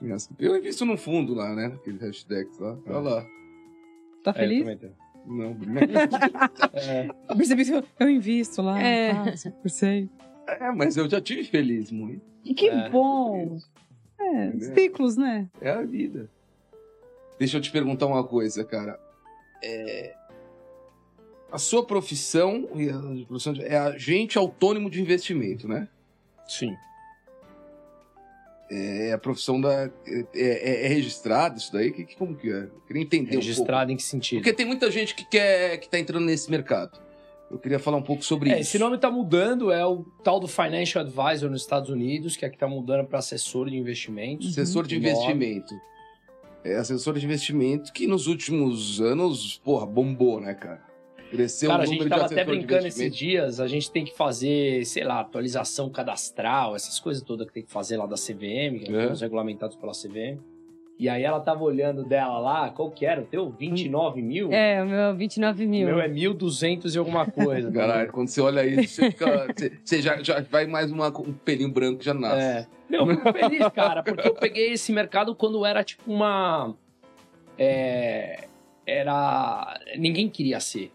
minhas... 0.00 0.28
Eu 0.38 0.56
invisto 0.56 0.84
no 0.84 0.96
fundo 0.96 1.34
lá, 1.34 1.52
né? 1.54 1.72
Aquele 1.74 1.98
hashtag 1.98 2.48
lá. 2.60 2.76
Tá 2.86 2.98
lá. 3.00 3.26
Tá 4.22 4.30
É, 4.30 4.32
eu 4.32 4.34
feliz? 4.34 4.60
também 4.60 4.78
tenho. 4.78 4.94
Não, 5.28 5.56
É, 6.72 7.08
eu 7.28 7.36
percebi 7.36 7.64
que 7.64 7.72
eu- 7.72 7.84
eu 8.00 8.08
invisto 8.10 8.62
lá. 8.62 8.80
É. 8.80 9.12
tá, 9.14 9.36
5%. 9.36 10.08
é, 10.46 10.70
mas 10.72 10.96
eu 10.96 11.08
já 11.08 11.20
tive 11.20 11.44
feliz 11.44 11.90
muito. 11.92 12.22
E 12.44 12.54
que 12.54 12.68
É. 12.68 12.88
bom! 12.88 13.58
É, 14.20 14.52
ciclos, 14.74 15.16
né? 15.16 15.48
É 15.60 15.70
a 15.70 15.82
vida. 15.82 16.28
Deixa 17.38 17.56
eu 17.56 17.60
te 17.60 17.70
perguntar 17.70 18.06
uma 18.06 18.24
coisa, 18.24 18.64
cara. 18.64 18.98
É... 19.62 20.14
A 21.52 21.58
sua 21.58 21.84
profissão 21.86 22.68
e 22.74 22.90
a 22.90 23.26
profissão 23.26 23.54
é 23.60 23.76
agente 23.78 24.36
autônomo 24.36 24.90
de 24.90 25.00
investimento, 25.00 25.66
né? 25.68 25.88
sim. 26.46 26.74
É 28.70 29.12
a 29.12 29.18
profissão 29.18 29.58
da. 29.60 29.90
É, 30.06 30.24
é- 30.34 30.84
é 30.84 30.88
registrado 30.88 31.56
isso 31.58 31.72
daí? 31.72 31.90
Que, 31.90 32.04
como 32.16 32.36
que 32.36 32.50
é? 32.50 32.64
Eu 32.64 32.82
queria 32.86 33.02
entender 33.02 33.36
um. 33.36 33.40
Registrado 33.40 33.90
em 33.90 33.96
que 33.96 34.02
sentido? 34.02 34.40
Porque 34.40 34.52
tem 34.52 34.66
muita 34.66 34.90
gente 34.90 35.14
que 35.14 35.24
quer 35.24 35.78
que 35.78 35.88
tá 35.88 35.98
entrando 35.98 36.24
nesse 36.26 36.50
mercado. 36.50 37.00
Eu 37.50 37.58
queria 37.58 37.78
falar 37.78 37.96
um 37.96 38.02
pouco 38.02 38.22
sobre 38.22 38.50
É, 38.50 38.60
isso. 38.60 38.68
esse 38.70 38.78
nome 38.78 38.98
tá 38.98 39.10
mudando, 39.10 39.72
é 39.72 39.82
o 39.86 40.04
tal 40.22 40.38
do 40.38 40.46
Financial 40.46 41.02
Advisor 41.02 41.48
nos 41.48 41.62
Estados 41.62 41.88
Unidos, 41.88 42.36
que 42.36 42.44
é 42.44 42.50
que 42.50 42.58
tá 42.58 42.68
mudando 42.68 43.06
para 43.06 43.20
assessor 43.20 43.70
de 43.70 43.76
investimentos. 43.76 44.48
Assessor 44.48 44.86
de 44.86 44.96
nome. 44.98 45.08
investimento. 45.10 45.74
É 46.62 46.74
assessor 46.76 47.14
de 47.18 47.24
investimento 47.24 47.90
que 47.90 48.06
nos 48.06 48.26
últimos 48.26 49.00
anos, 49.00 49.58
porra, 49.64 49.86
bombou, 49.86 50.40
né, 50.42 50.52
cara? 50.52 50.82
Cresceu 51.30 51.68
Cara, 51.68 51.80
o 51.80 51.82
a 51.82 51.86
gente 51.86 52.08
tava 52.08 52.24
até 52.24 52.42
brincando 52.44 52.86
esses 52.86 53.14
dias, 53.14 53.60
a 53.60 53.68
gente 53.68 53.90
tem 53.90 54.04
que 54.04 54.16
fazer, 54.16 54.84
sei 54.86 55.04
lá, 55.04 55.20
atualização 55.20 55.90
cadastral, 55.90 56.74
essas 56.74 56.98
coisas 56.98 57.22
todas 57.22 57.46
que 57.46 57.52
tem 57.52 57.62
que 57.62 57.70
fazer 57.70 57.96
lá 57.98 58.06
da 58.06 58.16
CVM, 58.16 58.78
que 58.84 58.94
É. 58.96 59.14
são 59.14 59.24
regulamentados 59.26 59.76
pela 59.76 59.92
CVM. 59.92 60.38
E 60.98 61.08
aí 61.08 61.22
ela 61.22 61.38
tava 61.38 61.62
olhando 61.62 62.02
dela 62.02 62.38
lá, 62.40 62.70
qual 62.70 62.90
que 62.90 63.06
era? 63.06 63.20
O 63.20 63.24
teu? 63.24 63.50
29 63.50 64.20
mil? 64.20 64.50
É, 64.52 64.82
o 64.82 64.86
meu 64.86 65.14
29 65.14 65.64
O 65.64 65.68
mil. 65.68 65.86
meu 65.86 66.00
é 66.00 66.08
1.200 66.08 66.92
e 66.92 66.98
alguma 66.98 67.24
coisa. 67.24 67.70
Caralho, 67.72 68.10
quando 68.10 68.26
você 68.28 68.40
olha 68.40 68.66
isso, 68.66 68.94
você, 68.96 69.10
fica, 69.12 69.46
você, 69.56 69.72
você 69.84 70.02
já, 70.02 70.20
já 70.20 70.40
vai 70.40 70.66
mais 70.66 70.90
uma, 70.90 71.06
um 71.08 71.32
pelinho 71.32 71.70
branco 71.70 72.02
já 72.02 72.12
nasce. 72.12 72.40
É. 72.40 72.66
Não, 72.90 73.08
eu 73.08 73.16
fico 73.16 73.32
feliz, 73.32 73.68
cara, 73.68 74.02
porque 74.02 74.26
eu 74.26 74.34
peguei 74.34 74.72
esse 74.72 74.90
mercado 74.92 75.36
quando 75.36 75.64
era 75.64 75.84
tipo 75.84 76.10
uma. 76.10 76.74
É, 77.56 78.47
era. 78.88 79.78
Ninguém 79.96 80.28
queria 80.28 80.58
ser. 80.60 80.90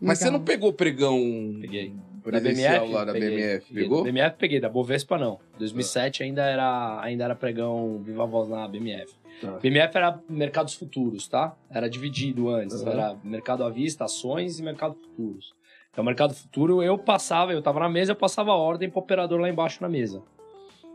Mas 0.00 0.18
você 0.18 0.30
não 0.30 0.40
pegou 0.40 0.72
pregão 0.72 1.18
Peguei. 1.60 1.92
presencial 2.22 2.88
lá 2.88 3.04
da 3.04 3.12
peguei. 3.12 3.30
BMF, 3.30 3.66
Peguei. 3.66 3.82
pegou? 3.82 3.98
Da 3.98 4.04
BMF 4.04 4.36
peguei, 4.36 4.60
da 4.60 4.68
Bovespa 4.68 5.18
não. 5.18 5.38
2007 5.58 6.22
ainda 6.22 6.42
era, 6.42 7.00
ainda 7.02 7.24
era 7.24 7.34
pregão 7.34 8.02
Viva 8.02 8.26
Voz 8.26 8.48
na 8.48 8.66
BMF. 8.66 9.12
Tá. 9.40 9.58
BMF 9.58 9.96
era 9.96 10.20
mercados 10.28 10.74
futuros, 10.74 11.28
tá? 11.28 11.54
Era 11.70 11.88
dividido 11.88 12.48
antes. 12.48 12.80
Uhum. 12.80 12.88
Era 12.88 13.16
mercado 13.22 13.62
à 13.64 13.70
vista, 13.70 14.04
ações 14.04 14.58
e 14.58 14.62
mercado 14.62 14.94
futuros. 14.94 15.54
Então, 15.90 16.02
mercado 16.02 16.34
futuro, 16.34 16.82
eu 16.82 16.98
passava, 16.98 17.52
eu 17.52 17.62
tava 17.62 17.80
na 17.80 17.88
mesa, 17.88 18.12
eu 18.12 18.16
passava 18.16 18.50
a 18.50 18.56
ordem 18.56 18.90
pro 18.90 18.98
operador 18.98 19.40
lá 19.40 19.48
embaixo 19.48 19.80
na 19.80 19.88
mesa. 19.88 20.22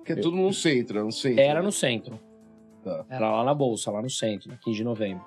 Que 0.06 0.14
é 0.14 0.16
tudo 0.16 0.36
no 0.36 0.52
centro, 0.54 1.04
no 1.04 1.12
centro. 1.12 1.42
Era 1.42 1.62
no 1.62 1.72
centro. 1.72 2.20
Tá. 2.84 3.06
Era 3.10 3.30
lá 3.32 3.44
na 3.44 3.54
bolsa, 3.54 3.92
lá 3.92 4.02
no 4.02 4.10
centro, 4.10 4.50
na 4.50 4.58
15 4.58 4.78
de 4.78 4.84
novembro. 4.84 5.24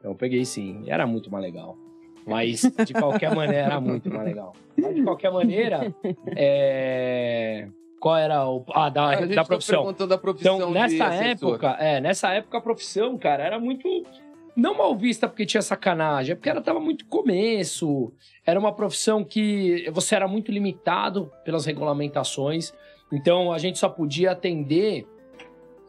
Então 0.00 0.10
eu 0.12 0.14
peguei 0.16 0.44
sim. 0.44 0.82
Era 0.86 1.06
muito 1.06 1.30
mais 1.30 1.44
legal. 1.44 1.78
Mas, 2.26 2.62
de 2.86 2.92
qualquer 2.92 3.34
maneira, 3.34 3.66
era 3.66 3.80
muito 3.80 4.10
mais 4.10 4.24
legal. 4.24 4.54
Mas, 4.76 4.94
de 4.94 5.02
qualquer 5.02 5.32
maneira, 5.32 5.94
é... 6.36 7.68
qual 7.98 8.16
era 8.16 8.46
o. 8.48 8.64
Ah, 8.72 8.88
da, 8.88 9.06
A 9.06 9.16
gente 9.22 9.34
da 9.34 9.42
tá 9.42 9.48
profissão. 9.48 9.82
perguntando 9.82 10.10
da 10.10 10.18
profissão 10.18 10.56
Então, 10.56 10.70
nessa 10.70 11.04
época, 11.14 11.76
é, 11.78 12.00
nessa 12.00 12.32
época 12.32 12.58
a 12.58 12.60
profissão, 12.60 13.16
cara, 13.18 13.44
era 13.44 13.58
muito. 13.58 13.88
Não 14.56 14.76
mal 14.76 14.96
vista 14.96 15.28
porque 15.28 15.46
tinha 15.46 15.62
sacanagem, 15.62 16.32
é 16.32 16.34
porque 16.34 16.48
ela 16.48 16.60
tava 16.60 16.80
muito 16.80 17.06
começo. 17.06 18.12
Era 18.44 18.58
uma 18.58 18.72
profissão 18.72 19.24
que 19.24 19.88
você 19.92 20.14
era 20.14 20.26
muito 20.26 20.50
limitado 20.50 21.30
pelas 21.44 21.64
regulamentações. 21.64 22.72
Então 23.12 23.52
a 23.52 23.58
gente 23.58 23.78
só 23.78 23.88
podia 23.88 24.32
atender 24.32 25.06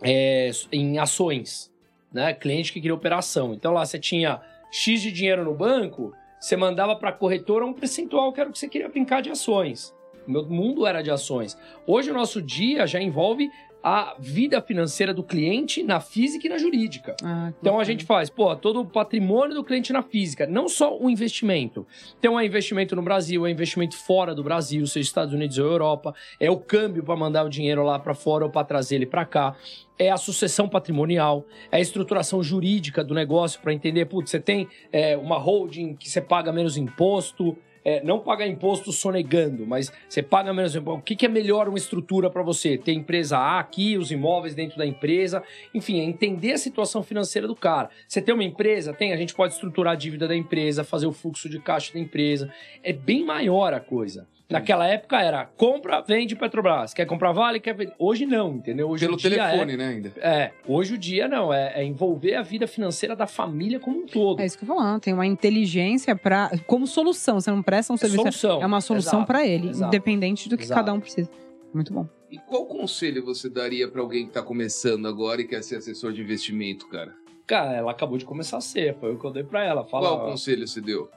é, 0.01 0.51
em 0.71 0.97
ações, 0.99 1.70
né? 2.11 2.33
Cliente 2.33 2.73
que 2.73 2.81
queria 2.81 2.93
operação. 2.93 3.53
Então 3.53 3.73
lá 3.73 3.85
você 3.85 3.99
tinha 3.99 4.41
X 4.71 5.01
de 5.01 5.11
dinheiro 5.11 5.43
no 5.43 5.53
banco, 5.53 6.13
você 6.39 6.55
mandava 6.55 6.95
para 6.95 7.09
a 7.09 7.13
corretora 7.13 7.65
um 7.65 7.73
percentual 7.73 8.33
que 8.33 8.39
era 8.39 8.49
o 8.49 8.53
que 8.53 8.59
você 8.59 8.67
queria 8.67 8.89
brincar 8.89 9.21
de 9.21 9.29
ações. 9.29 9.95
Meu 10.27 10.45
mundo 10.45 10.85
era 10.85 11.01
de 11.01 11.09
ações. 11.09 11.57
Hoje 11.85 12.11
o 12.11 12.13
nosso 12.13 12.41
dia 12.41 12.85
já 12.85 13.01
envolve 13.01 13.49
a 13.83 14.15
vida 14.19 14.61
financeira 14.61 15.13
do 15.13 15.23
cliente 15.23 15.81
na 15.81 15.99
física 15.99 16.45
e 16.45 16.49
na 16.49 16.57
jurídica. 16.57 17.15
Ah, 17.23 17.51
Então 17.59 17.79
a 17.79 17.83
gente 17.83 18.05
faz, 18.05 18.29
pô, 18.29 18.55
todo 18.55 18.81
o 18.81 18.85
patrimônio 18.85 19.55
do 19.55 19.63
cliente 19.63 19.91
na 19.91 20.03
física, 20.03 20.45
não 20.45 20.69
só 20.69 20.97
o 20.97 21.09
investimento. 21.09 21.85
Então 22.19 22.39
é 22.39 22.45
investimento 22.45 22.95
no 22.95 23.01
Brasil, 23.01 23.45
é 23.45 23.51
investimento 23.51 23.97
fora 23.97 24.35
do 24.35 24.43
Brasil, 24.43 24.85
seja 24.85 25.07
Estados 25.07 25.33
Unidos 25.33 25.57
ou 25.57 25.65
Europa, 25.65 26.13
é 26.39 26.49
o 26.49 26.57
câmbio 26.57 27.03
para 27.03 27.15
mandar 27.15 27.43
o 27.43 27.49
dinheiro 27.49 27.83
lá 27.83 27.97
para 27.97 28.13
fora 28.13 28.45
ou 28.45 28.51
para 28.51 28.63
trazer 28.65 28.95
ele 28.95 29.05
para 29.05 29.25
cá. 29.25 29.55
É 29.97 30.09
a 30.09 30.17
sucessão 30.17 30.67
patrimonial, 30.67 31.45
é 31.71 31.77
a 31.77 31.79
estruturação 31.79 32.41
jurídica 32.41 33.03
do 33.03 33.13
negócio 33.13 33.59
para 33.61 33.73
entender, 33.73 34.05
putz, 34.05 34.31
você 34.31 34.39
tem 34.39 34.67
é, 34.91 35.15
uma 35.17 35.37
holding 35.37 35.95
que 35.95 36.09
você 36.09 36.21
paga 36.21 36.51
menos 36.51 36.75
imposto, 36.77 37.57
é, 37.83 38.03
não 38.03 38.19
pagar 38.19 38.47
imposto 38.47 38.91
sonegando, 38.91 39.65
mas 39.65 39.91
você 40.07 40.21
paga 40.21 40.53
menos 40.53 40.75
imposto. 40.75 40.99
O 40.99 41.03
que, 41.03 41.15
que 41.15 41.25
é 41.25 41.29
melhor 41.29 41.67
uma 41.67 41.77
estrutura 41.77 42.29
para 42.29 42.43
você? 42.43 42.77
Ter 42.77 42.93
empresa 42.93 43.37
A 43.37 43.59
aqui, 43.59 43.97
os 43.97 44.11
imóveis 44.11 44.55
dentro 44.55 44.77
da 44.77 44.85
empresa, 44.85 45.43
enfim, 45.73 45.99
é 45.99 46.03
entender 46.03 46.53
a 46.53 46.57
situação 46.57 47.03
financeira 47.03 47.47
do 47.47 47.55
cara. 47.55 47.89
Você 48.07 48.21
tem 48.21 48.33
uma 48.33 48.43
empresa? 48.43 48.93
Tem, 48.93 49.13
a 49.13 49.17
gente 49.17 49.33
pode 49.33 49.53
estruturar 49.53 49.93
a 49.93 49.95
dívida 49.95 50.27
da 50.27 50.35
empresa, 50.35 50.83
fazer 50.83 51.07
o 51.07 51.11
fluxo 51.11 51.49
de 51.49 51.59
caixa 51.59 51.93
da 51.93 51.99
empresa. 51.99 52.51
É 52.83 52.93
bem 52.93 53.25
maior 53.25 53.73
a 53.73 53.79
coisa. 53.79 54.27
Naquela 54.51 54.87
época 54.87 55.21
era 55.21 55.45
compra, 55.45 56.01
vende 56.01 56.35
Petrobras. 56.35 56.93
Quer 56.93 57.05
comprar 57.05 57.31
Vale, 57.31 57.59
quer 57.59 57.73
vender. 57.73 57.93
Hoje 57.97 58.25
não, 58.25 58.55
entendeu? 58.55 58.89
Hoje 58.89 59.05
Pelo 59.05 59.15
o 59.15 59.17
dia 59.17 59.29
telefone, 59.29 59.77
né, 59.77 59.87
ainda. 59.87 60.13
É, 60.17 60.29
é, 60.29 60.51
hoje 60.67 60.93
o 60.95 60.97
dia 60.97 61.27
não, 61.27 61.53
é, 61.53 61.73
é 61.75 61.83
envolver 61.83 62.35
a 62.35 62.41
vida 62.41 62.67
financeira 62.67 63.15
da 63.15 63.25
família 63.25 63.79
como 63.79 63.99
um 63.99 64.05
todo. 64.05 64.41
É 64.41 64.45
isso 64.45 64.57
que 64.57 64.63
eu 64.63 64.67
tô 64.67 64.75
falando. 64.75 65.01
Tem 65.01 65.13
uma 65.13 65.25
inteligência 65.25 66.15
para 66.15 66.51
como 66.67 66.85
solução. 66.85 67.39
Você 67.39 67.49
não 67.49 67.63
presta 67.63 67.93
um 67.93 67.97
serviço. 67.97 68.21
solução. 68.21 68.61
É 68.61 68.65
uma 68.65 68.81
solução 68.81 69.23
para 69.23 69.45
ele, 69.45 69.69
exato. 69.69 69.87
independente 69.87 70.49
do 70.49 70.57
que 70.57 70.63
Exato. 70.63 70.79
cada 70.81 70.93
um 70.93 70.99
precisa. 70.99 71.29
Muito 71.73 71.93
bom. 71.93 72.07
E 72.29 72.37
qual 72.37 72.65
conselho 72.65 73.23
você 73.23 73.49
daria 73.49 73.87
pra 73.89 74.01
alguém 74.01 74.25
que 74.25 74.33
tá 74.33 74.41
começando 74.41 75.07
agora 75.07 75.41
e 75.41 75.47
quer 75.47 75.63
ser 75.63 75.77
assessor 75.77 76.11
de 76.11 76.21
investimento, 76.21 76.87
cara? 76.87 77.13
Cara, 77.45 77.73
ela 77.73 77.91
acabou 77.91 78.17
de 78.17 78.25
começar 78.25 78.57
a 78.57 78.61
ser, 78.61 78.95
foi 78.99 79.13
o 79.13 79.19
que 79.19 79.25
eu 79.25 79.31
dei 79.31 79.43
pra 79.43 79.63
ela. 79.63 79.83
Fala, 79.83 80.09
Qual 80.09 80.31
conselho 80.31 80.65
você 80.67 80.79
deu? 80.79 81.09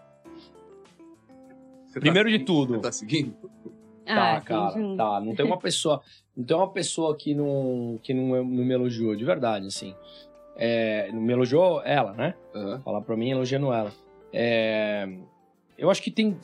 Você 1.95 2.01
tá 2.01 2.01
Primeiro 2.01 2.29
de 2.29 2.35
seguindo? 2.35 2.47
tudo. 2.47 2.75
Você 2.75 2.81
tá 2.81 2.93
seguindo? 2.93 3.37
Tá, 4.05 4.37
Ah, 4.37 4.41
cara, 4.41 4.73
sim. 4.73 4.97
tá. 4.97 5.21
Não 5.21 5.35
tem 5.35 5.47
uma 5.47 5.59
pessoa, 5.59 6.03
não 6.37 6.45
tem 6.45 6.57
uma 6.57 6.69
pessoa 6.69 7.17
que 7.17 7.35
não, 7.35 7.99
que 8.03 8.13
não, 8.13 8.29
não 8.45 8.65
me 8.65 8.75
elogiou, 8.75 9.15
de 9.15 9.25
verdade, 9.25 9.67
assim. 9.69 9.95
É, 10.57 11.11
não 11.13 11.21
me 11.21 11.33
elogiou 11.33 11.81
ela, 11.85 12.13
né? 12.13 12.35
Aham. 12.55 12.81
Falar 12.85 13.01
pra 13.01 13.17
mim 13.17 13.31
elogiando 13.31 13.73
ela. 13.73 13.93
É, 14.33 15.09
eu 15.79 15.89
acho 15.91 16.03
que 16.03 16.11
tem, 16.11 16.37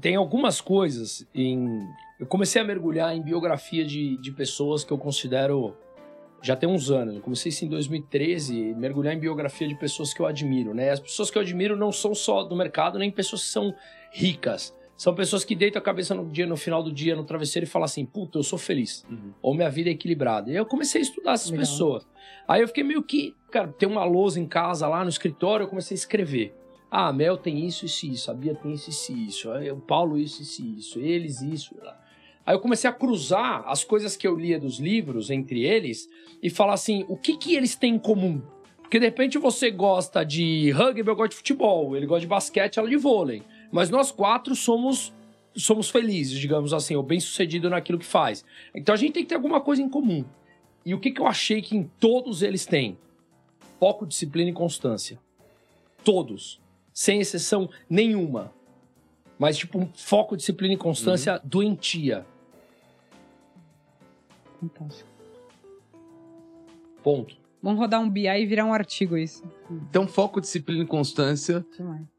tem 0.00 0.14
algumas 0.16 0.60
coisas 0.60 1.26
em. 1.34 1.86
Eu 2.20 2.26
comecei 2.26 2.60
a 2.60 2.64
mergulhar 2.64 3.16
em 3.16 3.22
biografia 3.22 3.84
de, 3.84 4.16
de 4.18 4.30
pessoas 4.32 4.84
que 4.84 4.92
eu 4.92 4.98
considero. 4.98 5.74
Já 6.40 6.54
tem 6.54 6.68
uns 6.68 6.88
anos. 6.90 7.16
Eu 7.16 7.20
comecei 7.22 7.48
isso 7.50 7.64
em 7.64 7.68
2013, 7.68 8.74
mergulhar 8.74 9.12
em 9.14 9.18
biografia 9.18 9.66
de 9.66 9.74
pessoas 9.74 10.14
que 10.14 10.20
eu 10.20 10.26
admiro, 10.26 10.72
né? 10.72 10.90
As 10.90 11.00
pessoas 11.00 11.30
que 11.32 11.36
eu 11.38 11.42
admiro 11.42 11.76
não 11.76 11.90
são 11.90 12.14
só 12.14 12.44
do 12.44 12.54
mercado, 12.54 12.96
nem 12.98 13.10
pessoas 13.10 13.42
que 13.42 13.48
são 13.48 13.74
ricas. 14.12 14.76
São 14.98 15.14
pessoas 15.14 15.44
que 15.44 15.54
deitam 15.54 15.78
a 15.78 15.82
cabeça 15.82 16.12
no 16.12 16.26
dia, 16.26 16.44
no 16.44 16.56
final 16.56 16.82
do 16.82 16.90
dia, 16.90 17.14
no 17.14 17.22
travesseiro 17.22 17.64
e 17.64 17.68
falam 17.68 17.84
assim: 17.84 18.04
puta, 18.04 18.36
eu 18.36 18.42
sou 18.42 18.58
feliz. 18.58 19.06
Uhum. 19.08 19.32
Ou 19.40 19.54
minha 19.54 19.70
vida 19.70 19.88
é 19.88 19.92
equilibrada. 19.92 20.50
E 20.50 20.54
aí 20.54 20.58
eu 20.58 20.66
comecei 20.66 21.00
a 21.00 21.02
estudar 21.02 21.34
essas 21.34 21.52
Legal. 21.52 21.64
pessoas. 21.64 22.06
Aí 22.48 22.62
eu 22.62 22.66
fiquei 22.66 22.82
meio 22.82 23.00
que, 23.00 23.32
cara, 23.48 23.68
tem 23.68 23.88
uma 23.88 24.02
lousa 24.02 24.40
em 24.40 24.46
casa 24.46 24.88
lá 24.88 25.04
no 25.04 25.08
escritório, 25.08 25.62
eu 25.62 25.68
comecei 25.68 25.94
a 25.94 25.98
escrever. 25.98 26.52
Ah, 26.90 27.06
a 27.06 27.12
Mel 27.12 27.36
tem 27.36 27.64
isso, 27.64 27.86
isso, 27.86 28.06
isso. 28.06 28.28
A 28.28 28.34
Bia 28.34 28.56
tem 28.56 28.72
isso, 28.72 28.90
isso, 28.90 29.12
isso. 29.12 29.52
Aí 29.52 29.70
O 29.70 29.76
Paulo 29.76 30.18
isso, 30.18 30.42
isso, 30.42 30.66
isso. 30.66 30.98
Eles 30.98 31.42
isso. 31.42 31.76
Aí 32.44 32.56
eu 32.56 32.60
comecei 32.60 32.90
a 32.90 32.92
cruzar 32.92 33.62
as 33.68 33.84
coisas 33.84 34.16
que 34.16 34.26
eu 34.26 34.34
lia 34.34 34.58
dos 34.58 34.80
livros 34.80 35.30
entre 35.30 35.64
eles 35.64 36.08
e 36.42 36.50
falar 36.50 36.74
assim, 36.74 37.04
o 37.08 37.16
que 37.16 37.36
que 37.36 37.54
eles 37.54 37.76
têm 37.76 37.94
em 37.94 37.98
comum? 38.00 38.42
Porque 38.80 38.98
de 38.98 39.04
repente 39.04 39.38
você 39.38 39.70
gosta 39.70 40.24
de 40.24 40.70
rugby, 40.72 41.06
eu 41.08 41.14
gosto 41.14 41.32
de 41.32 41.36
futebol. 41.36 41.94
Ele 41.94 42.06
gosta 42.06 42.22
de 42.22 42.26
basquete, 42.26 42.78
ela 42.78 42.88
de 42.88 42.96
vôlei. 42.96 43.44
Mas 43.70 43.90
nós 43.90 44.10
quatro 44.10 44.54
somos 44.54 45.12
somos 45.54 45.90
felizes, 45.90 46.38
digamos 46.38 46.72
assim, 46.72 46.94
ou 46.94 47.02
bem 47.02 47.18
sucedido 47.18 47.68
naquilo 47.68 47.98
que 47.98 48.06
faz. 48.06 48.44
Então 48.74 48.94
a 48.94 48.98
gente 48.98 49.12
tem 49.12 49.22
que 49.24 49.28
ter 49.28 49.34
alguma 49.34 49.60
coisa 49.60 49.82
em 49.82 49.88
comum. 49.88 50.24
E 50.84 50.94
o 50.94 51.00
que, 51.00 51.10
que 51.10 51.20
eu 51.20 51.26
achei 51.26 51.60
que 51.60 51.76
em 51.76 51.84
todos 51.98 52.42
eles 52.42 52.64
tem? 52.64 52.96
Foco, 53.78 54.06
disciplina 54.06 54.50
e 54.50 54.52
constância. 54.52 55.18
Todos. 56.04 56.60
Sem 56.92 57.20
exceção 57.20 57.68
nenhuma. 57.90 58.52
Mas, 59.38 59.56
tipo, 59.56 59.78
um 59.78 59.88
foco, 59.92 60.36
disciplina 60.36 60.74
e 60.74 60.76
constância 60.76 61.40
doentia. 61.44 62.26
Fantástico. 64.60 65.08
Ponto. 67.02 67.36
Vamos 67.62 67.78
rodar 67.78 68.00
um 68.00 68.10
BI 68.10 68.26
e 68.26 68.46
virar 68.46 68.64
um 68.64 68.72
artigo 68.72 69.16
isso. 69.16 69.44
Então, 69.70 70.08
foco, 70.08 70.40
disciplina 70.40 70.82
e 70.82 70.86
constância. 70.86 71.64
Demais. 71.76 72.17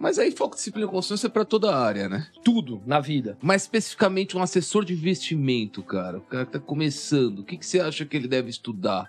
Mas 0.00 0.18
aí, 0.18 0.30
foco, 0.30 0.56
disciplina 0.56 0.88
e 0.88 0.90
constância 0.90 1.26
é 1.26 1.30
pra 1.30 1.44
toda 1.44 1.70
a 1.70 1.78
área, 1.78 2.08
né? 2.08 2.26
Tudo 2.42 2.80
na 2.86 3.00
vida. 3.00 3.36
Mas 3.42 3.62
especificamente 3.62 4.34
um 4.34 4.42
assessor 4.42 4.82
de 4.82 4.94
investimento, 4.94 5.82
cara. 5.82 6.16
O 6.16 6.22
cara 6.22 6.46
que 6.46 6.52
tá 6.52 6.58
começando. 6.58 7.40
O 7.40 7.44
que, 7.44 7.58
que 7.58 7.66
você 7.66 7.80
acha 7.80 8.06
que 8.06 8.16
ele 8.16 8.26
deve 8.26 8.48
estudar? 8.48 9.06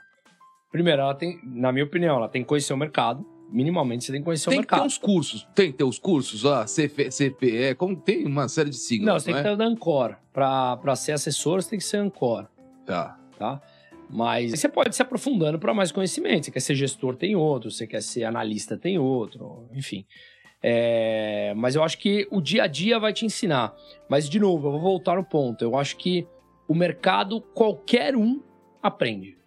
Primeiro, 0.70 1.02
ela 1.02 1.16
tem, 1.16 1.40
na 1.44 1.72
minha 1.72 1.86
opinião, 1.86 2.18
ela 2.18 2.28
tem 2.28 2.42
que 2.44 2.48
conhecer 2.50 2.74
o 2.74 2.78
mercado. 2.78 3.26
Minimamente, 3.50 4.04
você 4.04 4.12
tem 4.12 4.22
que 4.22 4.26
conhecer 4.26 4.50
tem 4.50 4.60
o 4.60 4.62
que 4.62 4.68
ter 4.68 4.74
mercado. 4.76 4.86
uns 4.88 4.98
cursos. 4.98 5.48
Tem 5.56 5.72
que 5.72 5.78
ter 5.78 5.84
os 5.86 5.98
cursos 5.98 6.44
lá, 6.44 6.66
CF, 6.66 7.10
CPE, 7.10 7.76
como 7.78 7.96
tem 7.96 8.26
uma 8.26 8.50
série 8.50 8.70
de 8.70 8.78
siglas. 8.78 9.08
Não, 9.08 9.20
você 9.20 9.26
tem 9.26 9.34
que 9.34 9.40
é? 9.40 9.44
ter 9.44 9.52
o 9.52 9.58
da 9.58 9.66
Ancor. 9.66 10.16
Pra, 10.34 10.76
pra 10.78 10.96
ser 10.98 11.14
assessor, 11.14 11.62
você 11.62 11.70
tem 11.70 11.80
que 11.80 11.86
ser 11.86 11.98
Ancor, 11.98 12.48
Tá. 12.86 13.18
tá? 13.40 13.62
Mas 14.10 14.52
você 14.52 14.68
pode 14.68 14.94
se 14.94 15.02
aprofundando 15.02 15.58
para 15.58 15.74
mais 15.74 15.90
conhecimento. 15.90 16.46
Você 16.46 16.52
quer 16.52 16.60
ser 16.60 16.76
gestor, 16.76 17.16
tem 17.16 17.34
outro. 17.36 17.72
Você 17.72 17.88
quer 17.88 18.02
ser 18.02 18.26
analista, 18.26 18.78
tem 18.78 18.98
outro. 19.00 19.70
Enfim. 19.74 20.06
É, 20.64 21.54
mas 21.56 21.76
eu 21.76 21.84
acho 21.84 21.98
que 21.98 22.28
o 22.30 22.40
dia 22.40 22.64
a 22.64 22.68
dia 22.68 23.00
vai 23.00 23.14
te 23.14 23.26
ensinar. 23.26 23.76
Mas, 24.08 24.30
de 24.30 24.40
novo, 24.40 24.68
eu 24.68 24.72
vou 24.74 24.80
voltar 24.82 25.16
no 25.16 25.24
ponto. 25.24 25.64
Eu 25.64 25.76
acho 25.78 25.98
que 25.98 26.28
o 26.68 26.76
mercado, 26.76 27.42
qualquer 27.42 28.16
um 28.16 28.42
aprende. 28.82 29.38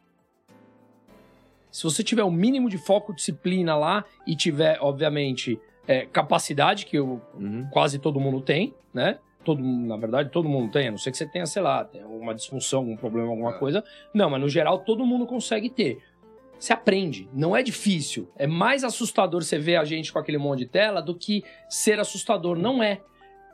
Se 1.70 1.82
você 1.84 2.02
tiver 2.04 2.22
o 2.22 2.30
mínimo 2.30 2.68
de 2.68 2.78
foco, 2.78 3.12
disciplina 3.14 3.76
lá 3.76 4.04
e 4.26 4.36
tiver, 4.36 4.78
obviamente, 4.80 5.58
é, 5.88 6.06
capacidade, 6.06 6.86
que 6.86 6.96
eu, 6.96 7.20
Uhum. 7.34 7.66
quase 7.70 7.98
todo 7.98 8.20
mundo 8.20 8.40
tem, 8.40 8.74
né? 8.92 9.18
Todo, 9.44 9.62
na 9.62 9.96
verdade, 9.96 10.30
todo 10.30 10.48
mundo 10.48 10.72
tem, 10.72 10.88
a 10.88 10.90
não 10.90 10.96
ser 10.98 11.10
que 11.10 11.18
você 11.18 11.26
tenha, 11.26 11.44
sei 11.46 11.60
lá, 11.60 11.86
alguma 12.02 12.34
disfunção, 12.34 12.78
algum 12.80 12.96
problema, 12.96 13.28
alguma 13.28 13.50
É. 13.50 13.58
coisa. 13.58 13.84
Não, 14.14 14.30
mas 14.30 14.40
no 14.40 14.48
geral 14.48 14.78
todo 14.78 15.04
mundo 15.04 15.26
consegue 15.26 15.68
ter. 15.68 15.98
Você 16.64 16.72
aprende, 16.72 17.28
não 17.30 17.54
é 17.54 17.62
difícil. 17.62 18.32
É 18.36 18.46
mais 18.46 18.84
assustador 18.84 19.42
você 19.44 19.58
ver 19.58 19.76
a 19.76 19.84
gente 19.84 20.10
com 20.10 20.18
aquele 20.18 20.38
monte 20.38 20.60
de 20.60 20.64
tela 20.64 21.02
do 21.02 21.14
que 21.14 21.44
ser 21.68 22.00
assustador, 22.00 22.56
não 22.56 22.82
é. 22.82 23.02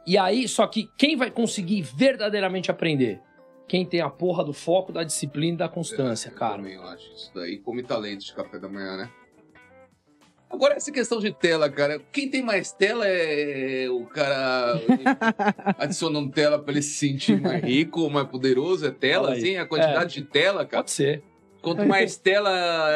E 0.07 0.17
aí, 0.17 0.47
só 0.47 0.65
que 0.65 0.89
quem 0.97 1.17
vai 1.17 1.29
conseguir 1.29 1.83
verdadeiramente 1.83 2.71
aprender? 2.71 3.21
Quem 3.67 3.85
tem 3.85 4.01
a 4.01 4.09
porra 4.09 4.45
do 4.45 4.53
foco, 4.53 4.93
da 4.93 5.03
disciplina 5.03 5.55
e 5.55 5.59
da 5.59 5.69
constância, 5.69 6.29
Eu 6.29 6.37
cara. 6.37 6.59
também 6.59 6.77
acho 6.77 7.13
isso 7.13 7.33
daí. 7.35 7.59
Come 7.59 7.83
talento 7.83 8.27
de 8.27 8.33
café 8.33 8.61
da 8.61 8.69
manhã, 8.69 8.97
né? 8.97 9.11
Agora, 10.49 10.75
essa 10.75 10.93
questão 10.93 11.19
de 11.19 11.33
tela, 11.33 11.69
cara. 11.69 12.01
Quem 12.13 12.31
tem 12.31 12.45
mais 12.45 12.71
tela 12.71 13.09
é 13.09 13.89
o 13.91 14.07
cara 14.07 14.81
adicionando 15.79 16.31
tela 16.31 16.61
pra 16.61 16.71
ele 16.71 16.83
se 16.83 16.95
sentir 16.95 17.41
mais 17.41 17.61
rico, 17.61 18.09
mais 18.09 18.29
poderoso. 18.29 18.87
É 18.87 18.93
tela, 18.93 19.33
assim? 19.33 19.57
A 19.57 19.67
quantidade 19.67 20.15
de 20.15 20.23
tela, 20.23 20.65
cara. 20.65 20.85
Pode 20.85 20.93
ser. 20.93 21.25
Quanto 21.63 21.85
mais 21.87 22.17
tela. 22.17 22.51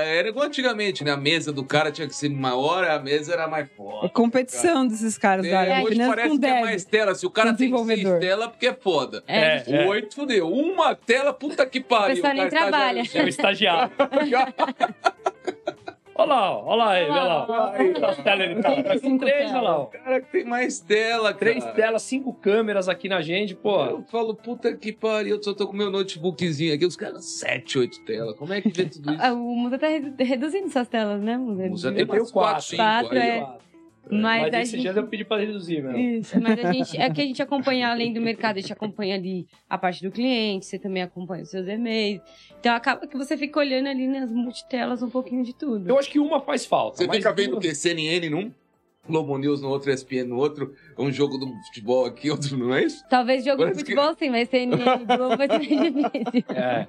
Era 0.05 0.29
igual 0.29 0.47
antigamente, 0.47 1.05
né? 1.05 1.11
A 1.13 1.17
mesa 1.17 1.53
do 1.53 1.65
cara 1.65 1.91
tinha 1.93 2.07
que 2.09 2.15
ser 2.15 2.29
maior, 2.31 2.85
a 2.85 2.99
mesa 2.99 3.33
era 3.33 3.47
mais 3.47 3.67
É 3.67 3.71
forte. 3.77 4.13
competição 4.13 4.87
desses 4.87 5.19
caras 5.19 5.45
da 5.45 5.51
É, 5.51 5.55
área. 5.73 5.85
hoje 5.85 5.93
Finanças 5.93 6.15
parece 6.15 6.39
que 6.39 6.47
é 6.47 6.51
dev. 6.51 6.61
mais 6.65 6.85
tela. 6.85 7.15
Se 7.15 7.27
o 7.27 7.31
cara 7.31 7.53
tem 7.55 7.85
seis 7.87 8.03
tela, 8.21 8.49
porque 8.49 8.67
é 8.67 8.73
foda. 8.75 9.23
É, 9.27 9.63
É. 9.67 9.87
Oito, 9.87 10.15
fudeu. 10.15 10.49
Uma 10.51 10.95
tela, 10.95 11.33
puta 11.33 11.65
que 11.67 11.81
pariu. 11.81 12.13
O 12.13 12.17
pessoal 12.17 12.35
nem 12.35 12.49
cara 12.49 12.63
trabalha. 12.71 13.05
já- 13.05 13.21
É 13.21 13.25
o 13.25 13.29
estagiário. 13.29 13.93
Olha 16.17 16.29
lá, 16.29 16.59
olha 16.65 16.77
lá 16.77 17.01
ele, 17.01 17.11
olha 17.11 17.23
lá. 17.25 17.73
Quantas 17.77 18.17
telas 18.19 18.41
ele 18.51 18.63
tá? 18.63 18.83
Tá 18.83 19.01
com 19.01 19.19
três, 19.19 19.51
olha 19.51 19.61
lá. 19.61 19.87
cara 19.87 20.21
que 20.21 20.31
tem 20.31 20.45
mais 20.45 20.79
tela, 20.81 21.33
cara. 21.35 21.37
Três 21.37 21.65
telas, 21.73 22.03
cinco 22.03 22.33
câmeras 22.33 22.89
aqui 22.89 23.09
na 23.09 23.21
gente, 23.21 23.55
pô. 23.55 23.85
Eu 23.85 24.03
falo, 24.05 24.35
puta 24.35 24.77
que 24.77 24.93
pariu, 24.93 25.37
eu 25.37 25.43
só 25.43 25.53
tô 25.55 25.67
com 25.67 25.77
meu 25.77 25.91
notebookzinho 25.91 26.73
aqui, 26.75 26.87
os 26.87 26.97
caras, 26.97 27.25
sete, 27.25 27.79
oito 27.79 28.01
telas. 28.05 28.37
Como 28.37 28.53
é 28.53 28.61
que 28.61 28.69
vê 28.69 28.85
tudo 28.87 29.11
isso? 29.15 29.23
Ah, 29.23 29.33
O 29.33 29.57
Musa 29.57 29.79
tá 29.79 29.89
redu- 29.89 30.15
reduzindo 30.25 30.71
suas 30.71 30.87
telas, 30.89 31.21
né, 31.21 31.37
Musa? 31.37 31.67
Usa 31.69 31.89
Eu 31.91 31.95
tem 31.97 32.05
mais 32.07 32.31
quatro. 32.31 32.33
quatro, 32.33 32.63
cinco 32.65 32.83
Quatro, 32.83 33.19
aí, 33.19 33.31
é. 33.31 33.47
Mas, 34.11 34.43
Mas 34.43 34.55
a 34.55 34.61
esse 34.61 34.73
gente... 34.73 34.83
dia 34.83 34.93
eu 34.93 35.07
pedi 35.07 35.25
pra 35.25 35.39
reduzir, 35.39 35.83
meu. 35.83 35.97
Isso, 35.99 36.39
mas 36.41 36.63
a 36.63 36.73
gente, 36.73 36.97
é 37.01 37.09
que 37.11 37.21
a 37.23 37.25
gente 37.25 37.43
acompanha 37.43 37.89
além 37.89 38.13
do 38.13 38.21
mercado, 38.21 38.59
a 38.59 38.61
gente 38.61 38.73
acompanha 38.73 39.15
ali 39.15 39.47
a 39.69 39.79
parte 39.79 40.03
do 40.03 40.11
cliente, 40.11 40.67
você 40.67 40.79
também 40.79 41.03
acompanha 41.03 41.43
os 41.43 41.51
seus 41.51 41.67
e-mails. 41.67 42.21
Então 42.61 42.75
acaba 42.75 43.07
que 43.07 43.17
você 43.17 43.37
fica 43.37 43.59
olhando 43.59 43.89
ali 43.89 44.07
nas 44.07 44.31
multitelas 44.31 45.03
um 45.03 45.09
pouquinho 45.09 45.43
de 45.43 45.55
tudo. 45.55 45.89
Eu 45.89 45.99
acho 45.99 46.11
que 46.11 46.19
uma 46.19 46.41
faz 46.41 46.67
falta. 46.67 46.99
Você 46.99 47.07
mas 47.07 47.17
fica 47.17 47.33
vendo 47.33 47.57
o 47.57 47.61
quê? 47.61 47.75
CNN 47.75 48.29
num? 48.29 48.53
Globo 49.07 49.37
News 49.37 49.61
no 49.61 49.69
outro, 49.69 49.91
ESPN 49.91 50.25
no 50.29 50.37
outro, 50.37 50.75
um 50.99 51.13
jogo 51.13 51.37
do 51.37 51.47
futebol 51.67 52.07
aqui, 52.07 52.31
outro 52.31 52.57
não 52.57 52.75
é 52.75 52.85
isso? 52.85 53.05
Talvez 53.11 53.45
jogo 53.45 53.59
de 53.59 53.63
Parece 53.65 53.85
que- 53.85 53.93
futebol 53.95 54.15
sim, 54.19 54.31
mas 54.31 54.49
CNN 54.49 54.83
e 55.03 55.05
Globo 55.17 55.37
vai 55.37 55.47
ser 55.47 55.59
difícil. 55.61 56.45
É, 56.57 56.87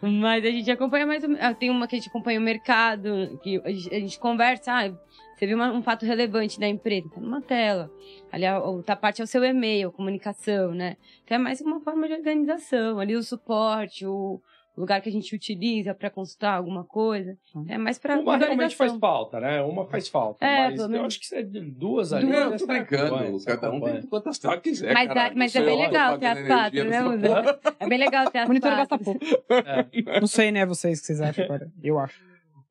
Mas 0.00 0.44
a 0.44 0.50
gente 0.50 0.70
acompanha 0.70 1.06
mais. 1.06 1.22
ou 1.24 1.28
menos- 1.30 1.44
ah, 1.44 1.54
Tem 1.54 1.70
uma 1.70 1.86
que 1.88 1.96
a 1.96 1.98
gente 1.98 2.08
acompanha 2.08 2.38
o 2.38 2.42
mercado, 2.42 3.38
que 3.42 3.60
a 3.64 3.70
gente, 3.70 3.94
a 3.94 3.98
gente 4.00 4.18
conversa. 4.18 4.72
Ah, 4.72 4.92
você 5.38 5.46
viu 5.46 5.56
uma- 5.56 5.72
um 5.72 5.82
fato 5.82 6.04
relevante 6.04 6.58
da 6.58 6.66
empresa, 6.68 7.08
tá 7.14 7.20
numa 7.20 7.40
tela. 7.40 7.90
Ali 8.32 8.44
a 8.46 8.58
outra 8.58 8.96
parte 8.96 9.20
é 9.20 9.24
o 9.24 9.26
seu 9.26 9.44
e-mail, 9.44 9.92
comunicação, 9.92 10.74
né? 10.74 10.96
Então 11.24 11.36
é 11.36 11.38
mais 11.38 11.60
uma 11.60 11.80
forma 11.80 12.06
de 12.08 12.14
organização. 12.14 12.98
Ali 12.98 13.14
o 13.14 13.22
suporte, 13.22 14.04
o 14.06 14.40
lugar 14.76 15.00
que 15.00 15.08
a 15.08 15.12
gente 15.12 15.34
utiliza 15.34 15.92
para 15.92 16.08
consultar 16.08 16.54
alguma 16.54 16.84
coisa. 16.84 17.36
É 17.66 17.76
mais 17.76 17.98
para 17.98 18.16
uma 18.18 18.36
realmente 18.36 18.76
faz 18.76 18.92
falta, 18.96 19.40
né? 19.40 19.60
Uma 19.62 19.84
faz 19.86 20.06
falta. 20.08 20.44
É, 20.46 20.70
mas 20.70 20.78
eu 20.78 21.04
acho 21.04 21.18
que 21.18 21.26
você 21.26 21.36
é 21.38 21.42
de 21.42 21.60
duas 21.60 22.12
ali. 22.12 22.26
Não, 22.26 22.38
eu 22.38 22.50
você 22.52 22.58
tô 22.58 22.66
brincando. 22.72 23.44
Cada 23.44 23.70
um 23.72 23.80
tem 23.80 24.02
quantas 24.02 24.38
telas 24.38 24.60
quiser. 24.60 24.94
Mas, 24.94 25.08
caralho. 25.08 25.36
mas 25.36 25.54
é 25.56 25.58
Não 25.58 25.66
bem 25.66 25.76
sei, 25.76 25.84
ó, 25.84 25.88
legal 25.88 26.18
ter 26.18 26.26
as 26.26 26.46
quatro, 26.46 26.84
né, 26.84 27.00
Musa? 27.02 27.60
É 27.80 27.86
bem 27.88 27.98
legal 27.98 28.30
ter 28.30 28.38
as 28.38 28.46
Monitor 28.48 28.70
gasta 28.70 28.98
quatro. 28.98 29.04
pouco. 29.04 29.24
É. 29.50 30.20
Não 30.20 30.26
sei, 30.28 30.52
né, 30.52 30.64
vocês, 30.64 30.98
o 30.98 31.00
que 31.00 31.06
vocês 31.08 31.20
acham 31.20 31.44
agora. 31.44 31.68
Eu 31.82 31.98
acho. 31.98 32.27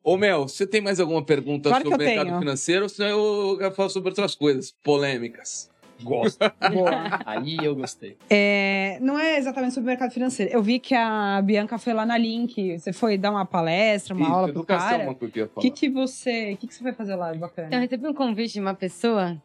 Ô, 0.08 0.16
Mel, 0.16 0.48
você 0.48 0.66
tem 0.66 0.80
mais 0.80 1.02
alguma 1.02 1.22
pergunta 1.22 1.68
Claro 1.68 1.84
sobre 1.84 2.02
o 2.02 2.08
mercado 2.08 2.28
tenho. 2.28 2.40
financeiro? 2.40 2.84
Ou 2.84 2.90
senão 2.90 3.60
eu 3.60 3.72
falo 3.74 3.90
sobre 3.90 4.08
outras 4.08 4.36
coisas 4.36 4.74
polêmicas. 4.82 5.70
Gosto. 6.02 6.40
Boa. 6.72 7.20
Aí 7.26 7.58
eu 7.62 7.76
gostei. 7.76 8.16
É, 8.30 9.00
não 9.02 9.20
é 9.20 9.38
exatamente 9.38 9.74
sobre 9.74 9.88
o 9.88 9.92
mercado 9.92 10.14
financeiro. 10.14 10.54
Eu 10.54 10.64
vi 10.64 10.80
que 10.80 10.96
a 10.96 11.42
Bianca 11.42 11.78
foi 11.78 11.92
lá 11.92 12.06
na 12.06 12.18
Link. 12.18 12.80
Você 12.80 12.94
foi 12.94 13.18
dar 13.18 13.32
uma 13.32 13.46
palestra, 13.46 14.16
uma 14.16 14.24
Isso, 14.24 14.34
aula 14.34 14.48
pro 14.48 14.62
educação, 14.62 14.90
cara. 14.92 15.04
uma 15.04 15.16
coisa 15.16 15.34
que 15.34 15.40
eu 15.42 15.44
ia 15.44 15.52
O 15.54 15.60
que, 15.60 15.72
que 15.72 15.90
você. 15.90 16.54
O 16.54 16.58
que, 16.58 16.68
que 16.68 16.74
você 16.74 16.84
foi 16.84 16.94
fazer 16.94 17.16
lá 17.16 17.34
de 17.34 17.40
bacana? 17.40 17.68
Então, 17.68 17.78
eu 17.78 17.82
recebi 17.84 18.08
um 18.08 18.14
convite 18.14 18.54
de 18.54 18.62
uma 18.62 18.74
pessoa. 18.74 19.36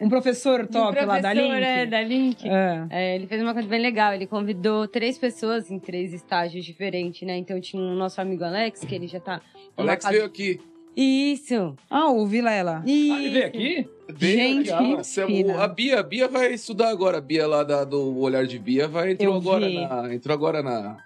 Um 0.00 0.08
professor 0.08 0.60
um 0.62 0.66
top 0.66 0.96
lá 1.04 1.18
da 1.20 1.30
professor, 1.32 1.54
Link. 1.54 1.64
É, 1.64 1.86
da 1.86 2.02
Link. 2.02 2.48
É. 2.48 2.86
É, 2.90 3.14
ele 3.16 3.26
fez 3.26 3.42
uma 3.42 3.52
coisa 3.52 3.68
bem 3.68 3.80
legal. 3.80 4.12
Ele 4.14 4.26
convidou 4.26 4.86
três 4.86 5.18
pessoas 5.18 5.70
em 5.70 5.78
três 5.78 6.12
estágios 6.12 6.64
diferentes, 6.64 7.26
né? 7.26 7.36
Então 7.36 7.60
tinha 7.60 7.82
o 7.82 7.94
nosso 7.96 8.20
amigo 8.20 8.44
Alex, 8.44 8.80
que 8.84 8.94
ele 8.94 9.06
já 9.08 9.18
tá. 9.20 9.40
O 9.76 9.82
Alex 9.82 10.04
numa 10.04 10.12
veio 10.12 10.24
aqui. 10.24 10.60
Isso! 10.96 11.76
Ah, 11.88 12.10
o 12.10 12.26
Vilela. 12.26 12.82
Isso! 12.84 13.12
Ah, 13.12 13.18
ele 13.20 13.28
veio 13.30 13.46
aqui? 13.46 13.88
Gente, 14.18 14.70
legal. 14.72 15.56
o- 15.56 15.60
A 15.60 15.68
Bia, 15.68 16.00
a 16.00 16.02
Bia 16.02 16.28
vai 16.28 16.52
estudar 16.52 16.88
agora. 16.88 17.18
A 17.18 17.20
Bia 17.20 17.46
lá 17.46 17.62
da- 17.62 17.84
do 17.84 18.16
Olhar 18.18 18.46
de 18.46 18.58
Bia 18.58 18.88
vai, 18.88 19.12
entrou 19.12 19.34
Eu 19.34 19.40
agora 19.40 19.66
vi. 19.68 19.80
na. 19.86 20.14
Entrou 20.14 20.34
agora 20.34 20.62
na. 20.62 20.96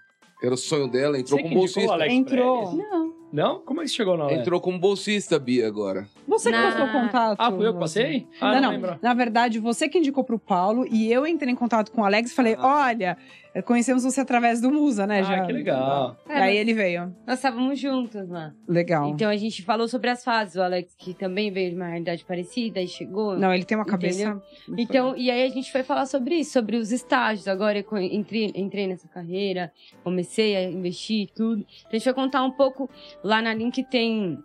Era 0.42 0.54
o 0.54 0.56
sonho 0.56 0.88
dela, 0.88 1.18
entrou 1.18 1.38
Você 1.40 1.46
o 1.46 1.50
bolsista. 1.50 1.92
Alex 1.92 2.12
Entrou. 2.14 2.74
Não. 2.74 3.12
Não? 3.32 3.60
Como 3.60 3.80
é 3.80 3.84
que 3.84 3.90
chegou 3.90 4.16
na 4.16 4.24
Alex? 4.24 4.40
Entrou 4.40 4.60
como 4.60 4.78
bolsista, 4.78 5.38
Bia, 5.38 5.66
agora. 5.66 6.06
Você 6.26 6.50
que 6.50 6.56
Na- 6.56 6.70
passou 6.70 6.86
o 6.86 6.92
contato. 6.92 7.36
Ah, 7.40 7.50
fui 7.50 7.66
eu 7.66 7.74
que 7.74 7.80
passei? 7.80 8.26
Ah, 8.40 8.52
não, 8.52 8.54
não, 8.54 8.60
não. 8.62 8.70
lembro. 8.70 8.98
Na 9.02 9.14
verdade, 9.14 9.58
você 9.58 9.88
que 9.88 9.98
indicou 9.98 10.22
pro 10.24 10.38
Paulo 10.38 10.86
e 10.90 11.12
eu 11.12 11.26
entrei 11.26 11.52
em 11.52 11.56
contato 11.56 11.90
com 11.90 12.00
o 12.00 12.04
Alex 12.04 12.30
e 12.30 12.34
falei: 12.34 12.54
Ah. 12.58 12.86
olha, 12.86 13.16
conhecemos 13.64 14.04
você 14.04 14.20
através 14.20 14.60
do 14.60 14.70
Musa, 14.70 15.06
né? 15.06 15.20
Ah, 15.20 15.22
já. 15.22 15.46
que 15.46 15.52
legal. 15.52 16.16
E 16.28 16.32
aí 16.32 16.56
ele 16.56 16.72
veio. 16.74 17.14
Nós 17.26 17.38
estávamos 17.38 17.78
juntos 17.78 18.28
lá. 18.28 18.52
Legal. 18.68 19.08
Então 19.08 19.28
a 19.28 19.36
gente 19.36 19.62
falou 19.62 19.88
sobre 19.88 20.10
as 20.10 20.22
fases. 20.24 20.54
O 20.56 20.62
Alex, 20.62 20.94
que 20.96 21.12
também 21.12 21.50
veio 21.50 21.70
de 21.70 21.76
uma 21.76 21.86
realidade 21.86 22.24
parecida 22.24 22.80
e 22.80 22.86
chegou. 22.86 23.36
Não, 23.36 23.52
ele 23.52 23.64
tem 23.64 23.76
uma 23.76 23.84
cabeça. 23.84 24.40
Então, 24.78 25.16
e 25.16 25.30
aí 25.30 25.44
a 25.44 25.48
gente 25.50 25.70
foi 25.72 25.82
falar 25.82 26.06
sobre 26.06 26.36
isso, 26.36 26.52
sobre 26.52 26.76
os 26.76 26.92
estágios. 26.92 27.48
Agora 27.48 27.78
eu 27.78 27.98
entrei, 27.98 28.52
entrei 28.54 28.86
nessa 28.86 29.08
carreira, 29.08 29.72
comecei 30.04 30.56
a 30.56 30.64
investir 30.70 31.22
e 31.22 31.26
tudo. 31.26 31.62
Então 31.80 31.90
a 31.92 31.96
gente 31.96 32.04
vai 32.04 32.14
contar 32.14 32.42
um 32.44 32.50
pouco. 32.52 32.88
Lá 33.24 33.42
na 33.42 33.52
Link 33.52 33.82
tem. 33.90 34.38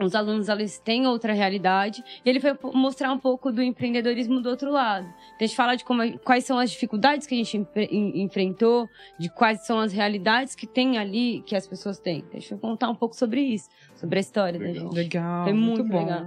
Os 0.00 0.14
alunos 0.14 0.48
eles 0.48 0.78
têm 0.78 1.06
outra 1.06 1.32
realidade. 1.32 2.04
E 2.24 2.30
ele 2.30 2.40
foi 2.40 2.56
mostrar 2.72 3.12
um 3.12 3.18
pouco 3.18 3.50
do 3.50 3.60
empreendedorismo 3.60 4.40
do 4.40 4.48
outro 4.48 4.70
lado. 4.70 5.06
Então 5.06 5.36
a 5.40 5.46
gente 5.46 5.56
fala 5.56 5.74
de 5.76 5.84
como, 5.84 6.18
quais 6.20 6.44
são 6.44 6.58
as 6.58 6.70
dificuldades 6.70 7.26
que 7.26 7.34
a 7.34 7.38
gente 7.38 7.66
enfrentou, 8.14 8.88
de 9.18 9.28
quais 9.28 9.66
são 9.66 9.78
as 9.78 9.92
realidades 9.92 10.54
que 10.54 10.66
tem 10.66 10.98
ali, 10.98 11.42
que 11.44 11.56
as 11.56 11.66
pessoas 11.66 11.98
têm. 11.98 12.18
Então 12.18 12.30
a 12.34 12.40
gente 12.40 12.50
vai 12.50 12.58
contar 12.60 12.88
um 12.88 12.94
pouco 12.94 13.16
sobre 13.16 13.40
isso, 13.40 13.68
sobre 13.96 14.18
a 14.18 14.20
história 14.20 14.58
Legal. 14.58 14.74
da 14.74 14.80
gente. 14.80 14.94
Legal. 14.94 15.44
Foi 15.44 15.52
muito 15.52 15.84
bom. 15.84 15.98
legal. 15.98 16.26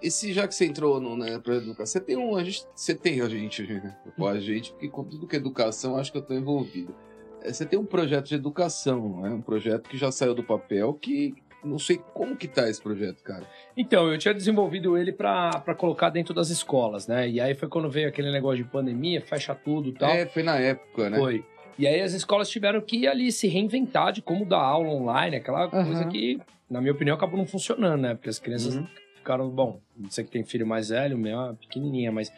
E 0.00 0.10
se 0.10 0.32
já 0.32 0.46
que 0.46 0.54
você 0.54 0.66
entrou 0.66 1.00
no, 1.00 1.16
né, 1.16 1.38
pra 1.38 1.56
educação, 1.56 1.86
você 1.86 2.00
tem 2.00 2.16
um. 2.16 2.36
A 2.36 2.44
gente, 2.44 2.66
você 2.74 2.94
tem 2.94 3.20
a 3.20 3.28
gente, 3.28 3.62
né? 3.62 3.96
Pô, 4.16 4.26
a 4.26 4.38
gente, 4.38 4.70
porque 4.72 4.88
com 4.88 5.02
tudo 5.02 5.26
que 5.26 5.34
é 5.34 5.38
educação, 5.38 5.96
acho 5.96 6.12
que 6.12 6.18
eu 6.18 6.22
tô 6.22 6.34
envolvido. 6.34 6.94
É, 7.42 7.52
Você 7.52 7.64
tem 7.64 7.78
um 7.78 7.84
projeto 7.84 8.26
de 8.26 8.34
educação, 8.34 9.08
não 9.08 9.26
é? 9.26 9.30
Um 9.30 9.40
projeto 9.40 9.88
que 9.88 9.96
já 9.96 10.12
saiu 10.12 10.34
do 10.34 10.44
papel, 10.44 10.92
que 10.94 11.34
não 11.64 11.78
sei 11.78 12.00
como 12.14 12.36
que 12.36 12.46
tá 12.48 12.68
esse 12.68 12.80
projeto, 12.82 13.22
cara. 13.22 13.46
Então, 13.76 14.10
eu 14.10 14.18
tinha 14.18 14.32
desenvolvido 14.34 14.96
ele 14.96 15.12
pra 15.12 15.50
pra 15.60 15.74
colocar 15.74 16.10
dentro 16.10 16.32
das 16.32 16.50
escolas, 16.50 17.06
né? 17.06 17.28
E 17.28 17.40
aí 17.40 17.54
foi 17.54 17.68
quando 17.68 17.90
veio 17.90 18.08
aquele 18.08 18.30
negócio 18.30 18.62
de 18.62 18.70
pandemia, 18.70 19.20
fecha 19.20 19.54
tudo 19.54 19.90
e 19.90 19.92
tal. 19.92 20.10
É, 20.10 20.26
foi 20.26 20.42
na 20.42 20.56
época, 20.58 21.10
né? 21.10 21.16
Foi. 21.18 21.44
E 21.78 21.86
aí 21.86 22.00
as 22.00 22.12
escolas 22.12 22.48
tiveram 22.48 22.80
que 22.80 23.06
ali 23.06 23.30
se 23.30 23.48
reinventar 23.48 24.12
de 24.12 24.22
como 24.22 24.46
dar 24.46 24.60
aula 24.60 24.88
online, 24.88 25.36
aquela 25.36 25.68
coisa 25.68 26.02
Aham. 26.02 26.08
que, 26.08 26.40
na 26.70 26.80
minha 26.80 26.92
opinião, 26.92 27.16
acabou 27.16 27.36
não 27.38 27.46
funcionando, 27.46 28.00
né? 28.00 28.14
Porque 28.14 28.30
as 28.30 28.38
crianças 28.38 28.76
Uhum. 28.76 28.86
ficaram, 29.16 29.50
bom, 29.50 29.80
você 30.08 30.24
que 30.24 30.30
tem 30.30 30.42
filho 30.44 30.66
mais 30.66 30.88
velho, 30.88 31.16
o 31.16 31.18
meu 31.18 31.38
é 31.38 31.52
pequenininha, 31.52 32.10
mas 32.10 32.32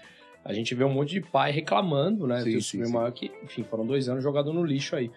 a 0.45 0.53
gente 0.53 0.75
vê 0.75 0.83
um 0.83 0.93
monte 0.93 1.11
de 1.11 1.21
pai 1.21 1.53
reclamando, 1.53 2.27
né? 2.27 2.41
Sim, 2.41 2.51
Tem 2.53 2.61
sim, 2.61 2.85
sim. 2.85 2.93
maior 2.93 3.13
que, 3.13 3.31
enfim, 3.45 3.63
foram 3.63 3.87
dois 3.87 4.09
anos 4.09 4.25
jogado 4.25 4.53
no 4.53 4.65
lixo 4.65 4.97
aí. 4.97 5.11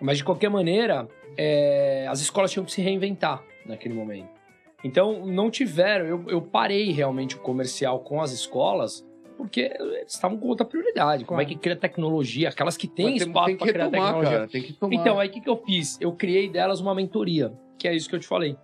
Mas 0.00 0.18
de 0.18 0.24
qualquer 0.24 0.50
maneira, 0.50 1.08
é, 1.36 2.06
as 2.08 2.20
escolas 2.20 2.50
tinham 2.50 2.64
que 2.64 2.72
se 2.72 2.82
reinventar 2.82 3.42
naquele 3.66 3.94
momento. 3.94 4.28
Então, 4.82 5.24
não 5.26 5.50
tiveram, 5.50 6.04
eu, 6.04 6.24
eu 6.28 6.42
parei 6.42 6.90
realmente 6.90 7.36
o 7.36 7.40
comercial 7.40 8.00
com 8.00 8.20
as 8.20 8.32
escolas, 8.32 9.06
porque 9.36 9.72
eles 9.80 10.12
estavam 10.12 10.36
com 10.36 10.46
outra 10.46 10.66
prioridade. 10.66 11.24
Como 11.24 11.40
é 11.40 11.44
que 11.44 11.54
cria 11.54 11.74
tecnologia? 11.74 12.50
Aquelas 12.50 12.76
que 12.76 12.86
têm 12.86 13.16
espaço 13.16 13.46
tem 13.46 13.56
para 13.56 13.72
criar 13.72 13.90
tecnologia. 13.90 14.30
cara. 14.30 14.48
Tem 14.48 14.62
que 14.62 14.72
tomar. 14.74 14.94
Então, 14.94 15.18
aí 15.18 15.28
o 15.28 15.32
que, 15.32 15.40
que 15.40 15.48
eu 15.48 15.56
fiz? 15.56 15.98
Eu 16.00 16.12
criei 16.12 16.50
delas 16.50 16.80
uma 16.80 16.94
mentoria, 16.94 17.52
que 17.78 17.88
é 17.88 17.94
isso 17.94 18.08
que 18.08 18.14
eu 18.14 18.20
te 18.20 18.26
falei. 18.26 18.56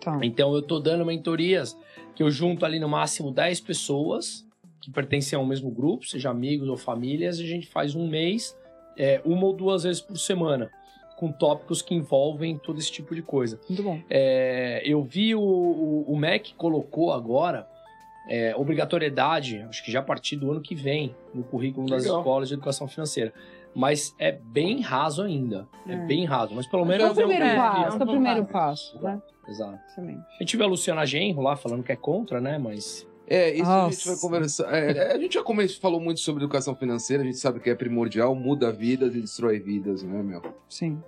Tá. 0.00 0.18
Então, 0.22 0.54
eu 0.54 0.62
tô 0.62 0.80
dando 0.80 1.04
mentorias 1.04 1.78
que 2.14 2.22
eu 2.22 2.30
junto 2.30 2.64
ali 2.64 2.80
no 2.80 2.88
máximo 2.88 3.30
10 3.30 3.60
pessoas 3.60 4.48
que 4.80 4.90
pertencem 4.90 5.38
ao 5.38 5.44
mesmo 5.44 5.70
grupo, 5.70 6.06
seja 6.06 6.30
amigos 6.30 6.68
ou 6.68 6.76
famílias, 6.76 7.38
e 7.38 7.44
a 7.44 7.46
gente 7.46 7.66
faz 7.66 7.94
um 7.94 8.08
mês, 8.08 8.56
é, 8.98 9.20
uma 9.24 9.46
ou 9.46 9.52
duas 9.52 9.84
vezes 9.84 10.00
por 10.02 10.18
semana, 10.18 10.70
com 11.16 11.32
tópicos 11.32 11.80
que 11.82 11.94
envolvem 11.94 12.58
todo 12.58 12.78
esse 12.78 12.92
tipo 12.92 13.14
de 13.14 13.22
coisa. 13.22 13.58
Muito 13.68 13.82
bom. 13.82 14.00
É, 14.10 14.82
eu 14.84 15.02
vi 15.02 15.34
o, 15.34 15.40
o, 15.40 16.04
o 16.12 16.16
MEC 16.16 16.54
colocou 16.54 17.12
agora 17.12 17.66
é, 18.28 18.54
obrigatoriedade, 18.56 19.62
acho 19.68 19.84
que 19.84 19.90
já 19.90 20.00
a 20.00 20.02
partir 20.02 20.36
do 20.36 20.50
ano 20.50 20.60
que 20.60 20.74
vem, 20.74 21.14
no 21.34 21.42
currículo 21.42 21.88
das 21.88 22.02
Legal. 22.04 22.18
escolas 22.18 22.48
de 22.48 22.54
educação 22.54 22.86
financeira. 22.86 23.32
Mas 23.74 24.14
é 24.18 24.32
bem 24.32 24.80
raso 24.80 25.22
ainda. 25.22 25.68
É, 25.86 25.92
É. 25.92 25.96
bem 26.06 26.24
raso. 26.24 26.54
Mas 26.54 26.66
pelo 26.66 26.82
É 26.84 26.86
menos 26.86 27.10
o 27.10 27.14
primeiro 27.14 27.44
é 27.44 27.52
um- 27.52 27.56
passo, 27.56 27.98
é 27.98 28.02
o 28.04 28.06
primeiro 28.06 28.44
passo. 28.46 29.02
né? 29.02 29.22
Exato. 29.48 29.78
Excelente. 29.86 30.20
A 30.38 30.42
gente 30.42 30.56
vê 30.56 30.64
a 30.64 30.66
Luciana 30.66 31.06
Genro 31.06 31.40
lá 31.42 31.56
falando 31.56 31.82
que 31.82 31.92
é 31.92 31.96
contra, 31.96 32.40
né? 32.40 32.58
Mas. 32.58 33.06
É, 33.30 33.52
isso 33.54 33.70
a 33.70 33.84
gente 33.90 34.06
Nossa. 34.06 34.10
vai 34.12 34.18
conversar. 34.20 34.74
É, 34.74 35.12
a 35.12 35.18
gente 35.18 35.34
já 35.34 35.42
come- 35.42 35.68
falou 35.68 36.00
muito 36.00 36.20
sobre 36.20 36.42
educação 36.42 36.74
financeira, 36.74 37.22
a 37.22 37.26
gente 37.26 37.38
sabe 37.38 37.60
que 37.60 37.68
é 37.68 37.74
primordial, 37.74 38.34
muda 38.34 38.72
vidas 38.72 39.14
e 39.14 39.20
destrói 39.20 39.58
vidas, 39.58 40.02
né, 40.02 40.22
meu? 40.22 40.42
Sim. 40.68 41.02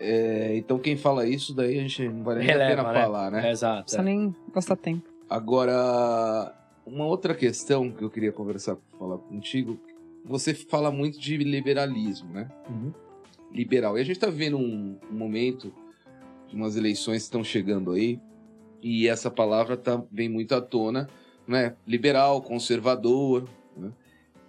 É, 0.00 0.56
então 0.56 0.78
quem 0.78 0.96
fala 0.96 1.26
isso, 1.26 1.54
daí 1.54 1.78
a 1.78 1.82
gente 1.82 2.08
não 2.08 2.22
vale 2.22 2.38
nem 2.40 2.48
a 2.48 2.52
Releva, 2.52 2.70
pena 2.70 2.92
né? 2.92 3.02
falar, 3.02 3.30
né? 3.30 3.48
É, 3.48 3.50
exato. 3.50 3.76
Não 3.76 3.82
precisa 3.82 4.02
é. 4.02 4.04
nem 4.04 4.34
gastar 4.54 4.76
tempo. 4.76 5.08
Agora, 5.28 6.54
uma 6.86 7.04
outra 7.04 7.34
questão 7.34 7.90
que 7.90 8.02
eu 8.02 8.08
queria 8.08 8.32
conversar, 8.32 8.76
falar 8.98 9.18
contigo, 9.18 9.78
você 10.24 10.54
fala 10.54 10.90
muito 10.90 11.18
de 11.20 11.36
liberalismo, 11.36 12.32
né? 12.32 12.48
Uhum. 12.70 12.92
Liberal. 13.52 13.98
E 13.98 14.00
a 14.00 14.04
gente 14.04 14.18
tá 14.18 14.28
vivendo 14.28 14.56
um, 14.56 14.96
um 15.10 15.14
momento 15.14 15.72
de 16.48 16.56
umas 16.56 16.76
eleições 16.76 17.18
que 17.18 17.24
estão 17.24 17.44
chegando 17.44 17.92
aí, 17.92 18.18
e 18.82 19.08
essa 19.08 19.30
palavra 19.30 19.76
tá, 19.76 20.02
vem 20.10 20.28
muito 20.28 20.54
à 20.54 20.60
tona, 20.60 21.08
né? 21.48 21.74
Liberal, 21.86 22.42
conservador. 22.42 23.48
né? 23.76 23.90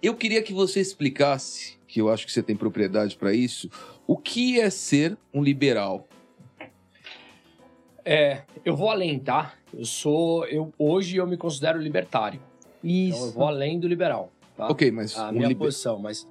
Eu 0.02 0.14
queria 0.14 0.42
que 0.42 0.52
você 0.52 0.80
explicasse, 0.80 1.78
que 1.88 2.00
eu 2.00 2.10
acho 2.10 2.26
que 2.26 2.32
você 2.32 2.42
tem 2.42 2.54
propriedade 2.54 3.16
para 3.16 3.32
isso, 3.32 3.68
o 4.06 4.16
que 4.16 4.60
é 4.60 4.68
ser 4.70 5.16
um 5.32 5.42
liberal. 5.42 6.06
É, 8.04 8.42
eu 8.64 8.76
vou 8.76 8.90
além, 8.90 9.18
tá? 9.18 9.54
Eu 9.72 9.84
sou. 9.84 10.46
Eu, 10.46 10.72
hoje 10.78 11.16
eu 11.16 11.26
me 11.26 11.36
considero 11.36 11.78
libertário. 11.78 12.40
Então 12.82 13.18
eu 13.20 13.26
Isso. 13.26 13.32
vou 13.34 13.46
além 13.46 13.78
do 13.78 13.86
liberal. 13.86 14.32
Tá? 14.56 14.68
Ok, 14.68 14.90
mas 14.90 15.16
a 15.18 15.28
um 15.28 15.32
minha 15.32 15.48
liber- 15.48 15.66
posição, 15.66 15.98
mas 15.98 16.26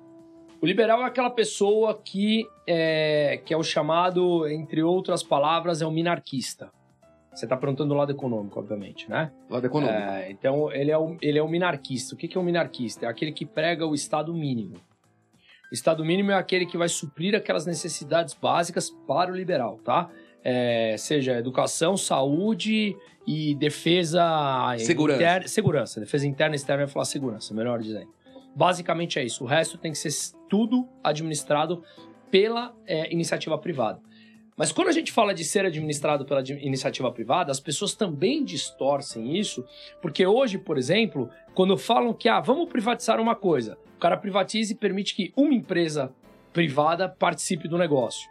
o 0.60 0.66
liberal 0.66 1.02
é 1.02 1.06
aquela 1.06 1.30
pessoa 1.30 1.94
que 2.04 2.46
é, 2.66 3.40
que 3.46 3.54
é 3.54 3.58
o 3.58 3.64
chamado, 3.64 4.48
entre 4.48 4.82
outras 4.82 5.22
palavras, 5.22 5.82
é 5.82 5.86
o 5.86 5.92
minarquista. 5.92 6.72
Você 7.34 7.46
está 7.46 7.56
perguntando 7.56 7.90
do 7.90 7.96
lado 7.96 8.12
econômico, 8.12 8.60
obviamente, 8.60 9.10
né? 9.10 9.32
lado 9.50 9.66
econômico. 9.66 9.98
É, 9.98 10.32
então 10.32 10.72
ele 10.72 10.92
é, 10.92 10.98
o, 10.98 11.18
ele 11.22 11.38
é 11.40 11.44
o 11.44 11.48
minarquista. 11.48 12.16
O 12.16 12.18
que, 12.18 12.28
que 12.28 12.38
é 12.38 12.42
o 12.42 12.44
minarquista? 12.44 13.06
É 13.06 13.10
aquele 13.10 13.32
que 13.32 13.46
prega 13.46 13.86
o 13.86 13.94
Estado 13.94 14.34
mínimo. 14.34 14.76
O 15.72 15.74
Estado 15.74 16.04
mínimo 16.04 16.32
é 16.32 16.36
aquele 16.36 16.66
que 16.66 16.78
vai 16.78 16.90
suprir 16.90 17.36
aquelas 17.36 17.66
necessidades 17.66 18.34
básicas 18.34 18.90
para 19.08 19.32
o 19.32 19.36
liberal, 19.36 19.78
tá? 19.86 20.10
É, 20.44 20.96
seja 20.98 21.38
educação, 21.38 21.96
saúde 21.96 22.96
e 23.28 23.54
defesa 23.56 24.24
Segurança. 24.80 25.18
interna- 25.22 25.48
segurança, 25.48 26.00
defesa 26.00 26.28
interna 26.28 26.56
e 26.56 26.58
externa, 26.58 26.82
eu 26.84 26.88
ia 26.88 26.92
falar 26.92 27.06
segurança, 27.06 27.54
melhor 27.54 27.80
dizendo. 27.80 28.12
Basicamente 28.56 29.20
é 29.20 29.24
isso. 29.24 29.44
O 29.44 29.48
resto 29.48 29.78
tem 29.78 29.92
que 29.92 29.98
ser 29.98 30.10
tudo 30.50 30.88
administrado 31.04 31.84
pela 32.32 32.74
é, 32.88 33.14
iniciativa 33.14 33.58
privada. 33.58 34.00
Mas 34.60 34.74
quando 34.74 34.90
a 34.90 34.92
gente 34.92 35.10
fala 35.10 35.34
de 35.34 35.46
ser 35.46 35.66
administrado 35.66 36.26
pela 36.26 36.42
iniciativa 36.42 37.10
privada, 37.10 37.50
as 37.50 37.62
pessoas 37.62 37.96
também 37.96 38.44
distorcem 38.44 39.38
isso, 39.38 39.64
porque 40.02 40.28
hoje, 40.28 40.58
por 40.58 40.78
exemplo, 40.78 41.30
quando 41.56 41.78
falam 41.78 42.14
que 42.14 42.28
ah, 42.28 42.42
vamos 42.42 42.68
privatizar 42.68 43.22
uma 43.22 43.38
coisa, 43.38 43.78
o 43.96 44.00
cara 44.00 44.18
privatiza 44.18 44.74
e 44.74 44.76
permite 44.76 45.16
que 45.16 45.32
uma 45.34 45.54
empresa 45.54 46.14
privada 46.52 47.08
participe 47.08 47.70
do 47.70 47.78
negócio. 47.78 48.30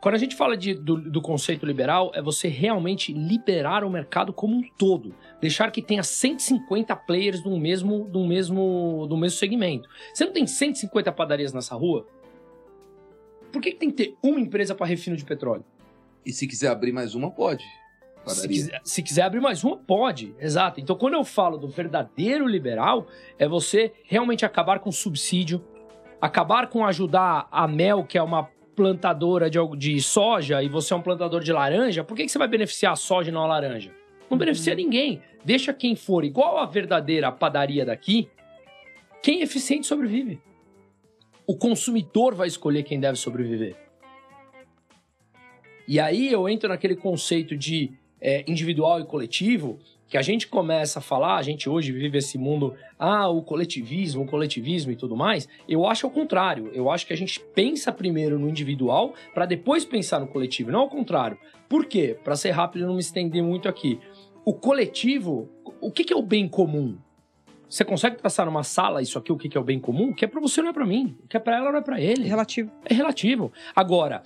Quando 0.00 0.16
a 0.16 0.18
gente 0.18 0.34
fala 0.34 0.56
de- 0.56 0.74
do, 0.74 0.96
do 0.96 1.22
conceito 1.22 1.64
liberal, 1.64 2.10
é 2.12 2.20
você 2.20 2.48
realmente 2.48 3.12
liberar 3.12 3.84
o 3.84 3.90
mercado 3.90 4.32
como 4.32 4.56
um 4.56 4.62
todo. 4.76 5.14
Deixar 5.40 5.70
que 5.70 5.80
tenha 5.80 6.02
150 6.02 6.94
players 6.96 7.40
do 7.40 7.56
mesmo, 7.56 8.04
do 8.04 8.24
mesmo, 8.26 9.06
do 9.08 9.16
mesmo 9.16 9.38
segmento. 9.38 9.88
Você 10.12 10.24
não 10.24 10.32
tem 10.32 10.44
150 10.44 11.12
padarias 11.12 11.52
nessa 11.52 11.76
rua? 11.76 12.04
Por 13.54 13.62
que, 13.62 13.70
que 13.70 13.78
tem 13.78 13.88
que 13.88 13.96
ter 13.96 14.16
uma 14.20 14.40
empresa 14.40 14.74
para 14.74 14.84
refino 14.84 15.16
de 15.16 15.24
petróleo? 15.24 15.64
E 16.26 16.32
se 16.32 16.44
quiser 16.44 16.70
abrir 16.70 16.90
mais 16.90 17.14
uma, 17.14 17.30
pode. 17.30 17.64
Se 18.26 18.48
quiser, 18.48 18.80
se 18.82 19.00
quiser 19.00 19.22
abrir 19.22 19.40
mais 19.40 19.62
uma, 19.62 19.76
pode. 19.76 20.34
Exato. 20.40 20.80
Então, 20.80 20.96
quando 20.96 21.14
eu 21.14 21.22
falo 21.22 21.56
do 21.56 21.68
verdadeiro 21.68 22.48
liberal, 22.48 23.06
é 23.38 23.46
você 23.46 23.92
realmente 24.06 24.44
acabar 24.44 24.80
com 24.80 24.90
subsídio, 24.90 25.64
acabar 26.20 26.66
com 26.66 26.84
ajudar 26.84 27.46
a 27.48 27.68
Mel, 27.68 28.02
que 28.02 28.18
é 28.18 28.22
uma 28.24 28.50
plantadora 28.74 29.48
de, 29.48 29.58
de 29.76 30.02
soja, 30.02 30.60
e 30.60 30.68
você 30.68 30.92
é 30.92 30.96
um 30.96 31.02
plantador 31.02 31.40
de 31.40 31.52
laranja. 31.52 32.02
Por 32.02 32.16
que, 32.16 32.24
que 32.24 32.32
você 32.32 32.38
vai 32.38 32.48
beneficiar 32.48 32.94
a 32.94 32.96
soja 32.96 33.30
e 33.30 33.32
não 33.32 33.42
a 33.42 33.46
laranja? 33.46 33.92
Não 34.28 34.36
beneficia 34.36 34.74
ninguém. 34.74 35.22
Deixa 35.44 35.72
quem 35.72 35.94
for 35.94 36.24
igual 36.24 36.58
a 36.58 36.66
verdadeira 36.66 37.30
padaria 37.30 37.86
daqui, 37.86 38.28
quem 39.22 39.42
é 39.42 39.44
eficiente 39.44 39.86
sobrevive. 39.86 40.40
O 41.46 41.56
consumidor 41.56 42.34
vai 42.34 42.48
escolher 42.48 42.82
quem 42.82 42.98
deve 42.98 43.18
sobreviver. 43.18 43.76
E 45.86 46.00
aí 46.00 46.32
eu 46.32 46.48
entro 46.48 46.68
naquele 46.68 46.96
conceito 46.96 47.54
de 47.56 47.92
é, 48.20 48.42
individual 48.48 49.00
e 49.00 49.04
coletivo, 49.04 49.78
que 50.08 50.16
a 50.16 50.22
gente 50.22 50.46
começa 50.48 50.98
a 50.98 51.02
falar, 51.02 51.36
a 51.36 51.42
gente 51.42 51.68
hoje 51.68 51.92
vive 51.92 52.18
esse 52.18 52.38
mundo, 52.38 52.74
ah, 52.98 53.28
o 53.28 53.42
coletivismo, 53.42 54.22
o 54.22 54.26
coletivismo 54.26 54.92
e 54.92 54.96
tudo 54.96 55.14
mais. 55.14 55.46
Eu 55.68 55.86
acho 55.86 56.06
ao 56.06 56.12
contrário. 56.12 56.70
Eu 56.72 56.90
acho 56.90 57.06
que 57.06 57.12
a 57.12 57.16
gente 57.16 57.40
pensa 57.54 57.92
primeiro 57.92 58.38
no 58.38 58.48
individual 58.48 59.12
para 59.34 59.44
depois 59.44 59.84
pensar 59.84 60.20
no 60.20 60.28
coletivo, 60.28 60.70
não 60.70 60.80
ao 60.80 60.88
contrário. 60.88 61.36
Por 61.68 61.84
quê? 61.84 62.16
Para 62.24 62.36
ser 62.36 62.52
rápido 62.52 62.84
e 62.84 62.86
não 62.86 62.94
me 62.94 63.00
estender 63.00 63.42
muito 63.42 63.68
aqui. 63.68 63.98
O 64.44 64.54
coletivo, 64.54 65.50
o 65.80 65.90
que, 65.90 66.04
que 66.04 66.12
é 66.12 66.16
o 66.16 66.22
bem 66.22 66.48
comum? 66.48 66.96
Você 67.74 67.84
consegue 67.84 68.16
traçar 68.16 68.46
numa 68.46 68.62
sala 68.62 69.02
isso 69.02 69.18
aqui, 69.18 69.32
o 69.32 69.36
que, 69.36 69.58
é 69.58 69.60
o 69.60 69.64
bem 69.64 69.80
comum? 69.80 70.10
O 70.10 70.14
que 70.14 70.24
é 70.24 70.28
para 70.28 70.40
você 70.40 70.62
não 70.62 70.68
é 70.68 70.72
para 70.72 70.86
mim, 70.86 71.18
o 71.24 71.26
que 71.26 71.36
é 71.36 71.40
para 71.40 71.56
ela 71.56 71.72
não 71.72 71.80
é 71.80 71.82
para 71.82 72.00
ele. 72.00 72.22
Relativo. 72.22 72.70
É 72.84 72.94
relativo. 72.94 73.52
Agora, 73.74 74.22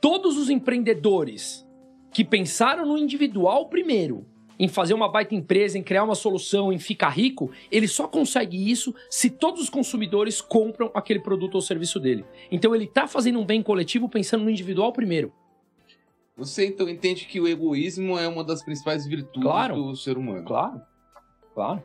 todos 0.00 0.38
os 0.38 0.48
empreendedores 0.48 1.68
que 2.10 2.24
pensaram 2.24 2.86
no 2.86 2.96
individual 2.96 3.68
primeiro, 3.68 4.24
em 4.58 4.68
fazer 4.68 4.94
uma 4.94 5.06
baita 5.06 5.34
empresa, 5.34 5.76
em 5.76 5.82
criar 5.82 6.02
uma 6.02 6.14
solução, 6.14 6.72
em 6.72 6.78
ficar 6.78 7.10
rico, 7.10 7.50
ele 7.70 7.86
só 7.86 8.08
consegue 8.08 8.70
isso 8.70 8.94
se 9.10 9.28
todos 9.28 9.60
os 9.60 9.68
consumidores 9.68 10.40
compram 10.40 10.90
aquele 10.94 11.20
produto 11.20 11.56
ou 11.56 11.60
serviço 11.60 12.00
dele. 12.00 12.24
Então 12.50 12.74
ele 12.74 12.86
tá 12.86 13.06
fazendo 13.06 13.38
um 13.38 13.44
bem 13.44 13.62
coletivo 13.62 14.08
pensando 14.08 14.44
no 14.44 14.50
individual 14.50 14.94
primeiro. 14.94 15.30
Você 16.38 16.66
então 16.66 16.88
entende 16.88 17.26
que 17.26 17.38
o 17.38 17.46
egoísmo 17.46 18.18
é 18.18 18.26
uma 18.26 18.42
das 18.42 18.62
principais 18.62 19.06
virtudes 19.06 19.42
Claro. 19.42 19.74
do 19.74 19.94
ser 19.94 20.16
humano. 20.16 20.46
Claro. 20.46 20.80
Claro. 21.52 21.82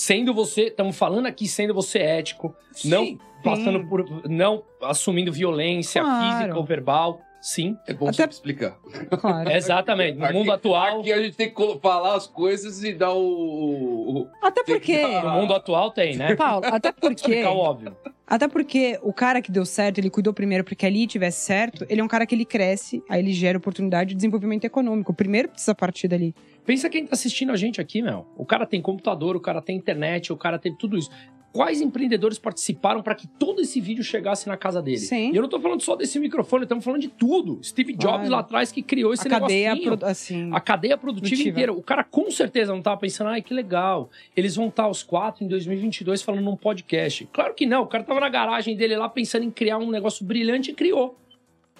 Sendo 0.00 0.32
você, 0.32 0.62
estamos 0.68 0.96
falando 0.96 1.26
aqui 1.26 1.46
sendo 1.46 1.74
você 1.74 1.98
ético, 1.98 2.56
não 2.86 3.04
Sim, 3.04 3.18
passando 3.44 3.86
por 3.86 4.02
não 4.30 4.62
assumindo 4.80 5.30
violência 5.30 6.00
Claro. 6.00 6.38
física 6.38 6.56
ou 6.58 6.64
verbal. 6.64 7.20
Sim, 7.38 7.76
é 7.86 7.92
bom 7.92 8.08
Até- 8.08 8.24
explicar. 8.24 8.78
Claro. 9.20 9.50
exatamente. 9.52 10.16
No 10.18 10.24
Aqui- 10.24 10.34
mundo 10.34 10.52
atual, 10.52 11.00
Aqui 11.00 11.12
a 11.12 11.22
gente 11.22 11.36
tem 11.36 11.52
que 11.52 11.78
falar 11.82 12.14
as 12.14 12.26
coisas 12.26 12.82
e 12.82 12.94
dar 12.94 13.12
o. 13.12 14.26
Até 14.42 14.64
porque. 14.64 15.02
dar- 15.02 15.22
no 15.24 15.30
mundo 15.42 15.52
atual 15.52 15.90
tem, 15.90 16.16
né? 16.16 16.34
Paulo, 16.34 16.64
até 16.66 16.92
porque. 16.92 17.14
Explicar 17.16 17.50
o 17.50 17.58
óbvio. 17.58 17.94
Até 18.26 18.46
porque 18.48 18.98
o 19.02 19.12
cara 19.12 19.42
que 19.42 19.50
deu 19.50 19.66
certo, 19.66 19.98
ele 19.98 20.08
cuidou 20.08 20.32
primeiro 20.32 20.62
porque 20.64 20.86
ali 20.86 21.06
tivesse 21.06 21.40
certo, 21.44 21.84
ele 21.90 22.00
é 22.00 22.04
um 22.04 22.08
cara 22.08 22.24
que 22.24 22.34
ele 22.34 22.44
cresce, 22.44 23.02
aí 23.08 23.20
ele 23.20 23.32
gera 23.32 23.58
oportunidade 23.58 24.10
de 24.10 24.14
desenvolvimento 24.16 24.64
econômico. 24.64 25.10
O 25.12 25.14
primeiro 25.14 25.48
precisa 25.48 25.74
partir 25.74 26.08
dali. 26.08 26.34
Pensa 26.70 26.88
quem 26.88 27.04
tá 27.04 27.14
assistindo 27.14 27.50
a 27.50 27.56
gente 27.56 27.80
aqui, 27.80 28.00
meu. 28.00 28.24
O 28.36 28.44
cara 28.46 28.64
tem 28.64 28.80
computador, 28.80 29.34
o 29.34 29.40
cara 29.40 29.60
tem 29.60 29.76
internet, 29.76 30.32
o 30.32 30.36
cara 30.36 30.56
tem 30.56 30.72
tudo 30.72 30.96
isso. 30.96 31.10
quais 31.52 31.80
empreendedores 31.80 32.38
participaram 32.38 33.02
para 33.02 33.12
que 33.12 33.26
todo 33.26 33.60
esse 33.60 33.80
vídeo 33.80 34.04
chegasse 34.04 34.46
na 34.46 34.56
casa 34.56 34.80
dele. 34.80 34.98
Sim. 34.98 35.32
E 35.32 35.36
eu 35.36 35.42
não 35.42 35.48
tô 35.48 35.58
falando 35.58 35.80
só 35.82 35.96
desse 35.96 36.16
microfone, 36.20 36.62
estamos 36.62 36.84
falando 36.84 37.00
de 37.00 37.08
tudo. 37.08 37.58
Steve 37.60 37.92
Jobs 37.94 38.04
Claro. 38.28 38.30
lá 38.30 38.38
atrás 38.38 38.70
que 38.70 38.82
criou 38.82 39.12
esse 39.12 39.26
a 39.26 39.30
cadeia, 39.32 39.76
pro- 39.76 40.06
assim. 40.06 40.48
A 40.54 40.60
cadeia 40.60 40.96
produtiva 40.96 41.26
Produtiva. 41.30 41.50
inteira. 41.50 41.72
O 41.72 41.82
cara 41.82 42.04
com 42.04 42.30
certeza 42.30 42.72
não 42.72 42.80
tava 42.80 42.98
pensando, 43.00 43.30
ai, 43.30 43.42
que 43.42 43.52
legal. 43.52 44.08
Eles 44.36 44.54
vão 44.54 44.68
estar 44.68 44.86
os 44.86 45.02
quatro 45.02 45.42
em 45.42 45.48
2022 45.48 46.22
falando 46.22 46.44
num 46.44 46.54
podcast. 46.54 47.28
Claro 47.32 47.52
que 47.52 47.66
não. 47.66 47.82
O 47.82 47.86
cara 47.88 48.04
tava 48.04 48.20
na 48.20 48.28
garagem 48.28 48.76
dele 48.76 48.96
lá 48.96 49.08
pensando 49.08 49.44
em 49.44 49.50
criar 49.50 49.78
um 49.78 49.90
negócio 49.90 50.24
brilhante 50.24 50.70
e 50.70 50.74
criou. 50.74 51.18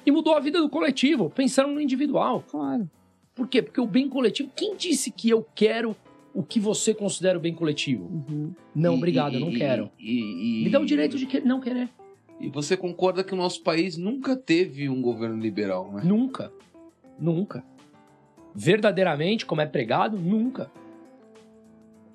E 0.05 0.11
mudou 0.11 0.35
a 0.35 0.41
vida 0.41 0.59
do 0.61 0.69
coletivo, 0.69 1.31
pensando 1.31 1.71
no 1.71 1.81
individual. 1.81 2.43
Claro. 2.51 2.91
Por 3.41 3.49
quê? 3.49 3.63
Porque 3.63 3.81
o 3.81 3.87
bem 3.87 4.07
coletivo. 4.07 4.51
Quem 4.55 4.77
disse 4.77 5.11
que 5.11 5.31
eu 5.31 5.43
quero 5.55 5.97
o 6.35 6.43
que 6.43 6.61
você 6.61 6.93
considera 6.93 7.39
o 7.39 7.41
bem 7.41 7.55
coletivo? 7.55 8.05
Uhum. 8.05 8.53
Não, 8.75 8.93
E- 8.93 8.97
obrigado, 8.99 9.33
e- 9.33 9.37
eu 9.37 9.41
não 9.41 9.51
quero. 9.51 9.91
E, 9.99 10.61
e- 10.61 10.65
Me 10.65 10.69
dá 10.71 10.79
o 10.79 10.85
direito 10.85 11.17
de 11.17 11.25
que- 11.25 11.41
não 11.41 11.59
querer. 11.59 11.89
E 12.39 12.51
você 12.51 12.77
concorda 12.77 13.25
que 13.25 13.33
o 13.33 13.37
nosso 13.39 13.63
país 13.63 13.97
nunca 13.97 14.37
teve 14.37 14.91
um 14.91 15.01
governo 15.01 15.41
liberal, 15.41 15.91
né? 15.91 16.03
Nunca. 16.05 16.53
Nunca. 17.19 17.65
Verdadeiramente, 18.55 19.47
como 19.47 19.63
é 19.63 19.67
pregado, 19.67 20.19
nunca. 20.19 20.71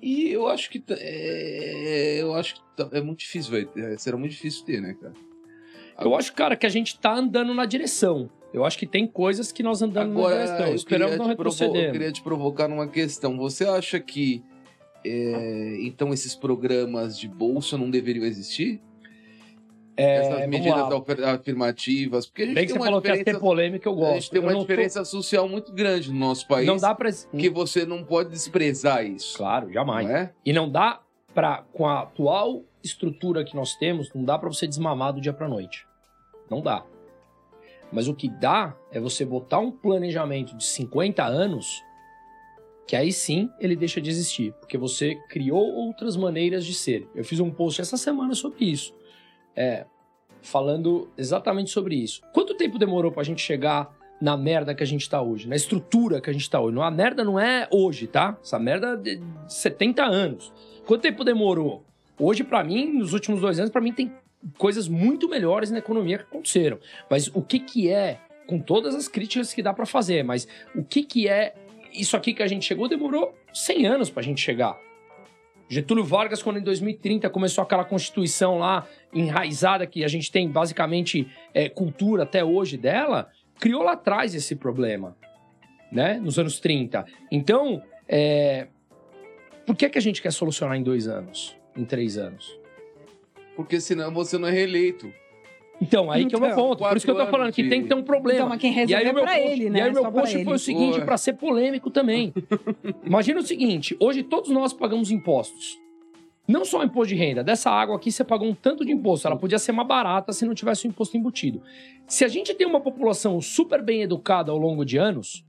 E 0.00 0.28
eu 0.30 0.46
acho 0.46 0.70
que 0.70 0.80
é, 0.90 2.18
eu 2.22 2.34
acho 2.36 2.54
que 2.54 2.60
é 2.96 3.00
muito 3.00 3.18
difícil, 3.18 3.50
vai. 3.50 3.68
é, 3.84 3.98
será 3.98 4.16
muito 4.16 4.30
difícil 4.30 4.64
ter, 4.64 4.80
né, 4.80 4.94
cara? 4.94 5.14
Eu 6.00 6.14
acho, 6.14 6.32
cara, 6.34 6.54
que 6.54 6.66
a 6.66 6.68
gente 6.68 7.00
tá 7.00 7.16
andando 7.16 7.52
na 7.52 7.64
direção. 7.66 8.30
Eu 8.56 8.64
acho 8.64 8.78
que 8.78 8.86
tem 8.86 9.06
coisas 9.06 9.52
que 9.52 9.62
nós 9.62 9.82
andamos 9.82 10.16
Agora, 10.16 10.58
na 10.58 10.70
Esperamos 10.70 11.16
não 11.18 11.26
retroceder. 11.26 11.86
Eu 11.88 11.92
queria 11.92 12.10
te 12.10 12.22
provocar 12.22 12.66
numa 12.66 12.88
questão. 12.88 13.36
Você 13.36 13.66
acha 13.66 14.00
que 14.00 14.42
é, 15.04 15.76
então 15.82 16.12
esses 16.12 16.34
programas 16.34 17.18
de 17.18 17.28
bolsa 17.28 17.76
não 17.76 17.90
deveriam 17.90 18.24
existir? 18.24 18.80
É, 19.98 20.16
Essas 20.16 20.48
medidas 20.48 20.74
afirmativas? 21.24 22.26
Porque 22.26 22.42
a 22.42 22.46
gente 22.46 22.54
Bem 22.54 22.66
que 22.66 22.72
tem 22.72 22.78
você 22.78 22.80
uma 22.82 22.86
falou 22.86 23.00
que 23.02 23.08
ia 23.08 23.12
diferença, 23.16 23.38
ter 23.38 23.44
polêmica, 23.44 23.88
eu 23.88 23.92
a 23.92 23.96
gosto. 23.96 24.14
gente 24.14 24.30
tem 24.30 24.38
Eu 24.38 24.42
uma 24.42 24.52
não 24.52 24.58
tô- 24.60 24.66
diferença 24.66 25.04
social 25.04 25.48
muito 25.48 25.72
grande 25.72 26.12
no 26.12 26.18
nosso 26.18 26.46
país. 26.48 26.66
Não 26.66 26.76
dá 26.76 26.94
pra... 26.94 27.10
que 27.12 27.48
você 27.50 27.86
não 27.86 28.02
pode 28.04 28.30
desprezar 28.30 29.04
isso. 29.06 29.36
Claro, 29.38 29.72
jamais. 29.72 30.06
Não 30.08 30.16
é? 30.16 30.32
E 30.44 30.52
não 30.52 30.68
dá 30.70 31.00
pra, 31.34 31.64
com 31.72 31.86
a 31.86 32.00
atual 32.02 32.62
estrutura 32.82 33.44
que 33.44 33.54
nós 33.56 33.74
temos, 33.76 34.10
não 34.14 34.24
dá 34.24 34.38
pra 34.38 34.48
você 34.50 34.66
desmamar 34.66 35.12
do 35.12 35.20
dia 35.20 35.32
pra 35.32 35.48
noite. 35.48 35.86
Não 36.50 36.60
dá. 36.60 36.84
Mas 37.92 38.08
o 38.08 38.14
que 38.14 38.28
dá 38.28 38.76
é 38.90 39.00
você 39.00 39.24
botar 39.24 39.58
um 39.58 39.70
planejamento 39.70 40.56
de 40.56 40.64
50 40.64 41.24
anos, 41.24 41.82
que 42.86 42.96
aí 42.96 43.12
sim 43.12 43.50
ele 43.60 43.76
deixa 43.76 44.00
de 44.00 44.10
existir, 44.10 44.52
porque 44.54 44.76
você 44.76 45.16
criou 45.28 45.62
outras 45.62 46.16
maneiras 46.16 46.64
de 46.64 46.74
ser. 46.74 47.08
Eu 47.14 47.24
fiz 47.24 47.40
um 47.40 47.50
post 47.50 47.80
essa 47.80 47.96
semana 47.96 48.34
sobre 48.34 48.64
isso, 48.64 48.94
é, 49.54 49.86
falando 50.42 51.08
exatamente 51.16 51.70
sobre 51.70 51.96
isso. 51.96 52.22
Quanto 52.32 52.56
tempo 52.56 52.78
demorou 52.78 53.10
pra 53.10 53.22
gente 53.22 53.42
chegar 53.42 53.94
na 54.20 54.36
merda 54.36 54.74
que 54.74 54.82
a 54.82 54.86
gente 54.86 55.08
tá 55.08 55.20
hoje, 55.20 55.48
na 55.48 55.56
estrutura 55.56 56.20
que 56.20 56.30
a 56.30 56.32
gente 56.32 56.48
tá 56.48 56.60
hoje? 56.60 56.74
Não, 56.74 56.82
a 56.82 56.90
merda 56.90 57.24
não 57.24 57.38
é 57.38 57.68
hoje, 57.70 58.06
tá? 58.06 58.38
Essa 58.42 58.58
merda 58.58 58.92
é 58.92 58.96
de 58.96 59.20
70 59.48 60.04
anos. 60.04 60.52
Quanto 60.86 61.02
tempo 61.02 61.24
demorou? 61.24 61.84
Hoje, 62.18 62.42
pra 62.42 62.64
mim, 62.64 62.92
nos 62.94 63.12
últimos 63.12 63.40
dois 63.40 63.58
anos, 63.58 63.70
pra 63.70 63.80
mim 63.80 63.92
tem 63.92 64.10
coisas 64.58 64.88
muito 64.88 65.28
melhores 65.28 65.70
na 65.70 65.78
economia 65.78 66.18
que 66.18 66.24
aconteceram. 66.24 66.78
Mas 67.10 67.28
o 67.28 67.42
que 67.42 67.58
que 67.58 67.90
é, 67.90 68.20
com 68.46 68.58
todas 68.58 68.94
as 68.94 69.08
críticas 69.08 69.52
que 69.52 69.62
dá 69.62 69.72
pra 69.72 69.86
fazer, 69.86 70.22
mas 70.22 70.46
o 70.74 70.82
que 70.82 71.02
que 71.02 71.28
é 71.28 71.54
isso 71.92 72.16
aqui 72.16 72.34
que 72.34 72.42
a 72.42 72.46
gente 72.46 72.64
chegou 72.64 72.88
demorou 72.88 73.34
100 73.52 73.86
anos 73.86 74.10
pra 74.10 74.22
gente 74.22 74.40
chegar. 74.40 74.78
Getúlio 75.68 76.04
Vargas, 76.04 76.42
quando 76.42 76.58
em 76.58 76.62
2030 76.62 77.28
começou 77.30 77.62
aquela 77.62 77.84
constituição 77.84 78.58
lá 78.58 78.86
enraizada 79.12 79.86
que 79.86 80.04
a 80.04 80.08
gente 80.08 80.30
tem 80.30 80.48
basicamente 80.48 81.26
é, 81.52 81.68
cultura 81.68 82.22
até 82.22 82.44
hoje 82.44 82.76
dela, 82.76 83.30
criou 83.58 83.82
lá 83.82 83.92
atrás 83.92 84.34
esse 84.34 84.54
problema, 84.54 85.16
né? 85.90 86.20
Nos 86.22 86.38
anos 86.38 86.60
30. 86.60 87.04
Então, 87.32 87.82
é, 88.08 88.68
por 89.66 89.74
que, 89.74 89.88
que 89.88 89.98
a 89.98 90.02
gente 90.02 90.22
quer 90.22 90.32
solucionar 90.32 90.76
em 90.76 90.82
dois 90.82 91.08
anos, 91.08 91.56
em 91.76 91.84
três 91.84 92.16
anos? 92.16 92.56
Porque 93.56 93.80
senão 93.80 94.12
você 94.12 94.36
não 94.38 94.48
é 94.48 94.50
reeleito. 94.52 95.12
Então, 95.80 96.10
aí 96.10 96.24
que 96.24 96.34
é 96.34 96.38
o 96.38 96.40
meu 96.40 96.50
Então, 96.50 96.68
ponto. 96.68 96.78
Por 96.88 96.96
isso 96.96 97.04
que 97.04 97.10
eu 97.12 97.16
tô 97.16 97.26
falando 97.26 97.52
que 97.52 97.62
de- 97.62 97.68
tem 97.68 97.82
que 97.82 97.88
ter 97.88 97.94
um 97.94 97.98
Então, 97.98 98.06
problema. 98.06 98.46
mas 98.48 98.60
quem 98.60 98.70
E 98.72 98.74
aí 98.74 98.86
resolve 98.86 99.04
é 99.08 99.12
meu 99.12 99.22
pra 99.24 99.32
post, 99.34 99.50
ele, 99.50 99.70
né? 99.70 99.78
e 99.78 99.82
aí 99.82 99.90
o 99.90 99.92
meu 99.92 100.12
post 100.12 100.34
ele. 100.34 100.44
foi 100.44 100.54
o 100.54 100.58
seguinte, 100.58 100.92
Porra. 100.94 101.04
pra 101.04 101.18
ser 101.18 101.32
polêmico 101.34 101.90
também. 101.90 102.32
Imagina 103.04 103.40
o 103.40 103.42
seguinte, 103.42 103.94
hoje 104.00 104.22
todos 104.22 104.50
nós 104.50 104.72
pagamos 104.72 105.10
impostos. 105.10 105.78
Não 106.48 106.64
só 106.64 106.80
o 106.80 106.84
imposto 106.84 107.08
de 107.08 107.16
renda. 107.16 107.42
Dessa 107.44 107.70
água 107.70 107.96
aqui 107.96 108.10
você 108.10 108.22
pagou 108.24 108.48
um 108.48 108.54
tanto 108.54 108.84
de 108.86 108.92
imposto. 108.92 109.26
Ela 109.26 109.36
podia 109.36 109.58
ser 109.58 109.72
mais 109.72 109.86
barata 109.88 110.32
se 110.32 110.46
não 110.46 110.54
tivesse 110.54 110.86
o 110.86 110.88
imposto 110.88 111.16
embutido. 111.16 111.60
Se 112.06 112.24
a 112.24 112.28
gente 112.28 112.54
tem 112.54 112.66
uma 112.66 112.80
população 112.80 113.40
super 113.42 113.82
bem 113.82 114.02
educada 114.02 114.52
ao 114.52 114.56
longo 114.56 114.84
de 114.84 114.96
anos, 114.96 115.44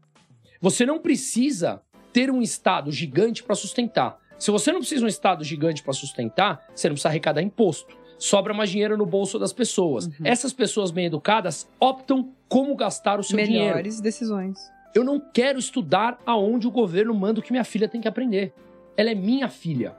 você 0.59 0.85
não 0.87 0.97
precisa 0.99 1.81
ter 2.11 2.31
um 2.31 2.41
Estado 2.41 2.91
gigante 2.91 3.43
para 3.43 3.53
sustentar. 3.55 4.17
Se 4.39 4.51
você 4.51 4.71
não 4.71 4.79
precisa 4.79 4.99
de 4.99 5.05
um 5.05 5.09
Estado 5.09 5.43
gigante 5.43 5.81
para 5.81 5.93
sustentar, 5.93 6.67
você 6.73 6.87
não 6.87 6.93
precisa 6.93 7.09
arrecadar 7.09 7.41
imposto. 7.41 7.97
Sobra 8.19 8.53
mais 8.53 8.69
dinheiro 8.69 8.97
no 8.97 9.05
bolso 9.05 9.37
das 9.37 9.53
pessoas. 9.53 10.07
Uhum. 10.07 10.13
Essas 10.23 10.51
pessoas 10.51 10.91
bem 10.91 11.05
educadas 11.05 11.69
optam 11.79 12.31
como 12.49 12.75
gastar 12.75 13.19
o 13.19 13.23
seu 13.23 13.37
dinheiro. 13.37 13.65
Melhores 13.65 14.01
decisões. 14.01 14.57
Eu 14.95 15.03
não 15.03 15.19
quero 15.19 15.59
estudar 15.59 16.19
aonde 16.25 16.67
o 16.67 16.71
governo 16.71 17.13
manda 17.13 17.39
o 17.39 17.43
que 17.43 17.51
minha 17.51 17.63
filha 17.63 17.87
tem 17.87 18.01
que 18.01 18.07
aprender. 18.07 18.53
Ela 18.95 19.11
é 19.11 19.15
minha 19.15 19.47
filha. 19.47 19.95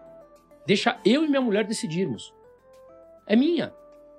Deixa 0.67 0.99
eu 1.05 1.25
e 1.25 1.29
minha 1.29 1.41
mulher 1.41 1.65
decidirmos. 1.65 2.35
É 3.27 3.37
minha. 3.37 3.73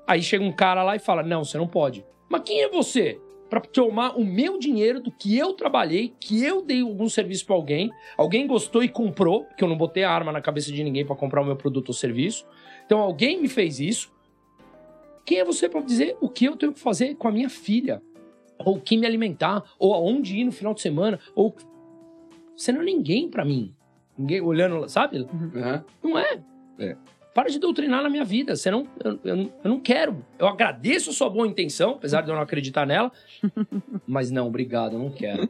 Aí 0.08 0.22
chega 0.22 0.44
um 0.44 0.52
cara 0.52 0.82
lá 0.84 0.96
e 0.96 1.00
fala: 1.00 1.22
Não, 1.22 1.44
você 1.44 1.58
não 1.58 1.68
pode. 1.68 2.06
Mas 2.30 2.44
quem 2.46 2.64
é 2.64 2.70
você? 2.70 3.20
Pra 3.50 3.60
tomar 3.60 4.16
o 4.16 4.24
meu 4.24 4.60
dinheiro 4.60 5.02
do 5.02 5.12
que 5.12 5.36
eu 5.36 5.54
trabalhei, 5.54 6.14
que 6.20 6.44
eu 6.44 6.62
dei 6.62 6.82
algum 6.82 7.10
serviço 7.10 7.46
pra 7.46 7.56
alguém, 7.56 7.92
alguém 8.16 8.46
gostou 8.46 8.84
e 8.84 8.88
comprou, 8.88 9.46
porque 9.46 9.64
eu 9.64 9.68
não 9.68 9.78
botei 9.78 10.04
a 10.04 10.12
arma 10.12 10.32
na 10.32 10.40
cabeça 10.40 10.72
de 10.72 10.84
ninguém 10.84 11.06
pra 11.06 11.16
comprar 11.16 11.42
o 11.42 11.46
meu 11.46 11.56
produto 11.56 11.90
ou 11.90 11.94
serviço. 11.94 12.46
Então 12.86 13.00
alguém 13.00 13.42
me 13.42 13.48
fez 13.48 13.80
isso. 13.80 14.12
Quem 15.26 15.40
é 15.40 15.46
você 15.46 15.68
pra 15.68 15.82
dizer 15.82 16.16
o 16.22 16.30
que 16.30 16.46
eu 16.46 16.56
tenho 16.56 16.74
que 16.74 16.80
fazer 16.80 17.16
com 17.16 17.28
a 17.28 17.32
minha 17.32 17.50
filha? 17.50 18.02
Ou 18.64 18.76
o 18.76 18.82
que 18.82 18.98
me 18.98 19.06
alimentar, 19.08 19.64
ou 19.80 19.94
aonde 19.94 20.38
ir 20.38 20.44
no 20.44 20.52
final 20.52 20.74
de 20.74 20.82
semana, 20.82 21.20
ou 21.34 21.56
você 22.56 22.72
não 22.72 22.82
é 22.82 22.86
ninguém 22.86 23.30
pra 23.30 23.46
mim. 23.46 23.74
Ninguém 24.18 24.42
olhando, 24.42 24.88
sabe? 24.90 25.26
Né? 25.54 25.84
Não 26.04 26.20
é. 26.20 26.44
É. 26.78 26.98
Para 27.40 27.48
de 27.50 27.58
doutrinar 27.58 28.04
na 28.04 28.10
minha 28.10 28.26
vida. 28.26 28.54
Você 28.54 28.70
não, 28.70 28.86
eu, 29.02 29.18
eu 29.24 29.34
não- 29.38 29.54
eu 29.64 29.70
não 29.70 29.80
quero. 29.80 30.26
Eu 30.38 30.46
agradeço 30.46 31.10
a 31.10 31.14
sua 31.14 31.30
boa 31.30 31.48
intenção, 31.48 31.92
apesar 31.92 32.20
de 32.20 32.30
eu 32.30 32.36
não 32.36 32.42
acreditar 32.42 32.86
nela. 32.86 33.10
mas 34.06 34.30
não, 34.30 34.46
obrigado, 34.48 34.98
eu 34.98 35.00
não 35.00 35.10
quero. 35.10 35.50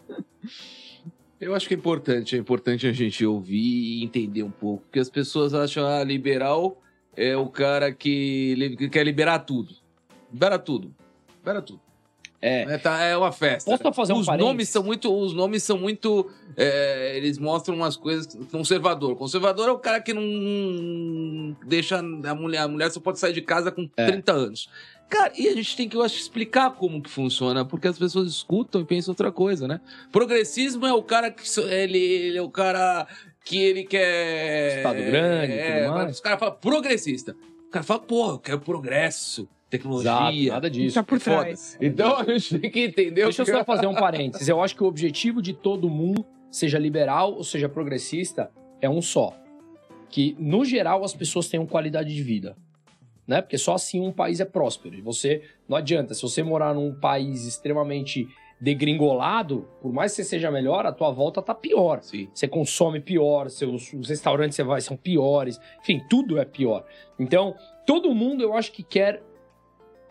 Eu 1.41 1.55
acho 1.55 1.67
que 1.67 1.73
é 1.73 1.77
importante, 1.77 2.35
é 2.35 2.39
importante 2.39 2.85
a 2.85 2.91
gente 2.91 3.25
ouvir 3.25 3.57
e 4.01 4.03
entender 4.03 4.43
um 4.43 4.51
pouco. 4.51 4.83
Porque 4.83 4.99
as 4.99 5.09
pessoas 5.09 5.55
acham, 5.55 5.83
ah, 5.87 6.03
liberal 6.03 6.79
é 7.17 7.35
o 7.35 7.47
cara 7.47 7.91
que, 7.91 8.75
que 8.77 8.87
quer 8.87 9.03
liberar 9.03 9.39
tudo. 9.39 9.73
Libera 10.31 10.59
tudo. 10.59 10.93
Libera 11.39 11.59
tudo. 11.59 11.81
É. 12.41 12.61
É, 12.63 12.77
tá, 12.77 13.01
é 13.03 13.17
uma 13.17 13.31
festa. 13.31 13.69
Posso 13.77 13.93
fazer 13.93 14.13
um 14.13 14.19
os 14.19 14.25
parênteses? 14.25 14.47
nomes 14.51 14.69
são 14.69 14.83
muito 14.83 15.13
Os 15.13 15.33
nomes 15.33 15.61
são 15.63 15.77
muito. 15.77 16.29
é, 16.55 17.17
eles 17.17 17.37
mostram 17.37 17.75
umas 17.75 17.97
coisas. 17.97 18.37
Conservador. 18.51 19.15
Conservador 19.15 19.67
é 19.67 19.71
o 19.71 19.79
cara 19.79 19.99
que 20.01 20.13
não 20.13 21.55
deixa 21.65 21.99
a 21.99 22.35
mulher. 22.35 22.59
A 22.59 22.67
mulher 22.67 22.89
só 22.91 22.99
pode 22.99 23.19
sair 23.19 23.33
de 23.33 23.41
casa 23.41 23.71
com 23.71 23.89
É. 23.97 24.05
30 24.07 24.31
anos. 24.31 24.69
Cara, 25.09 25.33
e 25.35 25.47
a 25.47 25.55
gente 25.55 25.75
tem 25.75 25.89
que, 25.89 25.97
eu 25.97 26.03
acho, 26.03 26.17
explicar 26.19 26.69
como 26.75 27.01
que 27.01 27.09
funciona, 27.09 27.65
porque 27.65 27.87
as 27.87 27.97
pessoas 27.97 28.27
escutam 28.31 28.79
e 28.81 28.85
pensam 28.85 29.11
outra 29.11 29.31
coisa, 29.31 29.67
né? 29.67 29.81
Progressismo 30.11 30.85
é 30.85 30.93
o 30.93 31.01
cara 31.01 31.31
que. 31.31 31.41
Ele, 31.61 31.97
ele 31.97 32.37
é 32.37 32.41
o 32.41 32.49
cara 32.49 33.07
que 33.43 33.57
ele 33.57 33.83
quer. 33.85 34.77
Estado 34.77 34.97
grande 35.03 35.53
é, 35.53 35.83
tudo 35.83 35.93
mais. 35.95 36.11
Os 36.15 36.21
caras 36.21 36.39
falam 36.39 36.55
progressista. 36.61 37.35
O 37.67 37.71
cara 37.71 37.83
fala, 37.83 37.99
porra, 38.01 38.33
eu 38.33 38.39
quero 38.39 38.59
progresso, 38.59 39.47
Exato, 39.69 40.23
tecnologia. 40.23 40.53
nada 40.53 40.69
disso. 40.69 40.95
Tá 40.95 41.03
por 41.03 41.17
é 41.17 41.21
trás. 41.21 41.77
Então 41.79 42.17
a 42.17 42.23
gente 42.23 42.59
tem 42.59 42.71
que 42.71 42.79
entender 42.79 43.23
Deixa 43.23 43.41
eu 43.41 43.43
o 43.43 43.45
que 43.45 43.51
só 43.51 43.63
fazer 43.63 43.87
um 43.87 43.93
parênteses. 43.93 44.47
Eu 44.47 44.61
acho 44.61 44.75
que 44.75 44.83
o 44.83 44.87
objetivo 44.87 45.41
de 45.41 45.53
todo 45.53 45.89
mundo, 45.89 46.25
seja 46.51 46.79
liberal 46.79 47.33
ou 47.33 47.43
seja 47.43 47.69
progressista, 47.69 48.51
é 48.81 48.89
um 48.89 49.01
só. 49.01 49.33
Que, 50.09 50.35
no 50.39 50.65
geral, 50.65 51.03
as 51.03 51.13
pessoas 51.13 51.47
tenham 51.47 51.67
qualidade 51.67 52.13
de 52.13 52.23
vida. 52.23 52.57
Né? 53.27 53.41
Porque 53.41 53.59
só 53.59 53.75
assim 53.75 54.01
um 54.01 54.11
país 54.11 54.39
é 54.39 54.45
próspero. 54.45 54.95
E 54.95 55.01
você, 55.01 55.43
não 55.67 55.77
adianta, 55.77 56.15
se 56.15 56.21
você 56.23 56.41
morar 56.41 56.73
num 56.73 56.95
país 56.95 57.45
extremamente 57.45 58.27
degringolado, 58.59 59.67
por 59.81 59.93
mais 59.93 60.11
que 60.11 60.17
você 60.17 60.29
seja 60.29 60.51
melhor, 60.51 60.85
a 60.85 60.91
tua 60.91 61.11
volta 61.11 61.41
tá 61.41 61.53
pior. 61.53 62.01
Sim. 62.01 62.27
Você 62.33 62.47
consome 62.47 62.99
pior, 62.99 63.49
seus, 63.49 63.93
os 63.93 64.09
restaurantes 64.09 64.55
que 64.55 64.63
você 64.63 64.67
vai 64.67 64.81
são 64.81 64.97
piores, 64.97 65.59
enfim, 65.79 66.01
tudo 66.09 66.39
é 66.39 66.45
pior. 66.45 66.85
Então, 67.17 67.55
todo 67.85 68.13
mundo 68.13 68.43
eu 68.43 68.53
acho 68.55 68.71
que 68.71 68.83
quer 68.83 69.23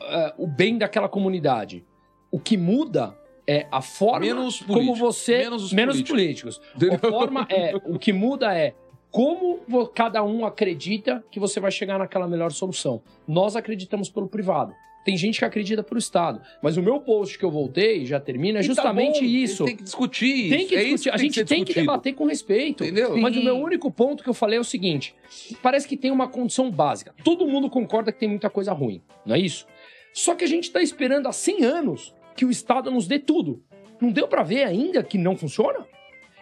eh, 0.01 0.35
o 0.37 0.47
bem 0.47 0.79
daquela 0.79 1.09
comunidade. 1.09 1.85
O 2.31 2.39
que 2.39 2.57
muda 2.57 3.17
é 3.47 3.67
a 3.71 3.81
forma 3.81 4.21
Menos 4.27 4.61
como 4.61 4.95
você. 4.95 5.39
Menos 5.39 5.73
os 5.97 6.03
políticos. 6.03 6.61
A 6.93 6.99
forma 7.09 7.47
é. 7.51 7.75
O 7.87 7.99
que 7.99 8.13
muda 8.13 8.55
é 8.55 8.75
como 9.11 9.61
cada 9.95 10.23
um 10.23 10.45
acredita 10.45 11.25
que 11.31 11.41
você 11.41 11.59
vai 11.59 11.71
chegar 11.71 11.99
naquela 11.99 12.29
melhor 12.29 12.53
solução. 12.53 13.03
Nós 13.27 13.57
acreditamos 13.57 14.11
pelo 14.11 14.29
privado. 14.29 14.75
Tem 15.05 15.17
gente 15.17 15.39
que 15.39 15.45
acredita 15.47 15.83
pelo 15.83 15.99
Estado. 15.99 16.43
Mas 16.63 16.77
o 16.77 16.83
meu 16.83 17.01
post 17.01 17.39
que 17.39 17.45
eu 17.45 17.51
voltei, 17.51 18.05
já 18.05 18.21
termina, 18.21 18.59
é 18.59 18.61
tá 18.61 18.67
justamente 18.67 19.21
bom, 19.21 19.25
isso. 19.25 19.65
Tem 19.65 19.75
que 19.77 19.83
discutir. 19.83 20.51
Tem 20.51 20.67
que 20.67 20.77
É 20.77 20.83
isso 20.83 21.05
discutir. 21.05 21.09
a 21.09 21.13
tem 21.13 21.21
gente 21.31 21.45
tem 21.47 21.65
que 21.65 21.73
debater 21.73 22.15
com 22.15 22.27
respeito. 22.27 22.85
Entendeu? 22.85 23.15
Sim. 23.15 23.21
Mas 23.23 23.35
o 23.35 23.43
meu 23.43 23.57
único 23.57 23.91
ponto 23.91 24.23
que 24.23 24.29
eu 24.29 24.35
falei 24.35 24.59
é 24.59 24.61
o 24.61 24.65
seguinte: 24.65 25.15
parece 25.63 25.89
que 25.89 25.97
tem 25.97 26.11
uma 26.11 26.29
condição 26.29 26.71
básica. 26.71 27.15
Todo 27.25 27.47
mundo 27.47 27.71
concorda 27.71 28.13
que 28.13 28.19
tem 28.19 28.29
muita 28.29 28.51
coisa 28.51 28.73
ruim, 28.75 29.01
não 29.25 29.35
é 29.35 29.39
isso? 29.39 29.67
Só 30.13 30.35
que 30.35 30.45
a 30.45 30.49
gente 30.49 30.65
está 30.65 30.83
esperando 30.83 31.29
há 31.29 31.33
100 31.33 31.65
anos 31.65 32.15
que 32.37 32.45
o 32.45 32.51
Estado 32.51 32.91
nos 32.91 33.07
dê 33.07 33.19
tudo. 33.19 33.63
Não 34.01 34.11
deu 34.11 34.29
para 34.29 34.43
ver 34.43 34.65
ainda 34.65 35.03
que 35.03 35.19
não 35.19 35.37
funciona? 35.37 35.87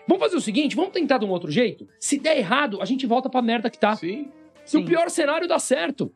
Vamos 0.06 0.22
fazer 0.22 0.36
o 0.36 0.40
seguinte, 0.40 0.76
vamos 0.76 0.92
tentar 0.92 1.18
de 1.18 1.24
um 1.24 1.30
outro 1.30 1.50
jeito? 1.50 1.88
Se 1.98 2.18
der 2.18 2.38
errado, 2.38 2.80
a 2.80 2.84
gente 2.84 3.06
volta 3.06 3.28
pra 3.28 3.42
merda 3.42 3.68
que 3.68 3.78
tá. 3.78 3.96
Sim. 3.96 4.30
Se 4.64 4.76
o 4.76 4.80
Sim. 4.80 4.86
pior 4.86 5.10
cenário 5.10 5.48
dá 5.48 5.58
certo. 5.58 6.12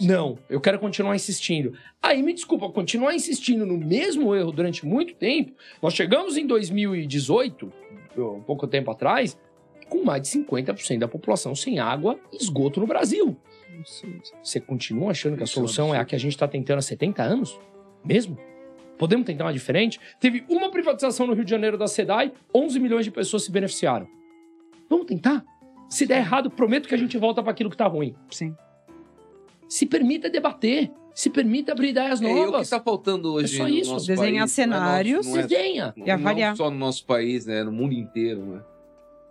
Não, 0.00 0.38
eu 0.48 0.60
quero 0.60 0.78
continuar 0.78 1.14
insistindo. 1.14 1.74
Aí 2.02 2.22
me 2.22 2.32
desculpa, 2.32 2.68
continuar 2.70 3.14
insistindo 3.14 3.66
no 3.66 3.76
mesmo 3.76 4.34
erro 4.34 4.50
durante 4.50 4.86
muito 4.86 5.14
tempo. 5.14 5.52
Nós 5.82 5.92
chegamos 5.92 6.38
em 6.38 6.46
2018, 6.46 7.70
um 8.16 8.40
pouco 8.40 8.66
tempo 8.66 8.90
atrás, 8.90 9.38
com 9.88 10.02
mais 10.02 10.22
de 10.22 10.28
50% 10.28 10.98
da 10.98 11.08
população 11.08 11.54
sem 11.54 11.78
água 11.78 12.18
e 12.32 12.36
esgoto 12.36 12.80
no 12.80 12.86
Brasil. 12.86 13.36
Você 14.42 14.60
continua 14.60 15.10
achando 15.10 15.36
que 15.36 15.42
a 15.42 15.44
é 15.44 15.46
solução 15.46 15.94
é 15.94 15.98
a 15.98 16.04
que 16.04 16.14
a 16.14 16.18
gente 16.18 16.32
está 16.32 16.46
tentando 16.48 16.78
há 16.78 16.82
70 16.82 17.22
anos? 17.22 17.58
Mesmo? 18.04 18.38
Podemos 18.98 19.24
tentar 19.26 19.44
uma 19.44 19.52
diferente? 19.52 19.98
Teve 20.20 20.44
uma 20.48 20.70
privatização 20.70 21.26
no 21.26 21.32
Rio 21.34 21.44
de 21.44 21.50
Janeiro 21.50 21.78
da 21.78 21.86
SEDAI, 21.86 22.32
11 22.54 22.78
milhões 22.78 23.04
de 23.04 23.10
pessoas 23.10 23.44
se 23.44 23.50
beneficiaram. 23.50 24.06
Vamos 24.88 25.06
tentar? 25.06 25.44
Se 25.88 26.06
der 26.06 26.18
errado, 26.18 26.50
prometo 26.50 26.88
que 26.88 26.94
a 26.94 26.98
gente 26.98 27.16
volta 27.18 27.42
para 27.42 27.52
aquilo 27.52 27.70
que 27.70 27.76
tá 27.76 27.86
ruim. 27.86 28.14
Sim. 28.30 28.54
Se 29.68 29.86
permita 29.86 30.28
debater. 30.28 30.90
Se 31.14 31.28
permita 31.28 31.72
abrir 31.72 31.88
ideias 31.90 32.20
É, 32.22 32.24
e 32.24 32.26
o 32.32 32.34
que 32.34 32.44
novas. 32.46 32.62
está 32.62 32.80
faltando 32.80 33.32
hoje 33.34 33.54
É 33.54 33.58
só 33.58 33.64
no 33.64 33.68
isso. 33.74 33.92
nosso 33.92 34.06
Desenhar 34.06 34.24
país, 34.26 34.32
não 34.32 34.38
é 34.38 34.40
nosso- 34.40 34.54
cenários. 34.54 35.26
não 35.26 35.38
é 35.38 35.42
Desenha. 35.46 35.94
E 35.96 36.10
avaliar. 36.10 36.50
Não 36.50 36.56
só 36.56 36.70
no 36.70 36.78
nosso 36.78 37.04
país, 37.04 37.46
né? 37.46 37.64
No 37.64 37.72
mundo 37.72 37.92
inteiro, 37.94 38.40
né? 38.44 38.62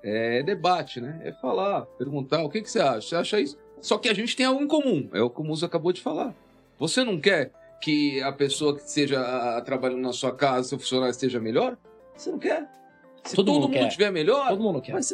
É 0.03 0.43
debate, 0.43 0.99
né? 1.01 1.19
É 1.23 1.31
falar, 1.33 1.81
perguntar, 1.97 2.43
o 2.43 2.49
que, 2.49 2.61
que 2.61 2.69
você 2.69 2.79
acha? 2.79 3.01
Você 3.01 3.15
acha 3.15 3.39
isso? 3.39 3.57
Só 3.81 3.97
que 3.97 4.09
a 4.09 4.13
gente 4.13 4.35
tem 4.35 4.45
algo 4.45 4.61
em 4.61 4.67
comum, 4.67 5.09
é 5.13 5.21
o 5.21 5.29
que 5.29 5.39
o 5.41 5.43
Musa 5.43 5.65
acabou 5.65 5.91
de 5.93 6.01
falar. 6.01 6.33
Você 6.77 7.03
não 7.03 7.19
quer 7.19 7.51
que 7.81 8.21
a 8.21 8.31
pessoa 8.31 8.75
que 8.75 8.81
esteja 8.81 9.61
trabalhando 9.65 10.01
na 10.01 10.13
sua 10.13 10.33
casa, 10.35 10.69
seu 10.69 10.79
funcionário 10.79 11.11
esteja 11.11 11.39
melhor? 11.39 11.77
Você 12.15 12.29
não 12.31 12.39
quer? 12.39 12.67
Se 13.23 13.35
Todo 13.35 13.47
todo, 13.47 13.61
mundo 13.61 13.73
mundo 13.73 13.87
estiver 13.87 14.11
melhor, 14.11 14.49
Todo 14.49 14.61
mundo 14.63 14.81
quer. 14.81 14.93
mas 14.93 15.13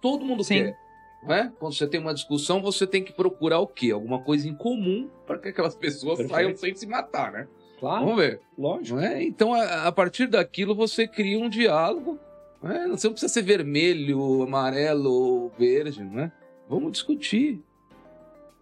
todo 0.00 0.24
mundo 0.24 0.42
Sim. 0.44 0.64
quer. 0.64 0.78
Não 1.22 1.34
é? 1.34 1.52
Quando 1.58 1.74
você 1.74 1.86
tem 1.86 1.98
uma 2.00 2.14
discussão, 2.14 2.62
você 2.62 2.86
tem 2.86 3.02
que 3.02 3.12
procurar 3.12 3.58
o 3.60 3.66
quê? 3.66 3.90
Alguma 3.90 4.20
coisa 4.22 4.48
em 4.48 4.54
comum 4.54 5.08
para 5.26 5.38
que 5.38 5.48
aquelas 5.48 5.74
pessoas 5.74 6.18
Perfeito. 6.18 6.34
saiam 6.34 6.56
sem 6.56 6.74
se 6.74 6.86
matar, 6.86 7.32
né? 7.32 7.48
Claro, 7.80 8.04
Vamos 8.04 8.20
ver. 8.20 8.40
lógico. 8.56 8.98
É? 9.00 9.22
Então, 9.22 9.52
a, 9.52 9.86
a 9.88 9.92
partir 9.92 10.26
daquilo, 10.28 10.74
você 10.74 11.06
cria 11.06 11.38
um 11.38 11.48
diálogo. 11.48 12.18
Não 12.62 12.70
é? 12.70 12.88
Você 12.88 13.06
não 13.08 13.12
precisa 13.14 13.32
ser 13.32 13.42
vermelho, 13.42 14.42
amarelo 14.42 15.10
ou 15.12 15.52
verde, 15.58 16.02
não 16.04 16.20
é? 16.20 16.32
Vamos 16.68 16.92
discutir. 16.92 17.62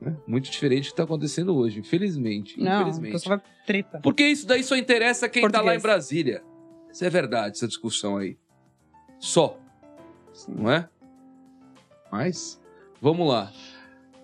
Né? 0.00 0.16
Muito 0.26 0.50
diferente 0.50 0.84
do 0.84 0.86
que 0.86 0.92
está 0.92 1.04
acontecendo 1.04 1.56
hoje, 1.56 1.80
infelizmente. 1.80 2.60
Não, 2.60 2.88
infelizmente. 2.88 3.28
vai 3.28 3.40
treta. 3.66 4.00
Porque 4.02 4.24
isso 4.24 4.46
daí 4.46 4.62
só 4.62 4.76
interessa 4.76 5.28
quem 5.28 5.44
está 5.46 5.60
lá 5.60 5.74
em 5.74 5.80
Brasília. 5.80 6.42
Isso 6.92 7.04
é 7.04 7.10
verdade, 7.10 7.56
essa 7.56 7.66
discussão 7.66 8.16
aí. 8.16 8.36
Só. 9.18 9.58
Não 10.48 10.70
é? 10.70 10.88
Mas, 12.10 12.60
vamos 13.00 13.28
lá. 13.28 13.52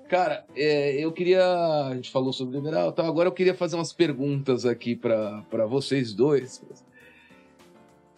Cara, 0.08 0.44
é, 0.56 0.92
eu 1.04 1.12
queria. 1.12 1.86
A 1.86 1.94
gente 1.94 2.10
falou 2.10 2.32
sobre 2.32 2.56
liberal, 2.56 2.92
tá? 2.92 3.06
agora 3.06 3.28
eu 3.28 3.32
queria 3.32 3.54
fazer 3.54 3.76
umas 3.76 3.92
perguntas 3.92 4.66
aqui 4.66 4.96
para 4.96 5.66
vocês 5.66 6.12
dois. 6.12 6.62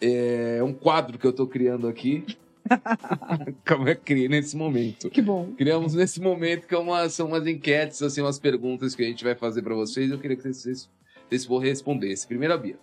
É 0.01 0.59
um 0.63 0.73
quadro 0.73 1.17
que 1.17 1.25
eu 1.25 1.31
tô 1.31 1.47
criando 1.47 1.87
aqui. 1.87 2.25
Como 3.67 3.87
é 3.89 3.95
que 3.95 4.01
criei 4.01 4.27
nesse 4.29 4.55
momento? 4.55 5.09
Que 5.09 5.21
bom. 5.21 5.51
Criamos 5.57 5.93
nesse 5.93 6.21
momento 6.21 6.67
que 6.67 6.73
é 6.75 6.77
uma- 6.77 7.09
são 7.09 7.27
umas 7.27 7.45
enquetes, 7.47 8.01
assim, 8.01 8.21
umas 8.21 8.39
perguntas 8.39 8.95
que 8.95 9.03
a 9.03 9.05
gente 9.07 9.23
vai 9.23 9.35
fazer 9.35 9.61
para 9.61 9.75
vocês. 9.75 10.09
Eu 10.11 10.19
queria 10.19 10.37
que 10.37 10.43
vocês, 10.53 10.89
vocês 11.29 11.45
for 11.45 11.59
respondessem. 11.59 12.27
Primeiro 12.27 12.53
a 12.53 12.57
Bia. 12.57 12.77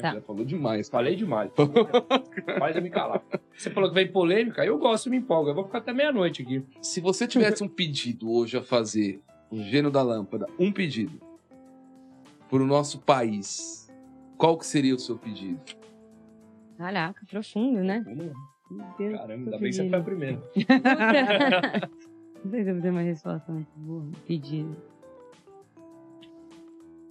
Tá. 0.00 0.14
Já 0.14 0.20
falou 0.22 0.44
demais. 0.44 0.88
Falei 0.88 1.16
demais. 1.16 1.50
Faz 2.58 2.76
eu 2.76 2.82
me 2.82 2.88
calar. 2.88 3.22
Você 3.56 3.68
falou 3.70 3.88
que 3.90 3.94
vem 3.94 4.10
polêmica, 4.10 4.64
eu 4.64 4.78
gosto, 4.78 5.10
me 5.10 5.18
empolga. 5.18 5.50
Eu 5.50 5.54
vou 5.54 5.64
ficar 5.64 5.78
até 5.78 5.92
meia-noite 5.92 6.42
aqui. 6.42 6.62
Se 6.80 7.00
você 7.00 7.26
tivesse 7.26 7.62
um 7.62 7.68
pedido 7.68 8.30
hoje 8.32 8.56
a 8.56 8.62
fazer, 8.62 9.20
o 9.50 9.58
gênio 9.58 9.90
da 9.90 10.02
lâmpada, 10.02 10.46
um 10.58 10.72
pedido 10.72 11.20
para 12.48 12.62
o 12.62 12.66
nosso 12.66 13.00
país, 13.00 13.90
qual 14.38 14.56
que 14.56 14.64
seria 14.66 14.94
o 14.94 14.98
seu 14.98 15.16
pedido? 15.18 15.60
Caraca, 16.78 17.20
profundo, 17.28 17.80
né? 17.80 18.02
Vamos 18.06 18.26
lá. 18.28 18.32
Deus, 18.98 19.18
Caramba, 19.18 19.32
ainda 19.32 19.58
bem 19.58 19.70
que 19.70 19.76
você 19.76 19.88
foi 19.88 19.98
a 19.98 20.02
primeira. 20.02 20.42
Não 22.44 22.50
sei 22.50 22.64
se 22.64 22.70
eu 22.70 22.74
vou 22.74 22.82
ter 22.82 22.90
uma 22.90 23.02
resposta 23.02 23.52
muito 23.52 23.70
boa. 23.76 24.04
Pedido. 24.26 24.76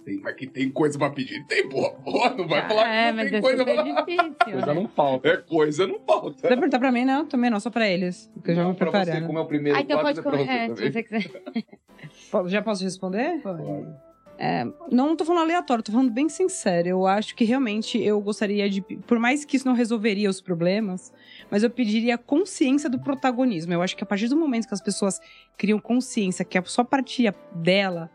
Tem, 0.04 0.20
mas 0.20 0.34
que 0.34 0.46
tem 0.48 0.68
coisa 0.68 0.98
pra 0.98 1.10
pedir. 1.10 1.44
Tem, 1.46 1.68
porra, 1.68 1.90
porra, 2.00 2.34
não 2.34 2.46
Ah, 2.52 2.88
é, 2.88 3.12
mas 3.12 3.32
é 3.32 3.40
super 3.40 3.84
difícil. 3.84 4.34
Coisa 4.52 4.74
não 4.74 4.88
falta. 4.88 5.28
É 5.28 5.36
coisa, 5.36 5.86
não 5.86 6.00
falta. 6.00 6.38
Você 6.40 6.48
vai 6.48 6.56
perguntar 6.56 6.80
pra 6.80 6.90
mim, 6.90 7.04
não? 7.04 7.24
Também 7.24 7.48
não, 7.48 7.60
só 7.60 7.70
pra 7.70 7.88
eles. 7.88 8.28
Porque 8.34 8.50
eu 8.50 8.56
já 8.56 8.62
Não, 8.64 8.70
me 8.70 8.76
pra 8.76 8.90
você, 8.90 8.98
preparando. 9.04 9.26
como 9.28 9.38
é 9.38 9.42
o 9.42 9.46
primeiro 9.46 9.78
Ah, 9.78 9.80
então 9.80 10.00
pode 10.00 10.18
é 10.18 10.22
pra 10.22 10.32
comer. 10.32 10.48
É, 10.48 10.74
se 10.74 10.90
você 10.92 11.02
quiser. 11.04 11.30
Já 12.48 12.62
posso 12.62 12.82
responder? 12.82 13.40
É, 14.38 14.64
não 14.90 15.14
tô 15.14 15.24
falando 15.24 15.42
aleatório, 15.44 15.84
tô 15.84 15.92
falando 15.92 16.10
bem 16.10 16.28
sincero. 16.28 16.88
Eu 16.88 17.06
acho 17.06 17.36
que 17.36 17.44
realmente 17.44 18.02
eu 18.02 18.20
gostaria 18.20 18.68
de. 18.68 18.80
Por 18.80 19.20
mais 19.20 19.44
que 19.44 19.56
isso 19.56 19.68
não 19.68 19.74
resolveria 19.74 20.28
os 20.28 20.40
problemas, 20.40 21.12
mas 21.52 21.62
eu 21.62 21.68
pediria 21.68 22.16
consciência 22.16 22.88
do 22.88 22.98
protagonismo. 22.98 23.74
Eu 23.74 23.82
acho 23.82 23.94
que 23.94 24.02
a 24.02 24.06
partir 24.06 24.26
do 24.26 24.34
momento 24.34 24.66
que 24.66 24.72
as 24.72 24.80
pessoas 24.80 25.20
criam 25.54 25.78
consciência 25.78 26.46
que 26.46 26.56
é 26.56 26.62
só 26.64 26.82
partir 26.82 27.34
dela, 27.54 28.10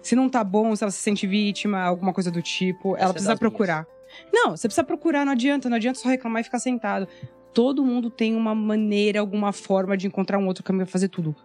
se 0.00 0.16
não 0.16 0.26
tá 0.26 0.42
bom, 0.42 0.74
se 0.74 0.82
ela 0.82 0.90
se 0.90 0.98
sente 0.98 1.26
vítima, 1.26 1.82
alguma 1.82 2.14
coisa 2.14 2.30
do 2.30 2.40
tipo, 2.40 2.96
Essa 2.96 3.04
ela 3.04 3.12
precisa 3.12 3.36
procurar. 3.36 3.86
Não, 4.32 4.56
você 4.56 4.66
precisa 4.66 4.84
procurar, 4.84 5.26
não 5.26 5.32
adianta, 5.32 5.68
não 5.68 5.76
adianta 5.76 5.98
só 5.98 6.08
reclamar 6.08 6.40
e 6.40 6.44
ficar 6.44 6.58
sentado. 6.60 7.06
Todo 7.52 7.84
mundo 7.84 8.08
tem 8.08 8.34
uma 8.34 8.54
maneira, 8.54 9.20
alguma 9.20 9.52
forma 9.52 9.94
de 9.94 10.06
encontrar 10.06 10.38
um 10.38 10.46
outro 10.46 10.64
caminho 10.64 10.86
pra 10.86 10.92
fazer 10.92 11.08
tudo. 11.08 11.36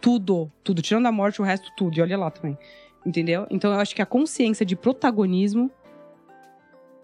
Tudo, 0.00 0.52
tudo. 0.62 0.80
Tirando 0.82 1.06
a 1.06 1.12
morte, 1.12 1.42
o 1.42 1.44
resto, 1.44 1.68
tudo. 1.76 1.98
E 1.98 2.00
olha 2.00 2.16
lá 2.16 2.30
também. 2.30 2.56
Entendeu? 3.04 3.44
Então 3.50 3.72
eu 3.72 3.80
acho 3.80 3.92
que 3.92 4.02
a 4.02 4.06
consciência 4.06 4.64
de 4.64 4.76
protagonismo, 4.76 5.68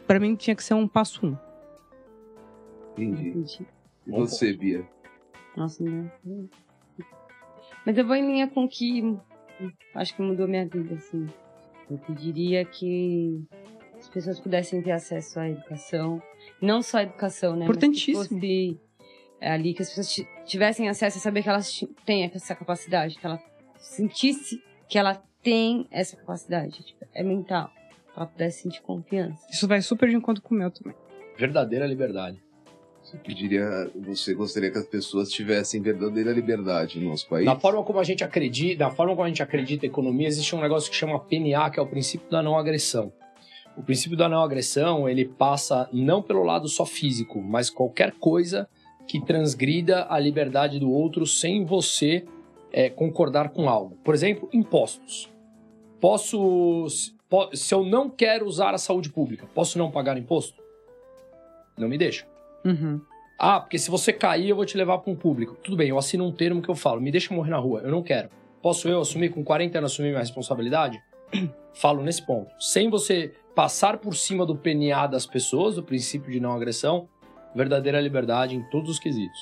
pra 0.06 0.20
mim, 0.20 0.36
tinha 0.36 0.54
que 0.54 0.62
ser 0.62 0.74
um 0.74 0.86
passo 0.86 1.26
um. 1.26 1.36
Entendi. 2.96 3.66
E 4.08 4.10
você, 4.10 4.52
Bia? 4.52 4.84
Nossa, 5.56 5.84
não. 5.84 6.10
Mas 7.84 7.96
eu 7.96 8.06
vou 8.06 8.16
em 8.16 8.26
linha 8.26 8.48
com 8.48 8.64
o 8.64 8.68
que 8.68 9.16
acho 9.94 10.14
que 10.16 10.22
mudou 10.22 10.48
minha 10.48 10.66
vida, 10.66 10.94
assim. 10.94 11.26
Eu 11.90 11.98
pediria 11.98 12.64
que 12.64 13.42
as 13.98 14.08
pessoas 14.08 14.38
pudessem 14.40 14.82
ter 14.82 14.92
acesso 14.92 15.38
à 15.40 15.48
educação. 15.48 16.22
Não 16.60 16.82
só 16.82 16.98
à 16.98 17.02
educação, 17.02 17.56
né? 17.56 17.64
Importantíssimo. 17.64 18.18
Mas 18.18 18.28
que 18.28 18.34
fosse 18.34 18.80
ali, 19.40 19.74
que 19.74 19.82
as 19.82 19.88
pessoas 19.88 20.12
ti- 20.12 20.28
tivessem 20.44 20.88
acesso 20.88 21.18
a 21.18 21.20
saber 21.20 21.42
que 21.42 21.48
elas 21.48 21.84
têm 22.04 22.24
essa 22.24 22.54
capacidade, 22.54 23.16
que 23.18 23.24
ela 23.26 23.38
sentisse 23.78 24.62
que 24.88 24.98
ela 24.98 25.22
tem 25.42 25.86
essa 25.90 26.16
capacidade. 26.16 26.82
Tipo, 26.82 27.06
é 27.14 27.22
mental. 27.22 27.70
Que 28.12 28.18
ela 28.18 28.26
pudesse 28.26 28.62
sentir 28.62 28.82
confiança. 28.82 29.46
Isso 29.50 29.66
vai 29.68 29.80
super 29.80 30.08
de 30.08 30.16
encontro 30.16 30.42
com 30.42 30.54
o 30.54 30.58
meu 30.58 30.70
também. 30.70 30.94
Verdadeira 31.36 31.86
liberdade. 31.86 32.42
Você 33.08 33.16
pediria, 33.16 33.90
você 33.94 34.34
gostaria 34.34 34.70
que 34.70 34.76
as 34.76 34.84
pessoas 34.86 35.30
tivessem 35.30 35.80
verdadeira 35.80 36.30
liberdade 36.30 37.00
no 37.00 37.08
nosso 37.08 37.26
país? 37.26 37.46
Da 37.46 37.56
forma 37.58 37.82
como 37.82 37.98
a 37.98 38.04
gente 38.04 38.22
acredita, 38.22 38.80
da 38.80 38.90
forma 38.90 39.14
como 39.14 39.24
a 39.24 39.28
gente 39.28 39.42
acredita 39.42 39.86
em 39.86 39.88
economia, 39.88 40.28
existe 40.28 40.54
um 40.54 40.60
negócio 40.60 40.90
que 40.90 40.96
chama 40.96 41.18
PNA, 41.18 41.70
que 41.70 41.80
é 41.80 41.82
o 41.82 41.86
princípio 41.86 42.28
da 42.30 42.42
não 42.42 42.58
agressão. 42.58 43.10
O 43.78 43.82
princípio 43.82 44.14
da 44.14 44.28
não 44.28 44.42
agressão, 44.42 45.08
ele 45.08 45.24
passa 45.24 45.88
não 45.90 46.20
pelo 46.22 46.42
lado 46.42 46.68
só 46.68 46.84
físico, 46.84 47.40
mas 47.40 47.70
qualquer 47.70 48.12
coisa 48.12 48.68
que 49.06 49.24
transgrida 49.24 50.06
a 50.10 50.18
liberdade 50.18 50.78
do 50.78 50.90
outro 50.90 51.24
sem 51.26 51.64
você 51.64 52.26
é, 52.70 52.90
concordar 52.90 53.48
com 53.48 53.70
algo. 53.70 53.96
Por 54.04 54.12
exemplo, 54.14 54.50
impostos. 54.52 55.30
Posso, 55.98 56.84
po- 57.26 57.48
se 57.56 57.72
eu 57.74 57.84
não 57.86 58.10
quero 58.10 58.44
usar 58.44 58.74
a 58.74 58.78
saúde 58.78 59.08
pública, 59.10 59.46
posso 59.54 59.78
não 59.78 59.90
pagar 59.90 60.18
imposto? 60.18 60.60
Não 61.74 61.88
me 61.88 61.96
deixa. 61.96 62.26
Uhum. 62.64 63.00
Ah, 63.38 63.60
porque 63.60 63.78
se 63.78 63.90
você 63.90 64.12
cair, 64.12 64.48
eu 64.48 64.56
vou 64.56 64.66
te 64.66 64.76
levar 64.76 64.98
para 64.98 65.12
um 65.12 65.16
público. 65.16 65.56
Tudo 65.62 65.76
bem, 65.76 65.88
eu 65.88 65.98
assino 65.98 66.26
um 66.26 66.32
termo 66.32 66.60
que 66.60 66.68
eu 66.68 66.74
falo, 66.74 67.00
me 67.00 67.10
deixa 67.10 67.32
morrer 67.32 67.50
na 67.50 67.58
rua, 67.58 67.80
eu 67.82 67.90
não 67.90 68.02
quero. 68.02 68.28
Posso 68.60 68.88
eu 68.88 69.00
assumir 69.00 69.30
com 69.30 69.44
40 69.44 69.78
anos 69.78 69.92
assumir 69.92 70.08
minha 70.08 70.18
responsabilidade? 70.18 71.00
Falo 71.72 72.02
nesse 72.02 72.24
ponto. 72.26 72.52
Sem 72.58 72.90
você 72.90 73.32
passar 73.54 73.98
por 73.98 74.16
cima 74.16 74.44
do 74.44 74.56
PNA 74.56 75.06
das 75.06 75.24
pessoas, 75.24 75.76
do 75.76 75.82
princípio 75.82 76.32
de 76.32 76.40
não 76.40 76.52
agressão, 76.52 77.08
verdadeira 77.54 78.00
liberdade 78.00 78.56
em 78.56 78.62
todos 78.70 78.90
os 78.90 78.98
quesitos. 78.98 79.38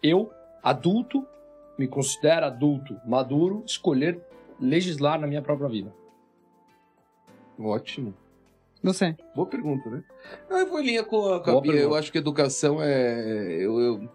Eu, 0.00 0.30
adulto, 0.62 1.26
me 1.76 1.88
considero 1.88 2.46
adulto, 2.46 2.96
maduro, 3.04 3.64
escolher 3.66 4.20
legislar 4.60 5.20
na 5.20 5.26
minha 5.26 5.42
própria 5.42 5.68
vida. 5.68 5.92
Ótimo. 7.58 8.14
Você. 8.84 9.16
Boa 9.34 9.46
pergunta, 9.48 9.88
né? 9.88 10.04
Ah, 10.50 10.60
eu 10.60 10.68
vou 10.68 10.78
em 10.80 10.84
linha 10.86 11.02
com 11.02 11.32
a, 11.32 11.40
com 11.40 11.60
Bia. 11.60 11.72
pergunta. 11.72 11.78
Eu 11.82 11.94
acho 11.94 12.12
que 12.12 12.18
educação 12.18 12.82
é. 12.82 13.56
Eu, 13.58 13.80
eu, 13.80 14.08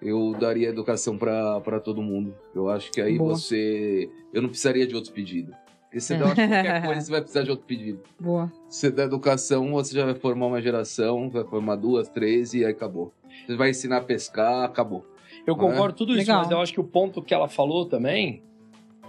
eu 0.00 0.36
daria 0.40 0.70
educação 0.70 1.18
pra 1.18 1.60
pra 1.60 1.78
todo 1.78 2.02
mundo. 2.02 2.34
Eu 2.54 2.68
acho 2.70 2.90
que 2.90 3.00
aí 3.00 3.18
Boa. 3.18 3.34
você. 3.34 4.08
Eu 4.32 4.40
não 4.40 4.48
precisaria 4.48 4.86
de 4.86 4.94
outro 4.94 5.12
pedido. 5.12 5.52
Porque 5.82 6.00
você 6.00 6.16
dá 6.18 6.24
qualquer 6.24 6.84
coisa, 6.86 7.00
você 7.02 7.10
vai 7.10 7.20
precisar 7.20 7.42
de 7.42 7.50
outro 7.50 7.66
pedido. 7.66 8.00
Boa. 8.18 8.50
Você 8.68 8.90
dá 8.90 9.04
educação, 9.04 9.70
você 9.72 9.94
já 9.94 10.04
vai 10.04 10.14
formar 10.14 10.46
uma 10.46 10.60
geração, 10.62 11.28
vai 11.28 11.44
formar 11.44 11.76
duas, 11.76 12.08
três 12.08 12.54
e 12.54 12.64
aí 12.64 12.70
acabou. 12.70 13.12
Você 13.46 13.54
vai 13.54 13.70
ensinar 13.70 13.98
a 13.98 14.02
pescar, 14.02 14.64
acabou. 14.64 15.06
Eu 15.46 15.54
Não 15.56 15.60
concordo 15.60 15.94
tudo 15.94 16.12
isso, 16.12 16.20
Legal. 16.20 16.42
mas 16.42 16.50
eu 16.50 16.58
acho 16.60 16.72
que 16.72 16.80
o 16.80 16.84
ponto 16.84 17.22
que 17.22 17.32
ela 17.32 17.48
falou 17.48 17.86
também, 17.86 18.42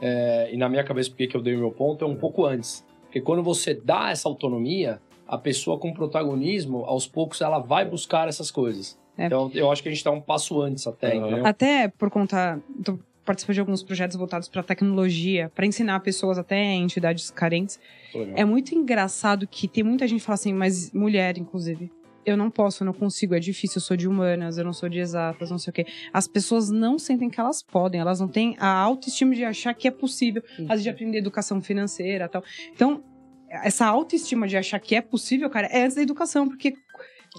é, 0.01 0.53
e 0.53 0.57
na 0.57 0.69
minha 0.69 0.84
cabeça 0.84 1.09
porque 1.09 1.27
que 1.27 1.35
eu 1.35 1.41
dei 1.41 1.55
o 1.55 1.59
meu 1.59 1.71
ponto, 1.71 2.05
é 2.05 2.07
um 2.07 2.15
pouco 2.15 2.45
antes. 2.45 2.85
Porque 3.07 3.21
quando 3.21 3.41
você 3.41 3.73
dá 3.73 4.11
essa 4.11 4.27
autonomia, 4.29 5.01
a 5.27 5.38
pessoa 5.38 5.79
com 5.79 5.93
protagonismo, 5.93 6.84
aos 6.85 7.07
poucos 7.07 7.41
ela 7.41 7.59
vai 7.59 7.84
buscar 7.84 8.27
essas 8.27 8.51
coisas. 8.51 8.97
É. 9.17 9.25
Então 9.25 9.49
eu 9.53 9.71
acho 9.71 9.81
que 9.81 9.89
a 9.89 9.91
gente 9.91 10.03
tá 10.03 10.11
um 10.11 10.21
passo 10.21 10.61
antes 10.61 10.85
até, 10.85 11.15
entendeu? 11.15 11.45
Até 11.45 11.88
por 11.88 12.09
conta. 12.09 12.59
Tô 12.84 12.99
participando 13.25 13.55
de 13.55 13.59
alguns 13.59 13.84
projetos 13.84 14.15
voltados 14.15 14.47
para 14.47 14.63
tecnologia, 14.63 15.51
para 15.53 15.65
ensinar 15.65 15.99
pessoas 15.99 16.38
até 16.38 16.63
entidades 16.73 17.29
carentes. 17.29 17.77
Legal. 18.15 18.34
É 18.38 18.45
muito 18.45 18.73
engraçado 18.73 19.45
que 19.45 19.67
tem 19.67 19.84
muita 19.84 20.07
gente 20.07 20.21
que 20.21 20.25
fala 20.25 20.35
assim, 20.35 20.53
mas 20.53 20.93
mulher, 20.93 21.38
inclusive. 21.38 21.91
Eu 22.27 22.35
não 22.35 22.51
posso, 22.51 22.83
eu 22.83 22.85
não 22.85 22.93
consigo, 22.93 23.33
é 23.33 23.39
difícil, 23.39 23.77
eu 23.77 23.81
sou 23.81 23.95
de 23.95 24.05
humanas, 24.05 24.57
eu 24.57 24.65
não 24.65 24.73
sou 24.73 24.89
de 24.89 24.99
exatas, 24.99 25.49
não 25.49 25.57
sei 25.57 25.71
o 25.71 25.73
quê. 25.73 25.85
As 26.11 26.27
pessoas 26.27 26.69
não 26.69 26.99
sentem 26.99 27.29
que 27.29 27.39
elas 27.39 27.63
podem, 27.63 28.01
elas 28.01 28.19
não 28.19 28.27
têm 28.27 28.57
a 28.59 28.67
autoestima 28.67 29.33
de 29.33 29.45
achar 29.45 29.73
que 29.73 29.87
é 29.87 29.91
possível, 29.91 30.43
às 30.63 30.67
vezes 30.67 30.83
de 30.83 30.89
aprender 30.89 31.19
educação 31.19 31.61
financeira 31.61 32.25
e 32.25 32.27
tal. 32.27 32.43
Então, 32.73 33.01
essa 33.49 33.85
autoestima 33.85 34.45
de 34.45 34.57
achar 34.57 34.77
que 34.77 34.93
é 34.93 34.99
possível, 35.01 35.49
cara, 35.49 35.67
é 35.67 35.83
antes 35.83 35.95
da 35.95 36.01
educação, 36.01 36.49
porque 36.49 36.73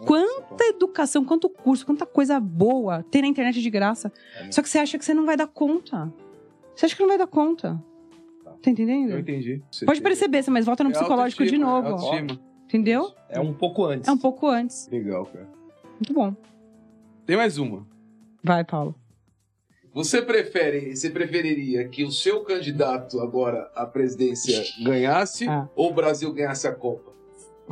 quanta 0.06 0.64
educação, 0.64 1.22
quanto 1.22 1.50
curso, 1.50 1.84
quanta 1.84 2.06
coisa 2.06 2.40
boa 2.40 3.04
tem 3.10 3.20
na 3.20 3.28
internet 3.28 3.60
de 3.60 3.68
graça. 3.68 4.10
É 4.40 4.50
Só 4.50 4.62
que 4.62 4.70
você 4.70 4.78
acha 4.78 4.96
que 4.96 5.04
você 5.04 5.12
não 5.12 5.26
vai 5.26 5.36
dar 5.36 5.48
conta. 5.48 6.10
Você 6.74 6.86
acha 6.86 6.96
que 6.96 7.02
não 7.02 7.08
vai 7.08 7.18
dar 7.18 7.26
conta. 7.26 7.78
Tá 8.62 8.70
entendendo? 8.70 9.10
Eu 9.10 9.18
entendi. 9.18 9.62
Você 9.70 9.84
Pode 9.84 10.00
besta, 10.00 10.50
mas 10.50 10.64
volta 10.64 10.82
no 10.82 10.90
É 10.90 10.92
psicológico 10.94 11.44
de 11.44 11.58
novo. 11.58 11.88
é 11.88 11.90
autoestima. 11.90 12.47
Entendeu? 12.68 13.14
É 13.30 13.40
um 13.40 13.54
pouco 13.54 13.86
antes. 13.86 14.06
É 14.06 14.12
um 14.12 14.18
pouco 14.18 14.46
antes. 14.46 14.86
Legal, 14.92 15.24
cara. 15.24 15.48
Muito 15.94 16.12
bom. 16.12 16.36
Tem 17.24 17.34
mais 17.34 17.56
uma. 17.56 17.86
Vai, 18.44 18.62
Paulo. 18.62 18.94
Você 19.94 20.20
prefere, 20.20 20.94
você 20.94 21.08
preferiria 21.08 21.88
que 21.88 22.04
o 22.04 22.10
seu 22.12 22.44
candidato 22.44 23.20
agora 23.20 23.70
à 23.74 23.86
presidência 23.86 24.62
ganhasse 24.84 25.48
Ah. 25.48 25.66
ou 25.74 25.90
o 25.90 25.94
Brasil 25.94 26.30
ganhasse 26.32 26.68
a 26.68 26.74
Copa? 26.74 27.10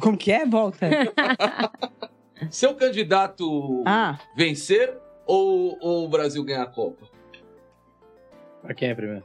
Como 0.00 0.16
que 0.16 0.32
é? 0.32 0.46
Volta. 0.46 0.88
Seu 2.50 2.74
candidato 2.74 3.82
ah, 3.86 4.18
vencer 4.34 4.96
ou, 5.26 5.76
ou 5.80 6.04
o 6.06 6.08
Brasil 6.08 6.42
ganhar 6.42 6.62
a 6.62 6.66
Copa? 6.66 7.06
Pra 8.62 8.74
quem 8.74 8.88
é 8.88 8.94
primeiro? 8.94 9.24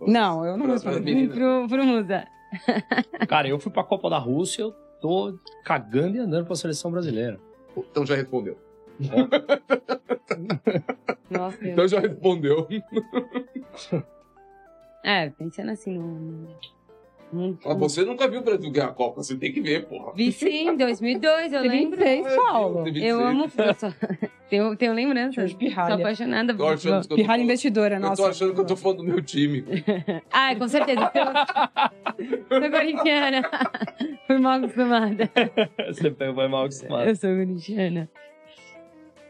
não, 0.00 0.44
eu 0.44 0.56
não 0.56 0.66
vou 0.66 0.74
responder. 0.74 1.28
Pro, 1.28 1.66
pro 1.68 1.84
Musa. 1.84 2.26
Cara, 3.28 3.48
eu 3.48 3.58
fui 3.58 3.72
pra 3.72 3.84
Copa 3.84 4.10
da 4.10 4.18
Rússia, 4.18 4.62
eu 4.62 4.72
tô 5.00 5.38
cagando 5.64 6.16
e 6.16 6.20
andando 6.20 6.46
pra 6.46 6.54
seleção 6.54 6.90
brasileira. 6.90 7.40
Então 7.76 8.06
já 8.06 8.14
respondeu. 8.14 8.58
Nossa, 11.30 11.64
eu... 11.64 11.72
Então 11.72 11.88
já 11.88 12.00
respondeu. 12.00 12.68
É, 15.04 15.30
pensando 15.30 15.72
assim 15.72 15.98
no... 15.98 16.46
no- 17.32 17.58
Mas 17.64 17.76
você 17.78 18.04
nunca 18.04 18.28
viu 18.28 18.40
o 18.40 18.44
Brasil 18.44 18.70
ganhar 18.70 18.88
a 18.88 18.92
Copa, 18.92 19.22
você 19.22 19.36
tem 19.36 19.52
que 19.52 19.60
ver, 19.60 19.86
porra. 19.86 20.12
Vi 20.14 20.30
sim, 20.32 20.68
em 20.68 20.76
2002, 20.76 21.52
eu 21.52 21.62
lembro. 21.62 21.96
três, 21.98 22.26
Paulo. 22.36 22.86
Eu 22.88 23.24
amo... 23.24 23.44
Eu 23.56 23.74
sou... 23.74 23.92
tenho, 24.50 24.76
tenho 24.76 24.92
lembranças. 24.92 25.34
Jorge 25.34 25.52
Sou 25.52 25.58
Pirralha. 25.58 25.94
apaixonada 25.94 26.52
eu 26.52 26.56
tô 26.58 26.64
Pirralha 26.66 27.26
falando- 27.26 27.40
investidora, 27.42 27.94
Eu 27.96 28.00
nossa. 28.00 28.22
tô 28.22 28.28
achando 28.28 28.54
que 28.54 28.60
eu 28.60 28.66
tô 28.66 28.76
falando 28.76 28.98
do 28.98 29.04
meu 29.04 29.22
time. 29.22 29.64
Ah, 30.30 30.54
com 30.56 30.68
certeza. 30.68 31.10
Eu 32.50 32.60
sou 32.60 32.70
corintiana. 32.70 33.42
Fui 34.26 34.38
mal 34.38 34.58
acostumada. 34.58 35.30
Você 35.88 36.10
foi 36.10 36.32
mal 36.48 36.62
acostumado. 36.64 37.08
Eu 37.08 37.16
sou 37.16 37.30
corintiana. 37.30 38.08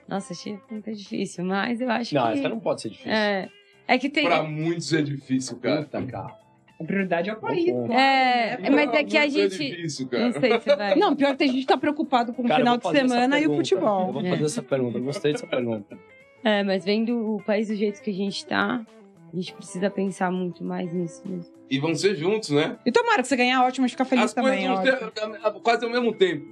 Nossa, 0.09 0.33
achei 0.33 0.59
muito 0.71 0.93
difícil, 0.93 1.45
mas 1.45 1.81
eu 1.81 1.89
acho 1.91 2.15
Não, 2.15 2.33
que... 2.33 2.39
essa 2.39 2.49
não 2.49 2.61
pode 2.61 2.83
ser 2.83 2.91
difícil. 2.91 3.13
É, 3.13 3.49
é 3.89 3.99
que 3.99 4.11
tem... 4.11 4.27
Pra 4.27 4.43
muitos 4.43 4.93
é 4.93 5.01
difícil, 5.01 5.57
cara. 5.59 5.83
Puta, 5.83 6.03
cara. 6.03 6.42
A 6.83 6.87
prioridade 6.87 7.31
é 7.31 7.33
o 7.33 7.37
país. 7.37 7.67
Bom 7.73 7.83
ponto. 7.83 7.93
É, 7.93 8.59
mas 8.71 8.93
é 8.93 9.05
que 9.05 9.17
a 9.17 9.29
gente... 9.29 9.41
É 9.67 9.71
difícil, 9.71 10.09
Não 10.13 10.33
sei 10.33 10.61
se 10.61 10.77
vai... 10.77 10.95
Não, 10.97 11.15
pior 11.17 11.37
que 11.37 11.45
a 11.45 11.47
gente 11.47 11.67
tá 11.67 11.77
preocupado 11.77 12.33
com 12.33 12.43
o 12.43 12.47
Cara, 12.49 12.61
final 12.61 12.77
de 12.77 12.91
semana 12.91 13.39
e 13.39 13.47
o 13.47 13.51
pergunta. 13.51 13.53
Eu 13.53 13.57
futebol. 13.57 14.13
vou 14.13 14.23
É. 14.23 14.31
fazer 14.31 14.45
essa 14.45 14.63
pergunta, 14.63 14.99
eu 14.99 15.03
gostei 15.05 15.33
dessa 15.33 15.47
pergunta. 15.47 15.99
É, 16.45 16.63
mas 16.65 16.85
vendo 16.85 17.35
o 17.37 17.43
país 17.45 17.69
do 17.69 17.75
jeito 17.77 18.03
que 18.03 18.11
a 18.11 18.15
gente 18.15 18.45
tá, 18.47 18.85
a 19.33 19.37
gente 19.37 19.55
precisa 19.55 19.89
pensar 19.89 20.31
muito 20.31 20.65
mais 20.65 20.93
nisso 20.93 21.23
mesmo. 21.25 21.53
E 21.71 21.79
vão 21.79 21.95
ser 21.95 22.15
juntos, 22.17 22.51
né? 22.51 22.77
E 22.85 22.91
tomara 22.93 23.23
que 23.23 23.29
você 23.29 23.37
ganhar, 23.37 23.63
ótimo, 23.65 23.85
a 23.85 23.89
gente 23.89 23.97
fica 23.97 24.05
feliz 24.05 24.25
As 24.27 24.35
também. 24.35 24.67
vão 24.67 24.77
ótimo. 24.77 24.97
ser 24.99 25.61
quase 25.63 25.85
ao 25.85 25.91
mesmo 25.91 26.13
tempo. 26.13 26.45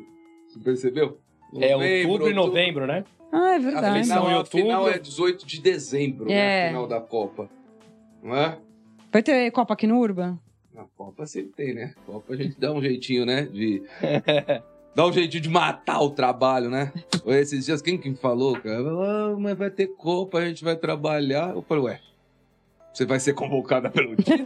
Você 0.48 0.58
percebeu? 0.60 1.18
É 1.56 1.72
Novembro, 1.72 2.08
outubro 2.12 2.30
e 2.30 2.34
novembro, 2.34 2.86
né? 2.86 3.04
Ah, 3.32 3.52
é 3.52 3.56
A 3.56 3.58
verdade. 3.58 3.86
Eleição 3.88 4.16
final, 4.22 4.34
a 4.34 4.38
outubro. 4.38 4.60
final 4.66 4.88
é 4.88 4.98
18 4.98 5.46
de 5.46 5.60
dezembro, 5.60 6.26
né? 6.26 6.34
É. 6.34 6.64
A 6.64 6.68
final 6.68 6.86
da 6.86 7.00
Copa. 7.00 7.50
Não 8.22 8.36
é? 8.36 8.58
Vai 9.12 9.22
ter 9.22 9.50
Copa 9.50 9.74
aqui 9.74 9.86
no 9.86 9.98
Urban? 9.98 10.38
Na 10.72 10.84
Copa 10.96 11.26
sempre 11.26 11.52
tem, 11.52 11.74
né? 11.74 11.94
Copa 12.06 12.32
a 12.32 12.36
gente 12.36 12.58
dá 12.58 12.72
um 12.72 12.80
jeitinho, 12.80 13.26
né? 13.26 13.42
De. 13.42 13.82
dá 14.94 15.06
um 15.06 15.12
jeitinho 15.12 15.42
de 15.42 15.48
matar 15.48 16.00
o 16.00 16.10
trabalho, 16.10 16.70
né? 16.70 16.92
Esses 17.26 17.66
dias, 17.66 17.82
quem 17.82 17.98
que 17.98 18.08
me 18.08 18.16
falou, 18.16 18.58
cara? 18.60 18.88
Ah, 18.88 19.36
mas 19.36 19.58
vai 19.58 19.70
ter 19.70 19.88
Copa, 19.88 20.38
a 20.38 20.46
gente 20.46 20.62
vai 20.62 20.76
trabalhar. 20.76 21.54
Eu 21.54 21.62
falei, 21.62 21.84
ué. 21.84 22.00
Você 22.92 23.06
vai 23.06 23.20
ser 23.20 23.34
convocada 23.34 23.88
pelo 23.88 24.16
time. 24.16 24.44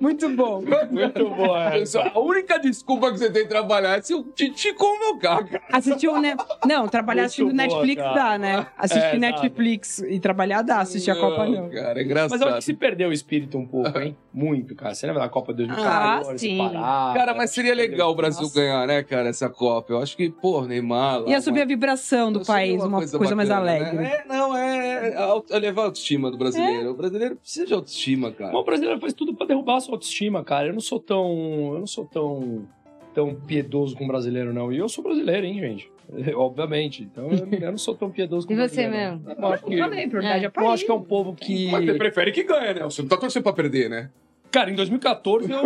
Muito 0.00 0.28
bom. 0.30 0.62
Muito 0.90 1.28
boa 1.30 1.74
essa. 1.74 2.00
A 2.14 2.18
única 2.18 2.58
desculpa 2.58 3.12
que 3.12 3.18
você 3.18 3.30
tem 3.30 3.44
de 3.44 3.48
trabalhar 3.48 3.98
é 3.98 4.02
se 4.02 4.12
o 4.14 4.24
Titi 4.24 4.72
convocar, 4.74 5.44
cara. 5.46 5.62
Assistiu, 5.72 6.20
né? 6.20 6.36
Não, 6.66 6.88
trabalhar 6.88 7.22
Muito 7.22 7.26
assistindo 7.26 7.46
boa, 7.46 7.56
Netflix 7.56 8.02
cara. 8.02 8.14
dá, 8.14 8.38
né? 8.38 8.66
Assistir 8.76 9.14
É, 9.14 9.18
Netflix 9.18 9.98
e 10.00 10.18
trabalhar 10.18 10.62
dá, 10.62 10.80
assistir 10.80 11.10
a 11.10 11.16
Copa 11.16 11.46
não. 11.46 11.68
Cara, 11.70 12.00
é 12.00 12.02
engraçado. 12.04 12.30
Mas 12.32 12.40
eu 12.40 12.48
acho 12.48 12.56
que 12.58 12.64
se 12.64 12.74
perdeu 12.74 13.10
o 13.10 13.12
espírito 13.12 13.56
um 13.56 13.66
pouco, 13.66 13.96
hein? 14.00 14.16
Muito, 14.34 14.74
cara. 14.74 14.94
Você 14.94 15.06
lembra 15.06 15.22
da 15.22 15.28
Copa 15.28 15.52
de 15.52 15.66
2014? 15.66 16.30
Ah, 16.34 16.38
sim. 16.38 16.58
Pará, 16.58 17.12
Cara, 17.14 17.34
mas 17.34 17.50
seria 17.50 17.74
legal 17.74 18.10
o 18.10 18.14
Brasil 18.14 18.42
Nossa. 18.42 18.54
ganhar, 18.60 18.86
né, 18.86 19.02
cara, 19.04 19.28
essa 19.28 19.48
Copa. 19.48 19.92
Eu 19.92 20.02
acho 20.02 20.16
que, 20.16 20.30
pô, 20.30 20.62
Neymar. 20.62 21.20
lá, 21.20 21.28
Ia 21.28 21.40
subir 21.40 21.58
uma- 21.60 21.64
a 21.64 21.68
vibração 21.68 22.32
do 22.32 22.44
seria 22.44 22.52
país, 22.60 22.82
uma 22.82 22.98
coisa, 22.98 23.36
mais 23.36 23.48
bacana, 23.48 23.70
alegre. 23.70 23.96
né? 23.96 24.12
É, 24.12 24.24
não, 24.28 24.56
é, 24.56 25.08
é 25.10 25.42
elevar 25.56 25.84
a 25.84 25.88
autoestima 25.88 26.31
do 26.32 26.38
brasileiro. 26.38 26.90
O 26.90 26.94
brasileiro 26.94 27.36
precisa 27.36 27.66
de 27.66 27.74
autoestima, 27.74 28.32
cara. 28.32 28.52
Mas 28.52 28.60
o 28.60 28.64
brasileiro 28.64 29.00
faz 29.00 29.12
tudo 29.12 29.34
pra 29.34 29.46
derrubar 29.46 29.76
a 29.76 29.80
sua 29.80 29.94
autoestima, 29.94 30.42
cara. 30.42 30.68
Eu 30.68 30.72
não 30.72 30.80
sou 30.80 30.98
tão. 30.98 31.28
Eu 31.74 31.78
não 31.80 31.86
sou 31.86 32.04
tão. 32.06 32.66
tão 33.14 33.34
piedoso 33.34 33.96
com 33.96 34.04
o 34.04 34.08
brasileiro, 34.08 34.52
não. 34.52 34.72
E 34.72 34.78
eu 34.78 34.88
sou 34.88 35.04
brasileiro, 35.04 35.46
hein, 35.46 35.58
gente? 35.60 35.92
Obviamente. 36.34 37.02
Então 37.02 37.28
eu, 37.30 37.70
não 37.70 37.78
sou 37.78 37.94
tão 37.94 38.10
piedoso 38.10 38.46
com 38.46 38.52
E 38.52 38.56
o 38.56 38.58
você 38.68 38.88
brasileiro. 38.88 39.20
mesmo? 39.20 39.40
não. 39.40 39.48
Eu 39.48 39.54
acho 39.54 39.64
que, 39.64 39.74
É. 39.74 40.50
eu 40.64 40.70
acho 40.70 40.84
que 40.84 40.90
é 40.90 40.94
um 40.94 41.02
povo 41.02 41.34
que. 41.34 41.70
Mas 41.70 41.84
você 41.84 41.94
prefere 41.94 42.32
que 42.32 42.42
ganhe, 42.42 42.74
né? 42.74 42.82
Você 42.84 43.02
não 43.02 43.08
tá 43.08 43.16
torcendo 43.16 43.42
pra 43.44 43.52
perder, 43.52 43.88
né? 43.88 44.10
Cara, 44.50 44.70
em 44.70 44.74
2014, 44.74 45.50
eu, 45.50 45.60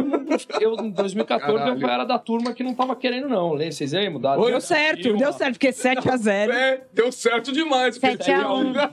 eu, 0.61 0.75
em 0.77 0.91
2014 0.91 1.59
Caralho. 1.59 1.83
eu 1.83 1.89
era 1.89 2.05
da 2.05 2.21
turma 2.21 2.53
que 2.53 2.63
não 2.63 2.73
tava 2.73 2.95
querendo, 2.95 3.29
não. 3.29 3.53
Lê, 3.53 3.73
Vocês 3.73 3.93
aí 3.93 4.09
mudaram? 4.09 4.45
Deu 4.47 4.61
certo, 4.61 5.13
deu 5.17 5.33
certo, 5.33 5.55
porque 5.55 5.71
7x0. 5.71 6.51
É, 6.53 6.85
deu 6.95 7.11
certo 7.11 7.51
demais. 7.51 7.99
porque 7.99 8.23
7 8.23 8.31
a 8.31 8.53
1. 8.55 8.73
7x1. 8.73 8.93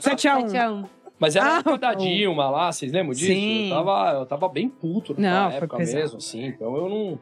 7x1. 0.50 0.86
Mas 1.24 1.38
era 1.38 1.45
Ah, 1.45 1.56
a 1.56 1.60
época 1.60 1.78
da. 1.78 1.94
Dilma 1.94 2.50
lá, 2.50 2.70
vocês 2.70 2.91
lembram 2.91 3.14
disso? 3.14 3.28
Sim. 3.32 3.70
Eu 3.70 3.76
tava, 3.78 4.12
eu 4.20 4.26
tava 4.26 4.50
bem 4.50 4.68
puto 4.68 5.16
foi 5.48 5.56
época 5.56 5.78
mesmo, 5.78 6.18
assim. 6.18 6.45
Então 6.48 6.76
eu 6.76 6.90
não. 6.90 7.20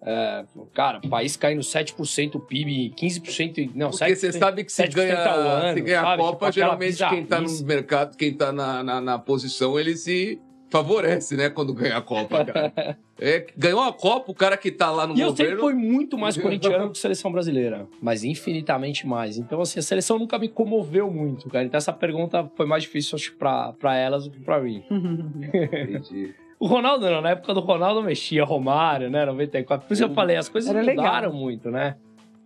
é, 0.00 0.44
cara, 0.72 1.00
o 1.04 1.08
país 1.10 1.36
caindo 1.36 1.60
7% 1.60 2.40
PIB, 2.40 2.94
15%. 2.96 3.58
e- 3.58 3.70
Não, 3.74 3.90
Porque 3.90 4.14
você 4.16 4.28
7%, 4.30 4.38
sabe 4.38 4.64
que 4.64 4.72
se 4.72 4.82
7% 4.84 4.94
ganha, 4.94 5.18
ano, 5.18 5.74
se 5.76 5.80
ganha 5.82 6.00
a? 6.00 6.16
Copa, 6.16 6.46
Tipo, 6.46 6.52
geralmente 6.52 7.06
quem 7.10 7.26
tá 7.26 7.40
no 7.42 7.60
mercado, 7.66 8.16
quem 8.16 8.32
tá 8.32 8.50
na, 8.52 8.82
na, 8.82 9.00
na 9.02 9.18
posição, 9.18 9.78
ele 9.78 9.94
se 9.98 10.40
favorece, 10.70 11.36
né? 11.36 11.48
Quando 11.48 11.72
ganha 11.72 11.96
a 11.96 12.02
Copa, 12.02 12.44
cara. 12.44 12.72
É, 13.18 13.46
ganhou 13.56 13.80
a 13.82 13.94
Copa, 13.94 14.30
o 14.30 14.34
cara 14.34 14.58
que 14.58 14.70
tá 14.70 14.90
lá 14.90 15.06
no 15.06 15.16
E 15.16 15.20
eu 15.22 15.30
sempre 15.30 15.56
governo. 15.56 15.60
fui 15.62 15.72
muito 15.74 16.18
mais 16.18 16.36
corintiano 16.36 16.90
que 16.92 16.98
seleção 16.98 17.32
brasileira, 17.32 17.86
mas 18.02 18.22
infinitamente 18.24 19.06
mais. 19.06 19.38
Então, 19.38 19.58
assim, 19.62 19.78
a 19.78 19.82
seleção 19.82 20.18
nunca 20.18 20.38
me 20.38 20.48
comoveu 20.50 21.10
muito, 21.10 21.48
cara. 21.48 21.64
Então, 21.64 21.78
essa 21.78 21.94
pergunta 21.94 22.46
foi 22.54 22.66
mais 22.66 22.82
difícil, 22.82 23.16
acho, 23.16 23.34
pra, 23.36 23.72
pra 23.72 23.96
elas 23.96 24.24
do 24.24 24.30
que 24.32 24.40
pra 24.40 24.60
mim. 24.60 24.84
Entendi. 24.90 26.34
O 26.58 26.66
Ronaldo 26.66 27.04
não, 27.10 27.20
na 27.20 27.30
época 27.32 27.52
do 27.52 27.60
Ronaldo 27.60 28.02
mexia, 28.02 28.42
Romário, 28.42 29.10
né? 29.10 29.26
94. 29.26 29.86
Por 29.86 29.92
isso 29.92 30.04
eu 30.04 30.14
falei, 30.14 30.36
as 30.36 30.48
coisas 30.48 30.70
Era 30.70 30.80
legal. 30.80 31.04
mudaram 31.04 31.30
muito, 31.34 31.70
né? 31.70 31.96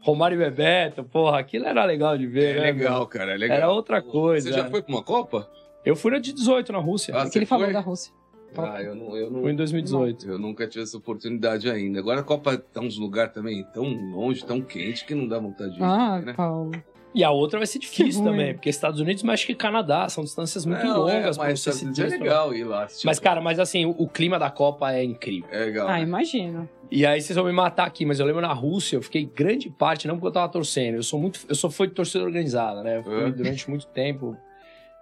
Romário 0.00 0.34
e 0.34 0.38
Bebeto, 0.38 1.04
porra, 1.04 1.38
aquilo 1.38 1.66
era 1.66 1.84
legal 1.84 2.18
de 2.18 2.26
ver, 2.26 2.56
É 2.56 2.60
né? 2.60 2.66
legal, 2.72 3.06
cara, 3.06 3.34
é 3.34 3.36
legal. 3.36 3.56
Era 3.56 3.68
outra 3.70 4.02
coisa. 4.02 4.48
Você 4.50 4.56
já 4.56 4.68
foi 4.68 4.82
pra 4.82 4.92
uma 4.92 5.02
Copa? 5.04 5.48
Eu 5.84 5.96
fui 5.96 6.10
na 6.10 6.18
de 6.18 6.32
18 6.32 6.72
na 6.72 6.78
Rússia. 6.78 7.14
Ah, 7.16 7.26
É 7.26 7.30
que 7.30 7.38
ele 7.38 7.44
você 7.46 7.48
falou 7.48 7.64
foi? 7.64 7.72
da 7.72 7.80
Rússia. 7.80 8.12
Ah, 8.56 8.82
eu 8.82 8.94
não, 8.96 9.16
eu 9.16 9.30
não. 9.30 9.42
Fui 9.42 9.52
em 9.52 9.56
2018. 9.56 10.28
Eu 10.28 10.38
nunca 10.38 10.66
tive 10.66 10.82
essa 10.82 10.96
oportunidade 10.96 11.70
ainda. 11.70 12.00
Agora 12.00 12.20
a 12.20 12.22
Copa 12.24 12.56
tá 12.58 12.80
uns 12.80 12.98
lugares 12.98 13.32
também 13.32 13.64
tão 13.72 13.84
longe, 14.12 14.44
tão 14.44 14.60
quente, 14.60 15.04
que 15.06 15.14
não 15.14 15.26
dá 15.28 15.38
vontade 15.38 15.72
de 15.74 15.78
ir, 15.80 15.82
Ah, 15.84 16.20
né? 16.20 16.32
Paulo. 16.34 16.72
E 17.14 17.24
a 17.24 17.30
outra 17.30 17.58
vai 17.58 17.66
ser 17.66 17.78
difícil 17.80 18.06
Que 18.22 18.28
ruim. 18.28 18.38
também, 18.38 18.54
porque 18.54 18.68
Estados 18.68 19.00
Unidos, 19.00 19.22
México 19.24 19.50
e 19.50 19.54
Canadá 19.54 20.08
são 20.08 20.22
distâncias 20.22 20.64
muito 20.66 20.84
Não, 20.84 21.08
é, 21.08 21.14
longas 21.18 21.36
pra 21.36 21.46
mas 21.46 21.60
você 21.60 21.70
Estados 21.70 21.82
Unidos 21.82 22.12
é 22.12 22.18
legal 22.18 22.54
ir 22.54 22.64
lá. 22.64 22.84
assistir. 22.84 23.06
Mas, 23.06 23.18
cara, 23.20 23.40
mas 23.40 23.58
assim, 23.58 23.84
o, 23.84 23.90
o 23.90 24.08
clima 24.08 24.38
da 24.38 24.50
Copa 24.50 24.92
é 24.92 25.02
incrível. 25.02 25.48
É 25.50 25.64
legal. 25.64 25.88
Ah, 25.88 25.94
né? 25.94 26.02
imagino. 26.02 26.68
E 26.90 27.06
aí 27.06 27.20
vocês 27.20 27.36
vão 27.36 27.44
me 27.46 27.52
matar 27.52 27.86
aqui, 27.86 28.04
mas 28.04 28.18
eu 28.20 28.26
lembro 28.26 28.42
na 28.42 28.52
Rússia, 28.52 28.96
eu 28.96 29.02
fiquei 29.02 29.24
grande 29.24 29.70
parte, 29.70 30.06
não 30.08 30.16
porque 30.16 30.28
eu 30.28 30.32
tava 30.32 30.50
torcendo, 30.52 30.96
eu 30.96 31.02
sou 31.04 31.20
muito. 31.20 31.40
Eu 31.48 31.54
sou 31.54 31.70
fui 31.70 31.86
de 31.88 31.94
torcida 31.94 32.22
organizada, 32.24 32.82
né? 32.82 32.98
Eu 32.98 33.02
fui 33.04 33.24
É. 33.28 33.30
durante 33.30 33.68
muito 33.70 33.86
tempo 33.88 34.36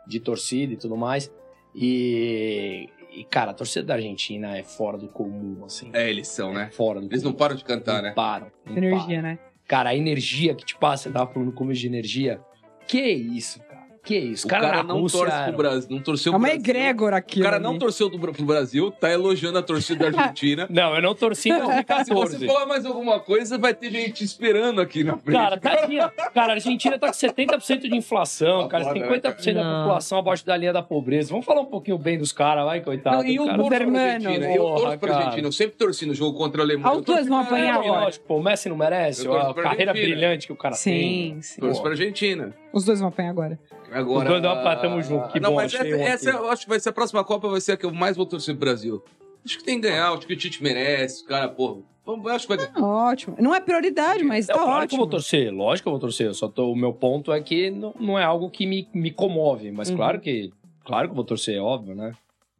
de 0.09 0.19
torcida 0.19 0.73
e 0.73 0.77
tudo 0.77 0.97
mais. 0.97 1.31
E. 1.75 2.89
E, 3.11 3.25
cara, 3.25 3.51
a 3.51 3.55
torcida 3.55 3.87
da 3.87 3.95
Argentina 3.95 4.57
é 4.57 4.63
fora 4.63 4.97
do 4.99 5.09
comum, 5.09 5.65
assim. 5.65 5.91
É, 5.93 6.09
eles 6.09 6.29
são, 6.29 6.51
É 6.51 6.55
né? 6.55 6.71
fora 6.71 7.01
do 7.01 7.07
Eles 7.07 7.23
não 7.23 7.31
comum. 7.33 7.39
param 7.39 7.57
de 7.57 7.65
cantar, 7.65 7.97
Não 7.97 8.03
né? 8.03 8.13
param. 8.13 8.47
não 8.67 8.75
param. 8.75 8.77
Energia, 8.87 9.23
né? 9.23 9.39
Cara, 9.67 9.91
a 9.91 9.97
energia 9.97 10.55
que 10.55 10.65
te 10.65 10.77
passa, 10.77 11.05
você 11.05 11.11
tava 11.13 11.33
falando 11.33 11.49
no 11.49 11.53
começo 11.55 11.81
de 11.81 11.87
energia. 11.87 12.41
Que 12.87 13.01
isso, 13.01 13.59
cara? 13.61 13.68
Que 14.09 14.17
isso? 14.17 14.47
O 14.47 14.49
cara, 14.49 14.71
cara 14.71 14.83
não 14.83 15.01
Rússia 15.03 15.19
torce 15.21 15.43
pro 15.43 15.53
Brasil, 15.53 15.91
não 15.91 16.01
torceu 16.01 16.33
É 16.33 16.37
uma 16.39 16.49
egrégora 16.49 17.19
aqui. 17.19 17.41
O 17.41 17.43
cara 17.43 17.59
não 17.59 17.79
torceu 17.79 18.09
do, 18.09 18.19
pro 18.19 18.33
Brasil, 18.43 18.91
tá 18.91 19.13
elogiando 19.13 19.59
a 19.59 19.63
torcida 19.63 20.11
da 20.11 20.17
Argentina. 20.23 20.67
Não, 20.71 20.95
eu 20.95 21.03
não 21.03 21.15
torci 21.15 21.51
em 21.51 21.53
Se 21.61 21.61
você 21.61 22.39
2014. 22.39 22.47
falar 22.47 22.65
mais 22.65 22.87
alguma 22.87 23.21
coisa, 23.21 23.59
vai 23.59 23.75
ter 23.75 23.91
gente 23.91 24.25
esperando 24.25 24.81
aqui 24.81 25.05
na 25.05 25.19
frente. 25.19 25.37
Cara, 25.37 25.59
tadinha. 25.59 26.09
Cara, 26.33 26.53
a 26.53 26.55
Argentina 26.55 26.99
tá 26.99 27.09
com 27.09 27.13
70% 27.13 27.81
de 27.81 27.95
inflação, 27.95 28.63
Tá 28.63 28.79
cara, 28.81 28.85
foda, 28.85 29.35
50% 29.35 29.53
da 29.53 29.63
Não. 29.63 29.81
população 29.83 30.19
abaixo 30.21 30.47
da 30.47 30.57
linha 30.57 30.73
da 30.73 30.83
pobreza. 30.83 31.29
Vamos 31.29 31.45
falar 31.45 31.61
um 31.61 31.67
pouquinho 31.67 31.99
bem 31.99 32.17
dos 32.17 32.33
caras, 32.33 32.65
vai, 32.65 32.81
coitado. 32.81 33.19
Não, 33.19 33.27
e 33.27 33.37
eu 33.37 33.45
cara. 33.45 33.59
torço 33.59 33.69
pra 33.69 34.01
Argentina. 34.03 34.47
Eu 34.55 34.63
porra, 34.63 34.81
torço 34.81 34.99
pra 35.01 35.09
cara. 35.11 35.21
Argentina. 35.25 35.49
Eu 35.49 35.53
sempre 35.53 35.77
torci 35.77 36.07
no 36.07 36.15
jogo 36.15 36.39
contra 36.39 36.63
a 36.63 36.65
Alemanha. 36.65 36.87
Eu 36.87 36.99
Autores 36.99 37.27
torço 37.27 37.29
vão 37.29 37.41
apanhar 37.41 37.75
agora. 37.75 38.05
Lógico, 38.05 38.25
pô, 38.27 38.37
o 38.39 38.43
Messi 38.43 38.71
não 38.71 38.77
merece, 38.77 39.27
Eu 39.27 39.39
a 39.39 39.53
carreira 39.53 39.93
brilhante 39.93 40.47
que 40.47 40.53
o 40.55 40.57
cara 40.57 40.75
tem. 40.75 41.35
Sim, 41.35 41.43
sim. 41.43 41.61
Torço 41.61 41.83
pra 41.83 41.91
Argentina. 41.91 42.55
Os 42.73 42.87
dois 42.87 43.01
vão 43.01 43.09
apanhar 43.11 43.31
agora. 43.31 43.59
Agora. 43.93 44.21
Os 44.25 44.29
dois 44.29 44.43
dão 44.43 44.63
pra- 44.63 44.77
tamo 44.77 45.03
junto, 45.03 45.29
que 45.33 45.41
não, 45.41 45.51
bom, 45.51 45.57
mas 45.57 45.75
achei 45.75 45.93
essa, 45.93 46.29
essa 46.29 46.31
eu 46.31 46.51
acho 46.51 46.63
que 46.65 46.69
vai 46.69 46.79
ser 46.81 46.91
a 46.91 46.93
próxima 46.93 47.25
Copa, 47.25 47.49
vai 47.49 47.61
ser 47.61 47.73
a 47.73 47.77
que 47.77 47.87
eu 47.87 47.93
mais 47.93 48.17
vou 48.17 48.27
torcer 48.27 48.55
pro 48.55 48.67
Brasil. 48.67 49.03
Acho 49.45 49.59
que 49.59 49.65
tem 49.65 49.81
que 49.81 49.89
ganhar, 49.89 50.13
acho 50.13 50.27
que 50.27 50.33
o 50.35 50.37
Tite 50.37 50.63
merece. 50.63 51.25
Cara, 51.25 51.49
porra. 51.49 51.81
vamos- 52.05 52.27
Acho 52.31 52.47
que 52.47 52.57
vai 52.57 52.67
ganhar. 52.67 52.85
Ótimo. 52.85 53.37
Não 53.39 53.55
é 53.55 53.61
prioridade, 53.61 54.23
mas 54.25 54.49
É, 54.49 54.53
tá 54.53 54.59
claro 54.59 54.71
que 54.71 54.77
eu 54.79 54.83
ótimo. 54.85 54.99
vou 55.01 55.07
torcer, 55.09 55.53
lógico 55.53 55.85
que 55.85 55.89
eu 55.89 55.93
vou 55.93 56.01
torcer. 56.01 56.27
Eu 56.27 56.35
só 56.35 56.49
tô, 56.49 56.71
o 56.71 56.77
meu 56.77 56.93
ponto 56.93 57.33
é 57.33 57.41
que 57.41 57.71
não, 57.71 57.95
não 57.99 58.19
é 58.19 58.25
algo 58.25 58.51
que 58.51 58.67
me, 58.67 58.89
me 58.95 59.11
comove, 59.11 59.71
mas 59.71 59.89
Uhum. 59.91 59.97
claro 59.97 60.21
que 60.21 60.51
claro 60.85 61.09
que 61.09 61.13
eu 61.13 61.17
vou 61.17 61.25
torcer, 61.25 61.57
é 61.57 61.61
óbvio, 61.61 61.95
né? 61.95 62.13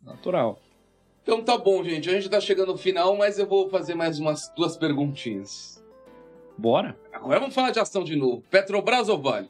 Natural. 0.03 0.59
Então 1.23 1.43
tá 1.43 1.59
bom, 1.59 1.85
gente. 1.85 2.09
A 2.09 2.13
gente 2.15 2.29
tá 2.31 2.41
chegando 2.41 2.73
no 2.73 2.79
final, 2.79 3.15
mas 3.17 3.39
eu 3.39 3.47
vou 3.47 3.69
fazer 3.69 3.95
mais 3.95 4.19
umas 4.19 4.51
duas 4.57 4.77
perguntinhas. 4.79 5.83
Bora? 6.57 6.97
Agora 7.13 7.39
vamos 7.39 7.55
falar 7.55 7.71
de 7.71 7.79
ação 7.79 8.03
de 8.03 8.17
novo. 8.17 8.43
Petrobras 8.51 9.09
ou 9.09 9.19
Vale? 9.21 9.49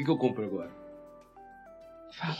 O 0.00 0.02
que, 0.02 0.04
que 0.04 0.10
eu 0.10 0.16
compro 0.16 0.44
agora? 0.44 0.70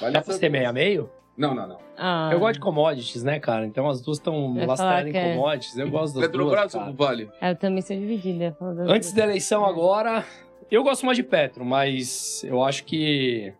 Vale 0.01 0.15
Dá 0.15 0.23
pra 0.23 0.35
ser 0.35 0.49
meio 0.49 0.67
a 0.67 0.73
meio? 0.73 1.11
Não, 1.37 1.55
não, 1.55 1.67
não. 1.67 1.79
Ah, 1.97 2.31
Eu 2.33 2.41
gosto 2.41 2.55
de 2.55 2.61
commodities, 2.61 3.23
né, 3.23 3.39
cara? 3.39 3.67
Então 3.67 3.87
as 3.87 4.01
duas 4.01 4.17
estão 4.17 4.55
lastradas 4.67 5.13
em 5.13 5.17
é. 5.17 5.35
commodities. 5.35 5.77
Eu 5.77 5.91
gosto 5.91 6.15
das 6.15 6.27
Petrobras 6.27 6.61
duas, 6.61 6.73
cara. 6.73 6.87
ou 6.87 6.95
Vale? 6.95 7.31
Eu 7.43 7.57
também 7.57 7.83
sou 7.83 7.95
dividida. 7.95 8.57
Antes 8.89 9.13
da 9.13 9.25
eleição 9.25 9.65
agora, 9.67 10.25
eu 10.71 10.83
gosto 10.83 11.05
mais 11.05 11.19
de 11.19 11.23
Petro, 11.23 11.65
mas 11.65 12.43
eu 12.45 12.65
acho 12.65 12.85
que 12.85 13.53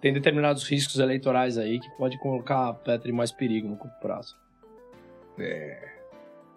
tem 0.00 0.12
determinados 0.12 0.68
riscos 0.68 0.98
eleitorais 0.98 1.56
aí 1.56 1.80
que 1.80 1.90
pode 1.92 2.18
colocar 2.18 2.68
a 2.68 2.74
Petro 2.74 3.08
em 3.08 3.12
mais 3.14 3.32
perigo 3.32 3.68
no 3.68 3.76
curto 3.76 3.98
prazo. 4.00 4.36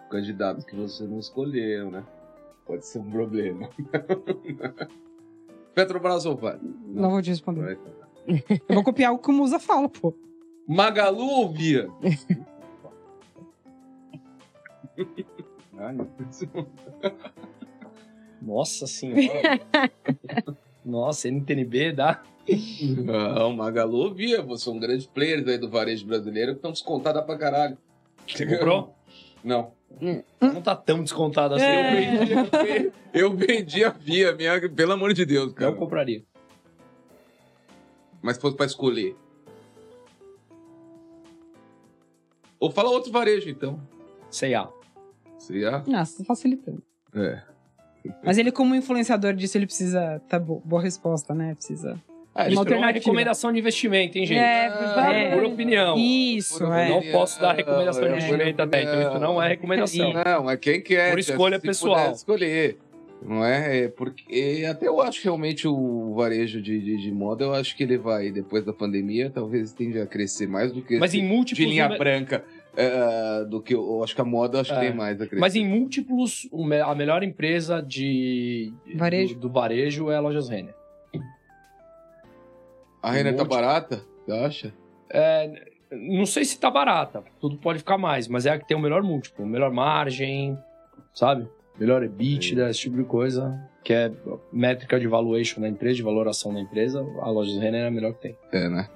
Candidato 0.09 0.65
que 0.65 0.75
você 0.75 1.05
não 1.05 1.19
escolheu, 1.19 1.89
né? 1.89 2.03
Pode 2.65 2.85
ser 2.85 2.99
um 2.99 3.09
problema. 3.09 3.69
Petrobras 5.76 6.26
ou 6.26 6.35
Vale? 6.38 6.61
Não 6.88 7.11
vou 7.11 7.22
te 7.22 7.30
responder. 7.30 7.77
Vai. 8.27 8.43
Eu 8.68 8.76
vou 8.76 8.84
copiar 8.84 9.14
o 9.14 9.19
que 9.19 9.30
o 9.30 9.34
Musa 9.34 9.60
fala, 9.60 9.88
pô. 9.88 10.15
Magalu 10.68 11.27
ou 11.27 11.52
Via? 11.52 11.88
Ai, 15.77 15.93
meu 15.93 16.07
Deus. 16.18 16.43
Nossa 18.41 18.88
senhora. 18.88 19.60
Nossa, 20.84 21.27
NTNB 21.27 21.91
dá. 21.91 22.23
Não, 23.03 23.53
Magalu 23.53 23.97
ou 23.97 24.14
Via. 24.14 24.41
Você 24.41 24.69
é 24.69 24.72
um 24.72 24.80
grande 24.80 25.07
player 25.10 25.47
aí 25.47 25.57
do 25.57 25.69
varejo 25.69 26.07
brasileiro 26.07 26.53
que 26.53 26.60
estão 26.60 26.72
descontados 26.72 27.22
pra 27.23 27.38
caralho. 27.38 27.77
Você 28.26 28.45
comprou? 28.45 28.95
Não. 29.43 29.72
Não 30.41 30.61
tá 30.61 30.76
tão 30.76 31.03
descontado 31.03 31.55
assim. 31.55 31.63
É. 31.65 32.11
Eu 32.31 32.43
vendi, 32.51 32.91
eu 33.13 33.31
vendi 33.34 33.84
a 33.84 33.89
Via, 33.89 34.35
minha, 34.35 34.69
pelo 34.69 34.91
amor 34.93 35.13
de 35.13 35.26
Deus, 35.26 35.47
Eu 35.49 35.53
cara. 35.53 35.72
não 35.72 35.77
compraria. 35.77 36.23
Mas 38.22 38.35
se 38.35 38.41
fosse 38.41 38.55
pra 38.57 38.65
escolher. 38.65 39.15
Ou 42.59 42.72
fala 42.72 42.89
outro 42.89 43.11
varejo, 43.11 43.49
então. 43.49 43.80
C&A. 44.30 44.69
Ia... 45.51 45.84
Nossa, 45.88 46.17
tá 46.19 46.23
facilitando. 46.23 46.81
É. 47.13 47.41
Mas 48.23 48.38
ele, 48.38 48.51
como 48.51 48.73
influenciador 48.76 49.34
disso, 49.34 49.57
ele 49.57 49.65
precisa. 49.65 50.19
Tá 50.27 50.39
bo- 50.39 50.61
boa 50.65 50.81
resposta, 50.81 51.34
né? 51.35 51.53
Precisa. 51.55 52.01
Isso 52.49 52.61
Uma 52.61 52.69
é 52.69 52.77
uma 52.77 52.91
recomendação 52.91 53.51
de 53.53 53.59
investimento, 53.59 54.17
hein, 54.17 54.25
gente? 54.25 54.37
É. 54.39 54.65
É, 54.67 55.35
por 55.35 55.43
opinião. 55.45 55.97
Isso, 55.97 56.59
Por 56.59 56.73
é. 56.73 56.89
Não 56.89 57.01
posso 57.11 57.39
dar 57.39 57.53
recomendação 57.53 58.01
de 58.03 58.09
É, 58.09 58.11
investimento 58.17 58.61
até, 58.61 58.81
então 58.83 59.01
isso 59.09 59.19
não 59.19 59.41
é 59.41 59.47
recomendação. 59.47 60.11
Não, 60.13 60.49
é 60.49 60.57
quem 60.57 60.81
quer. 60.81 61.11
Por 61.11 61.19
escolha 61.19 61.57
se 61.59 61.65
pessoal. 61.67 61.95
puder 61.95 62.11
escolher. 62.13 62.77
Não 63.21 63.43
é? 63.43 63.85
é 63.85 63.87
porque 63.87 64.65
até 64.69 64.87
eu 64.87 65.01
acho 65.01 65.19
que 65.19 65.23
realmente 65.23 65.67
o 65.67 66.13
varejo 66.13 66.61
de, 66.61 66.79
de, 66.79 66.97
de 66.97 67.11
moda, 67.11 67.45
eu 67.45 67.53
acho 67.55 67.75
que 67.75 67.81
ele 67.83 67.97
vai, 67.97 68.29
depois 68.29 68.63
da 68.65 68.73
pandemia, 68.73 69.31
talvez 69.33 69.71
tende 69.71 69.99
a 69.99 70.05
crescer 70.05 70.45
mais 70.47 70.71
do 70.73 70.81
que 70.81 70.99
Mas 70.99 71.13
em 71.15 71.21
de 71.21 71.27
múltiplos... 71.27 71.67
linha 71.67 71.85
inve- 71.85 71.97
branca. 71.97 72.43
é, 72.77 73.45
do 73.45 73.61
que 73.61 73.73
eu, 73.73 74.03
acho 74.03 74.13
que 74.13 74.21
a 74.21 74.25
moda 74.25 74.59
acho 74.59 74.71
que 74.73 74.77
É. 74.77 74.81
tem 74.89 74.93
mais 74.93 75.15
a 75.21 75.25
crescer. 75.25 75.39
Mas 75.39 75.55
em 75.55 75.65
múltiplos, 75.65 76.47
a 76.85 76.93
melhor 76.93 77.23
empresa 77.23 77.81
de 77.81 78.71
Varejo. 78.93 79.33
Do, 79.35 79.39
do 79.39 79.49
varejo 79.49 80.11
é 80.11 80.17
a 80.17 80.19
Lojas 80.19 80.49
Renner. 80.49 80.74
A 83.07 83.11
Renner 83.11 83.34
tá 83.36 83.44
múltiplo. 83.44 83.56
barata? 83.61 84.02
Você 84.26 84.32
acha? 84.32 84.73
É, 85.10 85.64
não 85.91 86.26
sei 86.26 86.44
se 86.45 86.60
tá 86.60 86.69
barata, 86.72 87.23
tudo 87.40 87.57
pode 87.57 87.80
ficar 87.80 87.98
mais, 87.98 88.27
mas 88.27 88.45
é 88.45 88.52
a 88.52 88.60
que 88.60 88.68
tem 88.68 88.76
o 88.76 88.80
melhor 88.80 89.03
múltiplo, 89.03 89.45
melhor 89.45 89.72
margem, 89.72 90.57
sabe? 91.14 91.48
Melhor 91.80 92.03
EBITDA, 92.03 92.69
esse 92.69 92.80
tipo 92.82 92.95
de 92.98 93.03
coisa, 93.03 93.60
que 93.84 93.94
é 93.94 94.11
métrica 94.52 94.99
de 94.99 95.07
valuation 95.07 95.61
da 95.61 95.68
empresa, 95.68 95.95
de 95.95 96.03
valoração 96.03 96.53
da 96.53 96.60
empresa, 96.60 96.99
a 97.22 97.30
Lojas 97.30 97.57
Renner 97.61 97.84
é 97.84 97.88
a 97.88 97.91
melhor 97.91 98.14
que 98.14 98.22
tem. 98.22 98.38
É, 98.52 98.69
né? 98.69 98.90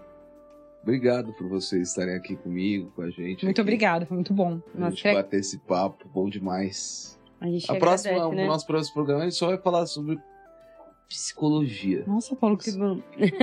Obrigado 0.82 1.34
por 1.34 1.48
vocês 1.50 1.90
estarem 1.90 2.16
aqui 2.16 2.36
comigo, 2.38 2.92
com 2.96 3.02
a 3.02 3.10
gente. 3.10 3.44
Muito 3.44 3.60
aqui. 3.60 3.62
obrigado, 3.62 4.06
foi 4.06 4.16
muito 4.16 4.34
bom. 4.34 4.62
A 4.76 4.80
Nossa, 4.80 4.92
gente 4.96 5.04
que- 5.04 5.14
bater 5.14 5.40
esse 5.42 5.60
papo, 5.60 6.08
bom 6.14 6.30
demais. 6.30 7.20
A 7.42 7.46
gente 7.48 7.70
A 7.70 7.76
agradece, 7.76 8.10
próxima, 8.10 8.36
né? 8.36 8.44
O 8.46 8.48
nosso 8.48 8.66
próximo 8.66 8.94
programa 8.94 9.22
a 9.22 9.26
gente 9.26 9.36
só 9.36 9.48
vai 9.48 9.58
falar 9.58 9.86
sobre 9.86 10.18
psicologia. 11.10 12.04
Nossa, 12.08 12.36
Paulo, 12.36 12.58
que 12.58 12.72
bom. 12.72 13.02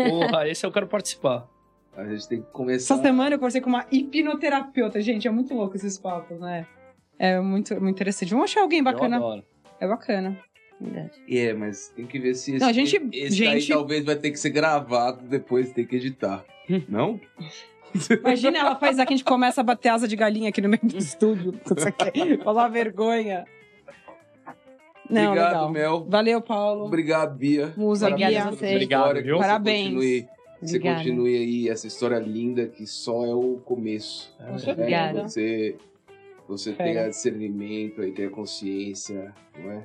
Porra, 0.08 0.46
esse 0.48 0.64
eu 0.64 0.72
quero 0.72 0.86
participar. 0.86 1.48
A 1.96 2.04
gente 2.06 2.28
tem 2.28 2.42
que 2.42 2.50
começar. 2.50 2.94
Essa 2.94 3.02
semana 3.02 3.34
eu 3.34 3.38
conversei 3.38 3.60
com 3.60 3.68
uma 3.70 3.86
hipnoterapeuta. 3.90 5.00
Gente, 5.00 5.26
é 5.26 5.30
muito 5.30 5.52
louco 5.54 5.76
esses 5.76 5.98
papos, 5.98 6.38
né? 6.38 6.66
É 7.18 7.40
muito, 7.40 7.74
muito 7.80 7.96
interessante. 7.96 8.30
Vamos 8.30 8.50
achar 8.50 8.60
alguém 8.60 8.82
bacana. 8.82 9.20
É 9.80 9.88
bacana. 9.88 10.38
Verdade. 10.78 11.10
É, 11.26 11.54
mas 11.54 11.88
tem 11.88 12.06
que 12.06 12.18
ver 12.18 12.34
se 12.34 12.52
esse, 12.52 12.60
Não, 12.60 12.68
a 12.68 12.72
gente- 12.72 12.96
esse 13.12 13.42
daí 13.42 13.60
gente- 13.60 13.72
talvez 13.72 14.04
vai 14.04 14.14
ter 14.16 14.30
que 14.30 14.36
ser 14.38 14.50
gravado 14.50 15.26
depois 15.26 15.72
tem 15.72 15.86
que 15.86 15.96
editar. 15.96 16.44
Não? 16.86 17.18
Imagina 18.20 18.58
ela 18.58 18.76
faz 18.76 18.98
aqui, 18.98 19.14
a 19.14 19.16
gente 19.16 19.24
começa 19.24 19.62
a 19.62 19.64
bater 19.64 19.88
asa 19.88 20.06
de 20.06 20.14
galinha 20.16 20.50
aqui 20.50 20.60
no 20.60 20.68
meio 20.68 20.82
do 20.84 20.98
estúdio. 20.98 21.54
Falar 22.44 22.64
uma 22.64 22.68
vergonha. 22.68 23.46
Não, 25.08 25.26
Obrigado, 25.28 25.48
legal. 25.52 25.70
Mel. 25.70 26.06
Valeu, 26.08 26.40
Paulo. 26.40 26.84
Obrigado, 26.86 27.36
Bia. 27.36 27.72
Musa, 27.76 28.08
Obrigada 28.08 28.32
Bia. 28.32 28.44
a 28.44 28.50
você. 28.50 28.72
Obrigado, 28.72 29.00
História, 29.00 29.22
que 29.22 29.28
viu? 29.28 29.36
você 29.36 29.42
Parabéns. 29.42 29.84
Continue, 29.94 30.28
você 30.60 30.76
Obrigada. 30.76 30.98
continue 30.98 31.36
aí 31.36 31.68
essa 31.68 31.86
história 31.86 32.18
linda 32.18 32.66
que 32.66 32.86
só 32.86 33.24
é 33.24 33.34
o 33.34 33.60
começo. 33.64 34.34
É, 34.40 34.44
Com 34.44 34.52
né? 34.52 34.58
certeza. 34.58 34.80
Obrigada. 34.80 35.22
Você, 35.28 35.76
você 36.48 36.72
Fera. 36.72 36.90
tenha 36.92 37.08
discernimento 37.08 38.00
aí, 38.02 38.12
tenha 38.12 38.30
consciência, 38.30 39.34
não 39.58 39.70
é? 39.70 39.84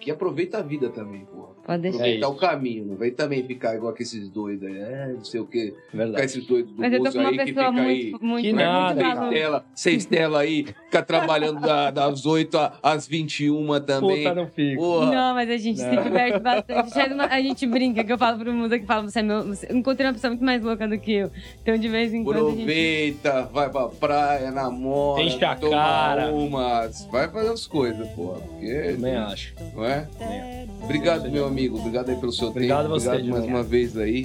Que 0.00 0.10
aproveita 0.10 0.58
a 0.58 0.62
vida 0.62 0.88
também, 0.90 1.20
porra. 1.26 1.54
Pode 1.66 1.82
deixar. 1.82 1.98
Aproveitar 1.98 2.26
É 2.26 2.28
o 2.30 2.34
caminho, 2.34 2.84
não 2.86 2.96
vai 2.96 3.10
também 3.10 3.44
ficar 3.44 3.74
igual 3.74 3.92
que 3.92 4.02
esses 4.04 4.28
doidos 4.28 4.68
aí, 4.68 4.76
é, 4.78 5.12
não 5.16 5.24
sei 5.24 5.40
o 5.40 5.46
quê. 5.46 5.74
Ficar 5.90 5.96
Verdade. 6.04 6.24
esses 6.24 6.46
doidos 6.46 6.72
do 6.72 6.80
Mas 6.80 6.92
eu 6.92 7.02
tô 7.02 7.12
com 7.12 7.18
uma 7.18 7.28
aí 7.30 7.38
que 7.38 7.44
pessoa 7.52 7.70
fica 7.72 7.82
aí. 7.82 8.10
muito, 8.10 8.24
muito, 8.24 8.42
Que 8.44 8.52
muito 8.52 8.64
nada. 8.64 9.00
Seis 9.02 9.30
tela, 9.30 9.64
seis 9.74 10.04
tela 10.06 10.40
aí, 10.40 10.64
Ficar 10.84 11.02
trabalhando 11.02 11.60
da- 11.60 11.90
das 11.90 12.24
8 12.24 12.56
a- 12.56 12.78
às 12.82 13.06
21 13.08 13.80
também. 13.80 14.18
Puta, 14.22 14.34
não 14.34 14.46
fico. 14.46 14.80
Porra. 14.82 15.10
Não, 15.12 15.34
mas 15.34 15.50
a 15.50 15.56
gente 15.56 15.80
se 15.80 15.86
Não. 15.90 16.02
diverte 16.04 16.38
bastante. 16.38 16.98
A 16.98 17.08
gente- 17.08 17.20
A 17.36 17.42
gente 17.42 17.66
brinca, 17.66 18.04
que 18.04 18.12
eu 18.12 18.18
falo 18.18 18.38
pro 18.38 18.52
mundo 18.52 18.78
que 18.78 18.86
fala, 18.86 19.02
você 19.02 19.18
é 19.18 19.22
meu. 19.22 19.44
você- 19.44 19.66
eu 19.70 19.76
encontrei 19.76 20.06
uma 20.06 20.12
pessoa 20.12 20.30
muito 20.30 20.44
mais 20.44 20.62
louca 20.62 20.86
do 20.86 20.96
que 20.98 21.12
eu. 21.12 21.30
Então, 21.62 21.76
de 21.76 21.88
vez 21.88 22.14
em 22.14 22.22
quando. 22.22 22.36
A 22.46 22.50
gente... 22.50 22.60
Aproveita, 22.62 23.42
vai 23.52 23.68
pra 23.70 23.88
praia, 23.88 24.50
namora, 24.50 25.22
Enche 25.22 25.44
a 25.44 25.54
toma 25.56 25.72
cara. 25.76 26.32
umas, 26.32 27.04
vai 27.06 27.28
fazer 27.28 27.48
as 27.50 27.66
coisas, 27.66 28.08
porra. 28.10 28.40
Porque, 28.40 28.92
Também 28.94 29.16
acho. 29.16 29.54
Não 29.76 29.84
é? 29.84 30.08
Também 30.18 30.56
Obrigado, 30.82 31.30
meu 31.30 31.46
amigo. 31.46 31.78
Obrigado 31.78 32.10
aí 32.10 32.16
pelo 32.16 32.32
seu 32.32 32.48
Obrigado 32.48 32.84
tempo. 32.84 32.94
você, 33.00 33.08
Obrigado 33.08 33.30
mais 33.32 33.44
uma 33.44 33.62
vez 33.62 33.96
aí, 33.96 34.24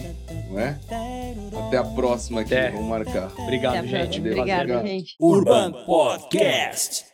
não 0.50 0.60
é? 0.60 0.78
Até 1.68 1.78
a 1.78 1.84
próxima 1.84 2.42
aqui, 2.42 2.54
Até. 2.54 2.72
vamos 2.72 2.88
marcar. 2.88 3.26
Até 3.28 3.42
Obrigado, 3.42 3.76
a 3.78 3.86
gente. 3.86 4.20
Obrigada, 4.20 4.62
Obrigado. 4.62 4.88
gente. 4.88 5.16
Urban 5.20 5.72
Podcast. 5.86 7.06